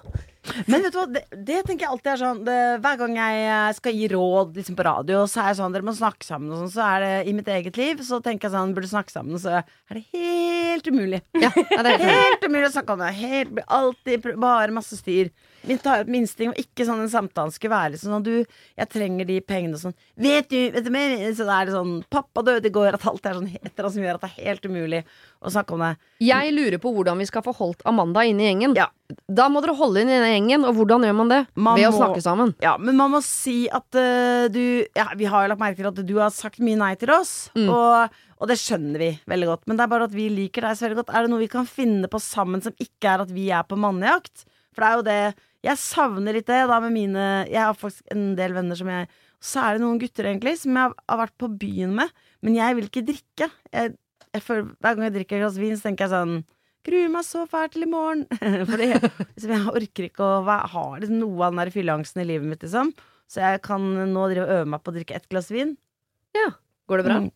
Men 0.69 0.83
vet 0.85 0.93
du 0.93 0.99
hva, 0.99 1.05
det, 1.09 1.23
det 1.47 1.61
tenker 1.65 1.85
jeg 1.85 1.91
alltid 1.91 2.11
er 2.13 2.21
sånn 2.21 2.41
det, 2.45 2.57
Hver 2.83 2.99
gang 3.01 3.15
jeg 3.17 3.45
eh, 3.47 3.69
skal 3.79 3.97
gi 3.97 4.09
råd 4.11 4.59
liksom 4.59 4.77
på 4.77 4.85
radio, 4.87 5.23
så 5.29 5.41
er 5.41 5.49
jeg 5.51 5.59
sånn 5.61 5.75
Dere 5.75 5.87
må 5.87 5.95
snakke 5.97 6.27
sammen 6.27 6.53
og 6.53 6.61
sånn. 6.63 6.73
Så 6.75 6.85
er 6.85 7.05
det 7.05 7.13
i 7.31 7.35
mitt 7.37 7.49
eget 7.51 7.79
liv, 7.81 8.03
så 8.05 8.21
tenker 8.23 8.49
jeg 8.49 8.55
sånn 8.57 8.75
Burde 8.75 8.91
snakke 8.91 9.13
sammen, 9.13 9.41
så 9.41 9.59
er 9.61 9.97
det 9.99 10.05
helt 10.13 10.87
umulig. 10.91 11.21
Ja, 11.41 11.51
det 11.55 11.95
er 11.95 12.05
helt. 12.05 12.13
Helt 12.15 12.47
umulig 12.49 12.69
å 12.69 12.75
snakke 12.75 12.95
om 12.95 13.03
det. 13.03 13.11
Helt, 13.19 13.59
alltid 13.79 14.29
bare 14.41 14.75
masse 14.75 14.97
styr. 14.99 15.31
Min 15.67 15.79
tar 15.81 16.03
var 16.05 16.59
ikke 16.61 16.85
sånn 16.87 17.01
en 17.03 17.09
samtale 17.11 17.51
skulle 17.55 17.73
være 17.75 17.97
sånn 18.01 18.23
Du, 18.25 18.45
jeg 18.77 18.89
trenger 18.91 19.25
de 19.25 19.39
pengene 19.41 19.75
og 19.77 19.81
sånn. 19.81 19.95
Vet 20.17 20.49
du, 20.49 20.59
vet 20.71 20.83
du 20.85 20.91
mer? 20.93 21.15
Så 21.33 21.45
det 21.47 21.55
er 21.59 21.71
sånn 21.73 22.03
Pappa 22.11 22.43
døde 22.45 22.69
i 22.69 22.73
går, 22.75 22.93
at 22.97 23.05
alt 23.09 23.25
er 23.25 23.39
sånn 23.39 23.49
etter 23.61 23.89
som 23.89 24.03
gjør 24.03 24.19
at 24.19 24.25
det 24.27 24.31
er 24.33 24.45
helt 24.49 24.65
umulig 24.69 25.03
å 25.45 25.51
snakke 25.53 25.75
om 25.75 25.83
det. 25.85 25.93
Jeg 26.25 26.53
lurer 26.55 26.79
på 26.81 26.91
hvordan 26.95 27.19
vi 27.21 27.27
skal 27.29 27.43
få 27.45 27.53
holdt 27.57 27.83
Amanda 27.85 28.23
inne 28.25 28.45
i 28.45 28.47
gjengen. 28.49 28.75
Ja. 28.77 28.87
Da 29.29 29.45
må 29.53 29.61
dere 29.61 29.75
holde 29.77 30.01
inn 30.01 30.09
i 30.09 30.15
denne 30.15 30.31
gjengen, 30.31 30.63
og 30.65 30.73
hvordan 30.79 31.03
gjør 31.05 31.17
man 31.19 31.29
det? 31.29 31.41
Man 31.53 31.77
Ved 31.77 31.85
å 31.89 31.91
må- 31.93 31.99
snakke 31.99 32.23
sammen. 32.25 32.55
Ja, 32.63 32.75
men 32.81 32.97
man 32.97 33.11
må 33.13 33.19
si 33.21 33.67
at 33.69 33.85
uh, 33.93 34.47
du 34.49 34.85
Ja, 34.97 35.09
vi 35.15 35.25
har 35.29 35.45
jo 35.45 35.51
lagt 35.53 35.61
merke 35.61 35.77
til 35.77 35.91
at 35.91 36.01
du 36.07 36.15
har 36.17 36.31
sagt 36.33 36.57
mye 36.59 36.77
nei 36.79 36.93
til 36.95 37.11
oss, 37.13 37.49
Mm. 37.55 37.69
og, 37.69 38.09
og 38.41 38.47
det 38.49 38.57
skjønner 38.57 38.99
vi 38.99 39.11
veldig 39.29 39.47
godt. 39.51 39.67
Men 39.67 39.77
det 39.77 39.83
er 39.85 39.91
bare 39.93 40.07
at 40.09 40.15
vi 40.17 40.25
liker 40.29 40.61
deg 40.65 40.75
så 40.77 40.87
veldig 40.87 40.97
godt. 41.03 41.13
Er 41.15 41.21
det 41.21 41.29
noe 41.31 41.39
vi 41.45 41.47
kan 41.53 41.65
finne 41.69 42.09
på 42.09 42.19
sammen 42.19 42.61
som 42.65 42.73
ikke 42.81 43.13
er 43.13 43.21
at 43.27 43.31
vi 43.31 43.49
er 43.53 43.63
på 43.63 43.77
mannejakt? 43.77 44.45
For 44.75 44.81
det 44.83 44.89
er 44.89 44.95
jo 44.97 45.05
det 45.07 45.35
Jeg 45.65 45.81
savner 45.81 46.35
litt 46.37 46.45
det 46.49 46.59
da 46.69 46.77
med 46.83 46.93
mine 46.93 47.23
Jeg 47.49 47.61
har 47.63 47.73
faktisk 47.77 48.05
en 48.13 48.35
del 48.37 48.53
venner 48.53 48.77
som 48.79 48.91
jeg 48.91 49.07
Særlig 49.45 49.81
noen 49.83 49.99
gutter, 50.01 50.25
egentlig, 50.25 50.55
som 50.57 50.73
jeg 50.73 50.93
har- 51.09 51.17
vært 51.19 51.33
på 51.37 51.49
byen 51.59 51.91
med. 51.93 52.09
Men 52.41 52.55
jeg 52.55 52.75
vil 52.77 52.85
ikke 52.87 53.03
drikke. 53.05 53.47
Jeg, 53.75 53.91
jeg 54.33 54.41
føler, 54.41 54.63
hver 54.81 54.95
gang 54.95 55.03
jeg 55.05 55.13
drikker 55.19 55.35
et 55.37 55.41
glass 55.43 55.57
vin, 55.59 55.75
så 55.77 55.85
tenker 55.85 56.05
jeg 56.07 56.13
sånn 56.15 56.31
Gruer 56.85 57.11
meg 57.13 57.25
så 57.27 57.43
fælt 57.49 57.73
til 57.75 57.83
i 57.85 57.89
morgen. 57.91 58.23
Fordi 58.71 58.87
liksom, 58.95 59.51
jeg 59.53 59.67
orker 59.69 60.07
ikke 60.07 60.25
å 60.25 60.41
ha 60.45 60.85
liksom, 60.97 61.19
noe 61.19 61.45
av 61.45 61.51
den 61.53 61.61
der 61.61 61.73
fylleangsten 61.75 62.21
i 62.23 62.25
livet 62.31 62.47
mitt, 62.49 62.61
liksom. 62.65 62.89
Så 63.29 63.41
jeg 63.43 63.61
kan 63.65 63.81
nå 64.13 64.25
drive 64.31 64.47
og 64.47 64.55
øve 64.55 64.67
meg 64.73 64.81
på 64.85 64.93
å 64.93 64.97
drikke 64.97 65.15
ett 65.19 65.29
glass 65.29 65.51
vin. 65.53 65.75
Ja, 66.37 66.51
Går 66.89 67.01
det 67.01 67.05
bra? 67.11 67.19
Mm. 67.21 67.31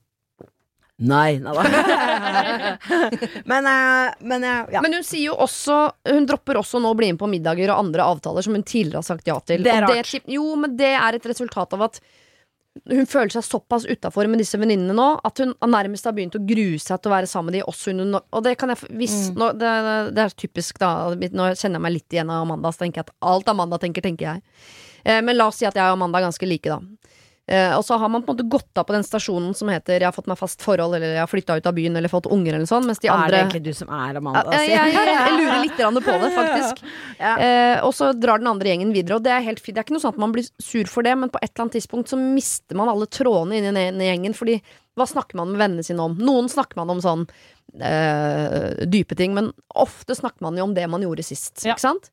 Nei, 1.00 1.40
nei 1.40 1.54
da. 1.56 1.64
men, 3.52 3.66
eh, 3.72 4.14
men 4.20 4.44
eh, 4.44 4.66
ja. 4.76 4.82
Men 4.84 4.98
hun 5.00 5.06
sier 5.08 5.30
jo 5.30 5.36
også 5.40 5.78
Hun 6.10 6.26
dropper 6.28 6.60
også 6.60 6.82
nå 6.84 6.92
å 6.92 6.98
bli 7.00 7.12
med 7.14 7.20
på 7.22 7.30
middager 7.32 7.72
og 7.72 7.86
andre 7.86 8.08
avtaler 8.16 8.44
som 8.44 8.58
hun 8.58 8.66
tidligere 8.68 9.00
har 9.00 9.08
sagt 9.08 9.30
ja 9.30 9.38
til. 9.48 9.64
Det 9.64 9.72
er 9.78 9.86
rart. 9.88 10.12
Det, 10.12 10.24
jo, 10.36 10.50
men 10.60 10.76
det 10.80 10.92
er 11.00 11.16
et 11.20 11.30
resultat 11.32 11.78
av 11.78 11.86
at 11.88 12.02
hun 12.86 13.08
føler 13.10 13.32
seg 13.34 13.44
såpass 13.44 13.84
utafor 13.90 14.28
med 14.30 14.40
disse 14.40 14.56
venninnene 14.60 14.94
nå 14.96 15.08
at 15.26 15.40
hun 15.42 15.56
nærmest 15.68 16.06
har 16.08 16.14
begynt 16.16 16.38
å 16.38 16.44
grue 16.48 16.78
seg 16.80 17.02
til 17.02 17.10
å 17.10 17.16
være 17.16 17.28
sammen 17.28 17.50
med 17.50 17.58
de 17.58 17.64
også 17.68 17.92
under 17.96 18.22
Og 18.38 18.44
det 18.46 18.54
kan 18.62 18.72
jeg 18.72 18.84
hvis, 19.00 19.16
Mm. 19.32 19.40
nå, 19.42 19.50
det, 19.60 19.72
det 20.16 20.24
er 20.24 20.36
typisk, 20.38 20.78
da. 20.80 20.92
Nå 21.16 21.50
kjenner 21.58 21.80
jeg 21.80 21.86
meg 21.88 21.96
litt 21.98 22.16
igjen 22.16 22.30
av 22.32 22.46
Amanda, 22.46 22.72
så 22.72 22.86
tenker 22.86 23.02
jeg 23.02 23.10
at 23.10 23.16
alt 23.34 23.50
Amanda 23.52 23.80
tenker, 23.82 24.06
tenker 24.06 24.30
jeg. 24.30 24.44
Eh, 25.04 25.20
men 25.26 25.36
la 25.36 25.48
oss 25.50 25.60
si 25.60 25.68
at 25.68 25.76
jeg 25.76 25.84
og 25.90 25.98
Amanda 25.98 26.20
er 26.22 26.28
ganske 26.30 26.48
like, 26.48 26.70
da. 26.70 26.80
Eh, 27.50 27.72
og 27.74 27.82
så 27.86 27.98
har 27.98 28.10
man 28.14 28.22
på 28.22 28.30
en 28.30 28.38
måte 28.38 28.46
gått 28.50 28.78
av 28.78 28.86
på 28.86 28.94
den 28.94 29.06
stasjonen 29.06 29.56
som 29.58 29.72
heter 29.74 29.98
'jeg 30.00 30.06
har 30.06 30.14
fått 30.14 30.28
meg 30.30 30.38
fast 30.38 30.62
forhold', 30.62 30.96
eller 30.96 31.16
'jeg 31.16 31.24
har 31.26 31.28
flytta 31.28 31.58
ut 31.58 31.66
av 31.66 31.74
byen', 31.74 31.98
eller 31.98 32.10
'fått 32.10 32.30
unger', 32.30 32.54
eller 32.54 32.70
sånn, 32.70 32.86
mens 32.86 33.00
de 33.00 33.08
Er 33.10 33.28
det 33.32 33.40
egentlig 33.42 33.64
du 33.64 33.74
som 33.74 33.90
er 33.90 34.18
Amanda? 34.18 34.52
ja, 34.52 34.62
jeg, 34.62 34.94
jeg, 34.94 34.94
jeg 34.94 35.34
lurer 35.40 35.62
litt 35.64 36.04
på 36.06 36.14
det, 36.22 36.32
faktisk. 36.36 36.84
Ja. 37.20 37.38
Eh, 37.38 37.84
og 37.84 37.94
så 37.94 38.14
drar 38.14 38.38
den 38.38 38.48
andre 38.48 38.70
gjengen 38.70 38.94
videre, 38.94 39.16
og 39.16 39.24
det 39.24 39.32
er 39.32 39.42
helt 39.42 39.60
fint. 39.60 39.76
Det 39.76 39.82
er 39.82 39.84
ikke 39.84 39.98
noe 39.98 40.06
sånn 40.06 40.14
at 40.14 40.20
man 40.20 40.32
blir 40.32 40.46
sur 40.62 40.86
for 40.86 41.02
det, 41.02 41.18
men 41.18 41.30
på 41.30 41.40
et 41.42 41.50
eller 41.56 41.66
annet 41.66 41.74
tidspunkt 41.82 42.08
så 42.10 42.18
mister 42.18 42.76
man 42.76 42.88
alle 42.88 43.08
trådene 43.08 43.58
inni 43.58 43.74
den 43.74 44.00
gjengen, 44.00 44.36
fordi 44.36 44.62
hva 44.96 45.08
snakker 45.08 45.36
man 45.36 45.52
med 45.52 45.60
vennene 45.60 45.84
sine 45.84 46.00
om? 46.04 46.16
Noen 46.18 46.50
snakker 46.50 46.76
man 46.78 46.90
om 46.90 47.02
sånn 47.02 47.28
eh, 47.82 48.86
dype 48.86 49.16
ting, 49.16 49.34
men 49.34 49.52
ofte 49.76 50.16
snakker 50.16 50.42
man 50.42 50.58
jo 50.58 50.64
om 50.64 50.74
det 50.76 50.88
man 50.90 51.02
gjorde 51.02 51.24
sist, 51.26 51.64
Ja. 51.66 51.74
ikke 51.74 51.80
sant? 51.82 52.10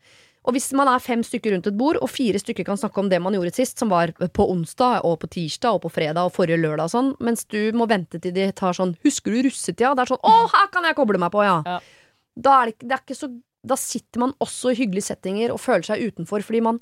Og 0.47 0.55
hvis 0.55 0.69
man 0.79 0.87
er 0.91 1.03
fem 1.03 1.25
stykker 1.27 1.53
rundt 1.53 1.67
et 1.67 1.79
bord, 1.79 1.99
og 1.99 2.11
fire 2.13 2.39
stykker 2.39 2.67
kan 2.69 2.79
snakke 2.79 3.03
om 3.03 3.09
det 3.11 3.19
man 3.23 3.35
gjorde 3.35 3.55
sist, 3.57 3.81
som 3.83 3.91
var 3.91 4.13
på 4.15 4.47
onsdag 4.53 5.03
og 5.07 5.19
på 5.23 5.31
tirsdag 5.35 5.79
og 5.79 5.83
på 5.83 5.93
fredag 5.97 6.29
og 6.29 6.35
forrige 6.37 6.61
lørdag 6.63 6.87
og 6.87 6.93
sånn, 6.93 7.13
mens 7.27 7.43
du 7.51 7.73
må 7.75 7.89
vente 7.91 8.21
til 8.23 8.35
de 8.37 8.53
tar 8.55 8.77
sånn 8.79 8.95
'Husker 9.03 9.35
du 9.35 9.49
russetida?' 9.49 9.95
Det 9.97 10.07
er 10.07 10.13
sånn 10.15 10.23
'Å, 10.23 10.35
her 10.55 10.69
kan 10.71 10.85
jeg 10.85 10.97
koble 10.97 11.19
meg 11.19 11.33
på', 11.33 11.43
ja. 11.43 11.63
Ja. 11.67 11.81
Da, 12.39 12.63
er 12.63 12.67
det, 12.67 12.89
det 12.89 13.01
ikke 13.03 13.19
så, 13.19 13.31
da 13.67 13.75
sitter 13.75 14.21
man 14.21 14.35
også 14.39 14.71
i 14.71 14.79
hyggelige 14.79 15.11
settinger 15.11 15.51
og 15.51 15.61
føler 15.61 15.83
seg 15.83 16.05
utenfor 16.13 16.45
fordi 16.45 16.63
man 16.63 16.81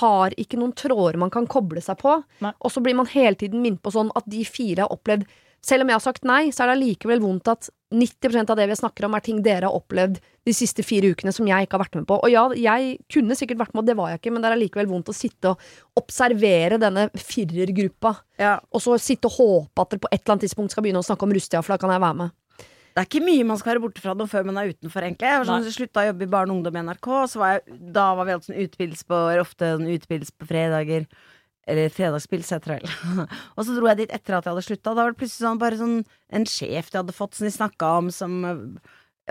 har 0.00 0.34
ikke 0.36 0.58
noen 0.58 0.74
tråder 0.74 1.16
man 1.16 1.30
kan 1.30 1.46
koble 1.46 1.80
seg 1.80 1.98
på. 2.00 2.22
Nei. 2.42 2.52
Og 2.60 2.72
så 2.72 2.82
blir 2.82 2.96
man 2.98 3.06
hele 3.06 3.36
tiden 3.36 3.62
minnet 3.62 3.82
på 3.84 3.92
sånn 3.94 4.10
at 4.18 4.26
de 4.26 4.44
fire 4.44 4.84
har 4.84 4.92
opplevd 4.92 5.26
Selv 5.66 5.82
om 5.82 5.88
jeg 5.88 5.96
har 5.96 6.04
sagt 6.04 6.22
nei, 6.22 6.50
så 6.52 6.62
er 6.62 6.68
det 6.68 6.74
allikevel 6.76 7.20
vondt 7.24 7.48
at 7.48 7.70
90% 7.94 8.50
av 8.50 8.56
det 8.58 8.66
vi 8.66 8.76
snakker 8.78 9.06
om, 9.06 9.14
er 9.14 9.22
ting 9.22 9.38
dere 9.44 9.68
har 9.68 9.76
opplevd 9.78 10.16
de 10.46 10.54
siste 10.54 10.82
fire 10.86 11.12
ukene 11.14 11.32
som 11.34 11.46
jeg 11.46 11.66
ikke 11.66 11.76
har 11.78 11.84
vært 11.84 11.98
med 12.00 12.06
på. 12.10 12.16
Og 12.18 12.32
ja, 12.32 12.42
jeg 12.58 12.96
kunne 13.12 13.36
sikkert 13.38 13.60
vært 13.60 13.74
med, 13.74 13.84
og 13.84 13.90
det 13.90 13.96
var 13.98 14.10
jeg 14.10 14.20
ikke, 14.20 14.32
men 14.34 14.42
det 14.42 14.50
er 14.50 14.56
allikevel 14.56 14.88
vondt 14.90 15.12
å 15.12 15.14
sitte 15.16 15.52
og 15.52 16.00
observere 16.02 16.80
denne 16.82 17.08
firergruppa, 17.14 18.16
Ja. 18.42 18.58
og 18.72 18.82
så 18.82 18.98
sitte 18.98 19.30
og 19.30 19.36
håpe 19.38 19.80
at 19.84 19.90
dere 19.94 20.02
på 20.02 20.10
et 20.10 20.20
eller 20.22 20.34
annet 20.34 20.48
tidspunkt 20.48 20.74
skal 20.74 20.82
begynne 20.82 21.02
å 21.02 21.06
snakke 21.06 21.22
om 21.22 21.32
Rustia, 21.32 21.62
for 21.62 21.74
da 21.76 21.78
kan 21.78 21.94
jeg 21.94 22.00
være 22.02 22.16
med. 22.24 22.30
Det 22.96 23.02
er 23.02 23.08
ikke 23.10 23.26
mye 23.26 23.44
man 23.44 23.58
skal 23.60 23.74
være 23.74 23.82
borte 23.84 24.00
fra 24.00 24.14
noe 24.16 24.26
før 24.26 24.46
man 24.48 24.56
er 24.56 24.70
utenfor, 24.72 25.04
egentlig. 25.04 25.28
Jeg 25.28 25.38
var 25.42 25.44
sånn, 25.50 25.66
slutta 25.70 26.00
å 26.00 26.06
jobbe 26.08 26.24
i 26.24 26.30
barne 26.32 26.50
og 26.50 26.56
ungdom 26.56 26.76
i 26.80 26.82
NRK, 26.88 27.08
så 27.28 27.38
var 27.42 27.50
jeg, 27.52 27.78
da 27.92 28.14
var 28.16 28.24
vi 28.24 28.32
alltid 28.32 28.48
sånn 28.48 28.62
utepils 28.64 29.02
på, 29.04 29.18
ofte 29.42 29.68
en 29.76 29.86
utpils 29.92 30.30
på 30.32 30.48
fredager. 30.48 31.04
Eller 31.66 31.88
fredagspils, 31.90 32.52
heter 32.54 32.76
det 32.76 32.82
vel. 32.82 33.24
og 33.56 33.64
så 33.66 33.74
dro 33.74 33.88
jeg 33.90 34.04
dit 34.04 34.12
etter 34.14 34.36
at 34.38 34.44
jeg 34.46 34.52
hadde 34.54 34.62
slutta. 34.68 34.92
Da 34.94 35.00
var 35.02 35.10
det 35.10 35.18
plutselig 35.18 35.42
sånn, 35.48 35.58
bare 35.58 35.80
sånn 35.80 35.96
en 36.38 36.44
sjef 36.46 36.92
de 36.92 37.00
hadde 37.00 37.16
fått, 37.16 37.34
som 37.34 37.48
de 37.48 37.50
snakka 37.56 37.88
om, 38.02 38.10
som 38.14 38.38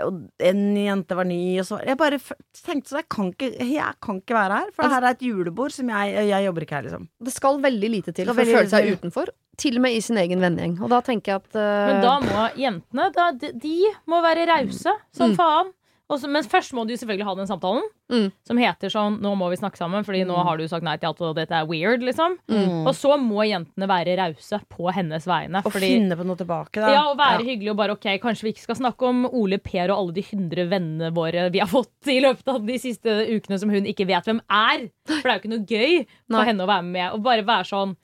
Og 0.04 0.18
en 0.44 0.58
jente 0.76 1.16
var 1.16 1.24
ny, 1.24 1.38
og 1.62 1.64
så 1.64 1.78
Jeg 1.80 1.96
bare 1.96 2.18
tenkte 2.20 2.90
sånn, 2.90 2.98
jeg 3.00 3.08
kan 3.08 3.30
ikke, 3.32 3.48
jeg 3.64 3.94
kan 4.04 4.18
ikke 4.20 4.36
være 4.36 4.58
her. 4.60 4.68
For 4.76 4.84
det 4.84 4.92
her 4.98 5.06
er 5.08 5.14
et 5.16 5.24
julebord 5.24 5.72
som 5.72 5.88
jeg 5.88 6.26
Jeg 6.28 6.44
jobber 6.44 6.66
ikke 6.66 6.76
her, 6.76 6.84
liksom. 6.90 7.06
Det 7.24 7.32
skal 7.32 7.62
veldig 7.64 7.90
lite 7.94 8.12
til 8.12 8.28
for 8.28 8.44
å 8.44 8.44
føle 8.50 8.68
seg 8.74 8.90
utenfor, 8.98 9.32
til 9.56 9.78
og 9.80 9.86
med 9.86 9.96
i 9.96 10.02
sin 10.04 10.20
egen 10.20 10.44
vennegjeng. 10.44 10.76
Og 10.84 10.92
da 10.92 11.00
tenker 11.00 11.32
jeg 11.32 11.40
at 11.46 11.56
uh... 11.56 11.86
Men 11.88 12.02
da 12.04 12.12
må 12.26 12.44
jentene 12.60 13.08
da, 13.16 13.30
de, 13.40 13.54
de 13.64 13.76
må 14.12 14.20
være 14.20 14.44
rause 14.52 14.92
som 15.16 15.32
Mm. 15.32 15.38
faen. 15.40 15.72
Og 16.08 16.20
så- 16.20 16.28
men 16.30 16.44
først 16.44 16.72
må 16.72 16.86
du 16.86 16.92
jo 16.94 16.96
selvfølgelig 17.00 17.24
ha 17.26 17.34
den 17.34 17.46
samtalen 17.48 17.82
Mm. 18.08 18.30
som 18.46 18.56
heter 18.56 18.86
sånn 18.88 19.18
Nå 19.20 19.34
må 19.36 19.50
vi 19.50 19.56
snakke 19.56 19.76
sammen, 19.76 20.04
Fordi 20.06 20.24
nå 20.24 20.36
har 20.44 20.56
du 20.56 20.68
sagt 20.68 20.84
nei 20.84 20.96
til 20.96 21.08
alt, 21.08 21.20
og 21.20 21.34
dette 21.34 21.50
er 21.50 21.66
weird, 21.66 22.00
liksom. 22.00 22.36
Mm. 22.48 22.86
Og 22.86 22.94
så 22.94 23.18
må 23.18 23.42
jentene 23.42 23.88
være 23.88 24.16
rause 24.16 24.60
på 24.70 24.92
hennes 24.94 25.26
vegne. 25.26 25.64
Og 25.66 25.72
Fordi, 25.72 25.88
finne 25.98 26.14
på 26.16 26.24
noe 26.24 26.36
tilbake, 26.36 26.74
da. 26.74 26.92
ja, 26.92 27.10
og 27.10 27.18
være 27.18 27.42
hyggelig 27.44 27.70
og 27.70 27.76
bare 27.76 27.90
ok, 27.96 28.20
kanskje 28.22 28.42
vi 28.44 28.52
ikke 28.52 28.60
skal 28.68 28.76
snakke 28.76 29.02
om 29.08 29.26
Ole 29.32 29.58
Per 29.58 29.90
og 29.90 29.98
alle 29.98 30.12
de 30.14 30.22
hundre 30.22 30.68
vennene 30.70 31.12
våre 31.12 31.50
vi 31.50 31.58
har 31.58 31.66
fått 31.66 32.06
i 32.06 32.20
løpet 32.20 32.46
av 32.54 32.64
de 32.64 32.78
siste 32.78 33.26
ukene 33.26 33.58
som 33.58 33.68
hun 33.70 33.84
ikke 33.84 34.06
vet 34.06 34.24
hvem 34.24 34.40
er. 34.48 34.88
For 35.08 35.22
det 35.22 35.26
er 35.26 35.40
jo 35.40 35.42
ikke 35.42 35.54
noe 35.58 35.66
gøy 35.66 36.06
for 36.30 36.38
Nei. 36.38 36.44
henne 36.46 36.60
å 36.62 36.68
være 36.68 36.84
med. 36.84 37.12
Og 37.14 37.22
bare 37.24 37.42
være 37.42 37.66
sånn 37.66 37.96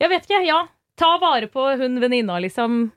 Jeg 0.00 0.08
vet 0.08 0.22
ikke, 0.30 0.46
ja. 0.46 0.66
Ta 0.96 1.18
vare 1.18 1.48
på 1.48 1.76
hun 1.76 1.98
venninna, 2.00 2.38
liksom. 2.40 2.92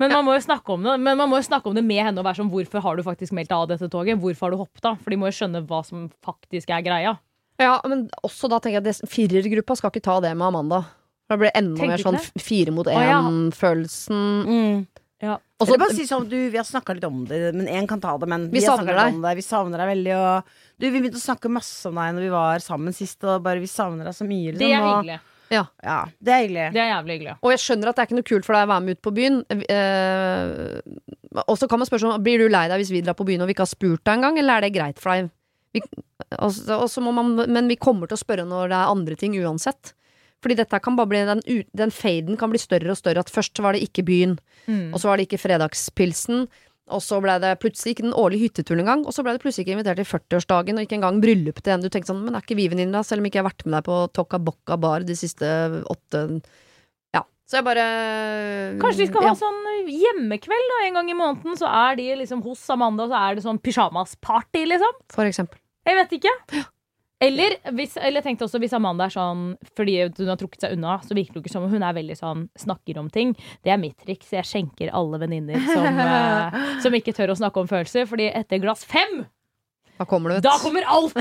Men 0.00 0.10
man 0.12 0.24
må 0.24 0.34
jo 0.34 0.40
snakke 0.42 0.72
om 0.72 0.82
det 0.82 0.94
Men 1.00 1.18
man 1.18 1.28
må 1.30 1.36
jo 1.38 1.44
snakke 1.46 1.66
om 1.68 1.74
det 1.76 1.84
med 1.84 2.00
henne 2.02 2.18
og 2.18 2.24
være 2.24 2.40
sånn 2.40 2.50
Hvorfor 2.50 2.80
har 2.82 2.96
du 2.96 3.02
faktisk 3.06 3.32
meldt 3.36 3.48
deg 3.52 3.58
av 3.58 3.68
dette 3.68 3.88
toget? 3.92 4.18
Hvorfor 4.18 4.46
har 4.48 4.50
du 4.50 4.56
hoppet 4.62 4.84
av? 4.88 4.96
For 5.02 5.10
de 5.10 5.16
må 5.20 5.28
jo 5.30 5.36
skjønne 5.36 5.66
hva 5.68 5.82
som 5.84 6.08
faktisk 6.24 6.70
er 6.70 6.82
greia. 6.82 7.18
Ja, 7.60 7.76
men 7.86 8.08
også 8.24 8.48
da 8.50 8.58
tenker 8.58 8.80
jeg 8.80 8.86
at 8.86 9.02
det- 9.02 9.10
firergruppa 9.12 9.76
skal 9.76 9.90
ikke 9.92 10.02
ta 10.02 10.20
det 10.20 10.32
med 10.36 10.46
Amanda. 10.48 10.84
Da 11.30 11.36
blir 11.36 11.52
det 11.52 11.56
enda 11.62 11.78
tenker 11.78 11.88
mer 11.88 12.02
sånn 12.02 12.40
fire 12.40 12.72
mot 12.74 12.86
ja. 12.90 13.20
én-følelsen. 13.22 14.22
Mm. 14.48 14.86
Ja. 15.22 15.36
Og 15.60 15.66
så- 15.68 15.74
Eller 15.74 15.78
bare 15.78 15.94
si 15.94 16.02
sånn, 16.06 16.28
du, 16.28 16.50
vi 16.50 16.56
har 16.56 16.64
snakka 16.64 16.94
litt 16.94 17.04
om 17.04 17.24
det, 17.24 17.54
men 17.54 17.66
én 17.68 17.86
kan 17.86 18.00
ta 18.00 18.16
det. 18.18 18.26
Men 18.28 18.50
Vi 18.50 18.58
vi 18.58 18.66
savner 18.66 18.92
deg. 18.96 19.14
Om 19.14 19.22
det. 19.22 19.36
Vi 19.36 19.42
savner 19.42 19.78
deg 19.78 19.88
veldig. 19.96 20.14
Og 20.18 20.44
du, 20.80 20.90
vi 20.90 21.00
begynte 21.00 21.20
å 21.20 21.28
snakke 21.36 21.48
masse 21.50 21.86
om 21.86 21.94
deg 21.94 22.14
når 22.16 22.20
vi 22.26 22.28
var 22.30 22.58
sammen 22.58 22.92
sist, 22.92 23.22
og 23.22 23.42
bare 23.44 23.60
vi 23.60 23.66
savner 23.70 24.04
deg 24.04 24.14
så 24.14 24.26
mye. 24.26 24.52
Liksom, 24.52 24.58
Det 24.58 24.72
er 24.72 24.82
og- 24.82 25.20
hyggelig. 25.52 25.86
Ja, 25.86 25.98
det 26.20 26.32
er 26.34 26.40
hyggelig. 26.42 26.66
Det 26.74 26.80
er 26.82 26.88
jævlig 26.90 27.16
hyggelig. 27.18 27.34
Og 27.42 27.50
jeg 27.54 27.60
skjønner 27.62 27.88
at 27.92 27.96
det 27.96 28.02
er 28.02 28.08
ikke 28.10 28.18
noe 28.18 28.28
kult 28.32 28.48
for 28.48 28.56
deg 28.56 28.66
å 28.66 28.70
være 28.72 28.84
med 28.86 28.96
ut 28.98 29.02
på 29.06 29.12
byen. 29.16 29.38
Eh, 29.72 31.40
og 31.46 31.56
så 31.60 31.68
kan 31.70 31.80
man 31.80 31.88
spørre 31.88 32.04
sånn 32.06 32.24
Blir 32.24 32.42
du 32.42 32.48
lei 32.52 32.66
deg 32.70 32.82
hvis 32.82 32.92
vi 32.92 33.00
drar 33.04 33.16
på 33.18 33.26
byen 33.28 33.44
og 33.44 33.48
vi 33.50 33.54
ikke 33.56 33.64
har 33.66 33.72
spurt 33.72 34.02
deg 34.04 34.18
engang, 34.18 34.38
eller 34.40 34.58
er 34.60 34.66
det 34.66 34.74
greit 34.76 35.00
for 35.02 35.14
deg? 35.14 35.30
Vi, 35.72 35.80
også, 36.36 36.76
også 36.76 37.00
må 37.04 37.12
man, 37.16 37.34
men 37.48 37.68
vi 37.70 37.78
kommer 37.80 38.10
til 38.10 38.18
å 38.18 38.20
spørre 38.24 38.44
når 38.48 38.68
det 38.72 38.76
er 38.80 38.90
andre 38.92 39.16
ting 39.20 39.36
uansett. 39.40 39.94
Fordi 40.42 40.56
dette 40.58 40.80
kan 40.82 40.96
bare 40.98 41.06
bli 41.12 41.20
den, 41.28 41.40
den 41.78 41.92
faden 41.94 42.36
kan 42.36 42.50
bli 42.50 42.58
større 42.60 42.90
og 42.92 42.98
større. 42.98 43.22
At 43.22 43.30
først 43.30 43.60
var 43.62 43.76
det 43.76 43.84
ikke 43.88 44.04
byen, 44.08 44.38
Mm. 44.62 44.92
og 44.94 45.00
så 45.02 45.08
var 45.10 45.18
det 45.18 45.24
ikke 45.26 45.40
fredagspilsen. 45.42 46.44
Og 46.92 47.02
så 47.04 47.18
ble 47.24 47.38
det 47.42 47.54
plutselig 47.62 47.94
ikke 47.94 48.06
den 48.06 48.16
årlige 48.18 48.46
hytteturen 48.46 48.82
engang. 48.84 49.04
Og 49.08 49.14
så 49.16 49.24
ble 49.24 49.34
det 49.36 49.42
plutselig 49.44 49.66
ikke 49.66 49.76
invitert 49.78 50.00
til 50.00 50.08
40-årsdagen, 50.08 50.78
og 50.78 50.86
ikke 50.86 50.98
engang 50.98 51.20
bryllup 51.22 51.62
til 51.62 51.74
en 51.74 51.84
du 51.84 51.88
tenkte 51.92 52.12
sånn 52.12 52.20
Men 52.24 52.36
er 52.36 52.44
ikke 52.44 52.58
vi 52.58 52.68
venninner? 52.72 53.06
Selv 53.06 53.22
om 53.22 53.28
ikke 53.28 53.40
jeg 53.40 53.44
har 53.44 53.50
vært 53.50 53.64
med 53.66 53.78
deg 53.78 53.86
på 53.88 54.00
Tokka 54.18 54.42
Bokka 54.42 54.78
bar 54.82 55.06
de 55.08 55.16
siste 55.18 55.48
åtte 55.92 56.26
Ja. 57.16 57.24
Så 57.48 57.58
jeg 57.60 57.66
bare 57.66 57.86
Kanskje 58.82 59.04
vi 59.04 59.08
skal 59.10 59.26
ja. 59.26 59.32
ha 59.32 59.40
sånn 59.40 59.88
hjemmekveld 59.88 60.70
da, 60.74 60.84
en 60.86 61.00
gang 61.00 61.10
i 61.10 61.18
måneden. 61.18 61.58
Så 61.60 61.70
er 61.70 61.98
de 62.00 62.10
liksom 62.22 62.44
hos 62.44 62.62
Amanda, 62.72 63.08
og 63.08 63.14
så 63.14 63.24
er 63.24 63.38
det 63.38 63.46
sånn 63.48 63.60
pysjamasparty, 63.62 64.66
liksom. 64.74 65.02
For 65.12 65.28
eksempel. 65.28 65.60
Jeg 65.88 65.98
vet 65.98 66.16
ikke. 66.20 66.36
Eller, 67.22 67.54
hvis, 67.76 67.94
eller 68.00 68.18
jeg 68.18 68.26
tenkte 68.30 68.46
også 68.48 68.58
hvis 68.62 68.72
Amanda 68.74 69.06
er 69.06 69.14
sånn 69.14 69.52
fordi 69.76 69.98
hun 70.08 70.30
har 70.32 70.38
trukket 70.40 70.64
seg 70.64 70.74
unna, 70.76 70.96
så 71.06 71.14
virker 71.14 71.38
det 71.38 71.44
ikke 71.44 71.52
som 71.54 71.68
hun 71.70 71.84
er 71.86 71.94
veldig 71.94 72.16
sånn 72.18 72.48
snakker 72.58 72.98
om 73.02 73.10
ting. 73.14 73.36
Det 73.62 73.70
er 73.74 73.78
mitt 73.80 73.94
triks. 74.02 74.32
Jeg 74.34 74.48
skjenker 74.48 74.90
alle 74.96 75.20
venninner 75.22 75.60
som, 75.68 76.00
eh, 76.06 76.58
som 76.82 76.98
ikke 76.98 77.14
tør 77.16 77.34
å 77.34 77.38
snakke 77.38 77.62
om 77.62 77.70
følelser. 77.70 78.08
Fordi 78.10 78.26
etter 78.32 78.62
glass 78.62 78.82
fem, 78.88 79.22
Da 80.00 80.06
kommer 80.08 80.32
det, 80.32 80.40
da 80.42 80.56
kommer 80.58 80.82
alt! 80.88 81.12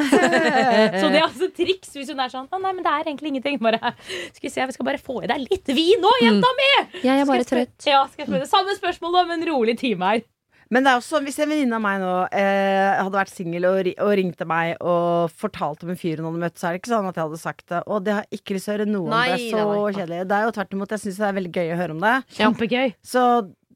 så 1.01 1.09
det 1.11 1.19
er 1.19 1.25
altså 1.27 1.51
triks 1.53 1.91
hvis 1.93 2.09
hun 2.09 2.21
er 2.23 2.31
sånn 2.31 2.47
Å 2.49 2.57
nei, 2.63 2.71
men 2.73 2.81
det 2.85 2.89
er 2.89 3.03
egentlig 3.11 3.33
ingenting. 3.35 3.59
Bare, 3.61 3.93
skal 4.31 4.47
vi 4.47 4.53
se, 4.53 4.65
vi 4.71 4.77
skal 4.77 4.87
bare 4.87 5.01
få 5.01 5.19
i 5.21 5.29
deg 5.29 5.43
litt 5.43 5.69
vin 5.75 6.01
nå, 6.01 6.13
jenta 6.23 6.49
mi! 6.57 6.69
Jeg 7.03 7.13
er 7.13 7.29
bare 7.29 7.45
trøtt. 7.45 7.77
Ja, 7.85 8.05
skal 8.09 8.25
jeg 8.25 8.31
spørre 8.31 8.49
Samme 8.49 8.77
spørsmål 8.79 9.19
om 9.25 9.35
en 9.37 9.45
rolig 9.51 9.77
time 9.83 10.13
her. 10.15 10.23
Men 10.71 10.85
det 10.87 10.91
er 10.93 11.01
også, 11.01 11.19
hvis 11.25 11.37
en 11.43 11.49
venninne 11.51 11.75
av 11.75 11.83
meg 11.83 11.99
nå 11.99 12.11
eh, 12.31 12.95
hadde 13.03 13.17
vært 13.19 13.33
singel 13.35 13.65
og, 13.67 13.79
ri- 13.89 13.97
og 13.99 14.11
ringte 14.15 14.47
meg 14.47 14.77
og 14.79 15.29
fortalte 15.35 15.83
om 15.83 15.91
en 15.91 15.99
fyr 15.99 16.21
hun 16.23 16.29
hadde 16.31 16.43
møtt, 16.47 16.57
så 16.61 16.69
er 16.69 16.77
det 16.77 16.81
ikke 16.83 16.93
sånn 16.95 17.09
at 17.11 17.17
jeg 17.19 17.27
hadde 17.27 17.41
sagt 17.43 17.65
det. 17.73 17.81
Og 17.91 18.03
det 18.07 18.13
har 18.21 18.27
ikke 18.31 18.55
lyst 18.55 18.69
til 18.69 18.73
å 18.73 18.77
høre 18.79 18.89
noe 18.91 19.07
om. 19.09 19.15
Det 19.15 19.37
er 19.37 19.47
så 19.51 19.65
kjedelig. 19.99 20.21
Det 20.31 20.37
er 20.39 20.45
jo 20.47 20.53
tvert 20.59 20.77
imot. 20.77 20.93
Jeg 20.95 21.03
syns 21.05 21.19
det 21.19 21.27
er 21.27 21.39
veldig 21.41 21.51
gøy 21.59 21.73
å 21.75 21.81
høre 21.83 21.97
om 21.97 22.05
det. 22.07 22.13
Kjempegøy. 22.39 22.93
Så 23.03 23.25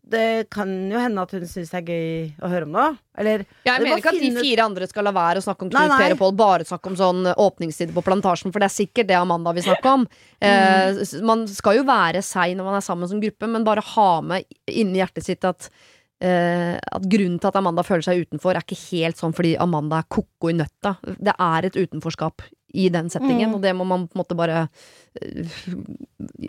det 0.06 0.26
kan 0.54 0.70
jo 0.94 1.00
hende 1.02 1.24
at 1.26 1.32
hun 1.34 1.48
syns 1.50 1.72
det 1.74 1.80
er 1.80 1.88
gøy 1.90 2.46
å 2.46 2.50
høre 2.52 2.68
om 2.68 2.76
det. 2.78 2.84
Eller 3.18 3.42
Jeg 3.66 3.82
mener 3.82 3.98
ikke 4.04 4.12
at 4.14 4.20
de 4.22 4.30
fire 4.38 4.66
andre 4.70 4.88
skal 4.92 5.08
la 5.08 5.14
være 5.16 5.42
å 5.42 5.46
snakke 5.48 5.66
om 5.66 5.72
Knut. 5.74 5.96
Per 5.98 6.14
og 6.14 6.20
Pål, 6.20 6.36
bare 6.38 6.68
snakke 6.70 6.92
om 6.92 6.98
sånn 7.00 7.26
åpningstider 7.34 7.96
på 7.96 8.04
Plantasjen, 8.06 8.54
for 8.54 8.62
det 8.62 8.68
er 8.70 8.76
sikkert 8.76 9.10
det 9.10 9.18
Amanda 9.18 9.52
vil 9.58 9.66
snakke 9.68 9.96
om. 10.00 10.08
Eh, 10.46 10.92
Mm. 10.94 10.98
s- 11.02 11.16
man 11.26 11.46
skal 11.50 11.78
jo 11.80 11.84
være 11.88 12.20
seig 12.22 12.54
når 12.60 12.66
man 12.68 12.76
er 12.78 12.84
sammen 12.86 13.08
som 13.10 13.22
gruppe, 13.24 13.48
men 13.50 13.64
bare 13.66 13.82
ha 13.82 14.10
med 14.22 14.44
inni 14.70 15.00
hjertet 15.00 15.24
sitt 15.26 15.46
at 15.48 15.70
eh, 16.22 16.76
at 16.78 17.02
grunnen 17.12 17.40
til 17.40 17.48
at 17.52 17.56
Amanda 17.60 17.84
føler 17.84 18.04
seg 18.08 18.26
utenfor, 18.28 18.56
er 18.56 18.64
ikke 18.64 18.80
helt 18.92 19.18
sånn 19.20 19.34
fordi 19.36 19.56
Amanda 19.60 20.00
er 20.04 20.08
ko-ko 20.10 20.50
i 20.50 20.54
nøtta. 20.58 20.96
Det 21.20 21.34
er 21.40 21.66
et 21.70 21.76
utenforskap 21.76 22.42
i 22.76 22.90
den 22.92 23.08
settingen, 23.10 23.50
Mm. 23.50 23.56
og 23.56 23.62
det 23.62 23.72
må 23.76 23.86
man 23.88 24.08
på 24.08 24.18
en 24.18 24.24
måte 24.24 24.36
bare 24.36 24.66
uh, 24.68 25.46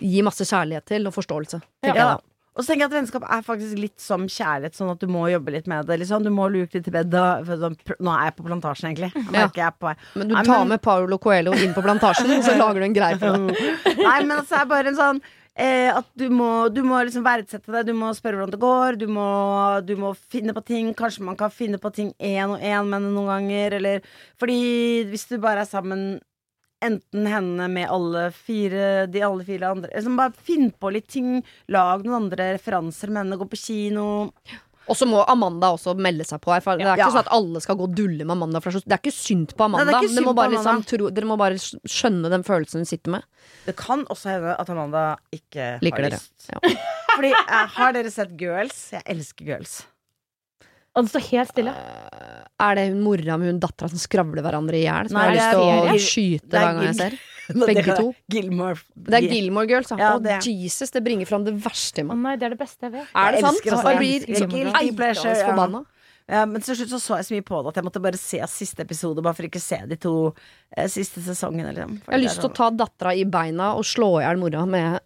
gi 0.01 0.23
masse 0.27 0.43
kjærlighet 0.49 0.85
til, 0.91 1.07
og 1.07 1.15
forståelse. 1.15 1.61
Ja. 1.87 1.95
da. 1.95 2.17
Og 2.57 2.65
så 2.65 2.71
tenker 2.73 2.87
jeg 2.87 2.89
at 2.89 2.95
vennskap 2.97 3.25
er 3.29 3.43
faktisk 3.45 3.77
litt 3.79 4.01
som 4.01 4.23
kjærlighet, 4.33 4.73
sånn 4.79 4.89
at 4.95 4.99
du 5.03 5.07
må 5.13 5.27
jobbe 5.29 5.53
litt 5.53 5.67
med 5.69 5.85
det. 5.91 5.99
Liksom. 6.01 6.25
Du 6.25 6.31
må 6.33 6.47
luke 6.49 6.73
litt 6.79 6.87
i 6.89 6.95
bedet. 6.95 7.45
Sånn, 7.51 7.77
nå 8.01 8.15
er 8.17 8.31
jeg 8.31 8.37
på 8.39 8.47
plantasjen, 8.49 8.89
egentlig. 8.95 9.11
Ja. 9.37 9.51
jeg 9.55 9.75
på. 9.79 9.93
Men 10.17 10.29
du 10.31 10.35
tar 10.39 10.63
men- 10.63 10.69
med 10.73 10.81
Paulo 10.83 11.19
Coelho 11.19 11.53
inn 11.53 11.75
på 11.77 11.85
Plantasjen, 11.85 12.33
og 12.39 12.45
så 12.49 12.57
lager 12.57 12.81
du 12.81 12.87
en 12.89 12.95
greie 12.97 13.19
for 13.21 13.37
det. 13.37 13.97
Nei, 14.01 14.23
men 14.25 14.39
altså, 14.39 14.55
det 14.57 14.63
er 14.63 14.71
bare 14.73 14.89
en 14.89 14.97
sånn 14.97 15.21
eh, 15.59 15.89
at 15.93 16.07
du 16.19 16.29
må, 16.33 16.69
du 16.73 16.83
må 16.87 17.01
liksom 17.05 17.25
verdsette 17.27 17.73
det. 17.75 17.87
Du 17.89 17.95
må 17.97 18.13
spørre 18.17 18.41
hvordan 18.41 18.55
det 18.55 18.63
går. 18.63 19.01
Du 19.01 19.07
må, 19.11 19.27
du 19.87 19.95
må 20.01 20.13
finne 20.17 20.55
på 20.57 20.65
ting. 20.67 20.93
Kanskje 20.97 21.27
man 21.27 21.39
kan 21.41 21.53
finne 21.53 21.81
på 21.83 21.93
ting 21.97 22.13
én 22.21 22.55
og 22.55 22.63
én, 22.63 22.89
men 22.93 23.11
noen 23.13 23.33
ganger. 23.33 23.79
Eller 23.81 24.09
Fordi 24.41 24.59
hvis 25.11 25.29
du 25.31 25.39
bare 25.43 25.67
er 25.67 25.71
sammen 25.71 26.09
Enten 26.85 27.25
henne 27.25 27.71
med 27.73 27.89
alle 27.89 28.27
fire 28.37 29.07
De 29.09 29.23
alle 29.25 29.47
fire 29.49 29.71
andre 29.73 29.89
liksom 29.95 30.19
Bare 30.19 30.35
finn 30.37 30.69
på 30.77 30.91
litt 30.93 31.09
ting. 31.09 31.39
Lag 31.73 32.05
noen 32.05 32.27
andre 32.27 32.51
referanser 32.59 33.09
med 33.09 33.23
henne. 33.25 33.39
Gå 33.41 33.49
på 33.49 33.61
kino. 33.63 34.07
Og 34.87 34.95
så 34.95 35.07
må 35.11 35.25
Amanda 35.27 35.73
også 35.75 35.97
melde 35.99 36.23
seg 36.29 36.39
på 36.45 36.53
her. 36.55 36.61
For 36.63 36.79
det 36.79 36.87
er 36.87 36.93
Ja. 36.95 37.07
ikke 37.09 37.17
sånn 37.17 37.25
at 37.27 37.33
alle 37.35 37.61
skal 37.61 37.77
gå 37.77 37.89
og 37.89 37.95
dulle 37.99 38.23
med 38.25 38.31
Amanda. 38.37 38.61
For 38.63 38.71
det 38.71 38.87
er 38.87 39.01
ikke 39.01 39.13
synd 39.17 39.55
på 39.57 39.59
Nei, 39.59 39.67
Amanda. 39.67 39.85
det 39.85 39.95
er 39.95 39.99
ikke 39.99 40.07
Dere 40.07 40.15
må, 40.15 40.17
synd 40.17 40.27
på 40.31 40.35
bare, 40.37 40.47
Amanda. 40.53 40.73
liksom, 40.77 40.99
tro, 40.99 41.11
dere 41.11 41.27
må 41.27 41.37
bare 41.41 41.59
skjønne 41.97 42.31
den 42.31 42.43
følelsen 42.47 42.79
hun 42.85 42.87
sitter 42.87 43.11
med. 43.17 43.25
Det 43.67 43.77
kan 43.77 44.05
også 44.07 44.31
hende 44.31 44.55
at 44.61 44.71
Amanda 44.71 45.03
ikke 45.35 45.67
Liker 45.83 46.03
har 46.07 46.11
lyst. 46.15 46.49
Ja. 46.53 46.61
Fordi 47.17 47.33
eh, 47.33 47.67
Har 47.77 47.93
dere 47.97 48.11
sett 48.13 48.37
Girls? 48.39 48.91
Jeg 48.93 49.03
elsker 49.07 49.45
Girls. 49.47 49.83
Og 50.97 51.05
det 51.05 51.11
står 51.13 51.25
helt 51.31 51.51
stille. 51.51 51.73
Uh, 51.77 52.45
Er 52.59 52.75
det 52.79 52.87
hun 52.89 53.03
mora 53.05 53.37
med 53.37 53.51
hun 53.51 53.59
dattera 53.61 53.91
som 53.93 53.99
skravler 54.01 54.41
hverandre 54.41 54.79
i 54.79 54.85
hjel? 54.87 55.11
Som 55.11 55.19
Nei, 55.19 55.35
jeg 55.35 55.43
har 55.43 55.93
lyst 55.93 56.15
til 56.15 56.31
å 56.31 56.41
skyte 56.41 56.55
er 56.57 56.63
hver 56.63 56.73
gang 56.79 56.87
jeg 56.87 56.97
ser? 57.03 57.19
Begge 57.55 57.97
to. 57.97 58.13
Gilmore. 58.33 58.79
Det 58.95 59.21
er 59.21 59.27
Gilmore 59.31 59.69
Girls, 59.71 59.91
ja. 59.93 59.99
Ja, 60.01 60.13
Å, 60.19 60.39
Jesus, 60.47 60.91
det 60.95 61.03
bringer 61.07 61.29
fram 61.29 61.45
det 61.47 61.55
verste 61.63 62.03
i 62.03 62.07
Å 62.07 62.11
meg. 62.11 62.23
nei, 62.25 62.37
det 62.41 62.49
er 62.49 62.57
det 62.57 62.61
beste 62.63 62.89
jeg 62.89 62.95
vet. 62.97 63.13
Er 63.15 63.37
det 63.37 63.43
Jeg 63.43 63.47
sant? 63.47 63.69
jeg 63.87 64.01
blir 64.01 64.27
guilty 64.27 64.93
pleasure, 64.97 65.31
eitrende 65.31 65.39
ja. 65.39 65.47
forbanna. 65.51 65.85
Ja, 66.27 66.43
men 66.51 66.59
til 66.65 66.75
slutt 66.75 66.91
så, 66.91 66.99
så 66.99 67.17
jeg 67.21 67.27
så 67.29 67.35
mye 67.37 67.45
på 67.47 67.59
det 67.63 67.71
at 67.71 67.77
jeg 67.79 67.87
måtte 67.87 68.01
bare 68.03 68.19
se 68.19 68.41
siste 68.51 68.83
episode, 68.83 69.23
bare 69.23 69.37
for 69.39 69.47
ikke 69.47 69.61
å 69.63 69.67
se 69.67 69.77
de 69.87 69.99
to 70.03 70.15
eh, 70.75 70.89
siste 70.91 71.23
sesongene. 71.23 71.71
Liksom. 71.77 72.01
Jeg 72.03 72.15
har 72.17 72.23
lyst 72.25 72.41
til 72.43 72.49
å 72.51 72.55
ta 72.57 72.71
dattera 72.75 73.13
i 73.15 73.23
beina 73.31 73.75
og 73.79 73.87
slå 73.87 74.17
i 74.19 74.25
hjel 74.25 74.41
mora 74.43 74.65
med, 74.67 75.05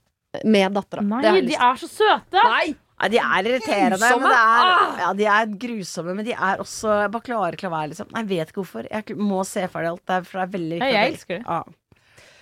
med 0.49 0.78
dattera. 0.78 1.05
Nei, 1.05 1.20
Det 1.20 1.28
har 1.28 1.36
jeg 1.43 1.45
de 1.45 1.53
lyst 1.53 1.66
er 1.68 1.82
så 1.82 1.91
søte! 1.93 2.47
Nei! 2.49 2.70
Ja, 3.01 3.09
de 3.09 3.16
er 3.16 3.47
irriterende, 3.49 3.97
Grusomme! 3.97 4.20
men 4.20 4.32
det 4.32 4.41
er, 4.41 4.99
ja, 5.01 5.11
de 5.16 5.26
er 5.32 5.53
grusomme, 5.62 6.14
men 6.18 6.26
de 6.26 6.34
er 6.36 6.61
også 6.61 6.97
Jeg 7.01 7.12
bare 7.14 7.24
klarer 7.24 7.57
ikke 7.57 7.68
å 7.70 7.72
være, 7.72 7.88
liksom. 7.95 8.11
Jeg 8.12 8.26
vet 8.28 8.51
ikke 8.53 8.61
hvorfor. 8.61 8.88
Jeg 8.93 9.16
må 9.16 9.38
se 9.49 9.62
ferdig 9.72 9.93
alt. 9.95 10.03
Det 10.05 10.16
er, 10.18 10.26
for 10.28 10.41
det 10.41 10.45
er 10.45 10.51
veldig 10.57 10.80
Ja, 10.82 10.91
jeg 10.93 11.12
elsker 11.14 11.38
det. 11.38 11.45
Ja. 11.47 11.61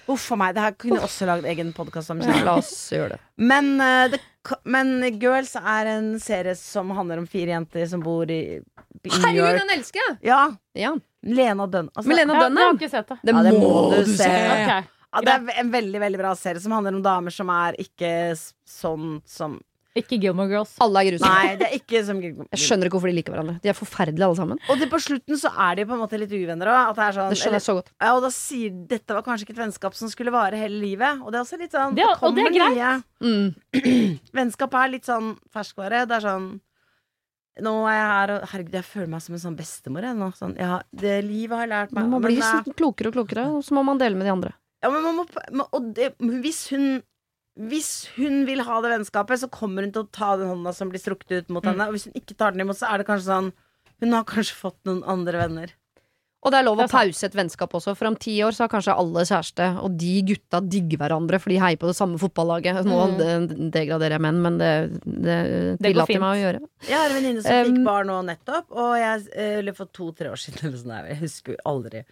Uff 0.08 0.30
a 0.32 0.38
meg. 0.40 0.54
Det 0.56 0.64
her 0.64 0.76
kunne 0.80 0.98
jeg 0.98 1.04
også 1.08 1.28
lagd 1.28 1.48
egen 1.50 1.72
podkast 1.76 2.12
om. 2.14 2.22
La 2.46 2.56
oss 2.56 2.72
gjøre 2.94 3.16
det. 3.16 3.20
Men, 3.50 3.74
uh, 3.80 4.06
det, 4.12 4.20
men 4.64 4.94
Girls 5.20 5.54
er 5.60 5.92
en 5.92 6.14
serie 6.22 6.56
som 6.58 6.90
handler 6.96 7.20
om 7.22 7.28
fire 7.28 7.52
jenter 7.52 7.86
som 7.90 8.02
bor 8.04 8.30
i, 8.32 8.40
i 8.58 8.62
New 8.62 9.18
Herregud, 9.18 9.42
York. 9.42 9.60
den 9.62 9.74
elsker 9.76 10.04
jeg! 10.04 10.18
Ja. 10.30 10.42
Ja. 10.78 10.94
Lena 11.28 11.66
Dunn. 11.66 11.90
Altså, 11.94 12.14
Lena 12.14 12.38
Ja, 12.38 12.46
jeg 12.48 12.64
har 12.64 12.78
ikke 12.78 12.92
sett 12.92 13.10
det. 13.12 13.18
Det 13.22 13.34
Ja, 13.36 13.42
det 13.44 13.56
må 13.58 13.74
du 13.92 14.14
se! 14.16 14.30
Ok. 14.54 14.94
Ja, 15.08 15.22
det 15.24 15.32
er 15.32 15.60
en 15.62 15.70
veldig 15.72 16.00
veldig 16.00 16.18
bra 16.20 16.34
serie 16.36 16.60
som 16.60 16.72
handler 16.76 16.96
om 16.98 17.02
damer 17.04 17.32
som 17.32 17.48
er 17.52 17.76
ikke 17.80 18.10
sånn 18.68 19.20
som 19.24 19.56
Ikke 20.00 20.18
Gilmore 20.22 20.48
Girls. 20.52 20.72
Alle 20.84 21.02
er 21.02 21.08
grusomme. 21.10 21.32
Nei, 21.34 21.56
det 21.60 21.66
er 21.68 21.74
ikke 21.78 22.02
som 22.06 22.20
Jeg 22.22 22.34
skjønner 22.62 22.88
ikke 22.88 22.96
hvorfor 22.98 23.10
de 23.12 23.16
liker 23.18 23.34
hverandre. 23.34 23.56
De 23.64 23.68
er 23.72 23.76
forferdelige 23.78 24.26
alle 24.28 24.38
sammen. 24.38 24.58
Og 24.70 24.78
det, 24.80 24.88
på 24.92 25.00
slutten 25.02 25.40
så 25.40 25.50
er 25.66 25.74
de 25.80 25.84
på 25.88 25.96
en 25.96 26.02
måte 26.04 26.20
litt 26.20 26.32
uvenner 26.32 26.70
òg. 26.72 26.94
Sånn, 27.16 27.32
Det 27.32 27.38
skjønner 27.42 27.58
jeg 27.60 27.66
så 27.66 27.74
godt. 27.80 27.90
ja, 28.00 28.12
og 28.14 28.22
da 28.22 28.30
sier 28.34 28.70
dette 28.94 29.14
var 29.18 29.22
kanskje 29.26 29.46
ikke 29.48 29.56
et 29.58 29.62
vennskap 29.66 29.94
som 29.98 30.08
skulle 30.12 30.30
vare 30.34 30.56
hele 30.60 30.78
livet. 30.80 31.20
Og 31.22 31.32
det 31.32 31.38
er 31.40 31.44
også 31.44 31.58
litt 31.60 31.72
sånn 31.72 31.94
Det 31.98 32.04
er- 32.04 32.16
og 32.22 32.34
det 32.34 32.46
er 32.46 32.54
greit. 32.56 32.76
nye. 32.78 33.02
Mm. 33.20 34.20
Vennskap 34.38 34.74
er 34.74 34.88
litt 34.94 35.04
sånn 35.04 35.36
ferskvare. 35.52 36.06
Det 36.08 36.16
er 36.22 36.26
sånn 36.28 36.48
Nå 37.58 37.72
er 37.90 37.94
jeg 37.96 38.06
her, 38.06 38.30
og 38.36 38.42
herregud, 38.52 38.74
jeg 38.78 38.84
føler 38.86 39.08
meg 39.10 39.20
som 39.24 39.34
en 39.34 39.40
sånn 39.42 39.56
bestemor. 39.58 40.04
Jeg. 40.06 40.14
Sånn, 40.38 40.52
ja, 40.60 40.76
det 40.94 41.24
livet 41.26 41.58
har 41.58 41.66
lært 41.66 41.90
meg 41.92 42.06
Man 42.06 42.22
blir 42.22 42.38
men, 42.38 42.42
eh, 42.42 42.62
sånn 42.62 42.76
klokere 42.78 43.08
og 43.10 43.14
klokere, 43.16 43.46
og 43.56 43.64
så 43.66 43.74
må 43.74 43.82
man 43.84 43.98
dele 43.98 44.14
med 44.14 44.28
de 44.28 44.30
andre. 44.30 44.52
Ja, 44.80 44.90
men 44.90 45.02
må- 45.02 45.66
og 45.72 45.92
det, 45.92 46.12
hvis 46.20 46.68
hun 46.70 47.02
Hvis 47.58 48.06
hun 48.16 48.44
vil 48.46 48.60
ha 48.62 48.80
det 48.84 48.92
vennskapet, 48.92 49.40
så 49.42 49.48
kommer 49.50 49.82
hun 49.82 49.90
til 49.92 50.04
å 50.04 50.10
ta 50.14 50.36
den 50.38 50.46
hånda 50.52 50.72
som 50.74 50.90
blir 50.92 51.00
strukket 51.02 51.32
ut 51.42 51.48
mot 51.50 51.64
Mm. 51.64 51.72
henne. 51.72 51.88
Og 51.88 51.94
hvis 51.96 52.04
hun 52.06 52.12
ikke 52.14 52.36
tar 52.38 52.52
den 52.52 52.60
imot, 52.62 52.76
så 52.78 52.86
er 52.92 52.98
det 52.98 53.06
kanskje 53.08 53.26
sånn 53.32 53.52
Hun 54.00 54.12
har 54.12 54.22
kanskje 54.22 54.54
fått 54.54 54.76
noen 54.86 55.02
andre 55.04 55.32
venner. 55.40 55.70
Og 56.44 56.52
det 56.52 56.60
er 56.60 56.62
lov 56.68 56.78
å 56.78 56.86
pause 56.88 57.24
et 57.26 57.34
vennskap 57.34 57.72
også, 57.74 57.96
for 57.98 58.06
om 58.06 58.14
ti 58.14 58.36
år 58.46 58.52
så 58.54 58.62
har 58.62 58.68
kanskje 58.70 58.94
alle 58.96 59.24
kjæreste, 59.26 59.82
og 59.82 59.96
de 59.98 60.22
gutta 60.22 60.60
digger 60.62 60.98
hverandre, 61.02 61.40
for 61.40 61.50
de 61.50 61.58
heier 61.58 61.76
på 61.76 61.88
det 61.90 61.96
samme 61.98 62.14
fotballaget. 62.16 62.84
Nå 62.86 62.94
Mm. 63.18 63.70
degraderer 63.74 64.10
jeg 64.14 64.20
menn, 64.20 64.40
men 64.40 64.58
det, 64.58 65.00
det, 65.04 65.78
Det 65.82 65.82
tillater 65.82 66.20
meg 66.20 66.30
å 66.30 66.42
gjøre. 66.44 66.60
Jeg 66.86 66.94
har 66.96 67.10
en 67.10 67.16
venninne 67.18 67.42
som 67.42 67.50
Um, 67.52 67.64
fikk 67.74 67.84
barn 67.84 68.06
nå 68.06 68.22
nettopp, 68.24 68.70
og 68.70 68.94
jeg, 68.96 69.28
eh, 69.34 69.58
eller 69.58 69.72
for 69.72 69.86
to-tre 69.86 70.30
år 70.30 70.38
siden. 70.38 70.62
Eller 70.68 70.78
sånn 70.78 71.08
jeg 71.08 71.18
husker 71.18 71.56
aldri. 71.66 72.04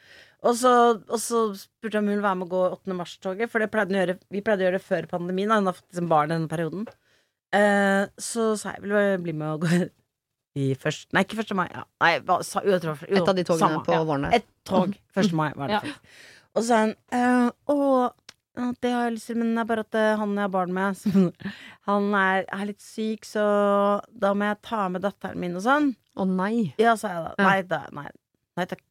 Og 0.45 0.57
så, 0.59 0.72
og 1.01 1.20
så 1.22 1.43
spurte 1.57 1.97
jeg 1.97 2.03
om 2.03 2.09
hun 2.11 2.16
ville 2.16 2.26
være 2.26 2.39
med 2.43 2.49
å 2.49 2.53
gå 2.53 2.62
8. 2.76 2.97
mars-toget, 2.99 3.51
for 3.51 3.62
det 3.62 3.70
pleide 3.72 3.91
hun 3.91 3.99
å 3.99 4.03
gjøre, 4.03 4.16
vi 4.34 4.43
pleide 4.45 4.62
å 4.64 4.68
gjøre 4.68 4.78
det 4.78 4.87
før 4.87 5.09
pandemien. 5.11 5.51
Da. 5.51 5.61
Hun 5.61 5.70
har 5.70 5.78
fått 5.78 5.89
liksom 5.91 6.11
barn 6.12 6.34
denne 6.34 6.51
perioden. 6.51 6.87
Eh, 7.57 8.03
så 8.20 8.51
sa 8.59 8.74
jeg 8.74 8.84
vil 8.84 8.93
du 8.93 9.24
bli 9.24 9.34
med 9.37 9.55
og 9.55 9.64
gå 9.64 9.87
i 10.57 10.70
først 10.80 11.12
Nei, 11.14 11.22
ikke 11.26 11.39
1. 11.43 11.57
mai. 11.57 11.66
Ja. 11.68 11.84
Nei, 12.03 12.12
hva, 12.26 12.39
sa, 12.47 12.62
jo, 12.66 12.78
tror, 12.82 13.03
jo, 13.05 13.16
Et 13.20 13.28
av 13.28 13.37
de 13.37 13.45
togene 13.47 13.76
samme, 13.76 13.82
på 13.87 13.95
ja. 13.95 14.05
våren. 14.09 14.28
Et 14.37 14.47
tog 14.66 14.95
1. 15.16 15.32
mai 15.37 15.51
var 15.57 15.72
det. 15.72 15.80
Ja. 15.93 15.97
Og 16.57 16.62
så 16.62 16.68
sa 16.70 16.82
hun 16.87 16.95
eh, 17.12 17.49
Å, 17.72 18.70
Det 18.80 18.93
har 18.95 19.07
jeg 19.07 19.16
lyst 19.18 19.30
til, 19.30 19.41
men 19.43 19.53
det 19.53 19.62
er 19.62 19.70
bare 19.72 19.84
at 19.84 19.99
eh, 20.01 20.12
han 20.20 20.32
jeg 20.32 20.47
har 20.47 20.55
barn 20.55 20.72
med, 20.76 20.97
som, 21.03 21.28
han 21.91 22.09
er, 22.16 22.47
er 22.57 22.68
litt 22.72 22.84
syk, 22.84 23.28
så 23.28 23.47
da 24.11 24.32
må 24.32 24.49
jeg 24.49 24.62
ta 24.64 24.87
med 24.93 25.05
datteren 25.05 25.43
min 25.43 25.59
og 25.61 25.66
sånn. 25.66 25.91
Å 26.16 26.28
nei. 26.28 26.70
Ja, 26.80 26.97
sa 26.97 27.12
jeg 27.12 27.26
da. 27.26 27.34
Ja. 27.37 27.51
Nei, 27.51 27.59
da, 27.68 27.82
nei, 27.93 28.09
nei 28.57 28.67
takk. 28.71 28.87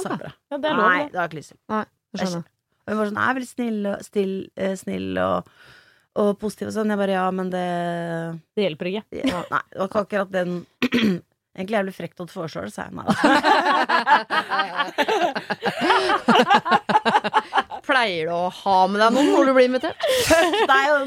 Sa 0.00 0.08
jeg. 0.20 0.32
Ja, 0.52 0.56
det 0.58 0.68
er 0.68 0.74
lov, 0.76 0.86
Nei, 0.88 1.00
det. 1.08 1.16
har 1.16 1.22
jeg 1.24 1.30
ikke 1.30 1.40
lyst 1.40 1.52
til. 1.54 1.60
Jeg 2.18 2.26
hun 2.82 2.98
var 2.98 3.06
sånn, 3.08 3.20
er 3.22 3.34
veldig 3.38 3.48
snill 3.48 3.80
og, 3.92 3.96
still, 4.02 4.32
eh, 4.58 4.74
snill 4.76 5.10
og, 5.22 5.38
og 6.18 6.28
positiv 6.42 6.66
og 6.68 6.74
sånn. 6.74 6.90
Jeg 6.92 6.98
bare, 7.00 7.14
ja, 7.14 7.26
men 7.32 7.46
det 7.52 7.66
Det 8.58 8.62
hjelper 8.66 8.86
ikke. 8.90 9.04
ja, 9.22 9.40
Nei, 9.52 9.62
det 9.70 9.78
var 9.80 9.88
ikke 9.92 10.02
akkurat 10.06 10.30
den 10.34 10.50
Egentlig 11.52 11.76
jævlig 11.76 11.92
frekt 11.92 12.16
å 12.24 12.26
foreslå 12.32 12.62
det, 12.64 12.72
sa 12.72 12.88
jeg. 12.88 12.96
Nei 12.96 13.04
da. 13.04 13.12
Pleier 17.86 18.26
du 18.28 18.32
å 18.32 18.48
ha 18.62 18.76
med 18.88 19.00
deg 19.02 19.14
noen 19.16 19.30
når 19.34 19.48
du 19.50 19.54
blir 19.56 19.66
invitert? 19.68 20.04
Det 20.30 20.76
er 20.76 20.86
jo 20.92 20.98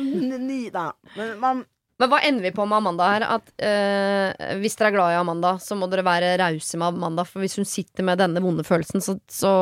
ny, 0.44 0.60
da. 0.74 0.90
Men 1.16 1.28
man 1.42 1.62
Men 2.02 2.12
hva 2.12 2.20
ender 2.28 2.44
vi 2.44 2.52
på 2.56 2.66
med 2.68 2.82
Amanda 2.82 3.08
her? 3.08 3.24
At 3.38 3.52
eh, 3.64 4.58
Hvis 4.60 4.76
dere 4.76 4.92
er 4.92 4.96
glad 4.98 5.14
i 5.14 5.20
Amanda, 5.22 5.54
så 5.64 5.78
må 5.80 5.88
dere 5.92 6.04
være 6.06 6.34
rause 6.42 6.80
med 6.82 6.90
Amanda. 6.92 7.24
For 7.28 7.44
hvis 7.44 7.56
hun 7.60 7.68
sitter 7.70 8.04
med 8.08 8.20
denne 8.20 8.44
vonde 8.44 8.66
følelsen, 8.68 9.04
så, 9.04 9.16
så, 9.32 9.54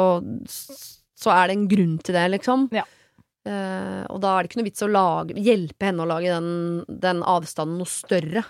så 1.14 1.36
er 1.36 1.52
det 1.52 1.60
en 1.60 1.70
grunn 1.70 2.00
til 2.02 2.18
det, 2.18 2.26
liksom. 2.34 2.68
Ja. 2.74 2.88
Eh, 3.44 4.02
og 4.10 4.22
da 4.24 4.34
er 4.34 4.44
det 4.44 4.52
ikke 4.52 4.62
noe 4.62 4.70
vits 4.70 4.86
å 4.86 4.90
lage, 4.90 5.38
hjelpe 5.46 5.90
henne 5.90 6.06
å 6.06 6.10
lage 6.10 6.32
den, 6.32 6.52
den 7.06 7.24
avstanden 7.28 7.78
noe 7.82 7.92
større. 7.92 8.46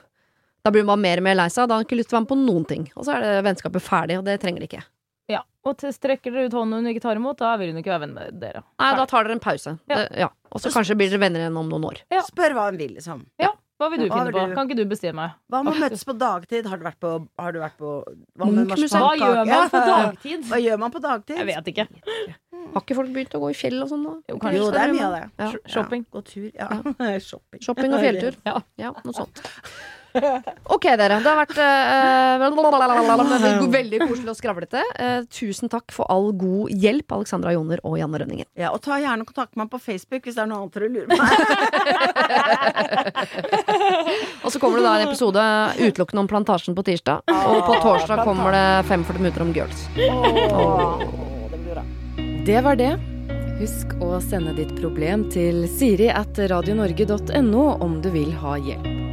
Da 0.63 0.71
blir 0.71 0.85
hun 0.85 0.93
bare 0.93 1.03
mer 1.03 1.19
og 1.19 1.25
mer 1.27 1.39
lei 1.41 1.49
seg, 1.51 1.67
da 1.67 1.75
har 1.75 1.83
hun 1.83 1.87
ikke 1.89 1.99
lyst 1.99 2.11
til 2.13 2.15
å 2.15 2.21
være 2.21 2.27
med 2.27 2.33
på 2.33 2.41
noen 2.45 2.67
ting. 2.69 2.85
Og 2.95 3.03
så 3.07 3.17
er 3.17 3.25
det 3.25 3.31
vennskapet 3.49 3.83
ferdig, 3.83 4.19
og 4.21 4.27
det 4.29 4.37
trenger 4.39 4.63
de 4.63 4.69
ikke. 4.69 4.83
Ja. 5.31 5.41
Og 5.67 5.75
til 5.79 5.91
strekker 5.95 6.31
dere 6.31 6.47
ut 6.47 6.55
hånden 6.55 6.83
hun 6.83 6.91
ikke 6.91 7.03
tar 7.03 7.19
imot, 7.19 7.39
da 7.39 7.55
vil 7.59 7.73
hun 7.73 7.81
ikke 7.81 7.91
være 7.91 8.05
venn 8.05 8.15
med 8.15 8.39
dere. 8.39 8.63
Nei, 8.79 8.93
da 8.99 9.07
tar 9.09 9.27
dere 9.27 9.37
en 9.39 9.43
pause. 9.43 9.75
Ja. 9.91 9.97
Det, 9.97 10.07
ja. 10.23 10.29
Og 10.53 10.63
så 10.63 10.71
kanskje 10.71 10.95
blir 10.99 11.11
dere 11.11 11.23
venner 11.23 11.43
igjen 11.43 11.59
om 11.59 11.71
noen 11.71 11.89
år. 11.89 12.01
Ja. 12.13 12.23
spør 12.27 12.55
hva 12.55 12.69
hun 12.69 12.79
vil, 12.79 12.95
liksom. 12.99 13.25
Hva 13.81 13.87
vil 13.89 14.03
du 14.03 14.05
Hva 14.07 14.19
finne 14.21 14.31
på? 14.35 14.41
du- 14.49 14.55
Kan 14.55 14.67
ikke 14.69 14.77
du 14.77 14.85
bestemme? 14.85 15.25
Hva 15.51 15.63
med 15.65 15.73
å 15.73 15.79
møtes 15.83 16.03
på 16.05 16.13
dagtid? 16.17 16.67
Har 16.69 16.77
du 16.77 16.83
vært 16.85 16.99
på, 17.01 17.13
har 17.39 17.51
du 17.55 17.59
vært 17.59 17.77
på 17.81 17.93
Hva. 18.37 18.45
Hva 18.45 19.09
gjør 19.17 19.45
man 19.49 19.69
på 19.73 19.81
dagtid? 19.91 20.45
Hva 20.51 20.59
gjør 20.61 20.79
man 20.85 20.91
på 20.93 21.01
dagtid? 21.03 21.37
Jeg 21.41 21.49
vet 21.49 21.71
ikke. 21.73 21.87
Har 22.73 22.81
ikke 22.85 22.95
folk 23.01 23.09
begynt 23.13 23.33
å 23.37 23.41
gå 23.43 23.49
i 23.51 23.57
fjell 23.57 23.81
og 23.83 23.89
sånn? 23.91 24.05
da? 24.07 24.13
Jo, 24.29 24.37
kanskje. 24.39 24.61
Jo, 24.61 24.69
det 24.71 24.83
er 24.85 24.93
mye 24.93 25.07
av 25.09 25.17
det. 25.17 25.23
Ja. 25.41 25.49
Shopping. 25.75 26.05
Ja, 26.05 26.13
gå 26.13 26.23
tur. 26.29 26.47
Ja. 26.53 27.19
Shopping. 27.29 27.61
Shopping 27.65 27.93
og 27.97 28.05
fjelltur. 28.05 28.37
Ja. 28.47 28.55
Ja, 28.85 28.93
noe 29.03 29.13
sånt. 29.17 29.41
Ok, 30.73 30.85
dere. 30.99 31.19
Det 31.23 31.29
har 31.29 31.37
vært 31.39 31.57
uh, 31.57 31.63
veldig 33.77 33.99
koselig 34.03 34.29
og 34.33 34.37
skravlete. 34.37 34.81
Uh, 34.97 35.21
tusen 35.33 35.69
takk 35.71 35.91
for 35.93 36.05
all 36.13 36.27
god 36.37 36.69
hjelp, 36.83 37.11
Alexandra 37.17 37.51
Joner 37.55 37.79
og 37.87 37.93
Janne 37.99 38.17
Rønningen. 38.21 38.47
Ja, 38.59 38.67
og 38.73 38.79
ta 38.85 38.93
gjerne 39.01 39.25
kontakt 39.27 39.53
med 39.55 39.61
meg 39.65 39.71
på 39.73 39.79
Facebook 39.81 40.21
hvis 40.27 40.35
det 40.37 40.43
er 40.43 40.49
noe 40.51 40.59
annet 40.63 40.75
dere 40.77 40.89
lurer 40.93 41.07
på. 41.09 41.15
Og 44.43 44.51
så 44.51 44.59
kommer 44.59 44.79
det 44.79 44.85
da 44.85 44.95
en 44.97 45.07
episode 45.07 45.41
utelukkende 45.79 46.21
om 46.23 46.27
Plantasjen 46.29 46.75
på 46.75 46.83
tirsdag. 46.87 47.17
Og 47.31 47.59
på 47.67 47.73
torsdag 47.83 48.17
kommer 48.27 48.49
det 48.55 48.67
45 48.89 49.21
minutter 49.21 49.41
om 49.45 49.53
girls. 49.55 49.79
Det 52.43 52.59
var 52.65 52.75
det. 52.79 52.93
Husk 53.61 53.87
å 54.03 54.19
sende 54.23 54.51
ditt 54.57 54.73
problem 54.81 55.19
til 55.31 55.63
siri 55.71 56.09
at 56.11 56.39
radionorge.no 56.51 57.65
om 57.85 58.01
du 58.03 58.09
vil 58.11 58.31
ha 58.43 58.57
hjelp. 58.59 59.12